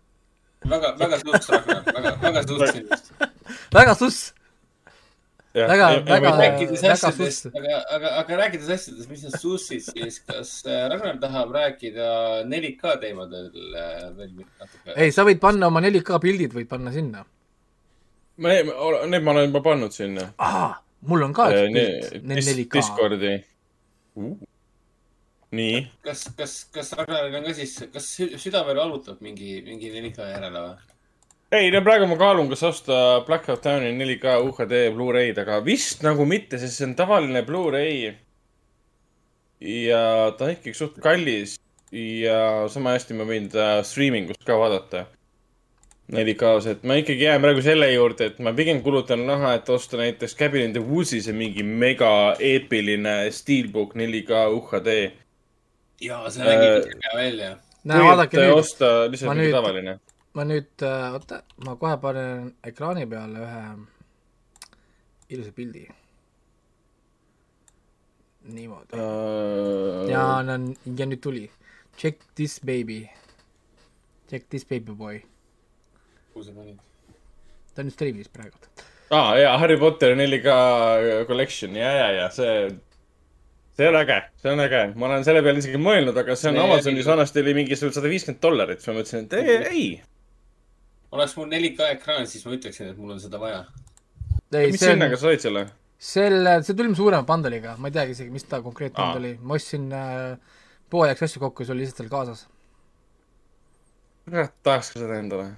[0.73, 3.14] väga, väga suss, Ragnar, väga, väga suss sinust.
[3.77, 4.19] väga suss.
[5.57, 10.83] väga, väga, väga suss., aga, aga, aga rääkides asjadest, mis on sussid, siis kas äh,
[10.91, 12.11] Ragnar tahab rääkida
[12.51, 14.95] 4K teemadel äh, veel natuke?
[14.95, 17.23] ei, sa võid panna oma 4K pildid, võid panna sinna.
[18.43, 20.33] ma, need ma olen juba pannud sinna.
[20.38, 20.73] aa,
[21.07, 22.73] mul on ka üks pilt, 4K.
[22.75, 23.38] Discordi.
[25.58, 29.92] nii, kas, kas, kas Ragnaril on ka siis, kas sü- süda veel valutab mingi, mingi
[29.94, 30.96] 4K järele või?
[31.58, 32.98] ei no praegu ma kaalun, kas osta
[33.28, 38.16] Blackout Downi 4K UHD Blu-ray'd, aga vist nagu mitte, sest see on tavaline Blu-ray.
[39.64, 40.02] ja
[40.38, 41.56] ta on ikkagi suht kallis
[41.96, 45.06] ja sama hästi ma võin ta streaming ust ka vaadata.
[46.08, 50.00] 4K-s, et ma ikkagi jään praegu selle juurde, et ma pigem kulutan raha, et osta
[50.00, 54.95] näiteks Cabin in the Woods'i see mingi mega eepiline Steelbook 4K UHD.
[56.02, 56.72] jaa, see nägi
[57.03, 57.52] hea välja.
[57.84, 58.56] näe, vaadake nüüd.
[58.56, 60.00] osta lihtsalt mingi tavaline.
[60.34, 63.61] ma nüüd, oota, ma kohe panen ekraani peale ühe
[65.36, 65.88] ilusa pildi.
[68.56, 70.08] niimoodi uh....
[70.08, 71.50] ja, ja nüüd tuli.
[71.98, 73.10] Check this baby.
[74.30, 75.26] Check this baby boy.
[76.38, 76.77] Kuhu sa panid?
[77.74, 78.59] ta on nüüd striimis praegu.
[79.09, 80.57] aa ah, jaa, Harry Potter 4K
[81.30, 82.67] collection ja, ja, ja see,
[83.77, 86.59] see on äge, see on äge, ma olen selle peale isegi mõelnud, aga see on
[86.59, 89.83] Nee, Amazonis vanasti oli mingisugune sada viiskümmend dollarit, siis ma mõtlesin, et ei, ei.
[91.17, 93.66] oleks mul 4K ekraan, siis ma ütleksin, et mul on seda vaja.
[94.53, 95.67] ei, mis see on, hinnaga sa said selle?
[96.11, 99.57] selle, see tuli suurema bundle'iga, ma ei teagi isegi, mis ta konkreetne bundle oli, ma
[99.57, 100.59] ostsin äh,
[100.93, 102.43] poe jaoks asju kokku, see oli lihtsalt seal kaasas.
[104.27, 105.56] kurat, tahaks ka seda endale.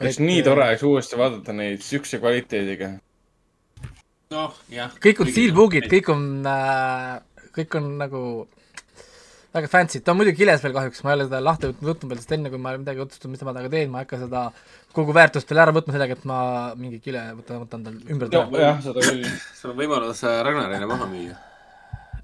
[0.00, 2.92] Oleks nii äh, tore oleks uuesti vaadata neid siukse kvaliteediga.
[4.34, 4.92] noh, jah.
[5.02, 7.16] kõik on steelbook'id, kõik on äh,,
[7.56, 8.22] kõik on nagu
[9.56, 12.12] väga fancy, ta on muidugi kiles veel kahjuks, ma ei ole seda lahti võtnud võtnud
[12.12, 14.42] veel, sest enne kui ma midagi otsustan, mis ma temaga teen, ma ei hakka seda
[14.96, 16.38] kogu väärtust veel ära võtma sellega, et ma
[16.78, 19.24] mingi kile võtan, võtan tal ümber jah, seda küll.
[19.56, 21.38] sul on võimalus äh, Ragnarile maha müüa.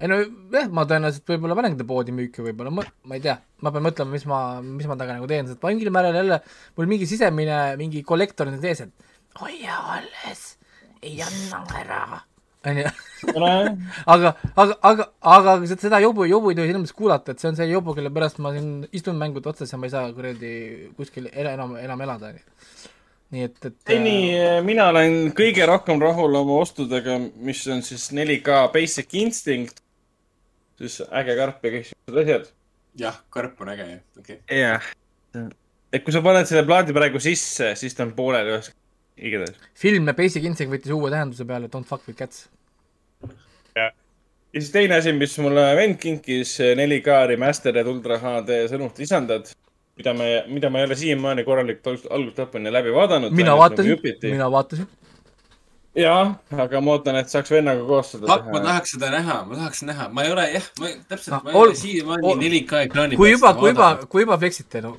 [0.03, 0.19] Ei no
[0.51, 3.85] jah, ma tõenäoliselt võib-olla panengi ta poodi müüki võib-olla, ma, ma ei tea, ma pean
[3.85, 6.41] mõtlema, mis ma, mis ma temaga nagu teen, sest mingil määral jälle
[6.75, 10.41] mul mingi sisemine mingi kollektor on ees, et hoia alles,
[11.01, 12.01] ei anna ära,
[12.67, 12.91] onju.
[14.15, 17.69] aga, aga, aga, aga seda- jobu, jobu ei tohi silmas kuulata, et see on see
[17.71, 20.51] jobu, kelle pärast ma siin istun mängude otsas ja ma ei saa kuradi
[20.97, 22.43] kuskil enam, enam elada, onju.
[23.33, 23.77] nii et, et.
[23.95, 24.27] ei nii,
[24.67, 29.79] mina olen kõige rohkem rahul oma ostudega, mis on siis 4K Basic Instinct,
[30.81, 32.47] siis äge karp ja kõik siuksed asjad.
[32.99, 34.59] jah, karp on äge, okei okay..
[34.59, 34.89] jah.
[35.93, 38.71] et kui sa paned selle plaadi praegu sisse, siis ta on pooleli ühes,
[39.17, 39.57] igatahes.
[39.79, 42.47] film Basic Instinct võttis uue tähenduse peale Don't fuck with cats.
[43.75, 43.89] ja
[44.53, 49.49] siis teine asi, mis mulle vend kinkis, 4K remastered Ultra HD sõnumit lisandad,
[49.97, 53.33] mida me, mida ma ei ole siiamaani korralikult algusest lõpuni läbi vaadanud.
[53.33, 54.89] mina vaatasin, mina vaatasin.
[55.95, 56.33] jah,
[56.65, 60.07] aga ma ootan, et saaks vennaga koos seda ma tahaks seda näha, ma tahaks näha,
[60.09, 63.33] ma ei ole jah, ma täpselt, ma ei ol- ole siiamaani ol- 4K ekraani kui
[63.33, 64.95] juba, kui juba, kui juba fleksite, no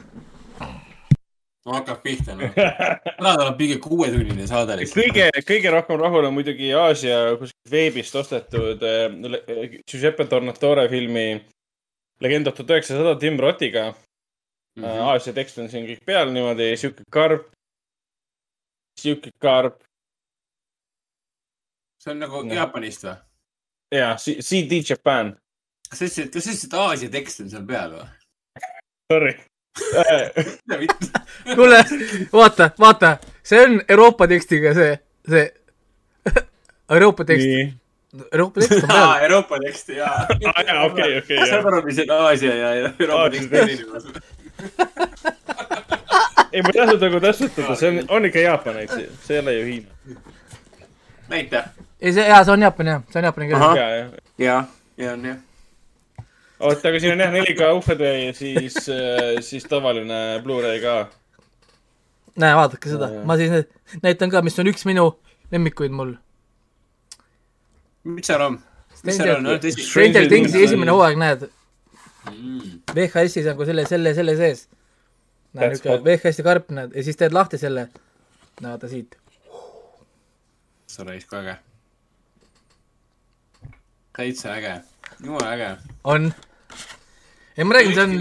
[1.65, 2.53] no hakkab pihta, noh.
[2.55, 5.01] täna tuleb mingi kuuetunnine saade lihtsalt.
[5.01, 11.29] kõige, kõige rohkem rahul on muidugi Aasia kuskilt veebist ostetud äh, Giuseppe Tornatore filmi
[12.23, 14.85] Legend of tuhat üheksasada Tim Rottiga mm.
[14.85, 15.01] -hmm.
[15.09, 17.49] Aasia tekst on siin kõik peal niimoodi, sihuke karp,
[19.01, 19.81] sihuke karp
[22.05, 22.55] see on nagu No.
[22.55, 23.17] Jaapanist või?
[23.95, 25.33] ja C- CD Japan,
[25.89, 28.07] kas sa ütlesid, kas sa ütlesid, Aasia tekst on seal peal või?
[29.13, 29.35] sorry.
[31.55, 31.79] kuule,
[32.33, 34.93] vaata, vaata, see on Euroopa tekstiga see,
[35.29, 35.49] see
[36.95, 37.81] Euroopa tekst.
[38.33, 39.15] Euroopa tekst on peal.
[39.27, 40.27] Euroopa tekst, jaa.
[40.41, 44.05] jaa, okei, okei, saad aru, mis on Aasia ja Euroopa tekst erinevus?
[46.53, 49.43] ei, ma ei tahtnud nagu täpsustada, see on, on ikka Jaapan, eks ju, see ei
[49.43, 50.23] ole ju Hiina.
[51.35, 51.65] näita.
[52.01, 53.65] ei, see, jaa, see on Jaapan jah, see on Jaapani keel.
[53.77, 54.07] ja, ja.
[54.39, 54.57] ja,
[54.97, 55.39] ja on jah.
[56.61, 58.77] oota, aga siin on jah 4K UHD ja siis,
[59.49, 60.95] siis tavaline Blu-ray ka.
[62.37, 63.65] näe, vaadake seda, ma siis nä-
[64.03, 65.09] näitan ka, mis on üks minu
[65.53, 66.15] lemmikuid mul.
[68.05, 68.61] mis seal on?
[69.05, 69.49] mis seal on?
[69.91, 71.51] Stranger Thingsi esimene hooaeg, näed,
[72.25, 72.79] Mm.
[72.97, 74.63] VHS-is on ka selle, selle, selle sees.
[75.53, 76.05] näed, That's niisugune.
[76.07, 77.83] VHS-i karp, näed, ja siis teed lahti selle.
[78.63, 79.19] vaata siit.
[80.89, 81.57] see on raisk äge.
[84.17, 84.75] Täitsa äge,
[85.25, 85.71] jumala äge.
[86.05, 86.33] on.
[87.57, 88.15] ei, ma räägin, see on,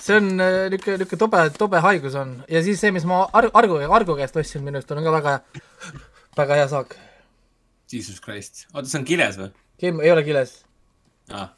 [0.00, 3.50] see on äh, niisugune, niisugune tobe, tobe haigus on ja siis see, mis ma Ar-,
[3.54, 5.38] Argo, Argo käest ostsin minu arust on ka väga,
[6.38, 6.98] väga hea saak.
[7.92, 9.50] Jesus Christ, oota, see on kiles või?
[9.80, 10.60] Game, ei ole kiles.
[11.30, 11.48] aa,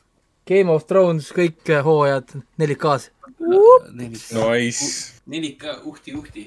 [0.48, 3.10] Game of Thrones kõik äh, hooajad 4K-s.
[3.94, 4.34] Nice.
[5.30, 6.46] 4K uhti, uhti.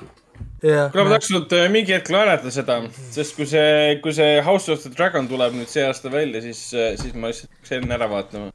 [0.63, 2.79] jah, kuule, ma tahaks sult äh, mingi hetk laenata seda,
[3.15, 6.61] sest kui see, kui see House of the Dragon tuleb nüüd see aasta välja, siis,
[7.01, 8.53] siis ma lihtsalt peaks enne ära vaatama.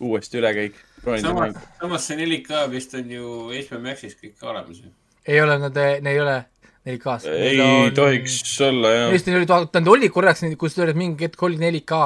[0.00, 0.78] uuesti üle kõik.
[1.20, 4.94] samas, samas see 4K vist on ju HBO Maxis kõik olemas ju.
[5.26, 6.40] ei ole, nad, ei ole
[6.86, 7.26] 4K-s.
[7.28, 9.12] ei tohiks olla jah.
[9.12, 11.98] Eesti oli, tähendab oli korraks, kus olid mingi hetk oli 4K,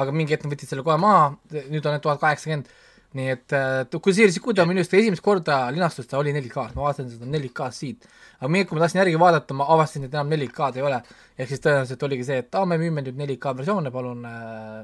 [0.00, 2.70] aga mingi hetk nad võtsid selle kohe maha, nüüd on need tuhat kaheksakümmend,
[3.18, 6.88] nii et äh, kusjuures, kui ta minu arust esimest korda linastus, ta oli 4K-s, ma
[6.88, 8.08] vaatasin seda 4K-s siit.
[8.44, 10.98] Aga mingi hetk, kui ma tahtsin järgi vaadata, ma avastasin, et enam 4K-d ei ole.
[11.38, 14.82] ehk siis tõenäoliselt oligi see, et aa, me müüme nüüd 4K versioone, palun äh,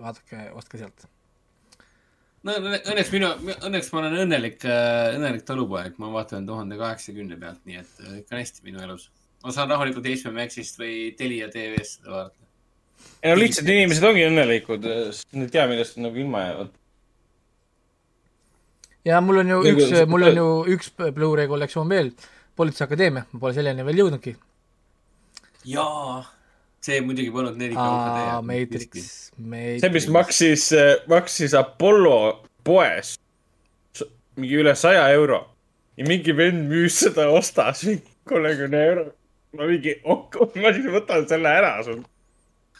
[0.00, 1.08] vaadake, ostke sealt.
[2.46, 7.64] no õnne- õnneks minu, õnneks ma olen õnnelik, õnnelik talupoeg, ma vaatan tuhande kaheksakümne pealt,
[7.66, 9.10] nii et äh, ikka on hästi minu elus.
[9.42, 12.46] ma saan rahulikult HBO Maxist või Telia TV-st seda vaadata.
[13.24, 16.70] ei no lihtsalt inimesed ongi õnnelikud, sest nad ei tea, millest nad nagu ilma jäävad.
[19.10, 20.48] ja mul on ju Nagu üks mul on ju
[20.78, 22.14] üks Blu-ray kollektsioon veel,
[22.56, 24.36] Politseiakadeemia, ma pole selleni veel jõudnudki.
[25.66, 26.20] jaa,
[26.84, 30.68] see muidugi polnud 4K aa, Matrix, see, mis maksis,
[31.10, 32.18] maksis Apollo
[32.64, 33.16] poes
[34.36, 35.40] mingi üle saja euro
[35.98, 39.04] ja mingi vend müüs seda, ostas mingi kolmekümne euro.
[39.54, 42.00] ma mingi, ma siis võtan selle ära sul.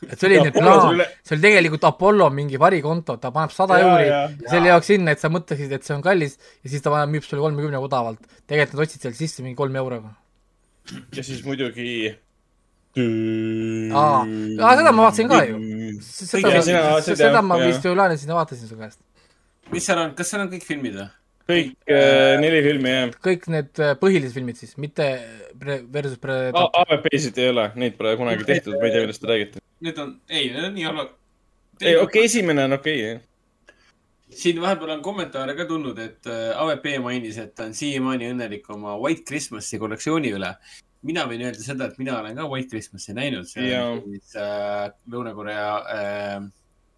[0.03, 4.09] Et see oli nüüd plaan, see oli tegelikult Apollo mingi varikonto, ta paneb sada euri
[4.09, 4.27] jaa.
[4.51, 7.27] selle jaoks sinna, et sa mõtleksid, et see on kallis ja siis ta paneb, müüb
[7.27, 8.21] sulle kolmekümne odavalt.
[8.51, 10.15] tegelikult nad ostsid seal sisse mingi kolme euroga.
[11.15, 12.15] ja siis muidugi.
[13.95, 14.23] aa,
[14.79, 15.59] seda ma vaatasin ka ju.
[16.05, 19.01] seda seda ma vist ju laenasin ja vaatasin su käest.
[19.73, 21.11] mis seal on, kas seal on kõik filmid või?
[21.49, 23.17] kõik äh, neli filmi jah.
[23.27, 25.09] kõik need äh, põhilised filmid siis, mitte
[25.61, 26.53] pre- versus pre-.
[26.55, 29.64] AVP-sid ei ole, neid pole kunagi tehtud, ma ei tea, millest te räägite.
[29.85, 31.13] Need on, ei, need on nii halvad.
[31.81, 34.39] ei, okei okay,, esimene on okei okay,, jah.
[34.41, 38.71] siin vahepeal on kommentaare ka tulnud, et äh, AVP mainis, et ta on siiamaani õnnelik
[38.73, 40.55] oma White Christmasi kollektsiooni üle.
[41.05, 43.91] mina võin öelda seda, et mina olen ka White Christmasi näinud, see Jaa.
[43.91, 46.49] on siis äh, Lõuna-Korea äh,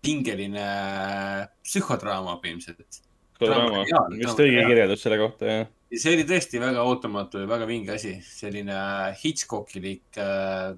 [0.06, 3.02] pingeline äh, psühhodraama põhimõtteliselt.
[3.42, 3.82] draama,
[4.14, 5.70] vist õige kirjeldus selle kohta, jah.
[5.90, 8.78] ja see oli tõesti väga ootamatu ja väga vinge asi, selline
[9.24, 10.76] Hitchcockilik äh,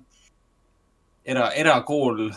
[1.28, 2.28] era, erakool,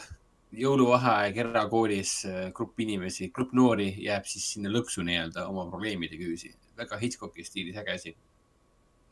[0.62, 2.16] jõuluvaheaeg erakoolis,
[2.56, 6.52] grupp inimesi, grupp noori jääb siis sinna lõksu nii-öelda oma probleemide küüsi.
[6.82, 8.16] väga Hitchcocki stiilis äge asi.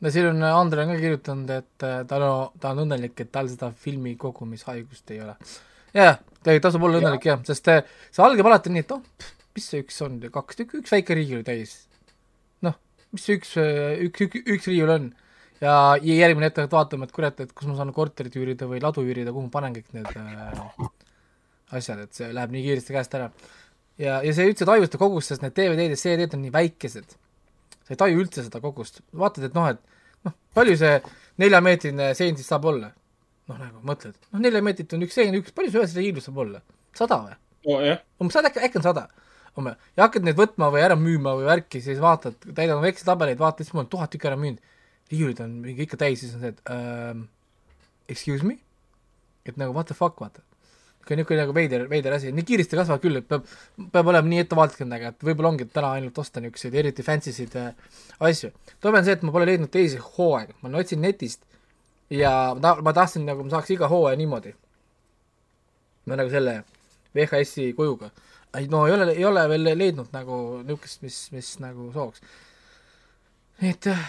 [0.00, 3.32] no siin on, Andre on ka kirjutanud, et äh, ta on, ta on õnnelik, et
[3.32, 5.36] tal seda filmi kogumishaigust ei ole.
[5.94, 9.84] jah, tasub olla õnnelik jah, sest äh, see algab alati nii, et oh, mis see
[9.84, 11.86] üks on, kaks tükki, üks väike riiul täis.
[12.66, 12.76] noh,
[13.16, 13.56] mis see üks,
[14.10, 15.12] üks, üks, üks riiul on
[15.60, 18.82] ja ja järgmine hetk hakkad vaatama, et kurat, et kus ma saan korterit üürida või
[18.82, 20.86] ladu üürida, kuhu ma panen kõik need äh,
[21.78, 23.30] asjad, et see läheb nii kiiresti käest ära.
[24.00, 27.16] ja, ja see üldse tajuste kogus, sest need DVD-d ja CD-d on nii väikesed.
[27.84, 30.96] sa ei taju üldse seda kogust, vaatad, et noh, et noh, palju see
[31.42, 32.92] neljameetrine sein siis saab olla?
[33.50, 36.42] noh, nagu mõtled, noh, nelja meetrit on üks sein, üks, palju see ühes riiulus saab
[36.44, 36.62] olla?
[36.96, 37.36] sada või?
[37.66, 39.08] nojah, umbes sada, äkki, äkki on sada.
[39.60, 43.40] ja hakkad neid võtma või ära müüma või värki, siis vaatad, täidad oma Exceli tabeleid,
[43.40, 44.62] vaatad, siis mul on tuhat tükki ära müünud.
[45.10, 47.26] Riiulid on mingi ikka täis, siis on see, et um,
[48.10, 48.58] excuse me?
[49.44, 50.42] et nagu what the fuck, vaata.
[51.00, 53.46] niisugune, niisugune nagu veider, veider asi, nii kiiresti kasvab küll, et peab,
[53.94, 57.56] peab olema nii ettevaatlik nendega, et võib-olla ongi täna ainult osta niisuguseid eriti fancy sid
[57.58, 57.70] äh,
[58.28, 58.52] asju.
[58.84, 61.46] toime on see, et ma pole leidnud teisi hooaega, ma otsin netist
[62.12, 64.54] ja ma ta-, ma tahtsin nagu, ma saaks iga hooaja niimoodi.
[66.06, 66.60] no nagu selle
[67.16, 68.12] VHS-i kujuga.
[68.58, 71.90] ei no ei ole, ei ole veel leidnud nagu niisugust, mis, mis nagu
[73.60, 74.04] nii et äh,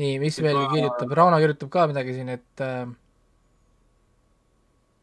[0.00, 2.86] nii, mis veel Ma- kirjutab, Rauno kirjutab ka midagi siin, et äh,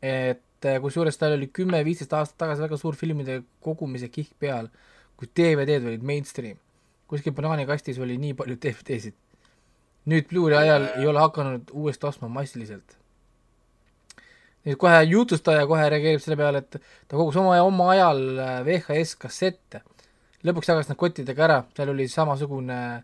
[0.01, 4.69] et äh, kusjuures tal oli kümme-viisteist aastat tagasi väga suur filmide kogumise kihk peal,
[5.17, 6.57] kui DVD-d olid mainstream.
[7.11, 9.13] kuskil banaanikastis oli nii palju DVD-sid.
[10.09, 12.97] nüüd Blu-ray ajal ei ole hakanud uuesti ostma massiliselt.
[14.65, 19.15] nüüd kohe jutustaja kohe reageerib selle peale, et ta kogus oma, oma ajal äh, VHS
[19.15, 19.83] kassette.
[20.43, 23.03] lõpuks jagas nad kottidega ära, seal oli samasugune,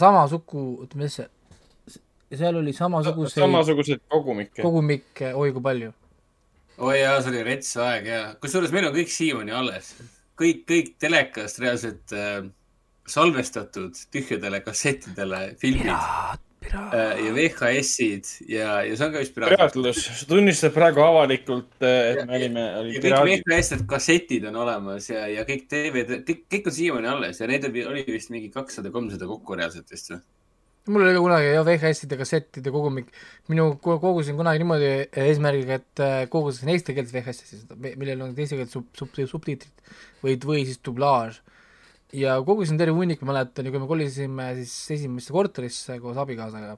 [0.00, 1.28] samasugu, oota, mis see,
[2.38, 4.62] seal oli samasuguseid samasuguseid kogumikke.
[4.62, 5.92] kogumikke, oi kui palju.
[6.78, 9.94] oi jaa, see oli rets aeg ja, kusjuures meil on kõik siiamaani alles.
[10.40, 12.40] kõik, kõik telekast reaalselt äh,
[13.08, 15.92] salvestatud tühjadele kassettidele filmid.
[16.70, 22.36] Ja VHS-id ja, ja see on ka vist piraatlus, sa tunnistad praegu avalikult, et me
[22.38, 23.46] olime, ja olid kõik piraadid.
[23.50, 27.66] VHS-id kassetid on olemas ja, ja kõik DVD, kõik, kõik on siiamaani alles ja neid
[27.70, 30.22] oli- oli vist mingi kakssada, kolmsada kokku reaalselt vist või?
[30.90, 33.12] mul oli kunagi jah VHS-ide kassettide kogumik,
[33.52, 34.88] minu ko- kogusin kunagi niimoodi
[35.28, 37.60] eesmärgiga, et äh, kogusin eesti keeles VHS-i
[38.00, 41.38] millel on teise keeles sub-, sub-, subtiitrid või, või siis dublaaž.
[42.12, 46.76] Ja kogusin terve hunniku, mäletan, ja kui me kolisime siis esimesse korterisse koos abikaasaga,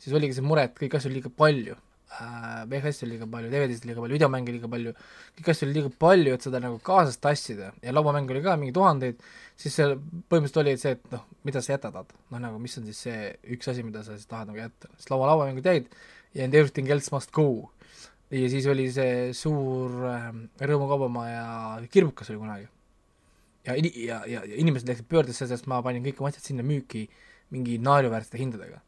[0.00, 2.62] siis oligi see mure, et kõiki asju oli liiga palju äh,.
[2.70, 4.94] VHS-i oli liiga palju, DVD-sid liiga palju, videomänge liiga palju,
[5.38, 8.74] kõiki asju oli liiga palju, et seda nagu kaasas tassida ja lauamänge oli ka mingi
[8.76, 9.20] tuhandeid,
[9.60, 9.90] siis see
[10.32, 12.16] põhimõtteliselt oli see, et noh, mida sa jätad, vaata.
[12.32, 15.12] noh, nagu mis on siis see üks asi, mida sa siis tahad nagu jätta, sest
[15.12, 15.92] laua, lauamängud jäid
[16.34, 17.70] ja and everything else must go.
[18.30, 20.28] ja siis oli see suur äh,
[20.62, 22.68] Rõõmu kaubamaja kirbukas oli kunagi.
[23.66, 27.06] ja, ja, ja, ja inimesed läksid pöördesse, sest ma panin kõik oma asjad sinna müüki
[27.50, 28.80] mingi naeruväärsete hindadega.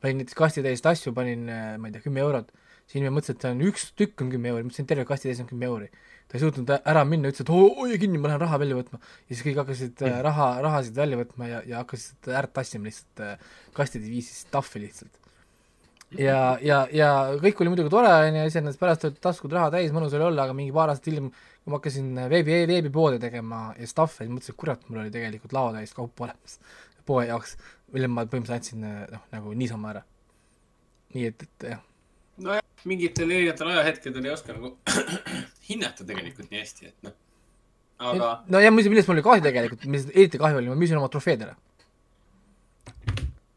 [0.00, 1.44] panin näiteks kastitäis asju, panin,
[1.78, 2.52] ma ei tea, kümme eurot,
[2.90, 5.42] siis inimene mõtles, et see on üks tükk on kümme euri, ma ütlesin, terve kastitäis
[5.44, 5.90] on kümme euri.
[6.30, 8.98] ta ei suutnud ära minna, ütles, et oo, hoia kinni, ma lähen raha välja võtma.
[8.98, 13.24] ja siis kõik hakkasid äh, raha, rahasid välja võtma ja, ja hakkasid ära tassima lihtsalt
[13.26, 15.20] äh, kastide viisis tahvi lihtsalt.
[16.18, 20.16] ja, ja, ja kõik oli muidugi tore, onju, iseenesest pärast olid taskud raha täis, mõnus
[20.18, 21.30] oli olla, aga mingi paar aastat hiljem,
[21.60, 25.52] kui ma hakkasin veebi, veebipoode tegema ja stuff'i, siis mõtlesin, et kurat, mul oli tegelikult
[25.56, 26.58] laotäis kaupa olemas
[27.06, 27.56] poe jaoks,
[27.94, 30.02] mille ma põhimõtteliselt andsin noh, nagu niisama ära.
[31.14, 31.80] nii et, et jah,
[32.44, 34.74] nojah, mingitel erinevatel ajahetkedel ei oska nagu
[35.68, 37.16] hinnata tegelikult nii hästi, et noh.
[38.10, 41.10] aga no ja millest mul oli kahju tegelikult, mis eriti kahju oli, ma müüsin oma
[41.12, 41.56] trofeed ära.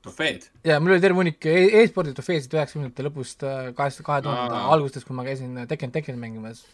[0.03, 3.45] trofeed, ja mul oli terve hunnik e e-spordi trofeesid üheksakümnendate lõpust,
[3.77, 4.71] kaheksa, kahe tuhande Aa.
[4.75, 6.65] algusest, kui ma käisin Tekken, Tekken mängimas,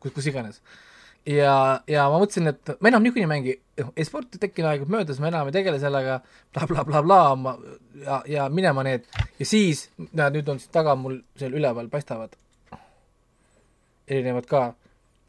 [0.00, 0.62] kus, kus iganes.
[1.26, 3.54] ja, ja ma mõtlesin, et ma enam niikuinii ei mängi,
[3.98, 6.20] e-sport Tekkeni aeg möödas, ma enam ei tegele sellega
[6.54, 7.56] bla,, blablabla, ma
[8.04, 9.08] ja, ja minema need
[9.40, 12.36] ja siis, näed, nüüd on siit taga mul seal üleval paistavad
[14.06, 14.74] erinevad ka,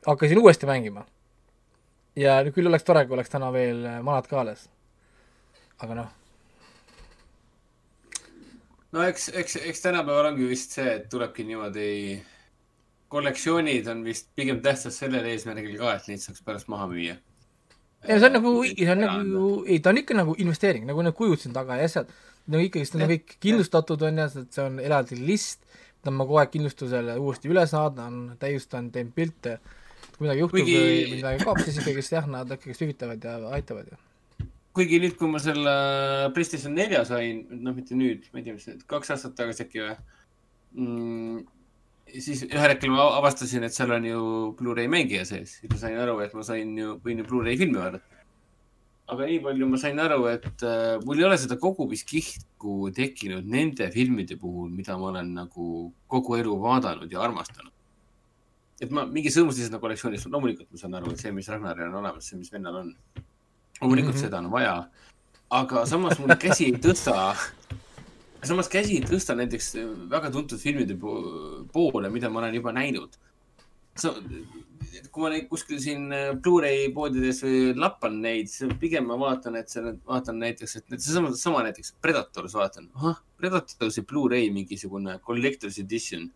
[0.05, 1.05] hakkasin uuesti mängima.
[2.15, 4.69] ja küll oleks tore, kui oleks täna veel vanad ka alles.
[5.79, 6.07] aga noh,
[8.91, 11.89] no eks, eks, eks tänapäeval ongi vist see, et tulebki niimoodi,
[13.13, 17.17] kollektsioonid on vist pigem tähtsad sellel eesmärgil ka, et neid saaks pärast maha müüa.
[18.07, 21.17] ei see on nagu, see on nagu, ei ta on ikka nagu investeering, nagu need
[21.17, 22.11] kujud siin taga ja asjad,
[22.51, 25.63] no ikkagist on kõik kindlustatud on ju, et see on eraldi list,
[25.99, 29.57] mida ma kogu aeg kindlustusele uuesti üle saadan, täiustan, teen pilte,
[30.15, 33.89] kui midagi juhtub Kuigi- või midagi kaob, siis ikkagist jah, nad ikkagist hüvitavad ja aitavad
[33.91, 34.03] ju.
[34.77, 35.71] kuigi nüüd, kui ma selle
[36.35, 39.81] PlayStation nelja sain, noh, mitte nüüd, ma ei tea, mis see, kaks aastat tagasi äkki
[39.81, 39.95] või
[40.77, 41.45] mm,.
[42.15, 44.21] Siis ühel hetkel ma avastasin, et seal on ju
[44.59, 47.79] Blu-ray mängija sees ja ma sain aru, et ma sain ju, võin ju Blu-ray filmi
[47.79, 48.23] vaadata.
[49.13, 53.89] aga nii palju ma sain aru, et äh, mul ei ole seda kogumiskihku tekkinud nende
[53.93, 55.71] filmide puhul, mida ma olen nagu
[56.11, 57.73] kogu elu vaadanud ja armastanud.
[58.81, 62.29] et ma mingi sõõmuslisena kollektsioonis, loomulikult ma saan aru, et see, mis Ragnaril on olemas,
[62.29, 62.93] see, mis vennal on.
[63.81, 64.23] loomulikult mm -hmm.
[64.23, 64.89] seda on vaja.
[65.49, 67.35] aga samas mul käsi ei tõsta,
[68.47, 69.73] samas käsi ei tõsta näiteks
[70.11, 73.17] väga tuntud filmide po- poole, mida ma olen juba näinud.
[75.11, 77.41] kui ma neid kuskil siin äh, Blu-ray poodides
[77.75, 82.53] lappan neid, siis pigem ma vaatan, et seal, vaatan näiteks, et seesama, sama näiteks Predators
[82.53, 86.29] vaatan, ahah, Predatorsi Blu-ray mingisugune collector's edition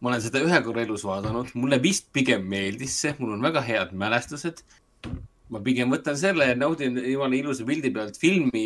[0.00, 3.62] ma olen seda ühe korra elus vaadanud, mulle vist pigem meeldis see, mul on väga
[3.64, 4.62] head mälestused.
[5.46, 8.64] ma pigem võtan selle ja naudin jumala ilusa pildi pealt filmi,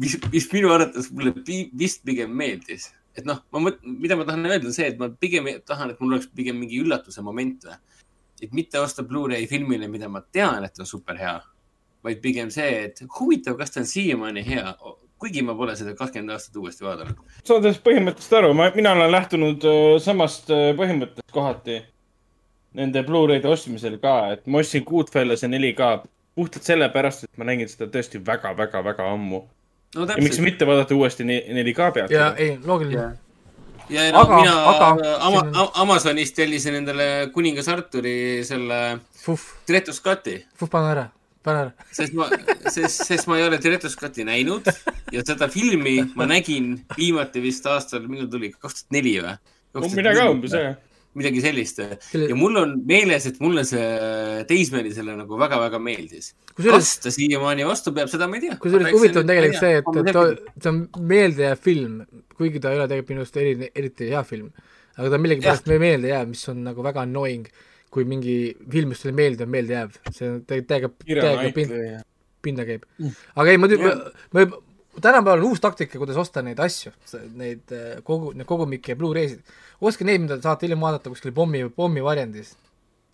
[0.00, 1.34] mis, mis minu arvates mulle
[1.78, 2.90] vist pigem meeldis.
[3.18, 6.00] et noh, ma mõt-, mida ma tahan öelda, on see, et ma pigem tahan, et
[6.00, 7.76] mul oleks pigem mingi üllatuse moment või.
[8.40, 11.36] et mitte osta Blu-ray filmile, mida ma tean, et on super hea,
[12.06, 14.72] vaid pigem see, et huvitav, kas ta on siiamaani hea,
[15.20, 17.18] kuigi ma pole seda kakskümmend aastat uuesti vaadanud.
[17.44, 21.82] saan sellest põhimõttest aru, ma, mina olen lähtunud öö, samast öö, põhimõttest kohati
[22.78, 25.90] nende Blu-ray'de ostmisel ka, et ma ostsin Goodfellase 4K
[26.38, 29.42] puhtalt sellepärast, et ma nägin seda tõesti väga-väga-väga ammu.
[29.96, 32.10] No ja miks mitte vaadata uuesti ne- 4K pealt.
[32.14, 33.08] ja ei, loogiline.
[33.90, 35.70] ja no, Aga- mina aga- aga, ama, siin on...
[35.84, 38.98] Amazonist tellisin endale kuningas Arturi selle
[39.68, 41.06] Director's Cut'i, Puh, pane ära,
[41.44, 41.72] pane ära.
[41.92, 42.28] sest ma,
[42.70, 43.58] sest, sest ma ei ole
[43.98, 44.68] Cut'i näinud
[45.12, 49.36] ja seda filmi ma nägin viimati vist aastal, millal tuli, kaks tuhat neli või?
[49.94, 50.78] midagi umbes, jah.
[51.18, 56.32] Midagi sellist ja mul on meeles, et mulle see teismelisele nagu väga-väga meeldis.
[56.60, 58.58] Kas ta siiamaani vastu peab, seda ma ei tea.
[58.62, 60.78] kusjuures huvitav on tegelikult see, et, et ta- see on
[61.10, 61.96] meeldejääv film,
[62.38, 64.52] kuigi ta ei ole tegelikult minu arust eri, eriti hea film.
[65.00, 67.46] aga ta millegipärast me meelde jääb, mis on nagu väga annoying,
[67.90, 68.38] kui mingi
[68.70, 69.98] film, mis sulle ei meeldi, on meeldejääv.
[70.14, 72.02] see on täiega, täiega,
[72.42, 72.84] pinda käib.
[73.34, 73.94] aga ei, ma tü-, ma,
[74.36, 74.46] ma,
[75.00, 76.92] tänapäeval on uus taktika, kuidas osta neid asju,
[77.38, 79.54] neid eh, kogu, neid kogumikke ja Blu-ray'sid.
[79.80, 82.56] ostke neid, mida te saate hiljem vaadata kuskil pommi, pommivarjendis.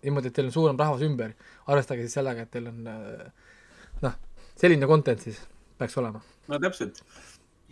[0.03, 1.33] niimoodi, et teil on suurem rahvas ümber.
[1.67, 3.53] arvestage siis sellega, et teil on eh,
[4.01, 4.17] noh,
[4.55, 5.39] selline content siis
[5.77, 6.21] peaks olema.
[6.47, 7.01] no täpselt.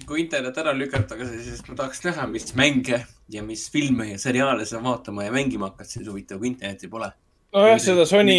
[0.06, 4.66] kui internet ära lükata, siis ma tahaks näha, mis mänge ja mis filme ja seriaale
[4.66, 7.09] sa vaatama ja mängima hakkad, siis huvitav, kui internetti pole.
[7.53, 8.38] nojah, seda Sony.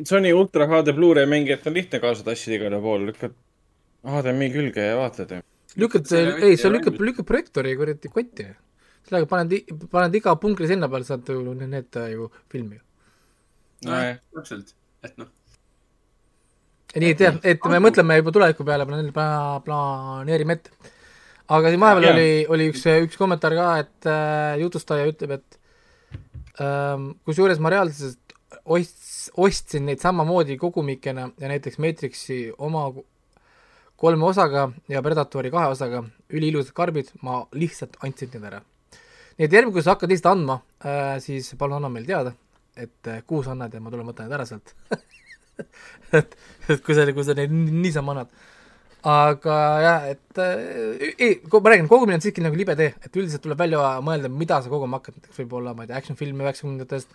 [0.00, 3.34] Sony Ultra HD Blu-ray mängijat on lihtne kaasa tassida igale poole, lükkad
[4.06, 5.34] HDMI külge ja vaatad.
[5.76, 6.12] lükkad,
[6.42, 8.46] ei, sa lükkad, lükkad projektoori kuradi kotti.
[9.08, 9.52] sellega paned,
[9.90, 12.82] paned iga punkri sinna peale, saad ju need, ju filmi ju.
[13.88, 15.28] nojah, täpselt, et noh.
[16.96, 18.88] nii et jah, et me mõtleme juba tuleviku peale,
[19.66, 20.96] planeerime, ette.
[21.48, 25.60] aga siin vahepeal oli, oli üks, üks kommentaar ka, et äh, jutustaja ütleb, et
[26.64, 32.88] ähm, kusjuures ma reaalselt ost-, ostsin neid samamoodi kogumikena ja näiteks Matrixi oma
[34.00, 38.62] kolme osaga ja Predatori kahe osaga, üliilusad karbid, ma lihtsalt andsin need ära.
[39.38, 42.32] nii et järgmine, kui sa hakkad lihtsalt andma äh,, siis palun anna meile teada,
[42.76, 44.74] et äh, kuhu sa annad ja ma tulen võtan need ära sealt.
[46.16, 46.30] Et,
[46.72, 48.30] et kui sa, kui sa neid ni- niisama annad.
[49.10, 53.44] Aga jah, et äh, ei, ma räägin, kogumine on siiski nagu libe tee, et üldiselt
[53.44, 57.12] tuleb välja mõelda, mida sa koguma hakkad, näiteks võib-olla, ma ei tea, action-filme üheksakümnendatest,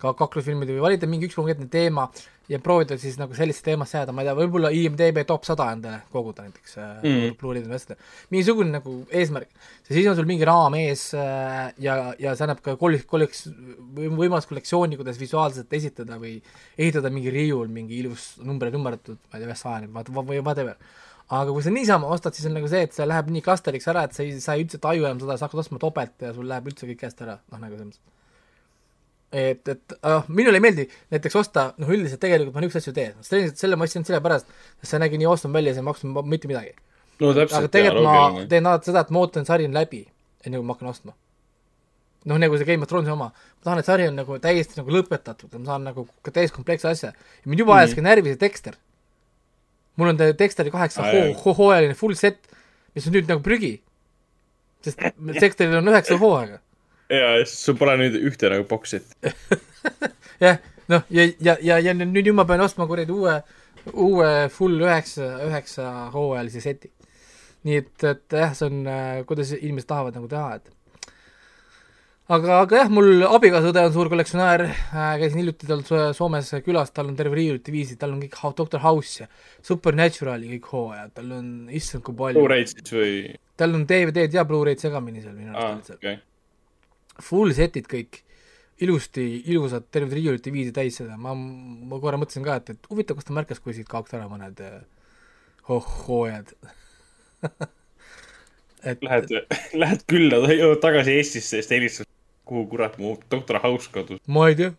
[0.00, 2.08] ka kaklusfilmid või valida mingi üks konkreetne teema
[2.50, 6.02] ja proovida siis nagu sellisesse teemasse jääda, ma ei tea, võib-olla IMDB top sada endale
[6.12, 7.04] koguda näiteks mm.
[7.12, 7.36] Mhm.
[7.40, 8.02] Blu-ray'd või asjad,
[8.34, 9.52] mingisugune nagu eesmärk,
[9.88, 13.46] siis on sul mingi raam ees äh, ja, ja see annab ka kol-, kolleks-,
[13.94, 16.34] võimalus kollektsiooni, kuidas visuaalselt esitada või
[16.76, 20.76] ehitada mingi riiul, mingi ilus number, nummerdatud, ma ei tea, ühest sajani või whatever
[21.32, 24.04] aga kui sa niisama ostad, siis on nagu see, et see läheb nii klasteriks ära,
[24.08, 26.48] et sa ei, sa ei üldse taju enam seda, sa hakkad ostma topelt ja sul
[26.50, 28.21] läheb üldse kõik käest ära, noh nagu selles mõttes.
[29.32, 33.14] et, et noh, minule ei meeldi näiteks osta, noh üldiselt tegelikult ma niisuguseid asju teen,
[33.24, 34.46] sest selle ma ostsin sellepärast,
[34.82, 36.74] sest see nägi nii awesome välja, see ei maksnud ma- mitte midagi.
[37.20, 40.02] no täpselt, aga tegelikult ma teen alati seda, et ma ootan sari on läbi,
[40.46, 41.14] enne kui ma hakkan ostma.
[42.24, 44.90] noh, nagu see Game of Thrones'i oma, ma tahan, et sari on nagu täiesti nagu
[44.94, 47.96] lõpetatud, ma saan nagu ka täiskompleksse asja ja mind juba ajas Mhm.
[47.96, 48.74] ka närvi see tekster.
[49.96, 51.34] mul on ta teksteri kaheksa jah.
[51.44, 52.38] hooajaline full set,
[52.94, 53.80] mis on nüüd nagu prügi.
[54.82, 54.98] sest
[55.42, 56.58] teksteril on üheksa hooaega.
[57.12, 59.06] ja, siis sul pole nüüd ühte nagu boksit.
[60.44, 60.60] jah,
[60.92, 63.38] noh, ja, ja, ja, ja nüüd nüüd ma pean ostma kuradi uue,
[63.92, 66.92] uue full üheksa, üheksa hooajalise seti.
[67.62, 68.86] nii et, et jah, see on,
[69.28, 70.72] kuidas inimesed tahavad nagu teha, et
[72.32, 76.90] aga, aga jah, mul abikaasa-õde on suur kollektsionäär äh,, käisin hiljuti tal So- Soomes külas,
[76.94, 79.28] tal on terve riiulite viisi, tal on kõik Doctor House ja
[79.62, 82.40] Supernaturali kõik hooajad, tal on issand kui palju.
[82.40, 83.14] Blu-ray'd siis või?
[83.62, 86.18] tal on DVD-d ja Blu-ray'd segamini seal minu arust okei.
[87.22, 88.22] Full setid kõik,
[88.82, 93.18] ilusti, ilusad, terved riiulite viisi täis seda, ma, ma korra mõtlesin ka, et, et huvitav,
[93.18, 94.62] kas ta märkas, kui siit kaoks ära mõned
[95.68, 96.54] ho- hooajad
[98.90, 99.30] et Lähed,
[99.78, 102.08] lähed külla, jõuad tagasi Eestisse ja siis ta helistab,
[102.48, 104.22] kuhu kurat mu doktor House kadus.
[104.26, 104.72] ma ei tea,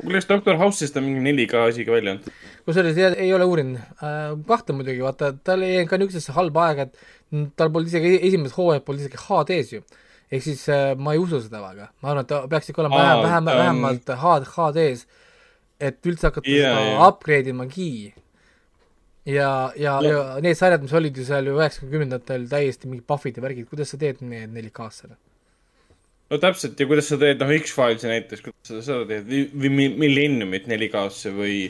[0.00, 2.36] kuidas doktor House'ist on mingi 4K asi ka välja antud?
[2.66, 6.88] kusjuures ei, ei ole uurinud äh,, kahte muidugi, vaata, tal jäi ka niisugusesse halba aega,
[6.88, 9.84] et tal polnud isegi esimesed hooajad polnud isegi HD-s ju.
[10.30, 13.00] Ehk siis äh, ma ei usu seda väga, ma arvan, et ta peaks ikka olema
[13.02, 15.06] vähem, vähem, vähemalt HD, HD-s,
[15.80, 17.08] et üldse hakata Jaa, seda jaa.
[17.08, 17.90] upgrade imagi.
[19.26, 23.44] ja, ja, ja need sarjad, mis olid ju seal ju üheksakümnendatel täiesti mingid buff'id ja
[23.44, 25.10] värgid, kuidas sa teed need 4K-sse?
[26.30, 29.74] no täpselt ja kuidas sa teed, noh, X-Filesi näiteks, kuidas sa seda teed või või
[29.76, 31.60] Mi- Millenniumit 4K-sse või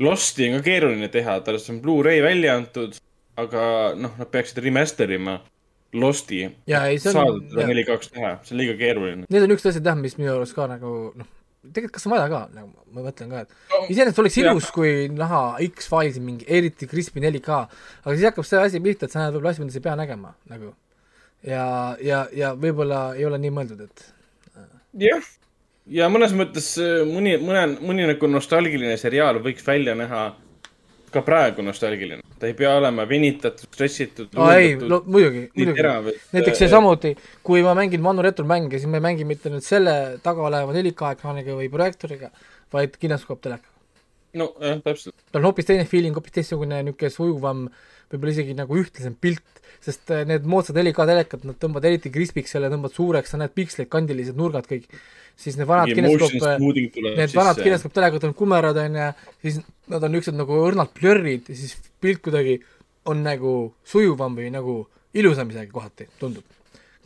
[0.00, 2.96] Losti on ka keeruline teha, tal on Blu-ray välja antud,
[3.40, 3.62] aga
[4.00, 5.36] noh, nad peaksid remaster ima
[5.92, 6.44] Losti.
[7.02, 7.74] Saada teda jaa.
[7.74, 9.26] 4K-ks teha, see on liiga keeruline.
[9.26, 11.30] Need on niisugused asjad jah, mis minu arust ka nagu noh,
[11.66, 15.40] tegelikult kas on vaja ka, nagu ma mõtlen ka, et iseenesest oleks ilus, kui näha
[15.66, 17.58] X-Filesi mingi eriti crispy 4K,
[18.04, 19.98] aga siis hakkab see asi pihta, et sa näed võib-olla asju, mida sa ei pea
[20.00, 20.72] nägema nagu.
[21.46, 21.66] ja,
[22.04, 24.06] ja, ja võib-olla ei ole nii mõeldud, et
[25.04, 25.28] jah,
[25.90, 30.30] ja mõnes mõttes äh, mõni, mõne, mõni nagu nostalgiline seriaal võiks välja näha
[31.12, 32.22] ka praegu nostalgiline.
[32.40, 34.32] ta ei pea olema venitatud, stressitud.
[34.40, 35.84] aa ei, no muidugi, muidugi
[36.32, 36.70] näiteks see.
[36.72, 37.12] samuti,
[37.46, 41.12] kui ma mängin vanu retromänge, siis ma ei mängi mitte nüüd selle taga oleva 4K
[41.18, 42.32] ekraaniga või projektooriga,
[42.72, 43.76] vaid kinoskooptelekaga.
[44.40, 45.16] no jah, täpselt.
[45.30, 47.64] tal on hoopis teine feeling, hoopis teistsugune niisugune sujuvam,
[48.10, 52.56] võib-olla isegi nagu ühtlasem pilt, sest äh, need moodsad 4K telekad, nad tõmbavad eriti krispiks
[52.56, 54.88] selle, tõmbavad suureks, sa näed piksleid, kandilised nurgad kõik,
[55.38, 56.34] siis need vanad kineskoop,
[57.16, 59.10] need vanad kineskooptelekad on kumerad, on ju,
[59.44, 59.60] siis
[59.90, 62.58] nad on niisugused nagu õrnalt plörrid ja siis pilt kuidagi
[63.10, 63.54] on nagu
[63.86, 64.80] sujuvam või nagu
[65.16, 66.44] ilusam isegi kohati, tundub.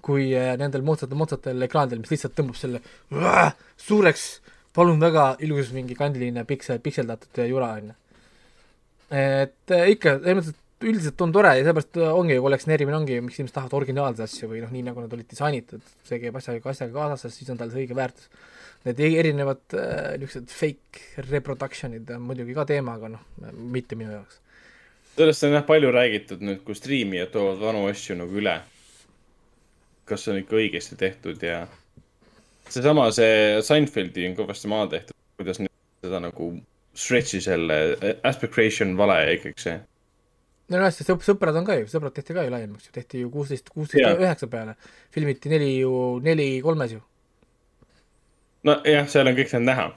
[0.05, 2.83] kui äh, nendel moodsatel, moodsatel ekraanidel, mis lihtsalt tõmbab selle
[3.15, 4.25] uah, suureks,
[4.77, 7.95] palun väga ilus mingi kandiline piksel, pikseldatud jura, on ju.
[9.23, 13.21] et äh, ikka, selles mõttes, et üldiselt on tore ja sellepärast äh, ongi kollektsioneerimine ongi,
[13.25, 16.73] miks inimesed tahavad originaalseid asju või noh, nii nagu nad olid disainitud, see käib asjaga,
[16.73, 18.29] asjaga kaasas, siis on tal see õige väärtus.
[18.85, 23.23] Need e- erinevad äh, niisugused fake reproduction'id on muidugi ka teema, aga noh,
[23.55, 24.41] mitte minu jaoks.
[25.15, 28.59] sellest on jah palju räägitud nüüd, kui striimijad toovad vanu asju nagu üle.
[30.05, 31.63] kas see on ikka õigesti tehtud ja
[32.69, 35.63] seesama, see Seinfeldi on kõvasti maha tehtud, kuidas
[36.05, 36.51] seda nagu
[36.95, 37.79] stretch'i selle
[38.23, 39.79] aspect ratio on vale ja kõik see.
[40.73, 43.25] No noh, see sõp-, sõprad on ka ju, sõbrad tehti ka ju laiemaks ju, tehti
[43.25, 44.77] ju kuusteist, kuusteist üheksa peale.
[45.15, 45.93] filmiti neli ju,
[46.25, 47.03] neli kolmes ju.
[48.69, 49.93] nojah, seal on kõik need näha.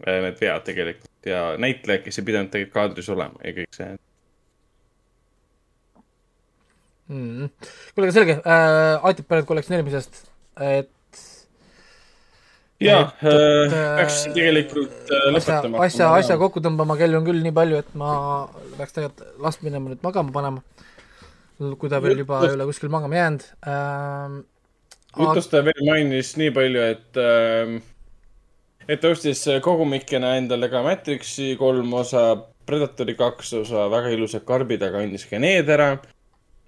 [0.00, 3.90] Need vead tegelikult ja näitleja, kes ei pidanud tegelikult kaadris olema ja kõik see.
[7.10, 7.50] mm..
[7.94, 10.22] kuule, aga selge äh,, aitab praegu kollektsioneerimisest,
[10.64, 10.92] et
[12.80, 15.82] jaa, Et- et, peaks tegelikult äh, asja, lõpetama.
[15.84, 18.12] asja, asja kokku tõmbama, kell on küll nii palju, et ma
[18.78, 20.62] peaks tegelikult last minema nüüd magama panema.
[21.78, 24.38] kui ta veel juba ei ole kuskil magama jäänud ähm,.
[25.18, 27.74] jutust ta veel mainis nii palju, et ähm,,
[28.88, 32.30] et ta ostis kogumikena endale ka Matrixi kolm osa,
[32.70, 35.98] Predatori kaks osa, väga ilusad karbid, aga andis ka need ära.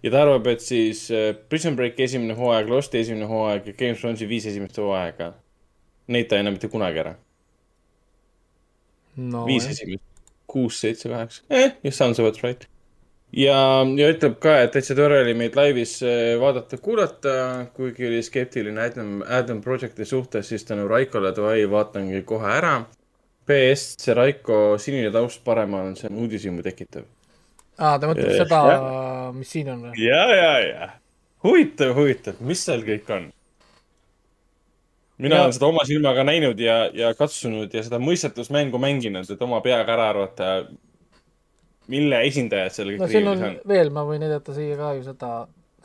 [0.03, 3.95] ja ta arvab, et siis äh, Prison Break esimene hooaeg, Losti esimene hooaeg ja Game
[3.97, 5.33] of Thronesi viis esimest hooaega.
[6.13, 7.15] Neid ta ei näe mitte kunagi ära.
[9.17, 10.05] no, viis esimest,
[10.49, 12.65] kuus, seitse, kaheksa, eh, just sounds about right.
[13.37, 13.57] ja,
[13.99, 17.35] ja ütleb ka, et täitsa tore oli meid laivis eh, vaadata-kuulata,
[17.77, 22.79] kuigi oli skeptiline Adam, Adam Projecti suhtes, siis tänu Raikole davai, vaatangi kohe ära.
[23.49, 27.05] PS, see Raiko sinine taust paremal on, see on uudishimu tekitav.
[27.79, 28.61] aa, ta mõtleb Eh, seda
[29.35, 29.97] mis siin on või?
[30.05, 30.91] ja, ja, ja
[31.43, 33.31] huvitav, huvitav, mis seal kõik on?
[35.19, 39.43] Mina Ja- olen seda oma silmaga näinud ja, ja katsunud ja seda mõistatusmängu mänginud, et
[39.43, 40.53] oma peaga ära arvata,
[41.93, 43.59] mille esindajad seal no kõik on riigis on.
[43.69, 45.33] veel, ma võin näidata siia ka ju seda,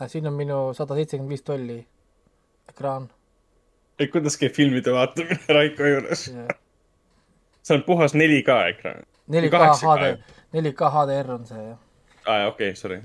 [0.07, 1.77] siin on minu sada seitsekümmend viis tolli
[2.69, 3.09] ekraan.
[3.99, 6.30] et kuidas käib filmide vaatamine Raiko juures?
[7.64, 9.03] see on puhas 4K ekraan.
[9.31, 10.14] 4K HD,
[10.56, 11.77] 4K HDR on see jah.
[12.25, 13.01] aa, okei, sorry.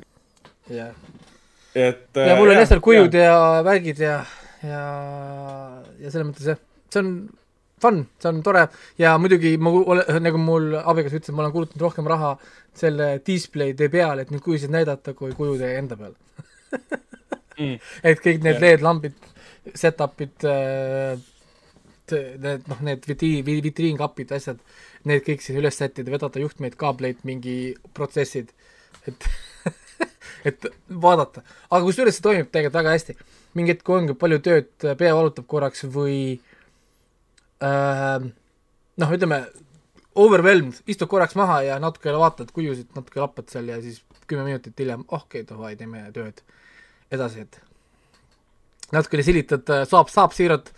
[0.71, 0.95] jah.
[1.75, 2.07] et.
[2.15, 3.35] ja mul on jah seal kujud ja
[3.65, 4.21] värgid ja,
[4.67, 4.83] ja,
[6.01, 6.61] ja selles mõttes jah,
[6.93, 7.15] see on
[7.83, 8.67] fun, see on tore
[9.01, 12.37] ja muidugi ma ole, nagu mul abikaasa ütles, ma olen kulutanud rohkem raha
[12.79, 16.17] selle display'de peale, et neid kujusid näidata, kui kujude enda peal
[17.59, 17.77] Mm.
[18.09, 18.63] et kõik need Jah.
[18.65, 19.27] LED-lambid,
[19.79, 21.21] setup'id äh,,
[22.13, 24.61] need noh, need vitriin, vitriinkapid, asjad,
[25.09, 28.53] need kõik siis üles sättida, vedada juhtmeid, kaableid, mingi protsessid,
[29.09, 29.29] et
[30.49, 30.67] et
[31.07, 33.17] vaadata, aga kusjuures see toimib tegelikult väga hästi.
[33.55, 36.17] mingi hetk ongi palju tööd, pea valutab korraks või
[37.63, 38.25] äh,
[39.03, 39.43] noh, ütleme
[40.15, 44.79] overwhelmed, istud korraks maha ja natuke vaatad kujusid, natuke lappad seal ja siis kümme minutit
[44.79, 46.41] hiljem, oh, okei okay,, davai, teeme tööd
[47.13, 47.61] edasi, et
[48.93, 50.71] natukene silitad, saab, saab siirad,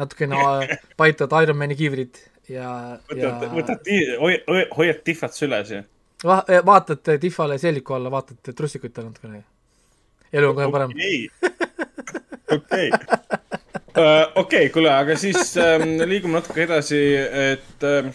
[0.00, 3.90] natukene äh, paitad Ironmani kiivrit ja, ja võtad, võtad,
[4.22, 5.84] hoiad, hoiad tihvad süles ja.
[6.24, 9.44] va-, vaatad Tihvale seeliku alla, vaatad trussikuid tal natukene.
[10.32, 10.90] elu on kohe parem.
[12.56, 12.90] okei,
[14.34, 17.00] okei, kuule, aga siis ähm, liigume natuke edasi,
[17.52, 18.10] et ähm,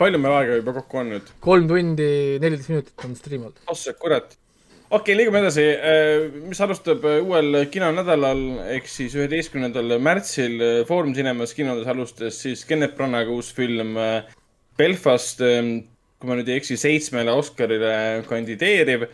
[0.00, 1.30] palju meil aega juba kokku on nüüd?
[1.44, 2.08] kolm tundi
[2.42, 3.62] neliteist minutit on stream olnud.
[3.68, 4.36] oh sa kurat.
[4.88, 5.66] okei okay,, liigume edasi,
[6.48, 8.42] mis alustab äh, uuel kinonädalal
[8.76, 14.24] ehk siis üheteistkümnendal märtsil äh, Foorum Cinemas kinodes alustas siis Kennet Branaga uus film äh,
[14.76, 15.40] Belfast,
[16.26, 19.06] kui ma nüüd ei eksi, seitsmele Oscarile kandideeriv.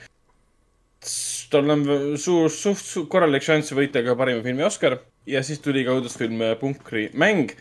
[1.53, 1.83] tal on
[2.17, 4.97] suur, suht su- korralik šanss võita ka parima filmi Oscar
[5.29, 7.53] ja siis tuli ka õudusfilm äh, Punkri mäng.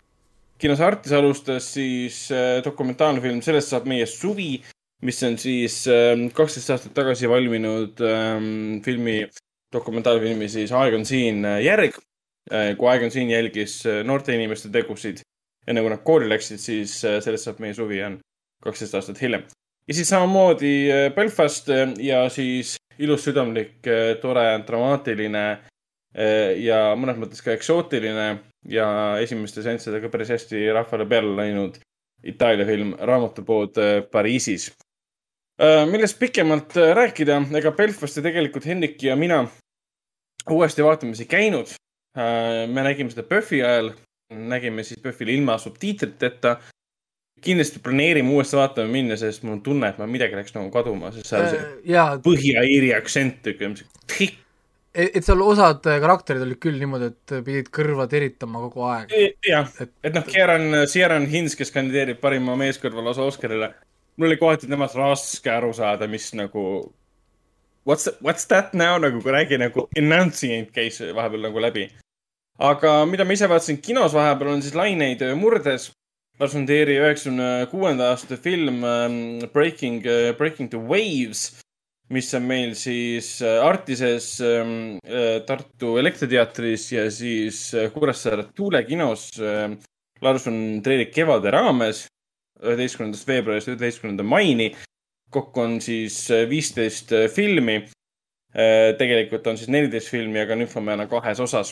[0.58, 4.62] kinos Artis alustas siis äh, dokumentaalne film Sellest saab meie suvi
[5.02, 5.82] mis on siis
[6.32, 9.26] kaksteist aastat tagasi valminud ähm, filmi,
[9.74, 11.98] dokumentaalfilmi siis Aeg on siin äh, järg
[12.52, 12.72] äh,.
[12.78, 15.24] kui Aeg on siin jälgis äh, noorte inimeste tegusid
[15.66, 18.18] enne kui nad kooli läksid, siis äh, sellest saab meie suvi on
[18.62, 19.44] kaksteist aastat hiljem.
[19.88, 23.80] ja siis samamoodi äh, Belfast äh, ja siis ilus, südamlik,
[24.20, 28.28] tore, dramaatiline äh, ja mõnes mõttes ka eksootiline
[28.68, 28.88] ja
[29.20, 31.80] esimeste seanssidega päris hästi rahvale peale läinud
[32.22, 34.70] Itaalia film Raamatupood äh, Pariisis
[35.60, 39.44] Äh, millest pikemalt äh, rääkida, ega Belfasti tegelikult Hendrik ja mina
[40.50, 41.74] uuesti vaatamas ei käinud.
[42.68, 43.92] me nägime seda PÖFFi ajal,
[44.28, 46.56] nägime siis PÖFFile ilma subtiitriteta.
[47.42, 51.10] Kindlasti planeerime uuesti vaatama minna, sest mul on tunne, et ma midagi läks nagu kaduma,
[51.14, 54.30] sest seal see jaa, Põhja-Iiri aktsent, siuke.
[54.94, 59.14] et et seal osad karakterid olid küll niimoodi, et pidid kõrva teritama kogu aeg.
[59.46, 63.72] jah, et noh, Kieran, Kieran Hins, kes kandideerib parima meeskõrvalase Oscarile.
[64.16, 66.92] mul oli kohati temast raske aru saada, mis nagu.
[67.88, 71.88] What's, what's that now nagu, kui räägi nagu enunciate käis vahepeal nagu läbi.
[72.58, 75.90] aga mida ma ise vaatasin kinos vahepeal on siis Laineid murdes.
[76.42, 80.02] Lars von Trieri üheksakümne kuuenda aasta film ähm, Breaking,
[80.34, 81.60] Breaking the Waves,
[82.10, 84.98] mis on meil siis äh, Artises ähm,,
[85.46, 89.70] Tartu Elektriteatris ja siis äh, Kuressaare Tuule kinos äh,
[90.20, 92.08] Lars von Trieri kevade raames
[92.58, 94.72] üheteistkümnendast veebruarist üheteistkümnenda maini.
[95.30, 97.84] kokku on siis äh, viisteist äh, filmi.
[98.98, 101.70] tegelikult on siis neliteist filmi, aga Nymphomane on kahes osas.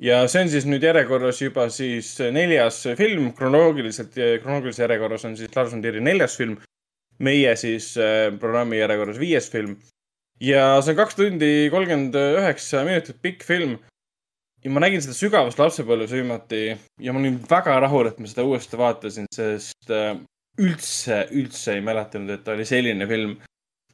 [0.00, 5.52] Ja see on siis nüüd järjekorras juba siis neljas film, kronoloogiliselt, kronoloogilises järjekorras on siis
[5.56, 6.58] Lars von Trieri neljas film.
[7.20, 9.76] meie siis äh, programmi järjekorras viies film.
[10.40, 13.78] ja see on kaks tundi kolmkümmend üheksa minutit pikk film.
[14.64, 16.64] ja ma nägin seda sügavas lapsepõlves viimati
[17.00, 20.16] ja ma olin väga rahul, et ma seda uuesti vaatasin, sest äh,
[20.60, 23.36] üldse, üldse ei mäletanud, et ta oli selline film.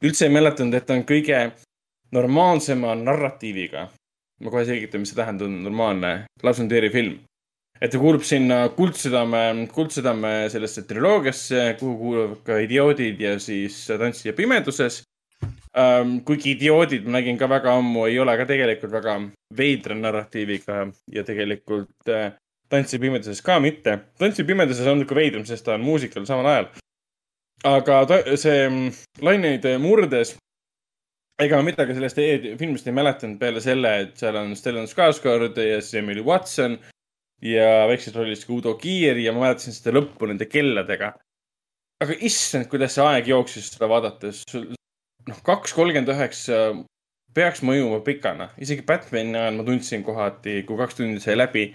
[0.03, 1.39] üldse ei mäletanud, et ta on kõige
[2.15, 3.87] normaalsema narratiiviga.
[4.43, 7.17] Ma kohe selgitan, mis see tähendab, normaalne Trieri film
[7.81, 14.33] et ta kuulub sinna Kuldsüdame, Kuldsüdame sellesse triloogiasse, kuhu kuuluvad ka Idioodid ja siis Tantsija
[14.33, 15.03] pimeduses
[15.77, 16.19] um,.
[16.25, 19.19] kuigi Idioodid ma nägin ka väga ammu, ei ole ka tegelikult väga
[19.57, 22.33] veidra narratiiviga ja tegelikult äh,
[22.69, 23.99] Tantsija pimeduses ka mitte.
[24.19, 26.67] Tantsija pimeduses on niisugune veidram, sest ta on muusikal samal ajal.
[27.65, 28.91] aga ta, see mm,
[29.21, 30.35] Laineid murdes
[31.43, 35.57] ega ma midagi sellest e filmist ei mäletanud peale selle, et seal on Stellan Skarsgård
[35.61, 36.77] ja siis Emily Watson
[37.45, 41.13] ja väikses rollis ka Udo Kiir ja ma mäletasin seda lõppu nende kelladega.
[42.01, 44.43] aga issand, kuidas see aeg jooksis seda vaadates.
[45.27, 46.61] noh, kaks kolmkümmend üheksa
[47.37, 51.67] peaks mõjuma pikana, isegi Batman'i ajal ma tundsin kohati, kui kaks tundi sai läbi,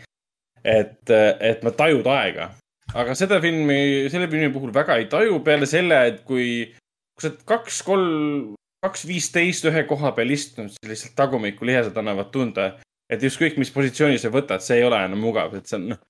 [0.64, 2.50] et, et ma tajud aega.
[2.94, 6.66] aga seda filmi, selle filmi puhul väga ei taju peale selle, et kui,
[7.14, 11.96] kui sa oled kaks, kolm, kaks viisteist ühe koha peal istunud, siis lihtsalt tagumikku lihased
[11.98, 12.68] annavad tunda,
[13.12, 16.00] et ükskõik, mis positsiooni sa võtad, see ei ole enam mugav, et see on, noh.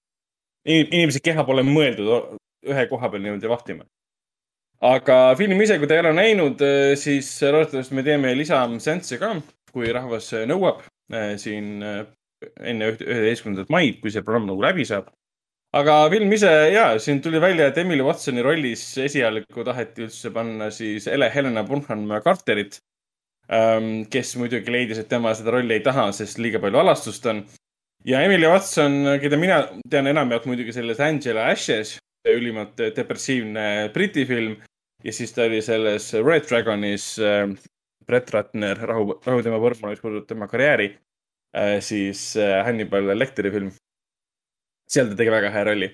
[0.65, 2.39] inimese keha pole mõeldud
[2.73, 3.85] ühe koha peal niimoodi vahtima.
[4.83, 6.63] aga film ise, kui te ei ole näinud,
[6.99, 9.35] siis loodetavasti me teeme lisaseansse ka,
[9.73, 10.83] kui rahvas nõuab
[11.39, 15.13] siin enne üheteistkümnendat maid, kui see programm nagu läbi saab.
[15.73, 20.71] Aga film ise ja, siin tuli välja, et Emily Watsoni rollis esialgu taheti üldse panna
[20.71, 22.81] siis Ele Helena Bonham Carterit
[23.51, 27.43] Ähm, kes muidugi leidis, et tema seda rolli ei taha, sest liiga palju alastust on.
[28.07, 29.59] ja Emily Watson, keda mina
[29.91, 31.97] tean enamjaolt muidugi selles Angela Ashes,
[32.29, 34.57] ülimalt depressiivne Briti film.
[35.05, 37.49] ja siis ta oli selles Red Dragonis äh,
[38.07, 40.93] Brett Ratner, rahu, rahu tema põrmu, mis puudutab tema karjääri
[41.57, 41.81] äh,.
[41.81, 43.73] siis äh, Hannibal Lecteri film.
[44.93, 45.91] Seal ta tegi väga hea rolli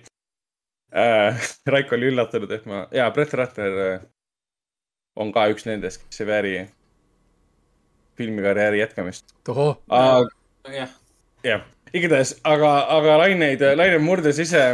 [0.93, 1.49] äh,.
[1.73, 4.07] Raiko oli üllatunud, et ma, jaa, Brett Ratner äh,
[5.19, 6.55] on ka üks nendest, kes ei vääri
[8.19, 9.35] filmikarjääri jätkamist.
[9.45, 9.77] tohoh.
[10.73, 10.95] jah,
[11.47, 14.65] jah, igatahes, aga, aga laineid, Laine murdes ise.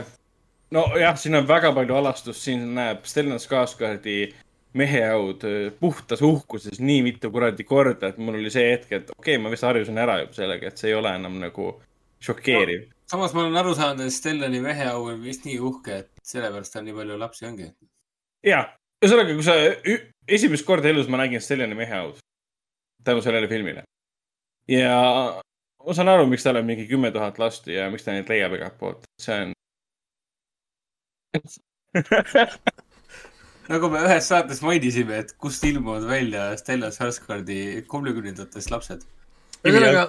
[0.74, 4.32] nojah, siin on väga palju alastust, siin näeb Stellan Skarsgårdi
[4.74, 5.44] meheaud
[5.80, 9.52] puhtas uhkuses nii mitu kuradi korda, et mul oli see hetk, et okei okay,, ma
[9.52, 11.68] vist harjusin ära juba sellega, et see ei ole enam nagu
[12.24, 12.93] šokeeriv no,.
[13.15, 16.84] Samas ma olen aru saanud, et Stellani meheau on vist nii uhke, et sellepärast tal
[16.86, 17.68] nii palju lapsi ongi.
[18.47, 18.65] ja,
[19.05, 19.55] ühesõnaga, kui sa
[20.39, 22.18] esimest korda elus ma nägin Stellani meheaud
[23.07, 23.84] tänu sellele filmile.
[24.70, 24.94] ja
[25.86, 28.57] ma saan aru, miks tal on mingi kümme tuhat last ja miks ta neid leiab
[28.59, 29.55] igalt poolt, see on
[33.73, 39.07] nagu me ühes saates mainisime, et kust ilmuvad välja Stella Sarsgaardi kolmekümnendatest lapsed.
[39.62, 40.02] ühesõnaga,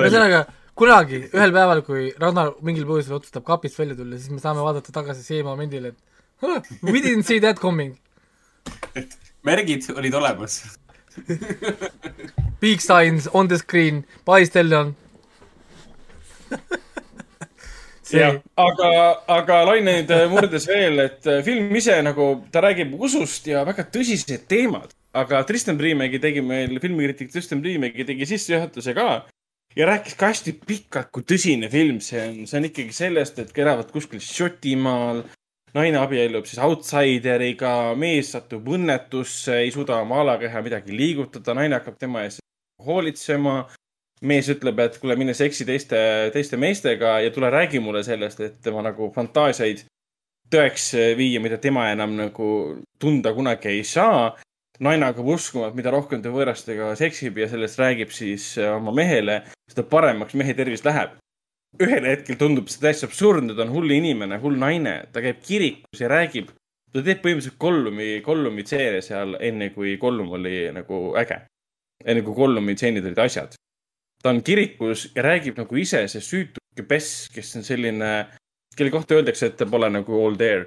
[0.00, 0.40] ühesõnaga
[0.78, 4.94] kunagi ühel päeval, kui Ragnar mingil põhjusel otsustab kapist välja tulla, siis me saame vaadata
[4.94, 5.98] tagasi see momendile, et
[6.44, 7.96] huh, we didn't see that coming.
[9.48, 10.60] märgid olid olemas
[12.62, 14.94] Big signs on the screen, by Stellan
[18.12, 18.90] jah, aga,
[19.38, 24.46] aga laineid murdes veel, et äh, film ise nagu, ta räägib usust ja väga tõsised
[24.50, 24.94] teemad.
[25.18, 29.08] aga Tristan Priimägi tegi meil, filmikriitik Tristan Priimägi tegi sissejuhatuse ka
[29.78, 32.46] ja rääkis ka hästi pikalt, kui tõsine film see on.
[32.50, 35.22] see on ikkagi sellest, et elavad kuskil Šotimaal,
[35.76, 41.98] naine abiellub siis outsideriga, mees satub õnnetusse, ei suuda oma alakeha midagi liigutada, naine hakkab
[42.00, 42.42] tema eest
[42.84, 43.66] hoolitsema.
[44.18, 45.98] mees ütleb, et kuule, mine seksi teiste,
[46.34, 49.84] teiste meestega ja tule räägi mulle sellest, et tema nagu fantaasiaid
[50.50, 52.48] tõeks viia, mida tema enam nagu
[52.98, 54.32] tunda kunagi ei saa.
[54.80, 59.42] Naine hakkab uskuma, et mida rohkem ta võõrastega seksib ja sellest räägib siis oma mehele,
[59.70, 61.16] seda paremaks mehe tervis läheb
[61.76, 66.00] ühel hetkel tundub see täiesti absurdne, ta on hull inimene, hull naine, ta käib kirikus
[66.00, 66.54] ja räägib.
[66.88, 71.42] ta teeb põhimõtteliselt Gollumi, Gollumi tseene seal, enne kui Gollum oli nagu äge.
[72.04, 73.54] enne kui Gollumi tseenid olid asjad.
[74.22, 78.26] ta on kirikus ja räägib nagu ise, see süütuke Bess, kes on selline,
[78.76, 80.66] kelle kohta öeldakse, et ta pole nagu all there.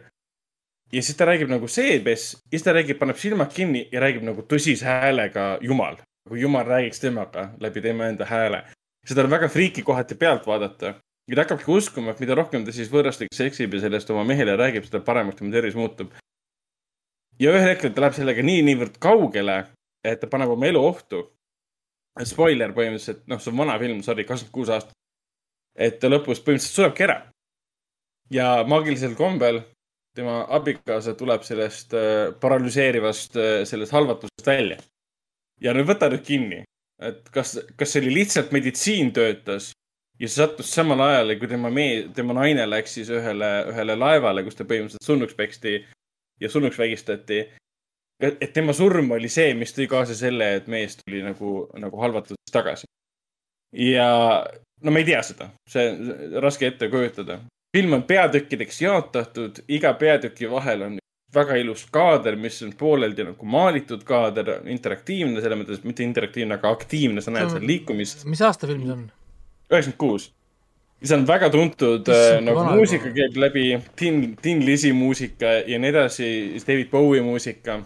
[0.91, 4.01] Ja siis ta räägib nagu see Bess ja siis ta räägib, paneb silmad kinni ja
[4.01, 5.97] räägib nagu tõsise häälega Jumal.
[6.29, 8.63] kui Jumal räägiks temaga läbi tema enda hääle
[9.07, 10.93] seda on väga friiki kohati pealt vaadata.
[11.27, 14.55] ja ta hakkabki uskuma, et mida rohkem ta siis võõrastega seksib ja sellest oma mehele
[14.57, 16.13] räägib, seda paremaks tema tervis muutub.
[17.39, 19.65] ja ühel hetkel ta läheb sellega nii niivõrd kaugele,
[20.03, 21.27] et ta paneb oma elu ohtu.
[22.27, 24.95] Spoiler põhimõtteliselt, noh, see on vana film, sorry, kakskümmend kuus aastat.
[25.75, 27.21] et ta lõpus põhimõtteliselt surebki ära.
[28.29, 29.61] ja maagilisel kombel
[30.17, 34.77] tema abikaasa tuleb sellest äh, paralüseerivast äh,, sellest halvatusest välja
[35.61, 36.64] ja nüüd võta nüüd kinni,
[37.01, 39.72] et kas, kas see oli lihtsalt meditsiin töötas
[40.22, 44.43] ja see sattus samal ajal, kui tema mee-, tema naine läks siis ühele, ühele laevale,
[44.45, 45.80] kus ta põhimõtteliselt surnuks peksti
[46.41, 47.43] ja surnuks vägistati.
[48.22, 52.53] et tema surm oli see, mis tõi kaasa selle, et mees tuli nagu, nagu halvatusest
[52.53, 52.90] tagasi.
[53.73, 54.09] ja
[54.81, 57.40] no me ei tea seda, see on raske ette kujutada.
[57.77, 60.98] Film on peatükkideks jaotatud, iga peatüki vahel on
[61.35, 66.74] väga ilus kaader, mis on pooleldi nagu maalitud kaader, interaktiivne, selles mõttes mitte interaktiivne, aga
[66.75, 68.25] aktiivne, sa näed on- seal liikumist.
[68.27, 69.06] mis aasta film see on?
[69.72, 70.32] üheksakümmend kuus.
[71.03, 75.90] see on väga tuntud äh, nagu muusika käib läbi, Tin, Tin Lisi muusika ja nii
[75.95, 76.27] edasi,
[76.67, 77.80] David Bowie muusika.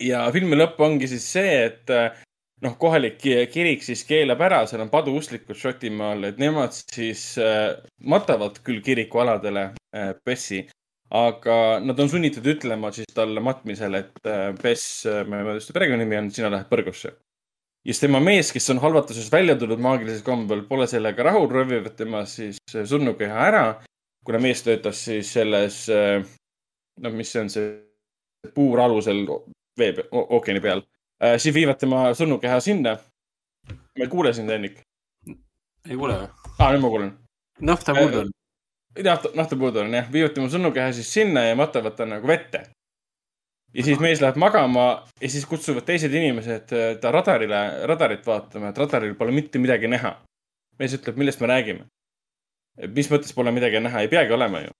[0.00, 2.12] ja filmi lõpp ongi siis see, et äh,
[2.64, 7.76] noh, kohalik ki- kirik siis keelab ära, seal on paduustlikud Šotimaal, et nemad siis äh,
[8.08, 10.62] matavad küll kirikualadele äh, Bessi,
[11.12, 15.76] aga nad on sunnitud ütlema siis talle matmisel, et äh, Bess, ma ei mäleta, ta
[15.78, 17.12] perekonnanimi on, sina lähed põrgusse
[17.86, 21.94] ja siis tema mees, kes on halvatusest välja tulnud maagilises kombel, pole sellega rahul, röövivad
[21.94, 23.66] tema siis surnukeha ära.
[24.26, 25.84] kuna mees töötas siis selles,
[26.98, 27.68] noh, mis see on see
[28.56, 29.20] puuralusel
[29.78, 30.82] vee, ookeani peal,
[31.20, 32.98] siis viivad tema surnukeha sinna.
[33.68, 34.80] ma ei kuule sind, Henrik.
[35.88, 36.28] ei kuule või?
[36.58, 37.12] aa, nüüd ma kuulen.
[37.60, 38.32] nafta puudu on.
[39.04, 42.62] nafta, nafta puudu on jah, viivad tema surnukeha siis sinna ja matavad ta nagu vette.
[43.74, 44.86] ja siis mees läheb magama
[45.20, 49.88] ja siis kutsuvad teised inimesed äh, ta radarile, radarit vaatama, et radaril pole mitte midagi
[49.88, 50.16] näha.
[50.78, 51.86] mees ütleb, millest me räägime.
[52.92, 54.76] mis mõttes pole midagi näha, ei peagi olema ju.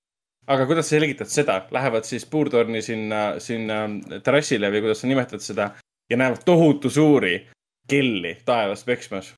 [0.47, 3.87] aga kuidas sa selgitad seda, lähevad siis puurtorni sinna, sinna
[4.23, 5.73] terrassile või kuidas sa nimetad seda
[6.11, 7.49] ja näevad tohutu suuri
[7.89, 9.35] kelli taevas peksmas,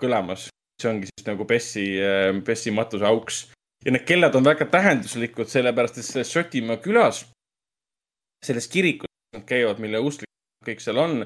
[0.00, 0.48] kõlamas.
[0.82, 1.84] see ongi siis nagu Bessi,
[2.44, 3.36] Bessi matuse auks
[3.84, 7.24] ja need kellad on väga tähenduslikud, sellepärast et selles Šotimaa külas,
[8.44, 11.24] selles kirikus nad käivad, mille usklikud kõik seal on,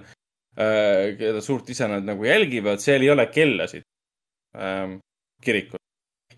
[0.58, 3.84] keda suurt ise nad nagu jälgivad, seal ei ole kellasid
[4.58, 4.98] ähm,
[5.44, 5.78] kirikul.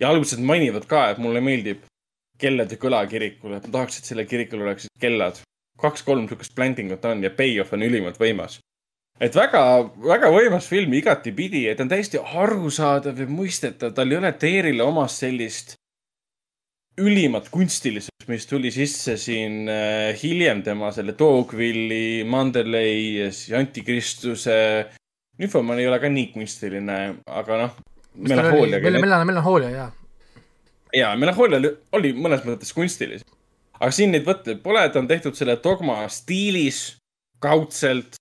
[0.00, 1.84] ja alguses mainivad ka, et mulle meeldib
[2.40, 5.40] kellade kõla kirikul, et ma tahaks, et sellel kirikul oleksid kellad.
[5.82, 8.60] Kaks-kolm sihukest plantingut on ja payoff on ülimalt võimas.
[9.20, 9.62] et väga,
[10.00, 14.82] väga võimas film igatipidi, et ta on täiesti arusaadav ja mõistetav, tal ei ole Teerile
[14.82, 15.76] omast sellist
[17.00, 24.56] ülimat kunstilisust, mis tuli sisse siin äh, hiljem tema selle Dogville'i, Manderley ja siis Antikristuse.
[25.40, 26.98] Nymphomon ei ole ka nii kunstiline,
[27.40, 27.76] aga noh.
[28.14, 29.90] mille, melanhoolia, jaa.
[30.96, 33.28] ja Melanhoolia oli, oli mõnes mõttes kunstilisem.
[33.80, 37.00] Aga siin neid võtteid pole, ta on tehtud selle dogma stiilis
[37.40, 38.16] kaudselt.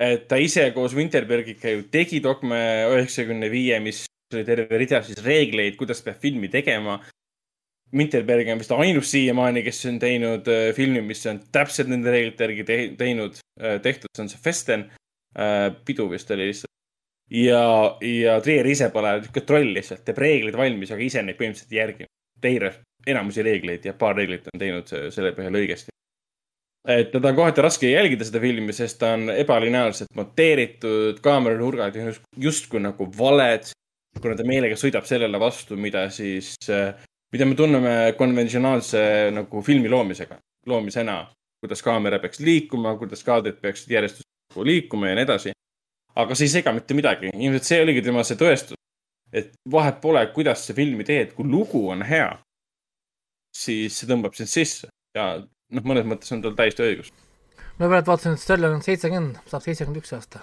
[0.00, 2.56] et ta ise koos Winterbergiga ju tegi dogma
[2.94, 7.00] üheksakümne viie, mis oli terve rida siis reegleid, kuidas peab filmi tegema.
[7.92, 12.46] Winterberg on vist ainus siiamaani, kes on teinud äh, filmi, mis on täpselt nende reeglite
[12.46, 14.86] järgi te teinud äh,, tehtud, see on see Festen
[15.34, 15.72] äh,.
[15.84, 16.70] pidu vist oli lihtsalt.
[17.34, 17.64] ja,
[18.06, 21.82] ja Trier ise pole niisugune troll lihtsalt, teeb reeglid valmis, aga ise neid põhimõtteliselt ei
[21.82, 22.08] järgi.
[22.40, 22.70] Teir
[23.06, 25.88] enamusi reegleid ja paar reeglit on teinud se- selle põhjal õigesti.
[26.88, 31.96] et teda on kohati raske jälgida seda filmi, sest ta on ebalineaarselt monteeritud, kaameranurgad
[32.36, 33.70] justkui nagu valed.
[34.20, 36.56] kuna ta meelega sõidab sellele vastu, mida siis,
[37.32, 41.26] mida me tunneme konventsionaalse nagu filmi loomisega, loomisena.
[41.60, 44.22] kuidas kaamera peaks liikuma, kuidas kaadrid peaksid järjest
[44.56, 45.52] liikuma ja nii edasi.
[46.16, 48.74] aga see ei sega mitte midagi, ilmselt see oligi tema see tõestus.
[49.32, 52.38] et vahet pole, kuidas sa filmi teed, kui lugu on hea,
[53.54, 57.10] siis see tõmbab sind sisse ja noh, mõnes mõttes on tal täiesti õigus.
[57.78, 60.42] ma praegu vaatasin, et Sterling on seitsekümmend, saab seitsekümmend üks aasta.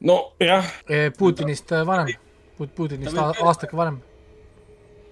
[0.00, 0.70] nojah.
[1.18, 2.12] Putinist äh, vanem,
[2.76, 4.00] Putinist aastake vanem.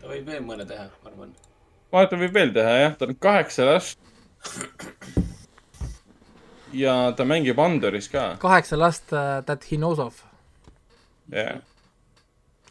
[0.00, 1.34] ta võib veel mõne teha, ma arvan.
[1.92, 3.98] vaata, võib veel teha jah, tal on kaheksa last.
[6.72, 8.34] ja ta mängib Andoris ka.
[8.42, 10.20] kaheksa last uh, that he knows of.
[11.32, 11.62] jah,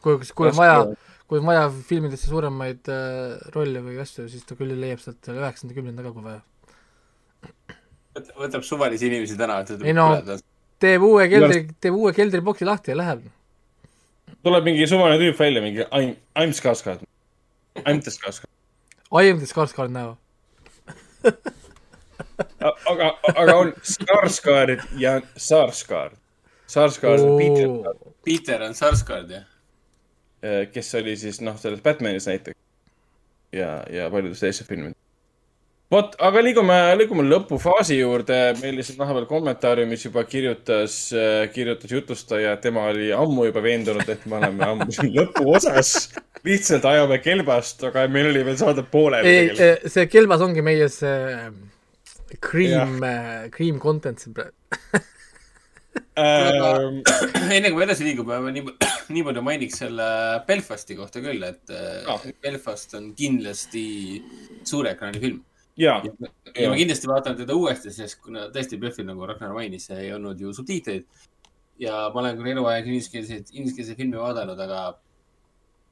[0.02, 0.86] kui, kui on vaja
[1.34, 5.42] kui on vaja filmidesse suuremaid uh, rolle või asju, siis ta küll leiab sealt selle
[5.42, 6.42] üheksanda, kümnenda ka, kui vaja.
[8.38, 10.12] võtab suvalisi inimesi tänavalt, ei no
[10.84, 13.24] teeb uue keldri, teeb uue keldriboksi lahti ja läheb.
[14.46, 17.02] tuleb mingi suvaline tüüp välja, mingi I m, I m Skarsgård.
[17.82, 18.52] I m the Skarsgård.
[19.10, 20.18] I am the Skarsgård now.
[22.92, 26.20] aga, aga on Skarsgård ja Sarsgaard.
[26.70, 29.50] Sarsgaard on Peter, Peter on Sarsgaard, jah?
[30.74, 32.60] Kes oli siis noh, selles Batmanis näiteks.
[33.54, 34.98] ja, ja paljudes teistes filmides.
[35.92, 38.40] vot, aga liigume, liigume lõpufaasi juurde.
[38.62, 40.98] meil lihtsalt vahepeal kommentaariumis juba kirjutas,
[41.54, 45.94] kirjutas jutustaja, tema oli ammu juba veendunud, et me oleme ammu siin lõpuosas.
[46.44, 49.96] lihtsalt ajame kelbast, aga meil oli veel saade pooleli ei, tegelikult.
[49.96, 51.48] see kelbas ongi meie see
[52.42, 53.00] cream,
[53.54, 54.56] cream content siin praegu.
[56.20, 57.00] Ähm,
[57.56, 58.64] enne kui me edasi liigume, ma nii,
[59.16, 60.08] nii palju mainiks selle
[60.48, 62.20] Belfasti kohta küll, et Ah.
[62.20, 63.86] äh, Belfast on kindlasti
[64.64, 65.40] suure ekraani film.
[65.78, 65.96] ja,
[66.54, 70.40] ja ma kindlasti vaatan teda uuesti, sest kuna tõesti PÖFFil, nagu Ragnar mainis, ei olnud
[70.40, 71.08] ju subtiitreid.
[71.82, 74.84] ja ma olen küll eluaeg ingliskeelseid, ingliskeelseid filme vaadanud, aga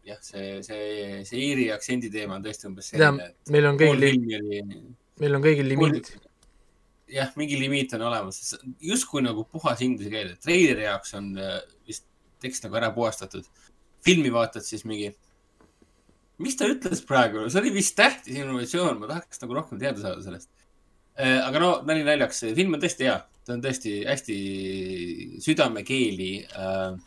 [0.06, 3.32] jah, see, see, see Iiri aktsendi teema on tõesti umbes selline.
[3.50, 4.70] meil on kõigil filmi
[5.22, 6.10] meil on kõigil limiidid.
[7.12, 12.08] jah, mingi limiit on olemas, justkui nagu puhas inglise keel, treileri jaoks on äh, vist
[12.42, 13.46] tekst nagu ära puhastatud.
[14.02, 15.12] filmi vaatad siis mingi,
[16.42, 20.24] mis ta ütles praegu, see oli vist tähtis innovatsioon, ma tahaks nagu rohkem teada saada
[20.26, 20.50] sellest.
[21.22, 24.38] aga no nali naljaks, film on tõesti hea, ta on tõesti hästi
[25.44, 26.98] südamekeeli äh,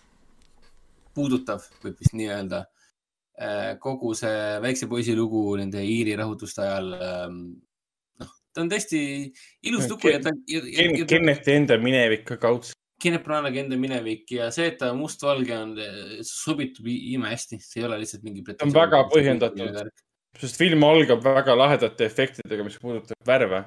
[1.14, 2.64] puudutav, võib vist nii öelda.
[3.34, 3.74] Äh,.
[3.82, 7.38] kogu see väikse poisi lugu nende Iiri rahutuste ajal ähm,,
[8.54, 9.02] ta on tõesti
[9.66, 10.32] ilus lugu ja ta.
[10.48, 12.78] Ken- Kenneti enda minevik ka kaudselt.
[13.02, 15.74] Kenneth Branagh'i enda minevik ja see, et ta mustvalge on,
[16.24, 18.44] sobitub imehästi, see ei ole lihtsalt mingi.
[18.46, 19.90] see on väga põhjendatud,
[20.40, 23.64] sest film algab väga lahedate efektidega, mis puudutab värve.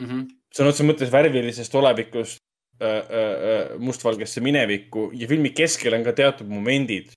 [0.00, 0.06] mm.
[0.06, 0.26] -hmm.
[0.56, 2.38] sõna otseses mõttes värvilisest olevikust
[2.80, 7.14] äh, äh, äh, mustvalgesse minevikku ja filmi keskel on ka teatud momendid,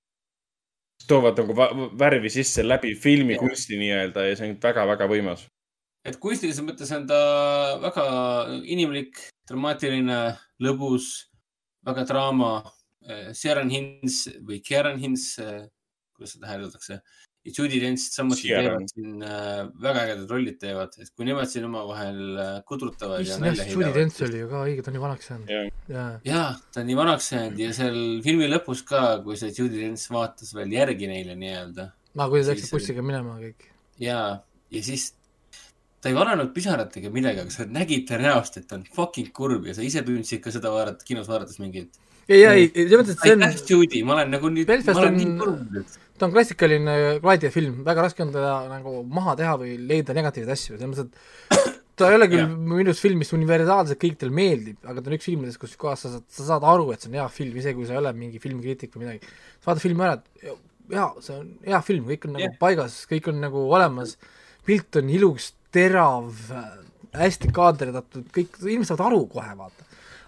[0.97, 1.57] mis toovad nagu
[1.99, 5.47] värvi sisse läbi filmikunsti nii-öelda ja see on väga-väga võimas.
[6.07, 7.21] Et kunstilises mõttes on ta
[7.83, 8.07] väga
[8.63, 10.21] inimlik, dramaatiline,
[10.63, 11.27] lõbus,
[11.87, 12.51] väga draama.
[13.07, 15.37] Sharon Hins või Kieran Hins,
[16.11, 16.97] kuidas seda hääldatakse,
[17.47, 21.67] ja Judy Dench samuti teevad siin äh, väga ägedad rollid teevad, et kui nemad siin
[21.67, 22.19] omavahel
[22.67, 25.53] kudrutavad ja issand Judy Dench oli ju ka õige, ta on nii vanaks jäänud.
[25.93, 26.09] jaa.
[26.27, 26.41] ja
[26.73, 30.51] ta on nii vanaks jäänud ja seal filmi lõpus ka, kui see Judy Dench vaatas
[30.57, 31.87] veel järgi neile nii-öelda
[32.17, 33.69] aa, kui ta läksid bussiga minema kõik.
[34.03, 34.19] ja,
[34.73, 35.13] ja siis
[36.01, 39.65] ta ei vananenud pisaratega midagi, aga sa nägid ta näost, et ta on fucking kurb
[39.69, 42.03] ja sa ise tundsid ka seda vaadata, kinos vaadates mingi, et.
[42.29, 45.09] ei, ei, selles mõttes, et see on, aitäh, Judy, ma olen nagu nüüd, ma olen
[45.09, 45.97] on nii kurb nüüd.
[46.17, 50.77] ta on klassikaline gladiafilm, väga raske on teda nagu maha teha või leida negatiivseid asju,
[50.77, 55.01] selles mõttes, et ta ei ole küll minu arust film, mis universaalselt kõikidele meeldib, aga
[55.01, 57.27] ta on üks filmidest, kus kohas sa saad, sa saad aru, et see on hea
[57.33, 59.31] film, isegi kui sa ei ole mingi filmikriitik või midagi.
[59.57, 60.51] sa vaatad filmi ära, et
[60.93, 62.59] jaa, see on hea film, kõik on nagu yeah.
[62.61, 64.13] paigas, kõik on nagu olemas,
[64.67, 66.29] pilt on ilus, terav,
[67.17, 69.87] hästi kaadritatud, kõik, inimesed saavad aru kohe, vaata.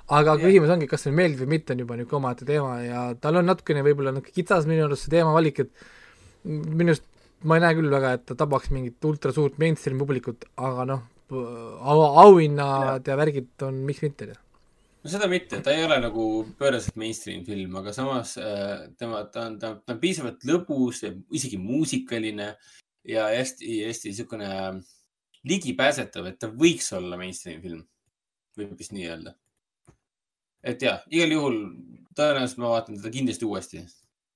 [0.10, 0.44] aga yeah.
[0.48, 3.48] küsimus ongi, kas see meeldib või mitte, on juba niisugune omaette teema ja tal on
[3.50, 7.06] natukene võib-olla niisugune kitsas minu arust see teemavalik, et minu arust
[7.48, 11.08] ma ei näe küll väga, et ta tabaks mingit ultra suurt mainstream publikut, aga noh,
[11.32, 14.34] au, auhinnad ja värgid on, miks mitte.
[15.04, 16.26] no seda mitte, ta ei ole nagu
[16.60, 21.06] pööraselt mainstream film, aga samas äh, tema, ta on, ta on, ta on piisavalt lõbus,
[21.32, 22.52] isegi muusikaline
[23.08, 24.50] ja hästi, hästi niisugune
[25.48, 27.86] ligipääsetav, et ta võiks olla mainstream film.
[28.60, 29.36] võib vist nii öelda.
[30.64, 31.58] et ja, igal juhul
[32.18, 33.86] tõenäoliselt ma vaatan teda kindlasti uuesti,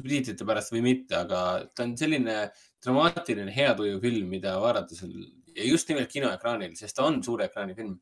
[0.04, 2.38] tiitrite pärast või mitte, aga ta on selline
[2.84, 5.12] dramaatiline, hea tuju film, mida vaadata seal
[5.56, 8.00] ja just nimelt kinoekraanil, sest ta on suure ekraani film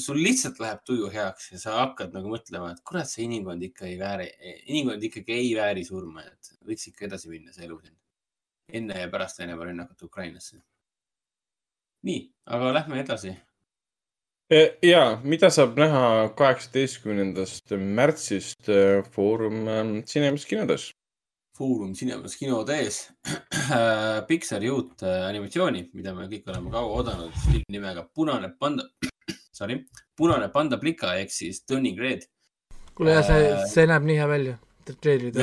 [0.00, 3.86] sul lihtsalt läheb tuju heaks ja sa hakkad nagu mõtlema, et kurat, see inimkond ikka
[3.88, 4.28] ei vääri,
[4.72, 7.96] inimkond ikkagi ei vääri surma, et võiks ikka edasi minna, see elu siin.
[8.80, 10.58] enne ja pärast Venemaa rünnakut Ukrainasse.
[12.06, 13.34] nii, aga lähme edasi.
[14.82, 20.92] ja mida saab näha kaheksateistkümnendast märtsist äh, Foorum ähm, Cinemas kinodes?
[21.58, 23.02] Foorum Cinemas kinode ees
[24.28, 28.86] Pixari uut äh, animatsiooni, mida me kõik oleme kaua oodanud, filmi nimega Punane panda,
[29.58, 29.82] sorry,
[30.16, 32.24] Punane panda plika ehk siis Turning Red.
[32.94, 34.56] kuule jah, see, see näeb nii hea välja,
[34.88, 35.36] treilerid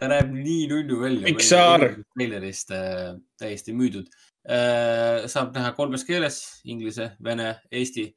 [0.00, 1.26] ta näeb nii nunnu välja.
[1.28, 1.86] Pixar.
[2.14, 3.12] treilerist äh,
[3.42, 4.29] täiesti müüdud äh,.
[4.50, 8.08] Saab näha kolmes keeles, inglise, vene, eesti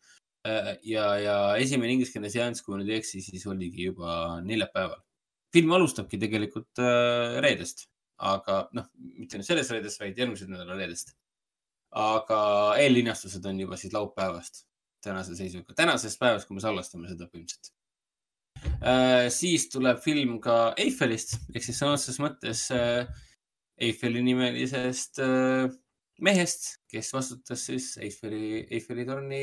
[0.48, 5.02] äh, ja, ja esimene ingliskeelne seanss, kui ma nüüd ei eksi, siis oligi juba neljapäeval.
[5.53, 7.86] film alustabki tegelikult äh, reedest,
[8.18, 8.88] aga noh,
[9.20, 11.14] mitte nüüd sellest reedest, vaid järgmise nädala reedest.
[11.94, 12.40] aga
[12.82, 14.64] eellinastused on juba siis laupäevast,
[15.06, 17.70] tänase seisuga, tänasest päevast, kui me salvestame seda põhimõtteliselt
[18.82, 19.30] äh,.
[19.30, 23.06] siis tuleb film ka Eiffelist ehk siis sõna otseses mõttes äh,
[23.78, 25.70] Eiffeli nimelisest äh,
[26.22, 29.42] mehest, kes vastutas siis Eiffeli, Eiffeli torni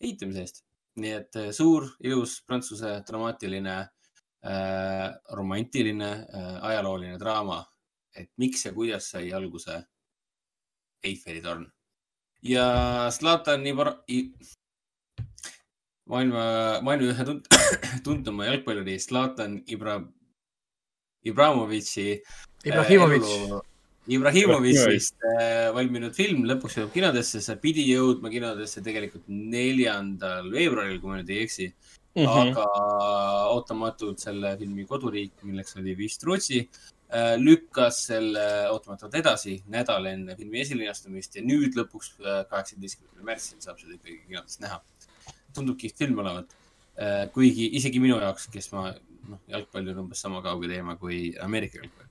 [0.00, 0.62] ehitamise eest.
[1.00, 3.76] nii et äh, suur, ilus prantsuse dramaatiline
[4.44, 7.60] äh,, romantiline äh, ajalooline draama,
[8.16, 9.78] et miks ja kuidas sai alguse
[11.04, 11.64] Eiffeli torn.
[12.42, 12.64] ja
[13.10, 13.96] Zlatan Ibra-,
[16.10, 16.44] maailma,
[16.82, 17.48] maailma ühe tunt-
[18.04, 20.02] tuntuma jalgpalluri Zlatan Ibra-,
[21.24, 22.22] Ibramovitši.
[24.08, 24.74] Ibrahimovic.
[24.74, 31.12] Ibrahimovitšist äh, valminud film lõpuks jõuab kinodesse, see pidi jõudma kinodesse tegelikult neljandal veebruaril, kui
[31.12, 31.72] ma nüüd ei eksi.
[32.18, 32.26] Mhm.
[32.26, 32.64] aga
[33.54, 36.64] ootamatult selle filmi koduriik, milleks oli vist Rootsi,
[37.38, 42.16] lükkas selle ootamatult edasi nädal enne filmi esilinastumist ja nüüd lõpuks,
[42.50, 44.80] kaheksateistkümnendal märtsil saab seda ikkagi kinodes näha.
[45.54, 46.50] tundub kihvt film olevat.
[47.32, 48.88] kuigi isegi minu jaoks, kes ma,
[49.30, 52.09] noh, jalgpall on umbes sama kauge teema kui Ameerika jalgpall.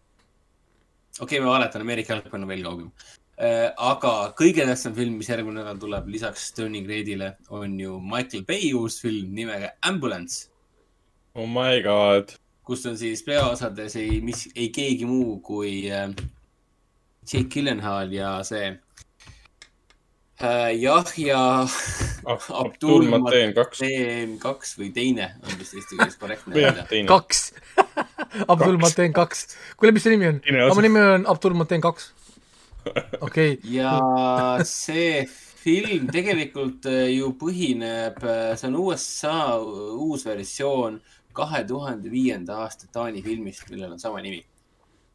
[1.20, 2.92] Okei okay,, ma valetan, Ameerika jalgpall on veel kaugem.
[3.78, 8.74] aga kõige tähtsam film, mis järgmine nädal tuleb lisaks Turning Redile, on ju Michael Bay
[8.76, 10.50] uus film nimega Ambulance,
[11.36, 12.34] Oh my god.
[12.66, 16.10] kus on siis peaosades ei, mis, ei keegi muu kui äh,
[17.26, 18.68] Jake Gyllenhaal ja see
[20.42, 21.40] äh, Yahya
[22.64, 23.82] Abdul Mateen kaks.
[23.82, 26.86] Mateen kaks või teine on vist eesti keeles korrektne öelda.
[27.10, 27.52] kaks.
[28.54, 29.46] Abdul Mateen kaks.
[29.78, 30.42] kuule, mis su nimi on?
[30.76, 32.12] Mu nimi on Abdul Mateen kaks.
[33.22, 33.94] okei, ja
[34.64, 35.26] see
[35.60, 38.22] film tegelikult äh, ju põhineb,
[38.56, 41.02] see on USA uus versioon
[41.36, 44.42] kahe tuhande viienda aasta Taani filmist, millel on sama nimi.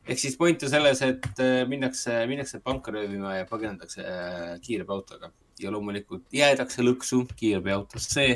[0.05, 5.31] ehk siis point on selles, et äh, minnakse, minnakse panka röövima ja põgenetakse äh, kiirabiautoga
[5.61, 8.27] ja loomulikult jäädakse lõksu kiirabiautosse,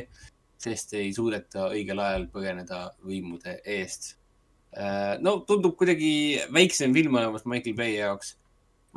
[0.58, 4.15] sest ei suudeta õigel ajal põgeneda võimude eest.
[5.24, 6.12] No tundub kuidagi
[6.55, 8.36] väiksem film olevat Michael Bay jaoks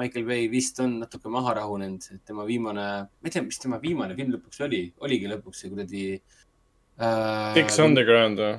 [0.02, 3.80] Michael Bay vist on natuke maha rahunenud, et tema viimane, ma ei tea, mis tema
[3.82, 7.54] viimane film lõpuks oli, oligi lõpuks see kuradi äh,.
[7.58, 8.56] Six Underground või?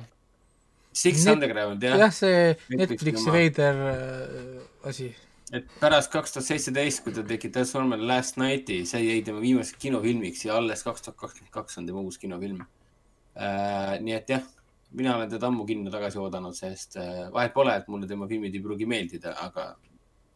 [0.93, 3.35] Six Net- Underground, jah jah, see Netflixi oma.
[3.35, 5.09] veider äh, asi.
[5.53, 9.81] et pärast kaks tuhat seitseteist, kui ta tegi Transformer Last Nighti, see jäi tema viimaseks
[9.81, 13.97] kinofilmiks ja alles kaks tuhat kakskümmend kaks on tema uus kinofilm äh,.
[14.05, 14.45] nii et jah,
[14.93, 18.53] mina olen teda ammu kinno tagasi oodanud, sest äh, vahet pole, et mulle tema filmid
[18.53, 19.73] ei pruugi meeldida, aga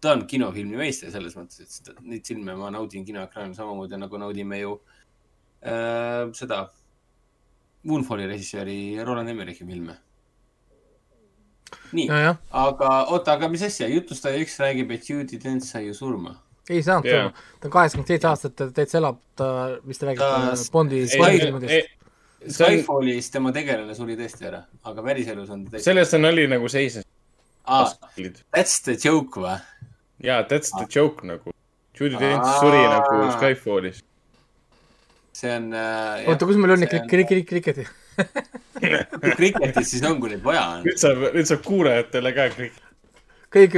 [0.01, 4.19] ta on kinofilmi meister selles mõttes, et seda, neid filme ma naudin kinoekraanil samamoodi nagu
[4.21, 4.75] naudime ju
[5.61, 6.67] äh, seda
[7.87, 9.95] Moonfalli režissööri Roland Emmerichi filme.
[11.93, 12.07] nii,
[12.55, 16.37] aga oota, aga mis asja, jutustaja üks räägib, et Judy Dench sai ju surma.
[16.69, 17.29] ei saanud yeah.,
[17.61, 19.47] ta on kaheksakümmend seitse aastat, ta täitsa elab, ta
[19.87, 20.65] vist räägib Ta- ta...
[20.71, 21.05] Bondi,
[22.45, 25.89] Skyfallis tema tegelane suri tõesti ära, aga päriselus on ta täitsa.
[25.89, 27.05] sellest on nali nagu seises.
[27.65, 27.87] aa,
[28.53, 29.57] that's the joke või?
[30.23, 31.53] jaa, that's the joke nagu.
[31.97, 34.03] Judy Dench suri nagu Skyfallis.
[35.33, 36.27] see on äh,.
[36.29, 37.87] oota, kus meil on ikka krik-, krik-, kriketi?
[39.37, 40.85] kriketis siis on, kui neid vaja on.
[40.85, 42.79] nüüd saab, nüüd saab kuulajatele ka kõik.
[43.57, 43.77] kõik,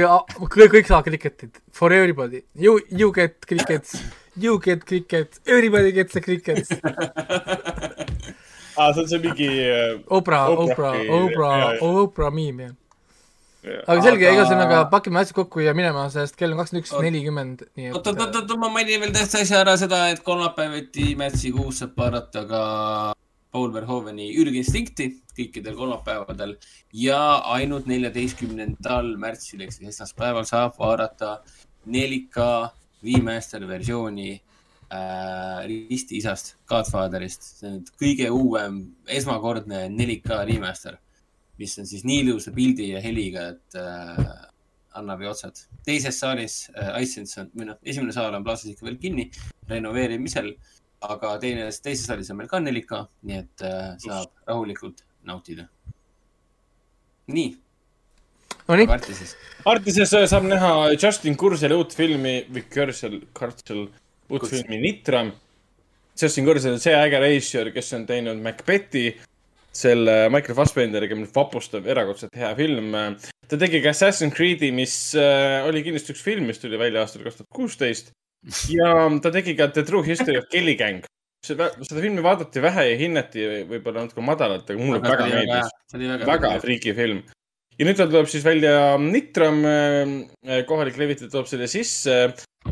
[0.52, 1.62] kõik, kõik saavad kriketit.
[1.72, 2.44] For everybody.
[2.54, 3.96] You, you get crickets.
[4.36, 5.40] You get cricket.
[5.46, 6.68] Everybody gets a cricket.
[8.76, 9.48] aa, see on see mingi.
[10.08, 12.74] Oprah, Oprah, Oprah, Oprah miim, jah.
[13.86, 17.64] aga selge, Aga- ühesõnaga pakime asjad kokku ja minema, sest kell on kakskümmend üks nelikümmend,
[17.76, 21.12] nii et oot, oot, oot, oot, ma mainin veel tähtsa asja ära seda, et kolmapäeviti
[21.20, 22.62] märtsikuus saab vaadata ka
[23.50, 26.54] Paul Verhoveni ürginstinkti kõikidel kolmapäevadel
[26.94, 27.20] ja
[27.52, 31.40] ainult neljateistkümnendal märtsil ehk siis esmaspäeval saab vaadata
[31.90, 32.46] 4K
[33.02, 34.36] remaster versiooni
[34.92, 37.46] äh, Risti isast, Godfatherist.
[37.60, 40.98] see on nüüd kõige uuem, esmakordne 4K remaster,
[41.60, 44.20] mis on siis nii ilusa pildi ja heliga, et äh,
[44.98, 45.62] annab ju otsad.
[45.86, 49.30] teises saalis äh, Icesense on, või noh, esimene saal on plaasis ikka veel kinni
[49.70, 50.52] renoveerimisel,
[51.06, 55.68] aga teine, teises saalis on meil ka 4K, nii et äh, saab rahulikult nautida.
[57.30, 57.50] nii.
[58.70, 58.86] Nonii.
[58.86, 59.34] Artises.
[59.66, 63.16] Artises äh, saab näha Justin Kurseli uut filmi või Kursel,
[64.30, 64.62] Kursel, uut Kursel.
[64.62, 65.32] filmi Nitram.
[66.20, 69.10] Justin Kursel on see äge režissöör, kes on teinud Macbethi,
[69.72, 72.94] selle Michael Fassbenderiga, mis vapustav, erakordselt hea film.
[73.50, 77.24] ta tegi ka Assassin's Creed'i, mis äh, oli kindlasti üks film, mis tuli välja aastal
[77.26, 78.12] kaks tuhat kuusteist.
[78.70, 78.92] ja
[79.22, 81.02] ta tegi ka The True History of Kelly Gang.
[81.46, 86.26] seda, seda filmi vaadati vähe ja hinnati võib-olla natuke madalalt, aga mulle Aga väga meeldis
[86.28, 87.22] väga friiki film.
[87.80, 89.62] Ja nüüd tal tuleb siis välja Nitram,
[90.68, 92.20] kohalik levitaja toob selle sisse.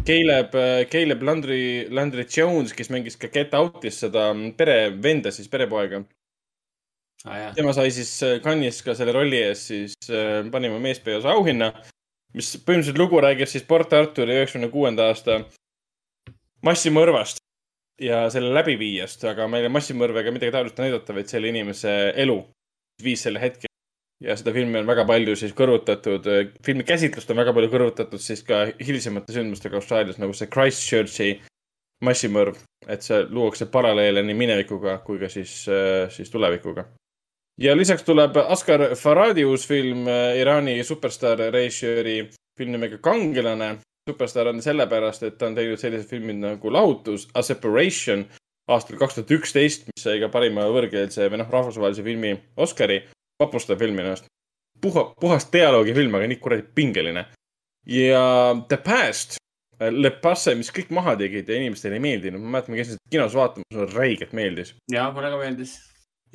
[0.05, 0.53] Caleb,
[0.93, 1.63] Caleb Landry,
[1.97, 6.03] Landry Jones, kes mängis ka Get Out'is seda perevenda, siis perepoega.
[7.25, 7.55] ah,.
[7.57, 8.13] tema sai siis
[8.45, 11.73] Cannes'is ka selle rolli eest siis äh, parima meespeosa auhinna,
[12.37, 15.41] mis põhimõtteliselt lugu räägib siis Port Arturi üheksakümne kuuenda aasta
[16.63, 17.41] massimõrvast
[18.03, 22.39] ja selle läbiviijast, aga meil massimõrv ega midagi taolist näidata, vaid selle inimese elu
[23.03, 23.68] viis selle hetke.
[24.25, 26.27] Ja seda filmi on väga palju siis kõrvutatud,
[26.67, 31.31] filmi käsitlust on väga palju kõrvutatud siis ka hilisemate sündmustega Austraalias nagu see Christchurchi
[32.05, 35.65] massimõrv, et see luuakse paralleele nii minevikuga kui ka siis,
[36.15, 36.87] siis tulevikuga
[37.59, 40.07] ja lisaks tuleb Asghar Farhadi uus film,
[40.39, 42.19] Iraani superstaar režissööri
[42.59, 43.79] film nimega Kangelane.
[44.09, 48.23] superstaar on sellepärast, et ta on teinud sellised filmid nagu Lahutus, A Separation,
[48.73, 53.03] aastal kaks tuhat üksteist, mis sai ka parima võõrkeelse või noh, rahvusvahelise filmi Oscari.
[53.43, 54.29] Vapustav film minu arust.
[54.81, 57.27] puha, puhas dialoogifilm, aga nii kuradi pingeline.
[57.87, 58.23] ja
[58.69, 59.39] The Past,
[59.79, 62.43] Le Passe, mis kõik maha tegid ja inimestele ei meeldinud.
[62.43, 64.75] ma mäletan, ma käisin seda kinos vaatamas, mulle räigelt meeldis.
[64.93, 65.79] ja mulle ka meeldis.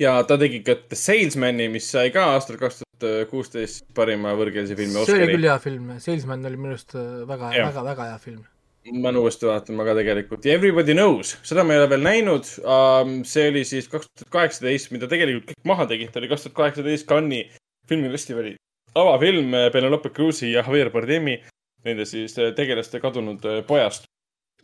[0.00, 4.76] ja ta tegi ka The Salesman'i, mis sai ka aastal kaks tuhat kuusteist parima võõrkeelse
[4.78, 8.10] filmi see oli Oscari küll hea film, Salesman oli minu arust äh, väga, väga, väga
[8.12, 8.42] hea film.
[8.92, 12.50] Ma pean uuesti vaatama ka tegelikult ja Everybody Knows, seda ma ei ole veel näinud
[12.60, 13.22] um,.
[13.24, 16.58] see oli siis kaks tuhat kaheksateist, mida tegelikult kõik maha tegid, ta oli kaks tuhat
[16.58, 17.46] kaheksateist Cannes'i
[17.88, 18.54] filmifestivali
[18.94, 21.38] avafilm eh, Penelope Cruise'i ja Javier Bardemi,
[21.84, 24.10] nende siis eh, tegelaste kadunud eh, pojast.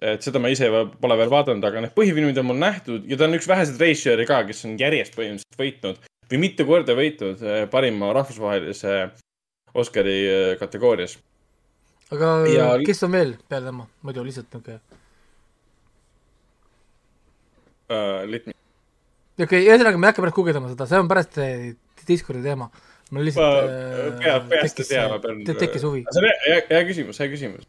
[0.00, 0.64] et seda ma ise
[0.96, 4.24] pole veel vaadanud, aga need põhifilmid on mul nähtud ja ta on üks väheseid reisijari
[4.24, 5.98] ka, kes on järjest põhimõtteliselt võitnud
[6.30, 8.94] või mitu korda võitnud parima rahvusvahelise
[9.76, 11.18] Oscari kategoorias.
[12.10, 14.80] Aga Ja- kes on veel peale tema, muidu lihtsalt niuke,
[17.90, 18.52] Uh, let me
[19.40, 21.72] niuke, ühesõnaga ma ei hakka pärast guugeldama seda, see on pärast eh,
[22.06, 22.68] Discordi teema.
[23.10, 25.40] mul lihtsalt ma peab peast ei tea, ma pean.
[25.48, 26.04] te- tekkis huvi.
[26.06, 27.64] see on hea, hea, küsimus, hea küsimus.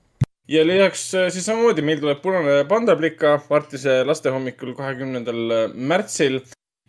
[0.52, 6.44] ja lisaks äh, siis samamoodi meil tuleb punane pandaplika Martise lastehommikul kahekümnendal märtsil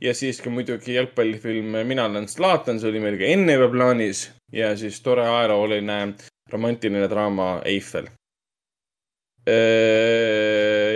[0.05, 4.27] ja siis ka muidugi jalgpallifilm Mina olen Zlatan, see oli meil ka enne juba plaanis
[4.53, 6.03] ja siis tore ajalooline
[6.51, 8.11] romantiline draama Eiffel.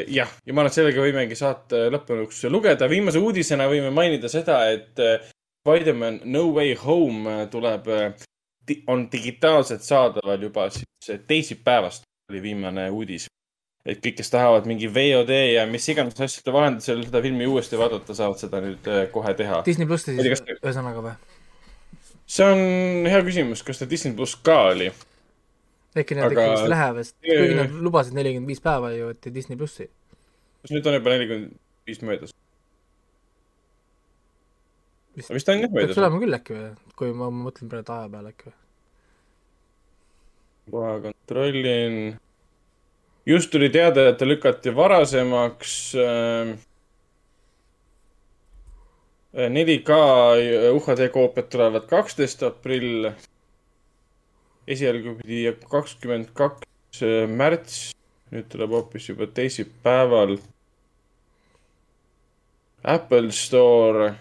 [0.06, 2.86] jah, ja ma arvan, et sellega võimegi saate lõppenuks lugeda.
[2.88, 5.24] viimase uudisena võime mainida seda, et äh,
[5.66, 7.88] Spider-man No Way Home äh, tuleb,
[8.86, 13.26] on digitaalselt saadaval juba siis äh, teisipäevast oli viimane uudis.
[13.86, 18.14] et kõik, kes tahavad mingi VOD ja mis iganes asjade vahendusel seda filmi uuesti vaadata,
[18.18, 19.60] saavad seda nüüd äh, kohe teha.
[19.66, 21.12] Disney plussi siis ühesõnaga või?
[22.26, 24.92] see on hea küsimus, kas ta Disney pluss ka oli?
[26.02, 29.30] Äkki nad Aga- ikka vist lähevad, sest kuigi nad lubasid nelikümmend viis päeva ju, et
[29.34, 29.88] Disney plussi.
[30.62, 32.34] kas nüüd on juba nelikümmend viis möödas?
[35.16, 35.98] vist vist on jah peaks möödas.
[36.02, 38.56] olema küll äkki või, kui ma ma mõtlen praegu aja peale äkki või.
[40.70, 41.98] kohe kontrollin.
[43.26, 46.56] just tuli teade, et ta lükati varasemaks äh,.
[49.36, 49.96] 4K
[50.72, 53.10] UHD koopiad tulevad kaksteist aprill.
[54.66, 57.80] Esialgu pidi kakskümmend kaks märts,
[58.32, 60.38] nüüd tuleb hoopis juba teisipäeval.
[62.86, 64.12] Apple Store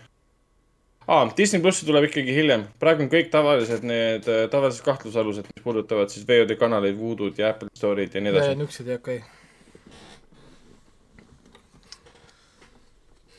[1.08, 5.66] aa, Disney plussi tuleb ikkagi hiljem, praegu on kõik tavalised need äh, tavalised kahtlusalused, mis
[5.66, 8.56] puudutavad siis VOD kanaleid, Voodoo'd ja Apple Store'id ja nii edasi.
[8.58, 9.20] niisugused jah, okei.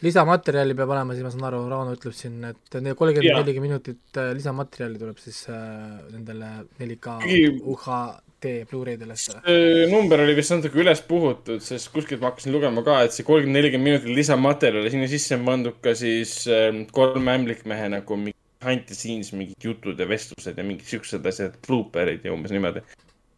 [0.05, 4.33] Lisamaterjali peab olema, siis ma saan aru, Rauno ütleb siin, et kolmkümmend, nelikümmend minutit äh,
[4.36, 5.58] lisamaterjali tuleb siis äh,
[6.12, 6.50] nendele
[6.81, 9.16] 4K Kuigi- UHD Blu-raydele.
[9.16, 13.26] see number oli vist natuke üles puhutud, sest kuskilt ma hakkasin lugema ka, et see
[13.26, 18.36] kolmkümmend, nelikümmend minutit lisamaterjali, sinna sisse on pandud ka siis äh, kolme ämblikmehe nagu mingi
[18.60, 22.83] behind the scenes mingid jutud ja vestlused ja mingid siuksed asjad, blooperid ja umbes niimoodi.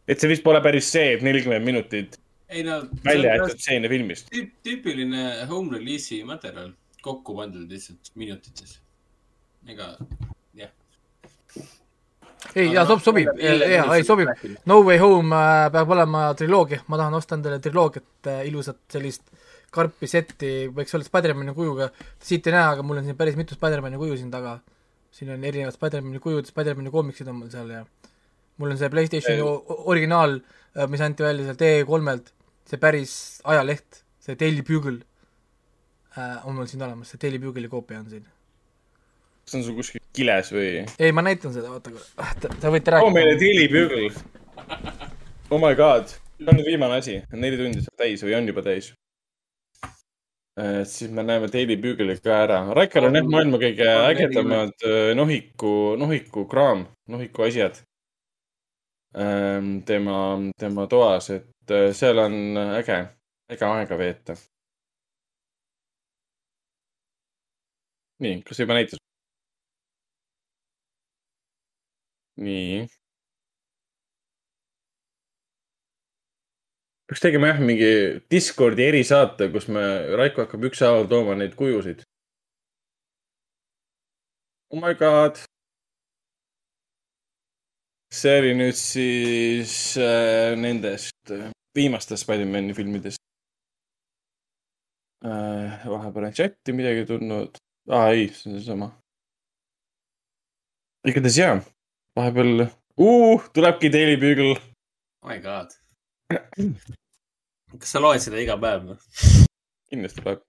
[0.09, 2.83] et see vist pole päris see, et nelikümmend minutit ei no.
[3.05, 4.29] välja jäetud stseene filmist.
[4.33, 6.73] tüüp, tüüpiline home release'i materjal,
[7.05, 8.79] kokku pandud lihtsalt minutites.
[9.69, 9.91] ega,
[10.57, 10.73] jah.
[12.55, 14.33] ei, jaa, sob-, sobib, jaa, ei sobib.
[14.67, 19.29] No Way Home äh, peab olema triloogia, ma tahan osta endale triloogiat äh,, ilusat sellist
[19.75, 21.91] karpi setti, võiks olla Spider-man'i kujuga.
[22.25, 24.59] siit ei näe, aga mul on siin päris mitu Spider-man'i kuju siin taga.
[25.13, 27.85] siin on erinevad Spider-man'i kujud, Spider-man'i koomiksid on mul seal ja
[28.59, 29.45] mul on see Playstationi
[29.93, 30.39] originaal,
[30.89, 32.33] mis anti välja sealt E3-lt,
[32.69, 33.15] see päris
[33.49, 35.01] ajaleht, see Daily Bugle
[36.19, 38.27] äh, on mul siin olemas, see Daily Bugle'i koopia on siin.
[39.43, 40.71] kas see on sul kuskil kiles või?
[40.85, 43.17] ei, ma näitan seda, vaata, sa võite too rääkida.
[43.17, 44.11] meile Daily Bugle.
[45.49, 48.65] Oh my god, see on nüüd viimane asi, neli tundi saab täis või on juba
[48.67, 48.93] täis.
[50.59, 52.63] et siis me näeme Daily Bugle'i ka ära.
[52.77, 57.85] Raikal on jah maailma kõige ägedamad äh, nohiku, nohiku kraam, nohiku asjad.
[59.89, 60.17] tema,
[60.61, 62.35] tema toas, et äh, seal on
[62.79, 62.99] äge,
[63.53, 64.37] äge aega veeta.
[68.23, 69.03] nii, kas juba näitasid?
[72.37, 72.87] nii
[77.09, 77.91] peaks tegema jah, mingi
[78.31, 79.85] Discordi erisaate, kus me,
[80.21, 82.03] Raiko hakkab ükshaaval tooma neid kujusid.
[84.71, 85.41] Oh my god.
[88.19, 91.33] see oli nüüd siis äh, nendest
[91.79, 93.23] viimastest Spider-man'i filmidest
[95.25, 95.89] äh,.
[95.89, 97.59] vahepeal on chati midagi tulnud.
[97.91, 98.91] aa ei, see on seesama.
[101.09, 101.61] igatahes jaa,
[102.17, 102.67] vahepeal
[102.99, 104.61] uh,, tulebki Daily Bugle.
[105.23, 105.73] Oh my god.
[107.79, 108.99] kas sa loed seda iga päev või?
[109.91, 110.45] kindlasti tuleb.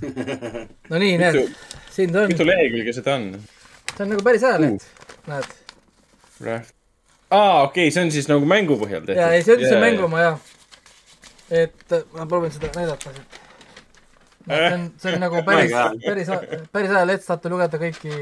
[0.90, 1.56] no nii, näed,
[1.90, 3.32] siin ta on, mitu lehekülge seda on?
[3.94, 4.86] see on nagu päris ajaleht,
[5.30, 5.56] näed.
[6.40, 6.74] Raft.
[7.30, 9.20] aa, okei okay,, see on siis nagu mängu põhjal tehtud.
[9.22, 10.50] ja ei, see on see mängu oma jah.
[11.50, 13.24] Et äh, ma proovin seda näidata siin.
[14.46, 18.14] see on, see on nagu päris Väga hea., päris, päris ajaleht, saate lugeda kõiki,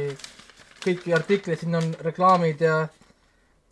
[0.84, 2.78] kõiki artikleid, siin on reklaamid ja,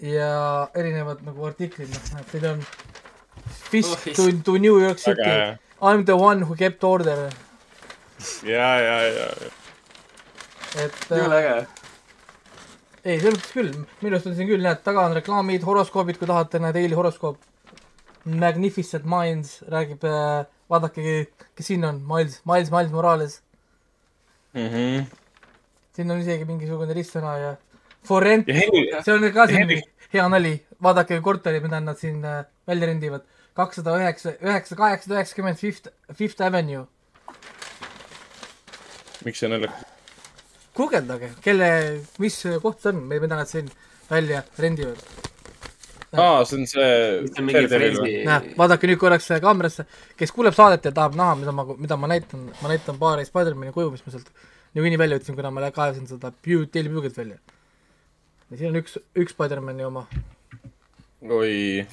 [0.03, 0.31] ja
[0.75, 2.65] erinevad nagu artiklid, noh, et siin on
[3.47, 5.57] Fish Oh, to, to New York City hea..
[5.83, 7.29] I m the one who kept order,
[8.43, 9.27] ja, ja, ja,
[10.83, 11.67] et jumala äh, äge.
[13.05, 16.29] ei, selles mõttes küll, minu arust on siin küll, näed, taga on reklaamid, horoskoobid, kui
[16.31, 17.39] tahate, näed, Eili horoskoop.
[18.27, 23.41] Magnificent Minds räägib äh,, vaadake, kes siin on, Miles, Miles, Miles Morales.
[24.57, 25.07] Mhm.
[25.97, 27.55] siin on isegi mingisugune ristsõna ja
[28.07, 29.83] For rent see on ka siin Henry-
[30.13, 33.23] hea nali, vaadake korteri, mida nad siin äh, välja rendivad.
[33.57, 36.85] kakssada üheksa, üheksa, kaheksasada üheksakümmend Fifth, Fifth Avenue.
[39.25, 39.85] miks see naljakas?
[40.77, 41.69] guugeldage, kelle,
[42.21, 43.71] mis koht see on, mida nad siin
[44.11, 45.01] välja rendivad.
[46.23, 46.85] aa, see on see.
[48.29, 49.87] Näe, vaadake nüüd korraks kaamerasse,
[50.19, 53.75] kes kuuleb saadet ja tahab näha, mida ma, mida ma näitan, ma näitan paari Spider-man'i
[53.77, 54.33] kuju, mis ma sealt
[54.77, 57.39] niikuinii välja võtsin, kuna ma lä- kaevasin seda Pew, Daily Bugle't välja.
[58.51, 60.07] ja siin on üks, üks Spider-man'i oma,
[61.29, 61.87] oi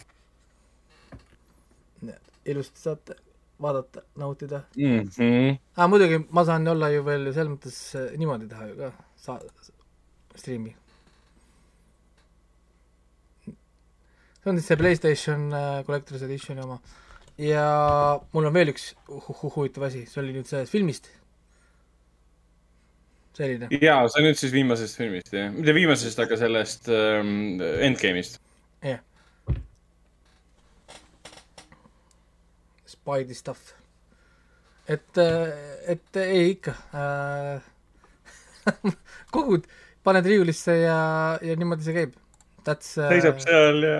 [2.46, 3.16] ilusti saate
[3.62, 5.00] vaadata, nautida mm.
[5.00, 5.58] -hmm.
[5.78, 5.90] ah,.
[5.90, 9.42] muidugi ma saan olla ju veel selles mõttes äh, niimoodi teha ju ka, saa-,
[10.36, 10.76] striimi.
[14.44, 16.80] See on siis see Playstation äh, Collector's Editioni oma
[17.40, 17.66] ja
[18.34, 21.10] mul on veel üks hu hu huvitav asi, see oli nüüd sellest filmist.
[23.34, 25.50] selline, jaa, see on nüüd siis viimasest filmist, jah.
[25.54, 28.38] mitte viimasest, aga sellest ähm, Endgame'ist.
[28.86, 29.02] jah.
[32.86, 33.74] Spidey stuff.
[34.88, 35.18] et,
[35.88, 37.70] et ei ikka äh.
[39.36, 39.66] kogud,
[40.04, 41.00] paned riiulisse ja,
[41.42, 42.20] ja niimoodi see käib.
[42.64, 43.98] That's uh, seisab seal ja.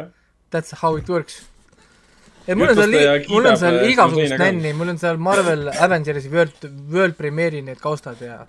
[0.54, 1.42] That's how it works.
[2.48, 6.32] et mul on seal mul on seal äh, igasugust nänni, mul on seal Marvel Avengersi
[6.34, 8.42] World, World Premiere'i need kaustad ja,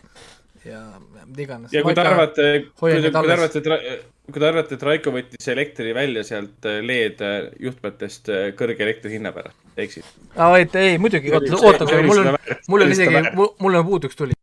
[0.66, 0.80] ja
[1.28, 1.72] mida iganes.
[1.72, 2.48] ja kui te arvate,
[2.80, 7.22] kui te arvate, et, kui te arvate, et Raiko võttis elektri välja sealt äh, LED
[7.68, 10.10] juhtmetest äh, kõrge elektri hinna pärast, eksid.
[10.34, 12.32] aa, et ei, muidugi, oota, oota, mul on
[12.74, 14.34] mul on isegi mul on puuduks tuli.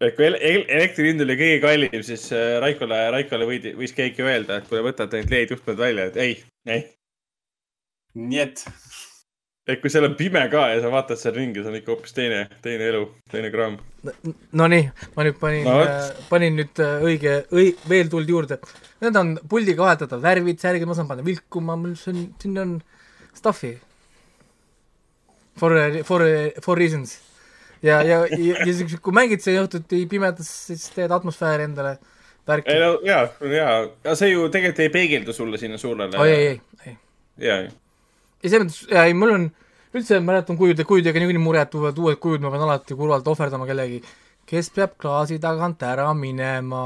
[0.00, 3.92] Et kui el- el- elektri hind oli kõige kallim, siis äh, Raikole, Raikole võidi, võis
[3.96, 6.86] keegi öelda, et kuule, võtate need LED juhtmed välja, et ei, ei.
[8.16, 8.64] nii et.
[9.70, 12.16] et kui seal on pime ka ja sa vaatad seal ringi, see on ikka hoopis
[12.16, 13.76] teine, teine elu, teine kraam.
[14.56, 18.58] Nonii, ma nüüd panin No vot., panin nüüd äh, õige, õi-, veel tuld juurde.
[19.04, 22.74] Need on puldiga vahetatavad värvid, särgid, ma saan panna vilkuma, mul on, siin on
[23.36, 23.76] stuff'i.
[25.60, 25.76] For,
[26.08, 26.24] for,
[26.64, 27.18] for reasons.
[27.82, 31.96] ja, ja, ja, ja siis, kui mängid see õhtuti pimedas, siis teed atmosfääri endale
[32.48, 32.80] värki ei.
[32.82, 36.18] no jaa, jaa, aga see ju tegelikult ei peegeldu sulle sinna suurele.
[36.18, 36.96] oi, ei, ei, ei.
[37.48, 39.46] jaa, ja selles mõttes, jaa, ei, mul on
[39.94, 44.02] üldse, mäletan kujude, kujudega niikuinii mured tulevad, uued kujud, ma pean alati kurvalt ohverdama kellegi,
[44.46, 46.84] kes peab klaasi tagant ära minema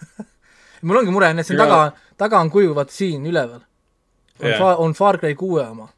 [0.86, 1.80] mul ongi mure, näed siin Ja- taga,
[2.20, 3.60] taga on kuju, vaata siin üleval.
[4.40, 4.54] on.
[4.58, 5.88] Fa-, on Far Cry kuue oma.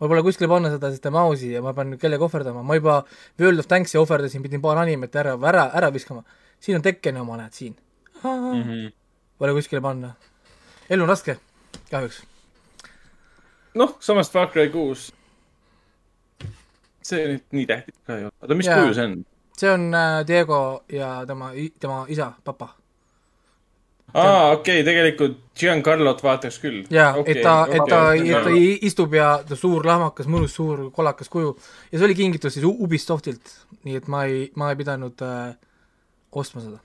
[0.00, 2.98] Ma pole kuskile panna seda, seda mouse'i ja ma pean nüüd kellegi ohverdama, ma juba
[3.40, 6.24] World of Tanks'i ohverdasin, pidin paar animet ära, ära, ära viskama.
[6.60, 7.76] siin on Tekkeni oma, näed siin.
[8.22, 8.92] Mhm.
[9.38, 10.14] Pole kuskile panna.
[10.90, 11.38] elu on raske,
[11.90, 12.22] kahjuks.
[13.74, 15.12] noh, samas Far Cry kuus.
[17.02, 18.32] see nüüd nii tähtis ka ei ole.
[18.42, 19.24] oota, mis kuju see on?
[19.56, 22.75] see on äh, Diego ja tema, tema isa, papa.
[24.14, 26.82] aa, okei okay,, tegelikult Giancarlot vaataks küll.
[26.92, 28.58] jaa okay,, et ta, et ta, et ta okay..
[28.58, 31.54] i- istub ja ta suur lahmakas, mõnus suur kolakas kuju
[31.90, 33.54] ja see oli kingitus siis Ubisoftilt,
[33.84, 35.54] nii et ma ei, ma ei pidanud äh,
[36.36, 36.80] ostma seda.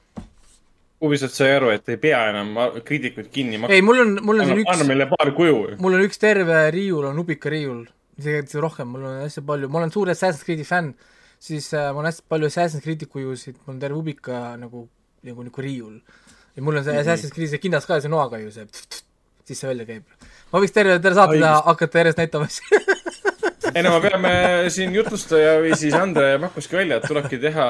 [1.01, 2.53] Ubisoft sai aru, et ei pea enam
[2.85, 3.73] kriitikuid kinni maksma.
[3.73, 5.61] ei, mul on, mul on siin anna üks, meile paar kuju.
[5.81, 7.87] mul on üks terve riiul on Ubika riiul,
[8.21, 10.91] isegi isegi rohkem, mul on hästi palju, ma olen suur Assassin's Creed'i fänn,
[11.41, 14.85] siis äh, mul on hästi palju Assassin's Creed'i kujusid, mul on terve Ubika nagu,
[15.25, 15.97] nagu, nagu riiul.
[16.55, 16.97] Ja mul on see.
[17.03, 18.67] Assassin's Creed'i see kinnas ka, see noakaju, see
[19.47, 20.27] siis see välja käib.
[20.51, 22.81] ma võiks terve, terve saate teha, hakata järjest näitama asju.
[23.75, 24.33] ei no me peame
[24.73, 27.67] siin jutlustaja või siis Andre pakkuski välja, et tulebki teha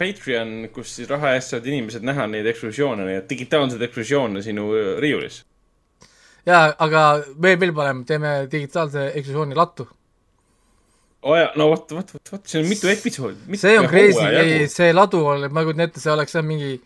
[0.00, 4.70] Patreon, kus siis raha eest saavad inimesed näha neid eksklusioone, neid digitaalseid eksklusioone sinu
[5.02, 5.42] riiulis.
[6.46, 9.88] jaa, aga veel, veel parem, teeme digitaalse eksklusiooni lattu.
[11.24, 13.58] oo jaa, no vot, vot, vot, vot, see on mitu episoodi.
[13.58, 16.76] see on crazy, ei, see ladu on, ma kujutan ette, see oleks jah mingi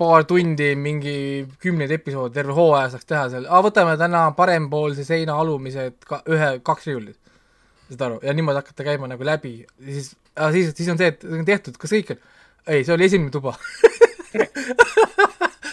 [0.00, 1.14] paar tundi, mingi
[1.60, 6.88] kümneid episoode, terve hooaja saaks teha seal, võtame täna parempoolse seina alumised ka, ühe, kaks
[6.88, 7.18] riiulit.
[7.90, 9.54] saad aru, ja niimoodi hakata käima nagu läbi.
[9.84, 10.14] Siis
[10.52, 12.20] siis, siis on see, et on tehtud, kas kõik on,
[12.66, 13.56] ei, see oli esimene tuba.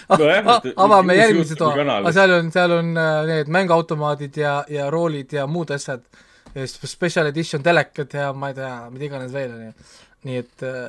[0.07, 5.33] Et- avame järgmise toa, aga seal on, seal on äh, need mänguautomaadid ja, ja roolid
[5.35, 6.05] ja muud asjad,
[6.65, 9.73] special edition telekad ja ma ei tea, mida iganes veel on ju.
[10.27, 10.87] nii et äh,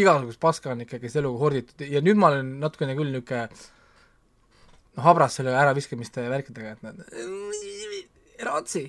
[0.00, 3.48] igasugust paska on ikkagi selle eluga horditud ja nüüd ma olen natukene küll niisugune
[4.98, 7.02] noh, habras selle äraviskamiste värkidega, et nad
[8.46, 8.84] ratsi.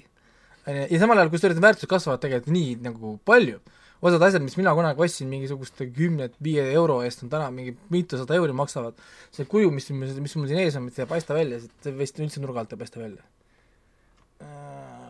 [0.66, 3.62] ja samal ajal, kusjuures need väärtused kasvavad tegelikult nii nagu palju,
[4.06, 8.38] osad asjad, mis mina kunagi ostsin mingisuguste kümne, viie euro eest, on täna mingi mitusada
[8.38, 9.00] euri maksavad.
[9.36, 12.44] see kuju, mis, mis mul siin ees on, see ei paista välja, see vist üldse
[12.44, 13.24] nurga alt ei paista välja.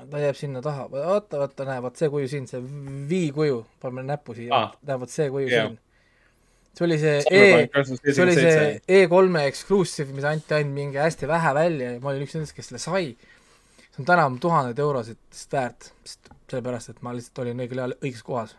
[0.09, 2.63] ta jääb sinna taha, oota, oota, näe, vot see kuju siin, see
[3.11, 5.67] V-kuju, paneme näppu siia ah., näe, vot see kuju Jaa.
[5.67, 5.77] siin.
[6.77, 7.21] See oli see E,
[7.73, 12.07] see oli see seitsekümmend E3-e exclusive, mis anti ainult mingi hästi vähe välja ja ma
[12.13, 13.07] olin üks nendest, kes selle sai.
[13.89, 15.19] see on täna tuhandeid eurosid
[15.53, 18.51] väärt, sest sellepärast, et ma lihtsalt olin õigel ajal õiges kohas.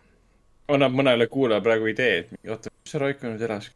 [0.70, 3.66] annab mõnele kuulajale praegu idee, et oota, kus see Raiko nüüd elas?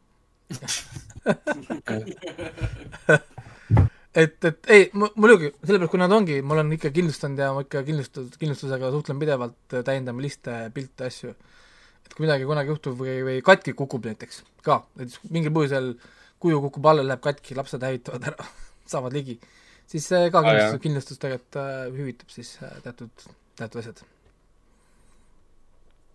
[4.15, 7.83] et, et ei, muidugi, sellepärast kui nad ongi, ma olen ikka kindlustanud ja ma ikka
[7.87, 11.31] kindlustus, kindlustusega suhtlen pidevalt, täiendame liste, pilte, asju.
[12.05, 15.93] Et kui midagi kunagi juhtub või, või katki kukub näiteks ka, et mingil põhjusel
[16.41, 18.49] kuju kukub alla, läheb katki, lapsed hävitavad ära,
[18.91, 19.37] saavad ligi,
[19.89, 23.25] siis see ka kindlustus ah,, kindlustus tegelikult äh, hüvitab siis äh, teatud,
[23.59, 24.03] teatud asjad.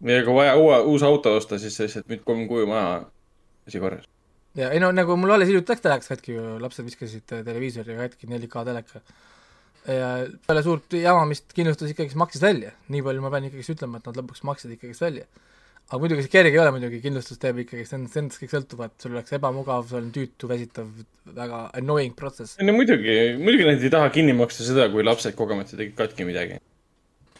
[0.06, 3.02] ja kui vaja uue, uus auto osta, siis lihtsalt nüüd kolm kuju maha,
[3.68, 4.06] asi korras.
[4.58, 8.30] ja ei no nagu mul alles hiljuti läks telekas katki, lapsed viskasid äh, televiisori katki,
[8.30, 9.04] 4K teleka.
[9.90, 10.10] ja
[10.46, 14.20] peale suurt jamamist kindlustus ikkagi maksis välja, nii palju ma pean ikkagi ütlema, et nad
[14.22, 15.28] lõpuks maksid ikkagi välja.
[15.90, 18.82] Aga muidugi see kerge ei ole muidugi, kindlustus teeb ikkagi, see on, endast kõik sõltub,
[18.86, 20.90] et sul oleks ebamugav, sul on tüütu, väsitav,
[21.34, 22.58] väga annoying protsess.
[22.62, 26.60] no muidugi, muidugi nad ei taha kinni maksta seda, kui lapsed kogemata tegid katki midagi.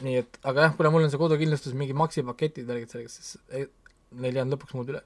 [0.02, 3.38] nii et, aga jah, kuna mul on see kodukindlustus, mingi Maxi paketid värgid sellega, siis
[3.54, 3.68] ei,
[4.18, 5.02] neil ei olnud lõpuks muud üle.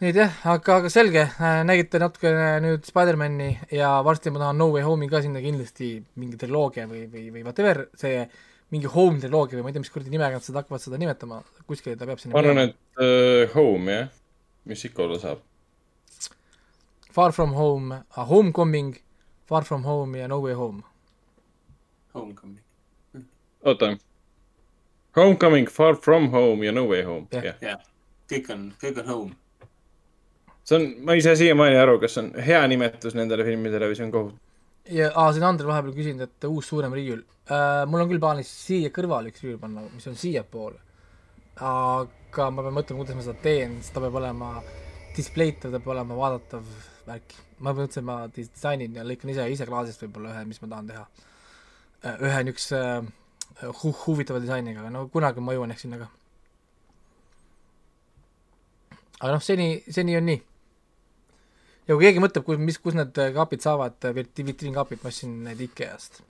[0.00, 1.28] nii et jah, aga, aga selge,
[1.68, 6.40] nägite natukene nüüd Spider-man'i ja varsti ma tahan No Way Home'i ka sinna kindlasti mingi
[6.42, 8.26] triloogia või, või, või whatever, see
[8.74, 11.40] mingi home triloogia või ma ei tea, mis kuradi nimega nad seda hakkavad seda nimetama,
[11.68, 14.08] kuskile ta peab sinna ma arvan, et uh, Home jah,
[14.70, 15.42] mis ikka olla saab.
[17.14, 18.96] Far From Home uh,, Homecoming,
[19.46, 20.82] Far From Home ja No Way Home.
[22.14, 22.62] Homecoming.
[23.64, 23.96] oota.
[25.16, 27.44] Homecoming, Far From Home ja No Way Home, Jah.
[27.44, 27.60] jah.
[27.62, 27.82] jah,
[28.30, 29.36] kõik on, kõik on home.
[30.64, 33.98] see on, ma ei saa siiamaani aru, kas see on hea nimetus nendele filmidele või
[33.98, 34.43] see on kohutav.
[34.90, 37.84] Ja aa, siin Andrei vahepeal küsinud, et uus suurem riiul äh,.
[37.88, 40.80] mul on küll plaanis siia kõrvale üks riiul panna, mis on siiapoole.
[41.60, 44.50] aga ma pean mõtlema, kuidas ma seda teen, sest ta peab olema
[45.16, 46.68] displeitav, ta peab olema vaadatav
[47.06, 47.36] värk.
[47.64, 51.04] ma mõtlesin, ma disainin ja lõikan ise, ise klaasist võib-olla ühe, mis ma tahan teha.
[52.18, 56.10] ühe niisuguse äh, hu-, huvitava disainiga, aga no kunagi ma jõuan eks sinna ka.
[59.22, 60.42] aga noh, seni, seni on nii
[61.88, 66.22] ja kui keegi mõtleb, kus, mis, kus need kapid saavad, vitriinkapid, ma ostsin need IKEA-st.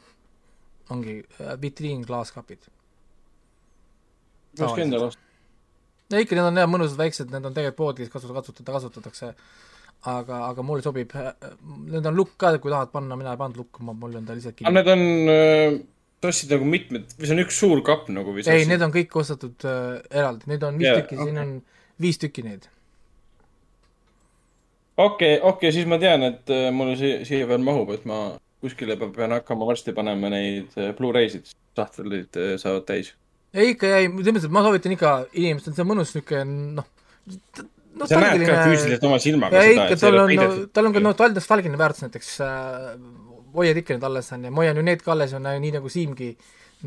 [0.94, 2.66] ongi äh, vitriinklaaskapid.
[4.58, 5.23] peakski endale ostma.
[6.10, 9.34] no ikka, need on jah mõnusad väiksed, need on tegelikult poodides kasutada, kasutada, kasutatakse.
[10.05, 11.15] aga, aga mulle sobib,
[11.89, 14.60] need on lukk ka, kui tahad panna, mina ei pannud lukku, mul on ta lihtsalt
[14.60, 15.05] aga need on
[16.24, 18.44] sa ostsid nagu mitmed, või see on üks suur kapp nagu või?
[18.49, 21.42] ei, need on kõik ostetud äh, eraldi, neid on viis Jaa, tükki, siin okei.
[21.42, 22.68] on viis tükki neid.
[24.97, 28.97] okei, okei, siis ma tean, et uh, mul siia, siia veel mahub, et ma kuskile
[29.01, 33.13] pe- pean hakkama varsti panema neid uh, Blu-ray'sid, sahtlid uh, saavad täis.
[33.55, 36.45] ei ikka ei, selles mõttes, et ma soovitan ikka inimestel, see on mõnus niisugune
[36.79, 36.87] noh,
[38.09, 40.65] sa näed ka füüsiliselt oma silmaga ja seda, et tal on, peidetud.
[40.75, 42.89] tal on ka noh, nostalgiline väärtus näiteks äh,,
[43.55, 45.93] hoiad ikka need alles on ja ma hoian ju need ka alles on nii nagu
[45.93, 46.33] Siimgi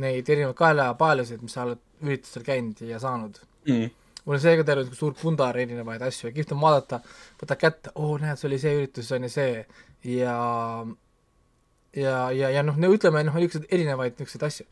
[0.03, 3.89] neid erinevaid kaelapaelusid, mis sa oled üritustel käinud ja saanud Mm.
[4.27, 6.99] Mul on see ka terve suur pundar erinevaid asju ja kihvt on vaadata,
[7.39, 9.51] võtad kätte, oo näed, see oli see üritus, see on ja see
[10.17, 10.33] ja
[11.95, 14.67] ja, ja, ja noh, ütleme noh, niisuguseid erinevaid niisuguseid asju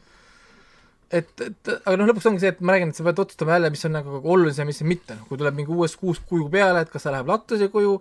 [1.13, 3.71] et, et aga noh, lõpuks ongi see, et ma räägin, et sa pead otsustama jälle,
[3.73, 6.91] mis on nagu olulisem, mis mitte, noh kui tuleb mingi uues uus kuju peale, et
[6.91, 7.99] kas see läheb lattuse kuju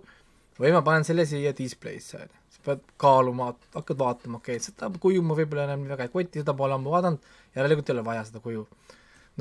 [0.59, 2.41] või ma panen selle siia display'sse, on ju.
[2.65, 6.55] pead kaaluma, hakkad vaatama, okei okay,, seda kuju ma võib-olla enam väga ei koti, seda
[6.57, 8.65] pole ammu vaadanud, järelikult ei ole vaja seda kuju.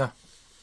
[0.01, 0.11] noh,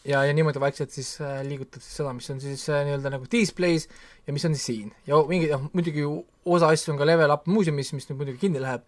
[0.05, 3.29] ja, ja niimoodi vaikselt siis äh, liigutad siis seda, mis on siis äh, nii-öelda nagu
[3.31, 3.87] display's
[4.27, 4.89] ja mis on siis siin.
[5.07, 6.07] ja mingi, noh muidugi
[6.45, 8.83] osa asju on ka level up muuseumis, mis nüüd muidugi kinni läheb,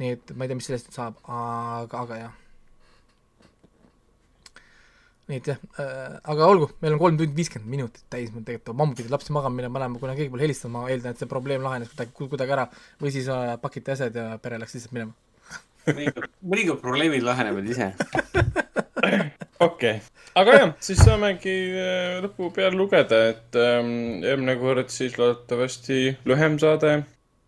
[0.00, 2.42] nii et ma ei tea, mis sellest nüüd saab, aga, aga jah
[5.26, 8.78] nii et jah äh,, aga olgu, meil on kolm tundi viiskümmend minutit täis, ma tegelikult
[8.78, 11.66] mammu pidi lapsi magama minema panema, kuna keegi pole helistanud, ma eeldan, et see probleem
[11.66, 12.68] lahenes kuidagi, kuidagi ära
[13.02, 15.16] või siis äh, pakiti asjad ja pere läks lihtsalt minema.
[15.90, 17.90] mõnikord, mõnikord probleemid lahenevad ise.
[19.06, 19.26] okei
[19.60, 20.00] okay.,
[20.36, 26.58] aga jah, siis saamegi äh, lõpu peale lugeda, et ähm, eelmine kord siis loodetavasti lühem
[26.62, 26.98] saade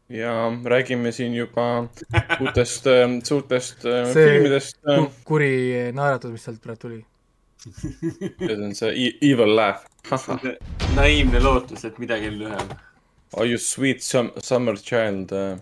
[0.09, 0.33] ja
[0.65, 1.89] räägime siin juba
[2.41, 5.13] uutest äh,, suurtest äh, see filmidest äh, ku-.
[5.25, 5.53] kuri
[5.93, 7.01] naeratus, mis sealt praegu tuli.
[7.69, 9.85] see on see e- evil laugh.
[10.97, 12.77] naiivne lootus, et midagi on lühem.
[13.37, 15.59] Are you sweet sum- summer child uh...?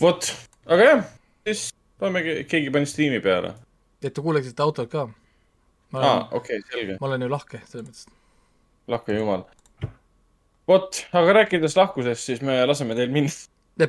[0.00, 0.28] vot,
[0.66, 1.04] aga jah,
[1.48, 3.54] siis paneme, keegi pani Steam'i peale.
[4.02, 5.08] Et te kuuleksite autot ka.
[5.98, 8.06] aa okei, selge, ma olen ju lahke, selles mõttes.
[8.88, 9.44] lahke jumal.
[10.68, 13.32] vot, aga rääkides lahkusest, siis me laseme teil minna.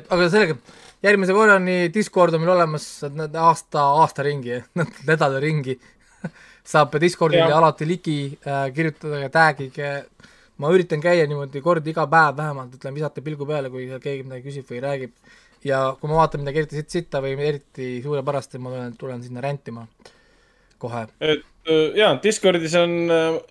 [0.00, 0.58] aga sellega,
[1.06, 4.62] järgmise korrani Discord on meil olemas aasta, aasta ringi,
[5.10, 5.78] nädala ringi.
[6.70, 7.58] saab Discordile Jah.
[7.58, 9.92] alati ligi äh,, kirjutage, tag'ige.
[10.60, 14.44] ma üritan käia niimoodi kord iga päev vähemalt, ütleme, visata pilgu peale, kui keegi midagi
[14.44, 15.14] küsib või räägib.
[15.64, 19.22] Ja kui ma vaatan midagi eriti sitt- sitta või eriti suurepärast, siis ma tulen, tulen
[19.22, 19.86] sinna rändima
[20.80, 21.06] kohe.
[21.20, 22.94] et äh, jaa, Discordis on,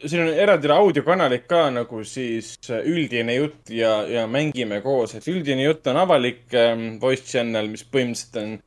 [0.06, 5.28] siin on eraldi audiokanalid ka nagu siis äh, üldine jutt ja, ja mängime koos, et
[5.30, 8.58] üldine jutt on avalik ähm, voice channel, mis põhimõtteliselt on,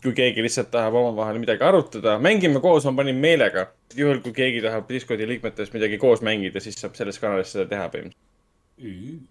[0.00, 3.66] kui keegi lihtsalt tahab omavahel midagi arutada, mängime koos, ma panin meelega.
[3.96, 7.90] juhul, kui keegi tahab Discordi liikmetest midagi koos mängida, siis saab selles kanalis seda teha
[7.92, 9.26] põhimõtteliselt.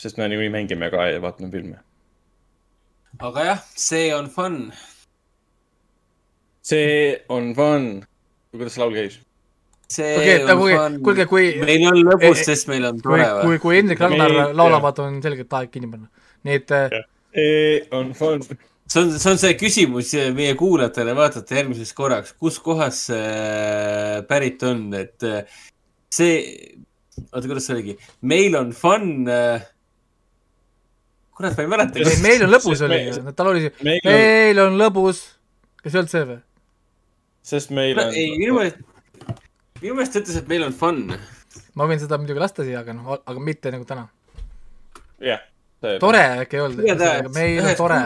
[0.00, 1.76] sest me niikuinii mängime ka ja vaatame filme.
[3.20, 4.72] Aga jah, see on fun.
[6.62, 7.86] see on fun.
[8.52, 9.16] kuidas see laul käis?
[9.94, 11.00] see Okei, on aga kuulge- fun.
[11.06, 14.30] kuulge, kui- meil on lõbus, Eh, sest meil on kui tore, kui, kui Hendrik Ragnar
[14.32, 16.08] Me- laulavad, on selgelt aeg kinni panna.
[16.44, 17.02] nii et äh,
[17.34, 18.40] see on fun.
[18.88, 24.62] see on, see on see küsimus meie kuulajatele, vaatate järgmiseks korraks, kuskohast see äh, pärit
[24.62, 25.44] on, et äh,
[26.10, 26.40] see,
[27.32, 29.26] oota, kuidas see oligi, meil on fun.
[31.34, 32.02] kurat, ma ei mäleta.
[32.02, 35.22] ei, meil on lõbus oli ju, tal oli see, meil on- lõbus.
[35.82, 36.40] kas ei olnud see või?
[37.44, 38.12] sest meil on.
[38.14, 38.78] ei, minu meelest,
[39.82, 41.02] minu meelest ta ütles, et meil on fun.
[41.74, 44.06] ma võin seda muidugi lasta siia, aga noh, aga mitte nagu täna.
[45.24, 45.42] jah.
[46.00, 48.00] tore äkki ei olnud, meil on tore.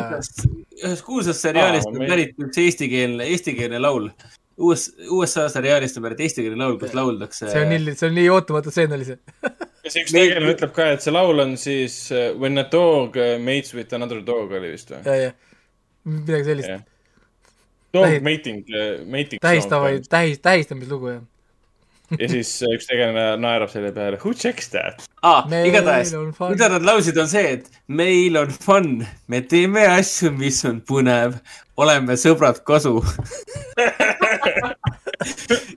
[0.78, 4.10] ühest kuulsast seriaalist Aa, on pärit üks eestikeelne, eestikeelne laul.
[4.58, 7.46] US, USA seriaalist on pärit eestikeelne laul, kus lauldakse.
[7.52, 9.18] see on nii, see on nii ootamatu stseen oli see.
[9.92, 13.36] see üks tegelane ütleb ka, et see laul on siis uh, When a dog uh,
[13.42, 15.00] mates with another dog oli vist või?
[15.06, 15.32] ja, ja
[16.08, 16.70] midagi sellist.
[17.94, 19.40] Dog Tähi- mating uh,, mating.
[19.42, 21.22] tähistavaid, tähis, tähistamislugu jah.
[22.20, 25.04] ja siis üks tegelane naerab selle peale, who checks that?
[25.22, 26.12] aa, Meil igatahes,
[26.48, 31.36] mida nad laulsid, on see, et meil on fun, me teeme asju, mis on põnev,
[31.80, 32.98] oleme sõbrad kasu.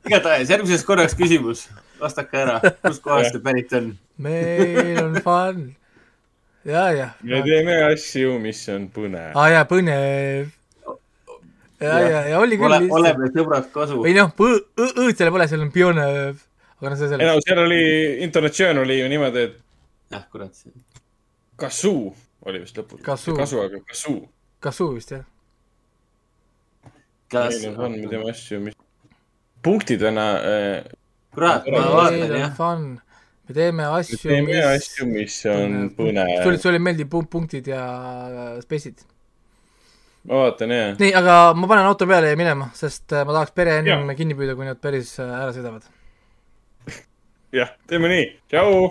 [0.08, 1.66] igatahes järgmiseks korraks küsimus,
[2.02, 3.92] vastake ära, kuskohast see pärit on?
[4.22, 5.62] meil on fun.
[6.68, 7.10] ja, ja.
[7.24, 9.32] me teeme asju, mis on põnev.
[9.36, 10.52] aa jaa, põnev.
[11.82, 12.78] ja, ja, ja oli küll.
[13.00, 14.02] oleme sõbrad kasu.
[14.06, 16.42] või noh, õ-õõd seal pole, seal on pionev.
[16.80, 17.84] aga noh, see ei selle no seal oli,
[18.28, 20.66] intonatsioon oli ju niimoodi, et jah, kurat.
[21.62, 22.12] kasuu
[22.46, 23.02] oli vist lõpus.
[23.06, 24.24] Kasu, aga kasuu.
[24.64, 25.28] kasuu vist jah.
[27.32, 28.82] kas meil, on fun, me teeme asju, mis.
[29.64, 30.98] punktidena äh,.
[31.36, 32.54] kurat, ma vaatan on jah.
[32.58, 32.84] fun.
[33.48, 36.36] me teeme me asju, teeme mis asju, mis on põnev.
[36.44, 37.82] sulle, sulle meeldib pu- punktid ja
[38.64, 39.04] spetsid.
[40.30, 40.94] ma vaatan jah.
[41.02, 44.38] nii, aga ma panen auto peale ja minema, sest äh, ma tahaks pere ennem kinni
[44.38, 45.88] püüda, kui nad päris äh, ära sõidavad.
[47.56, 48.90] jah, teeme nii, tšau.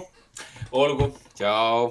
[0.84, 1.90] olgu, tšau.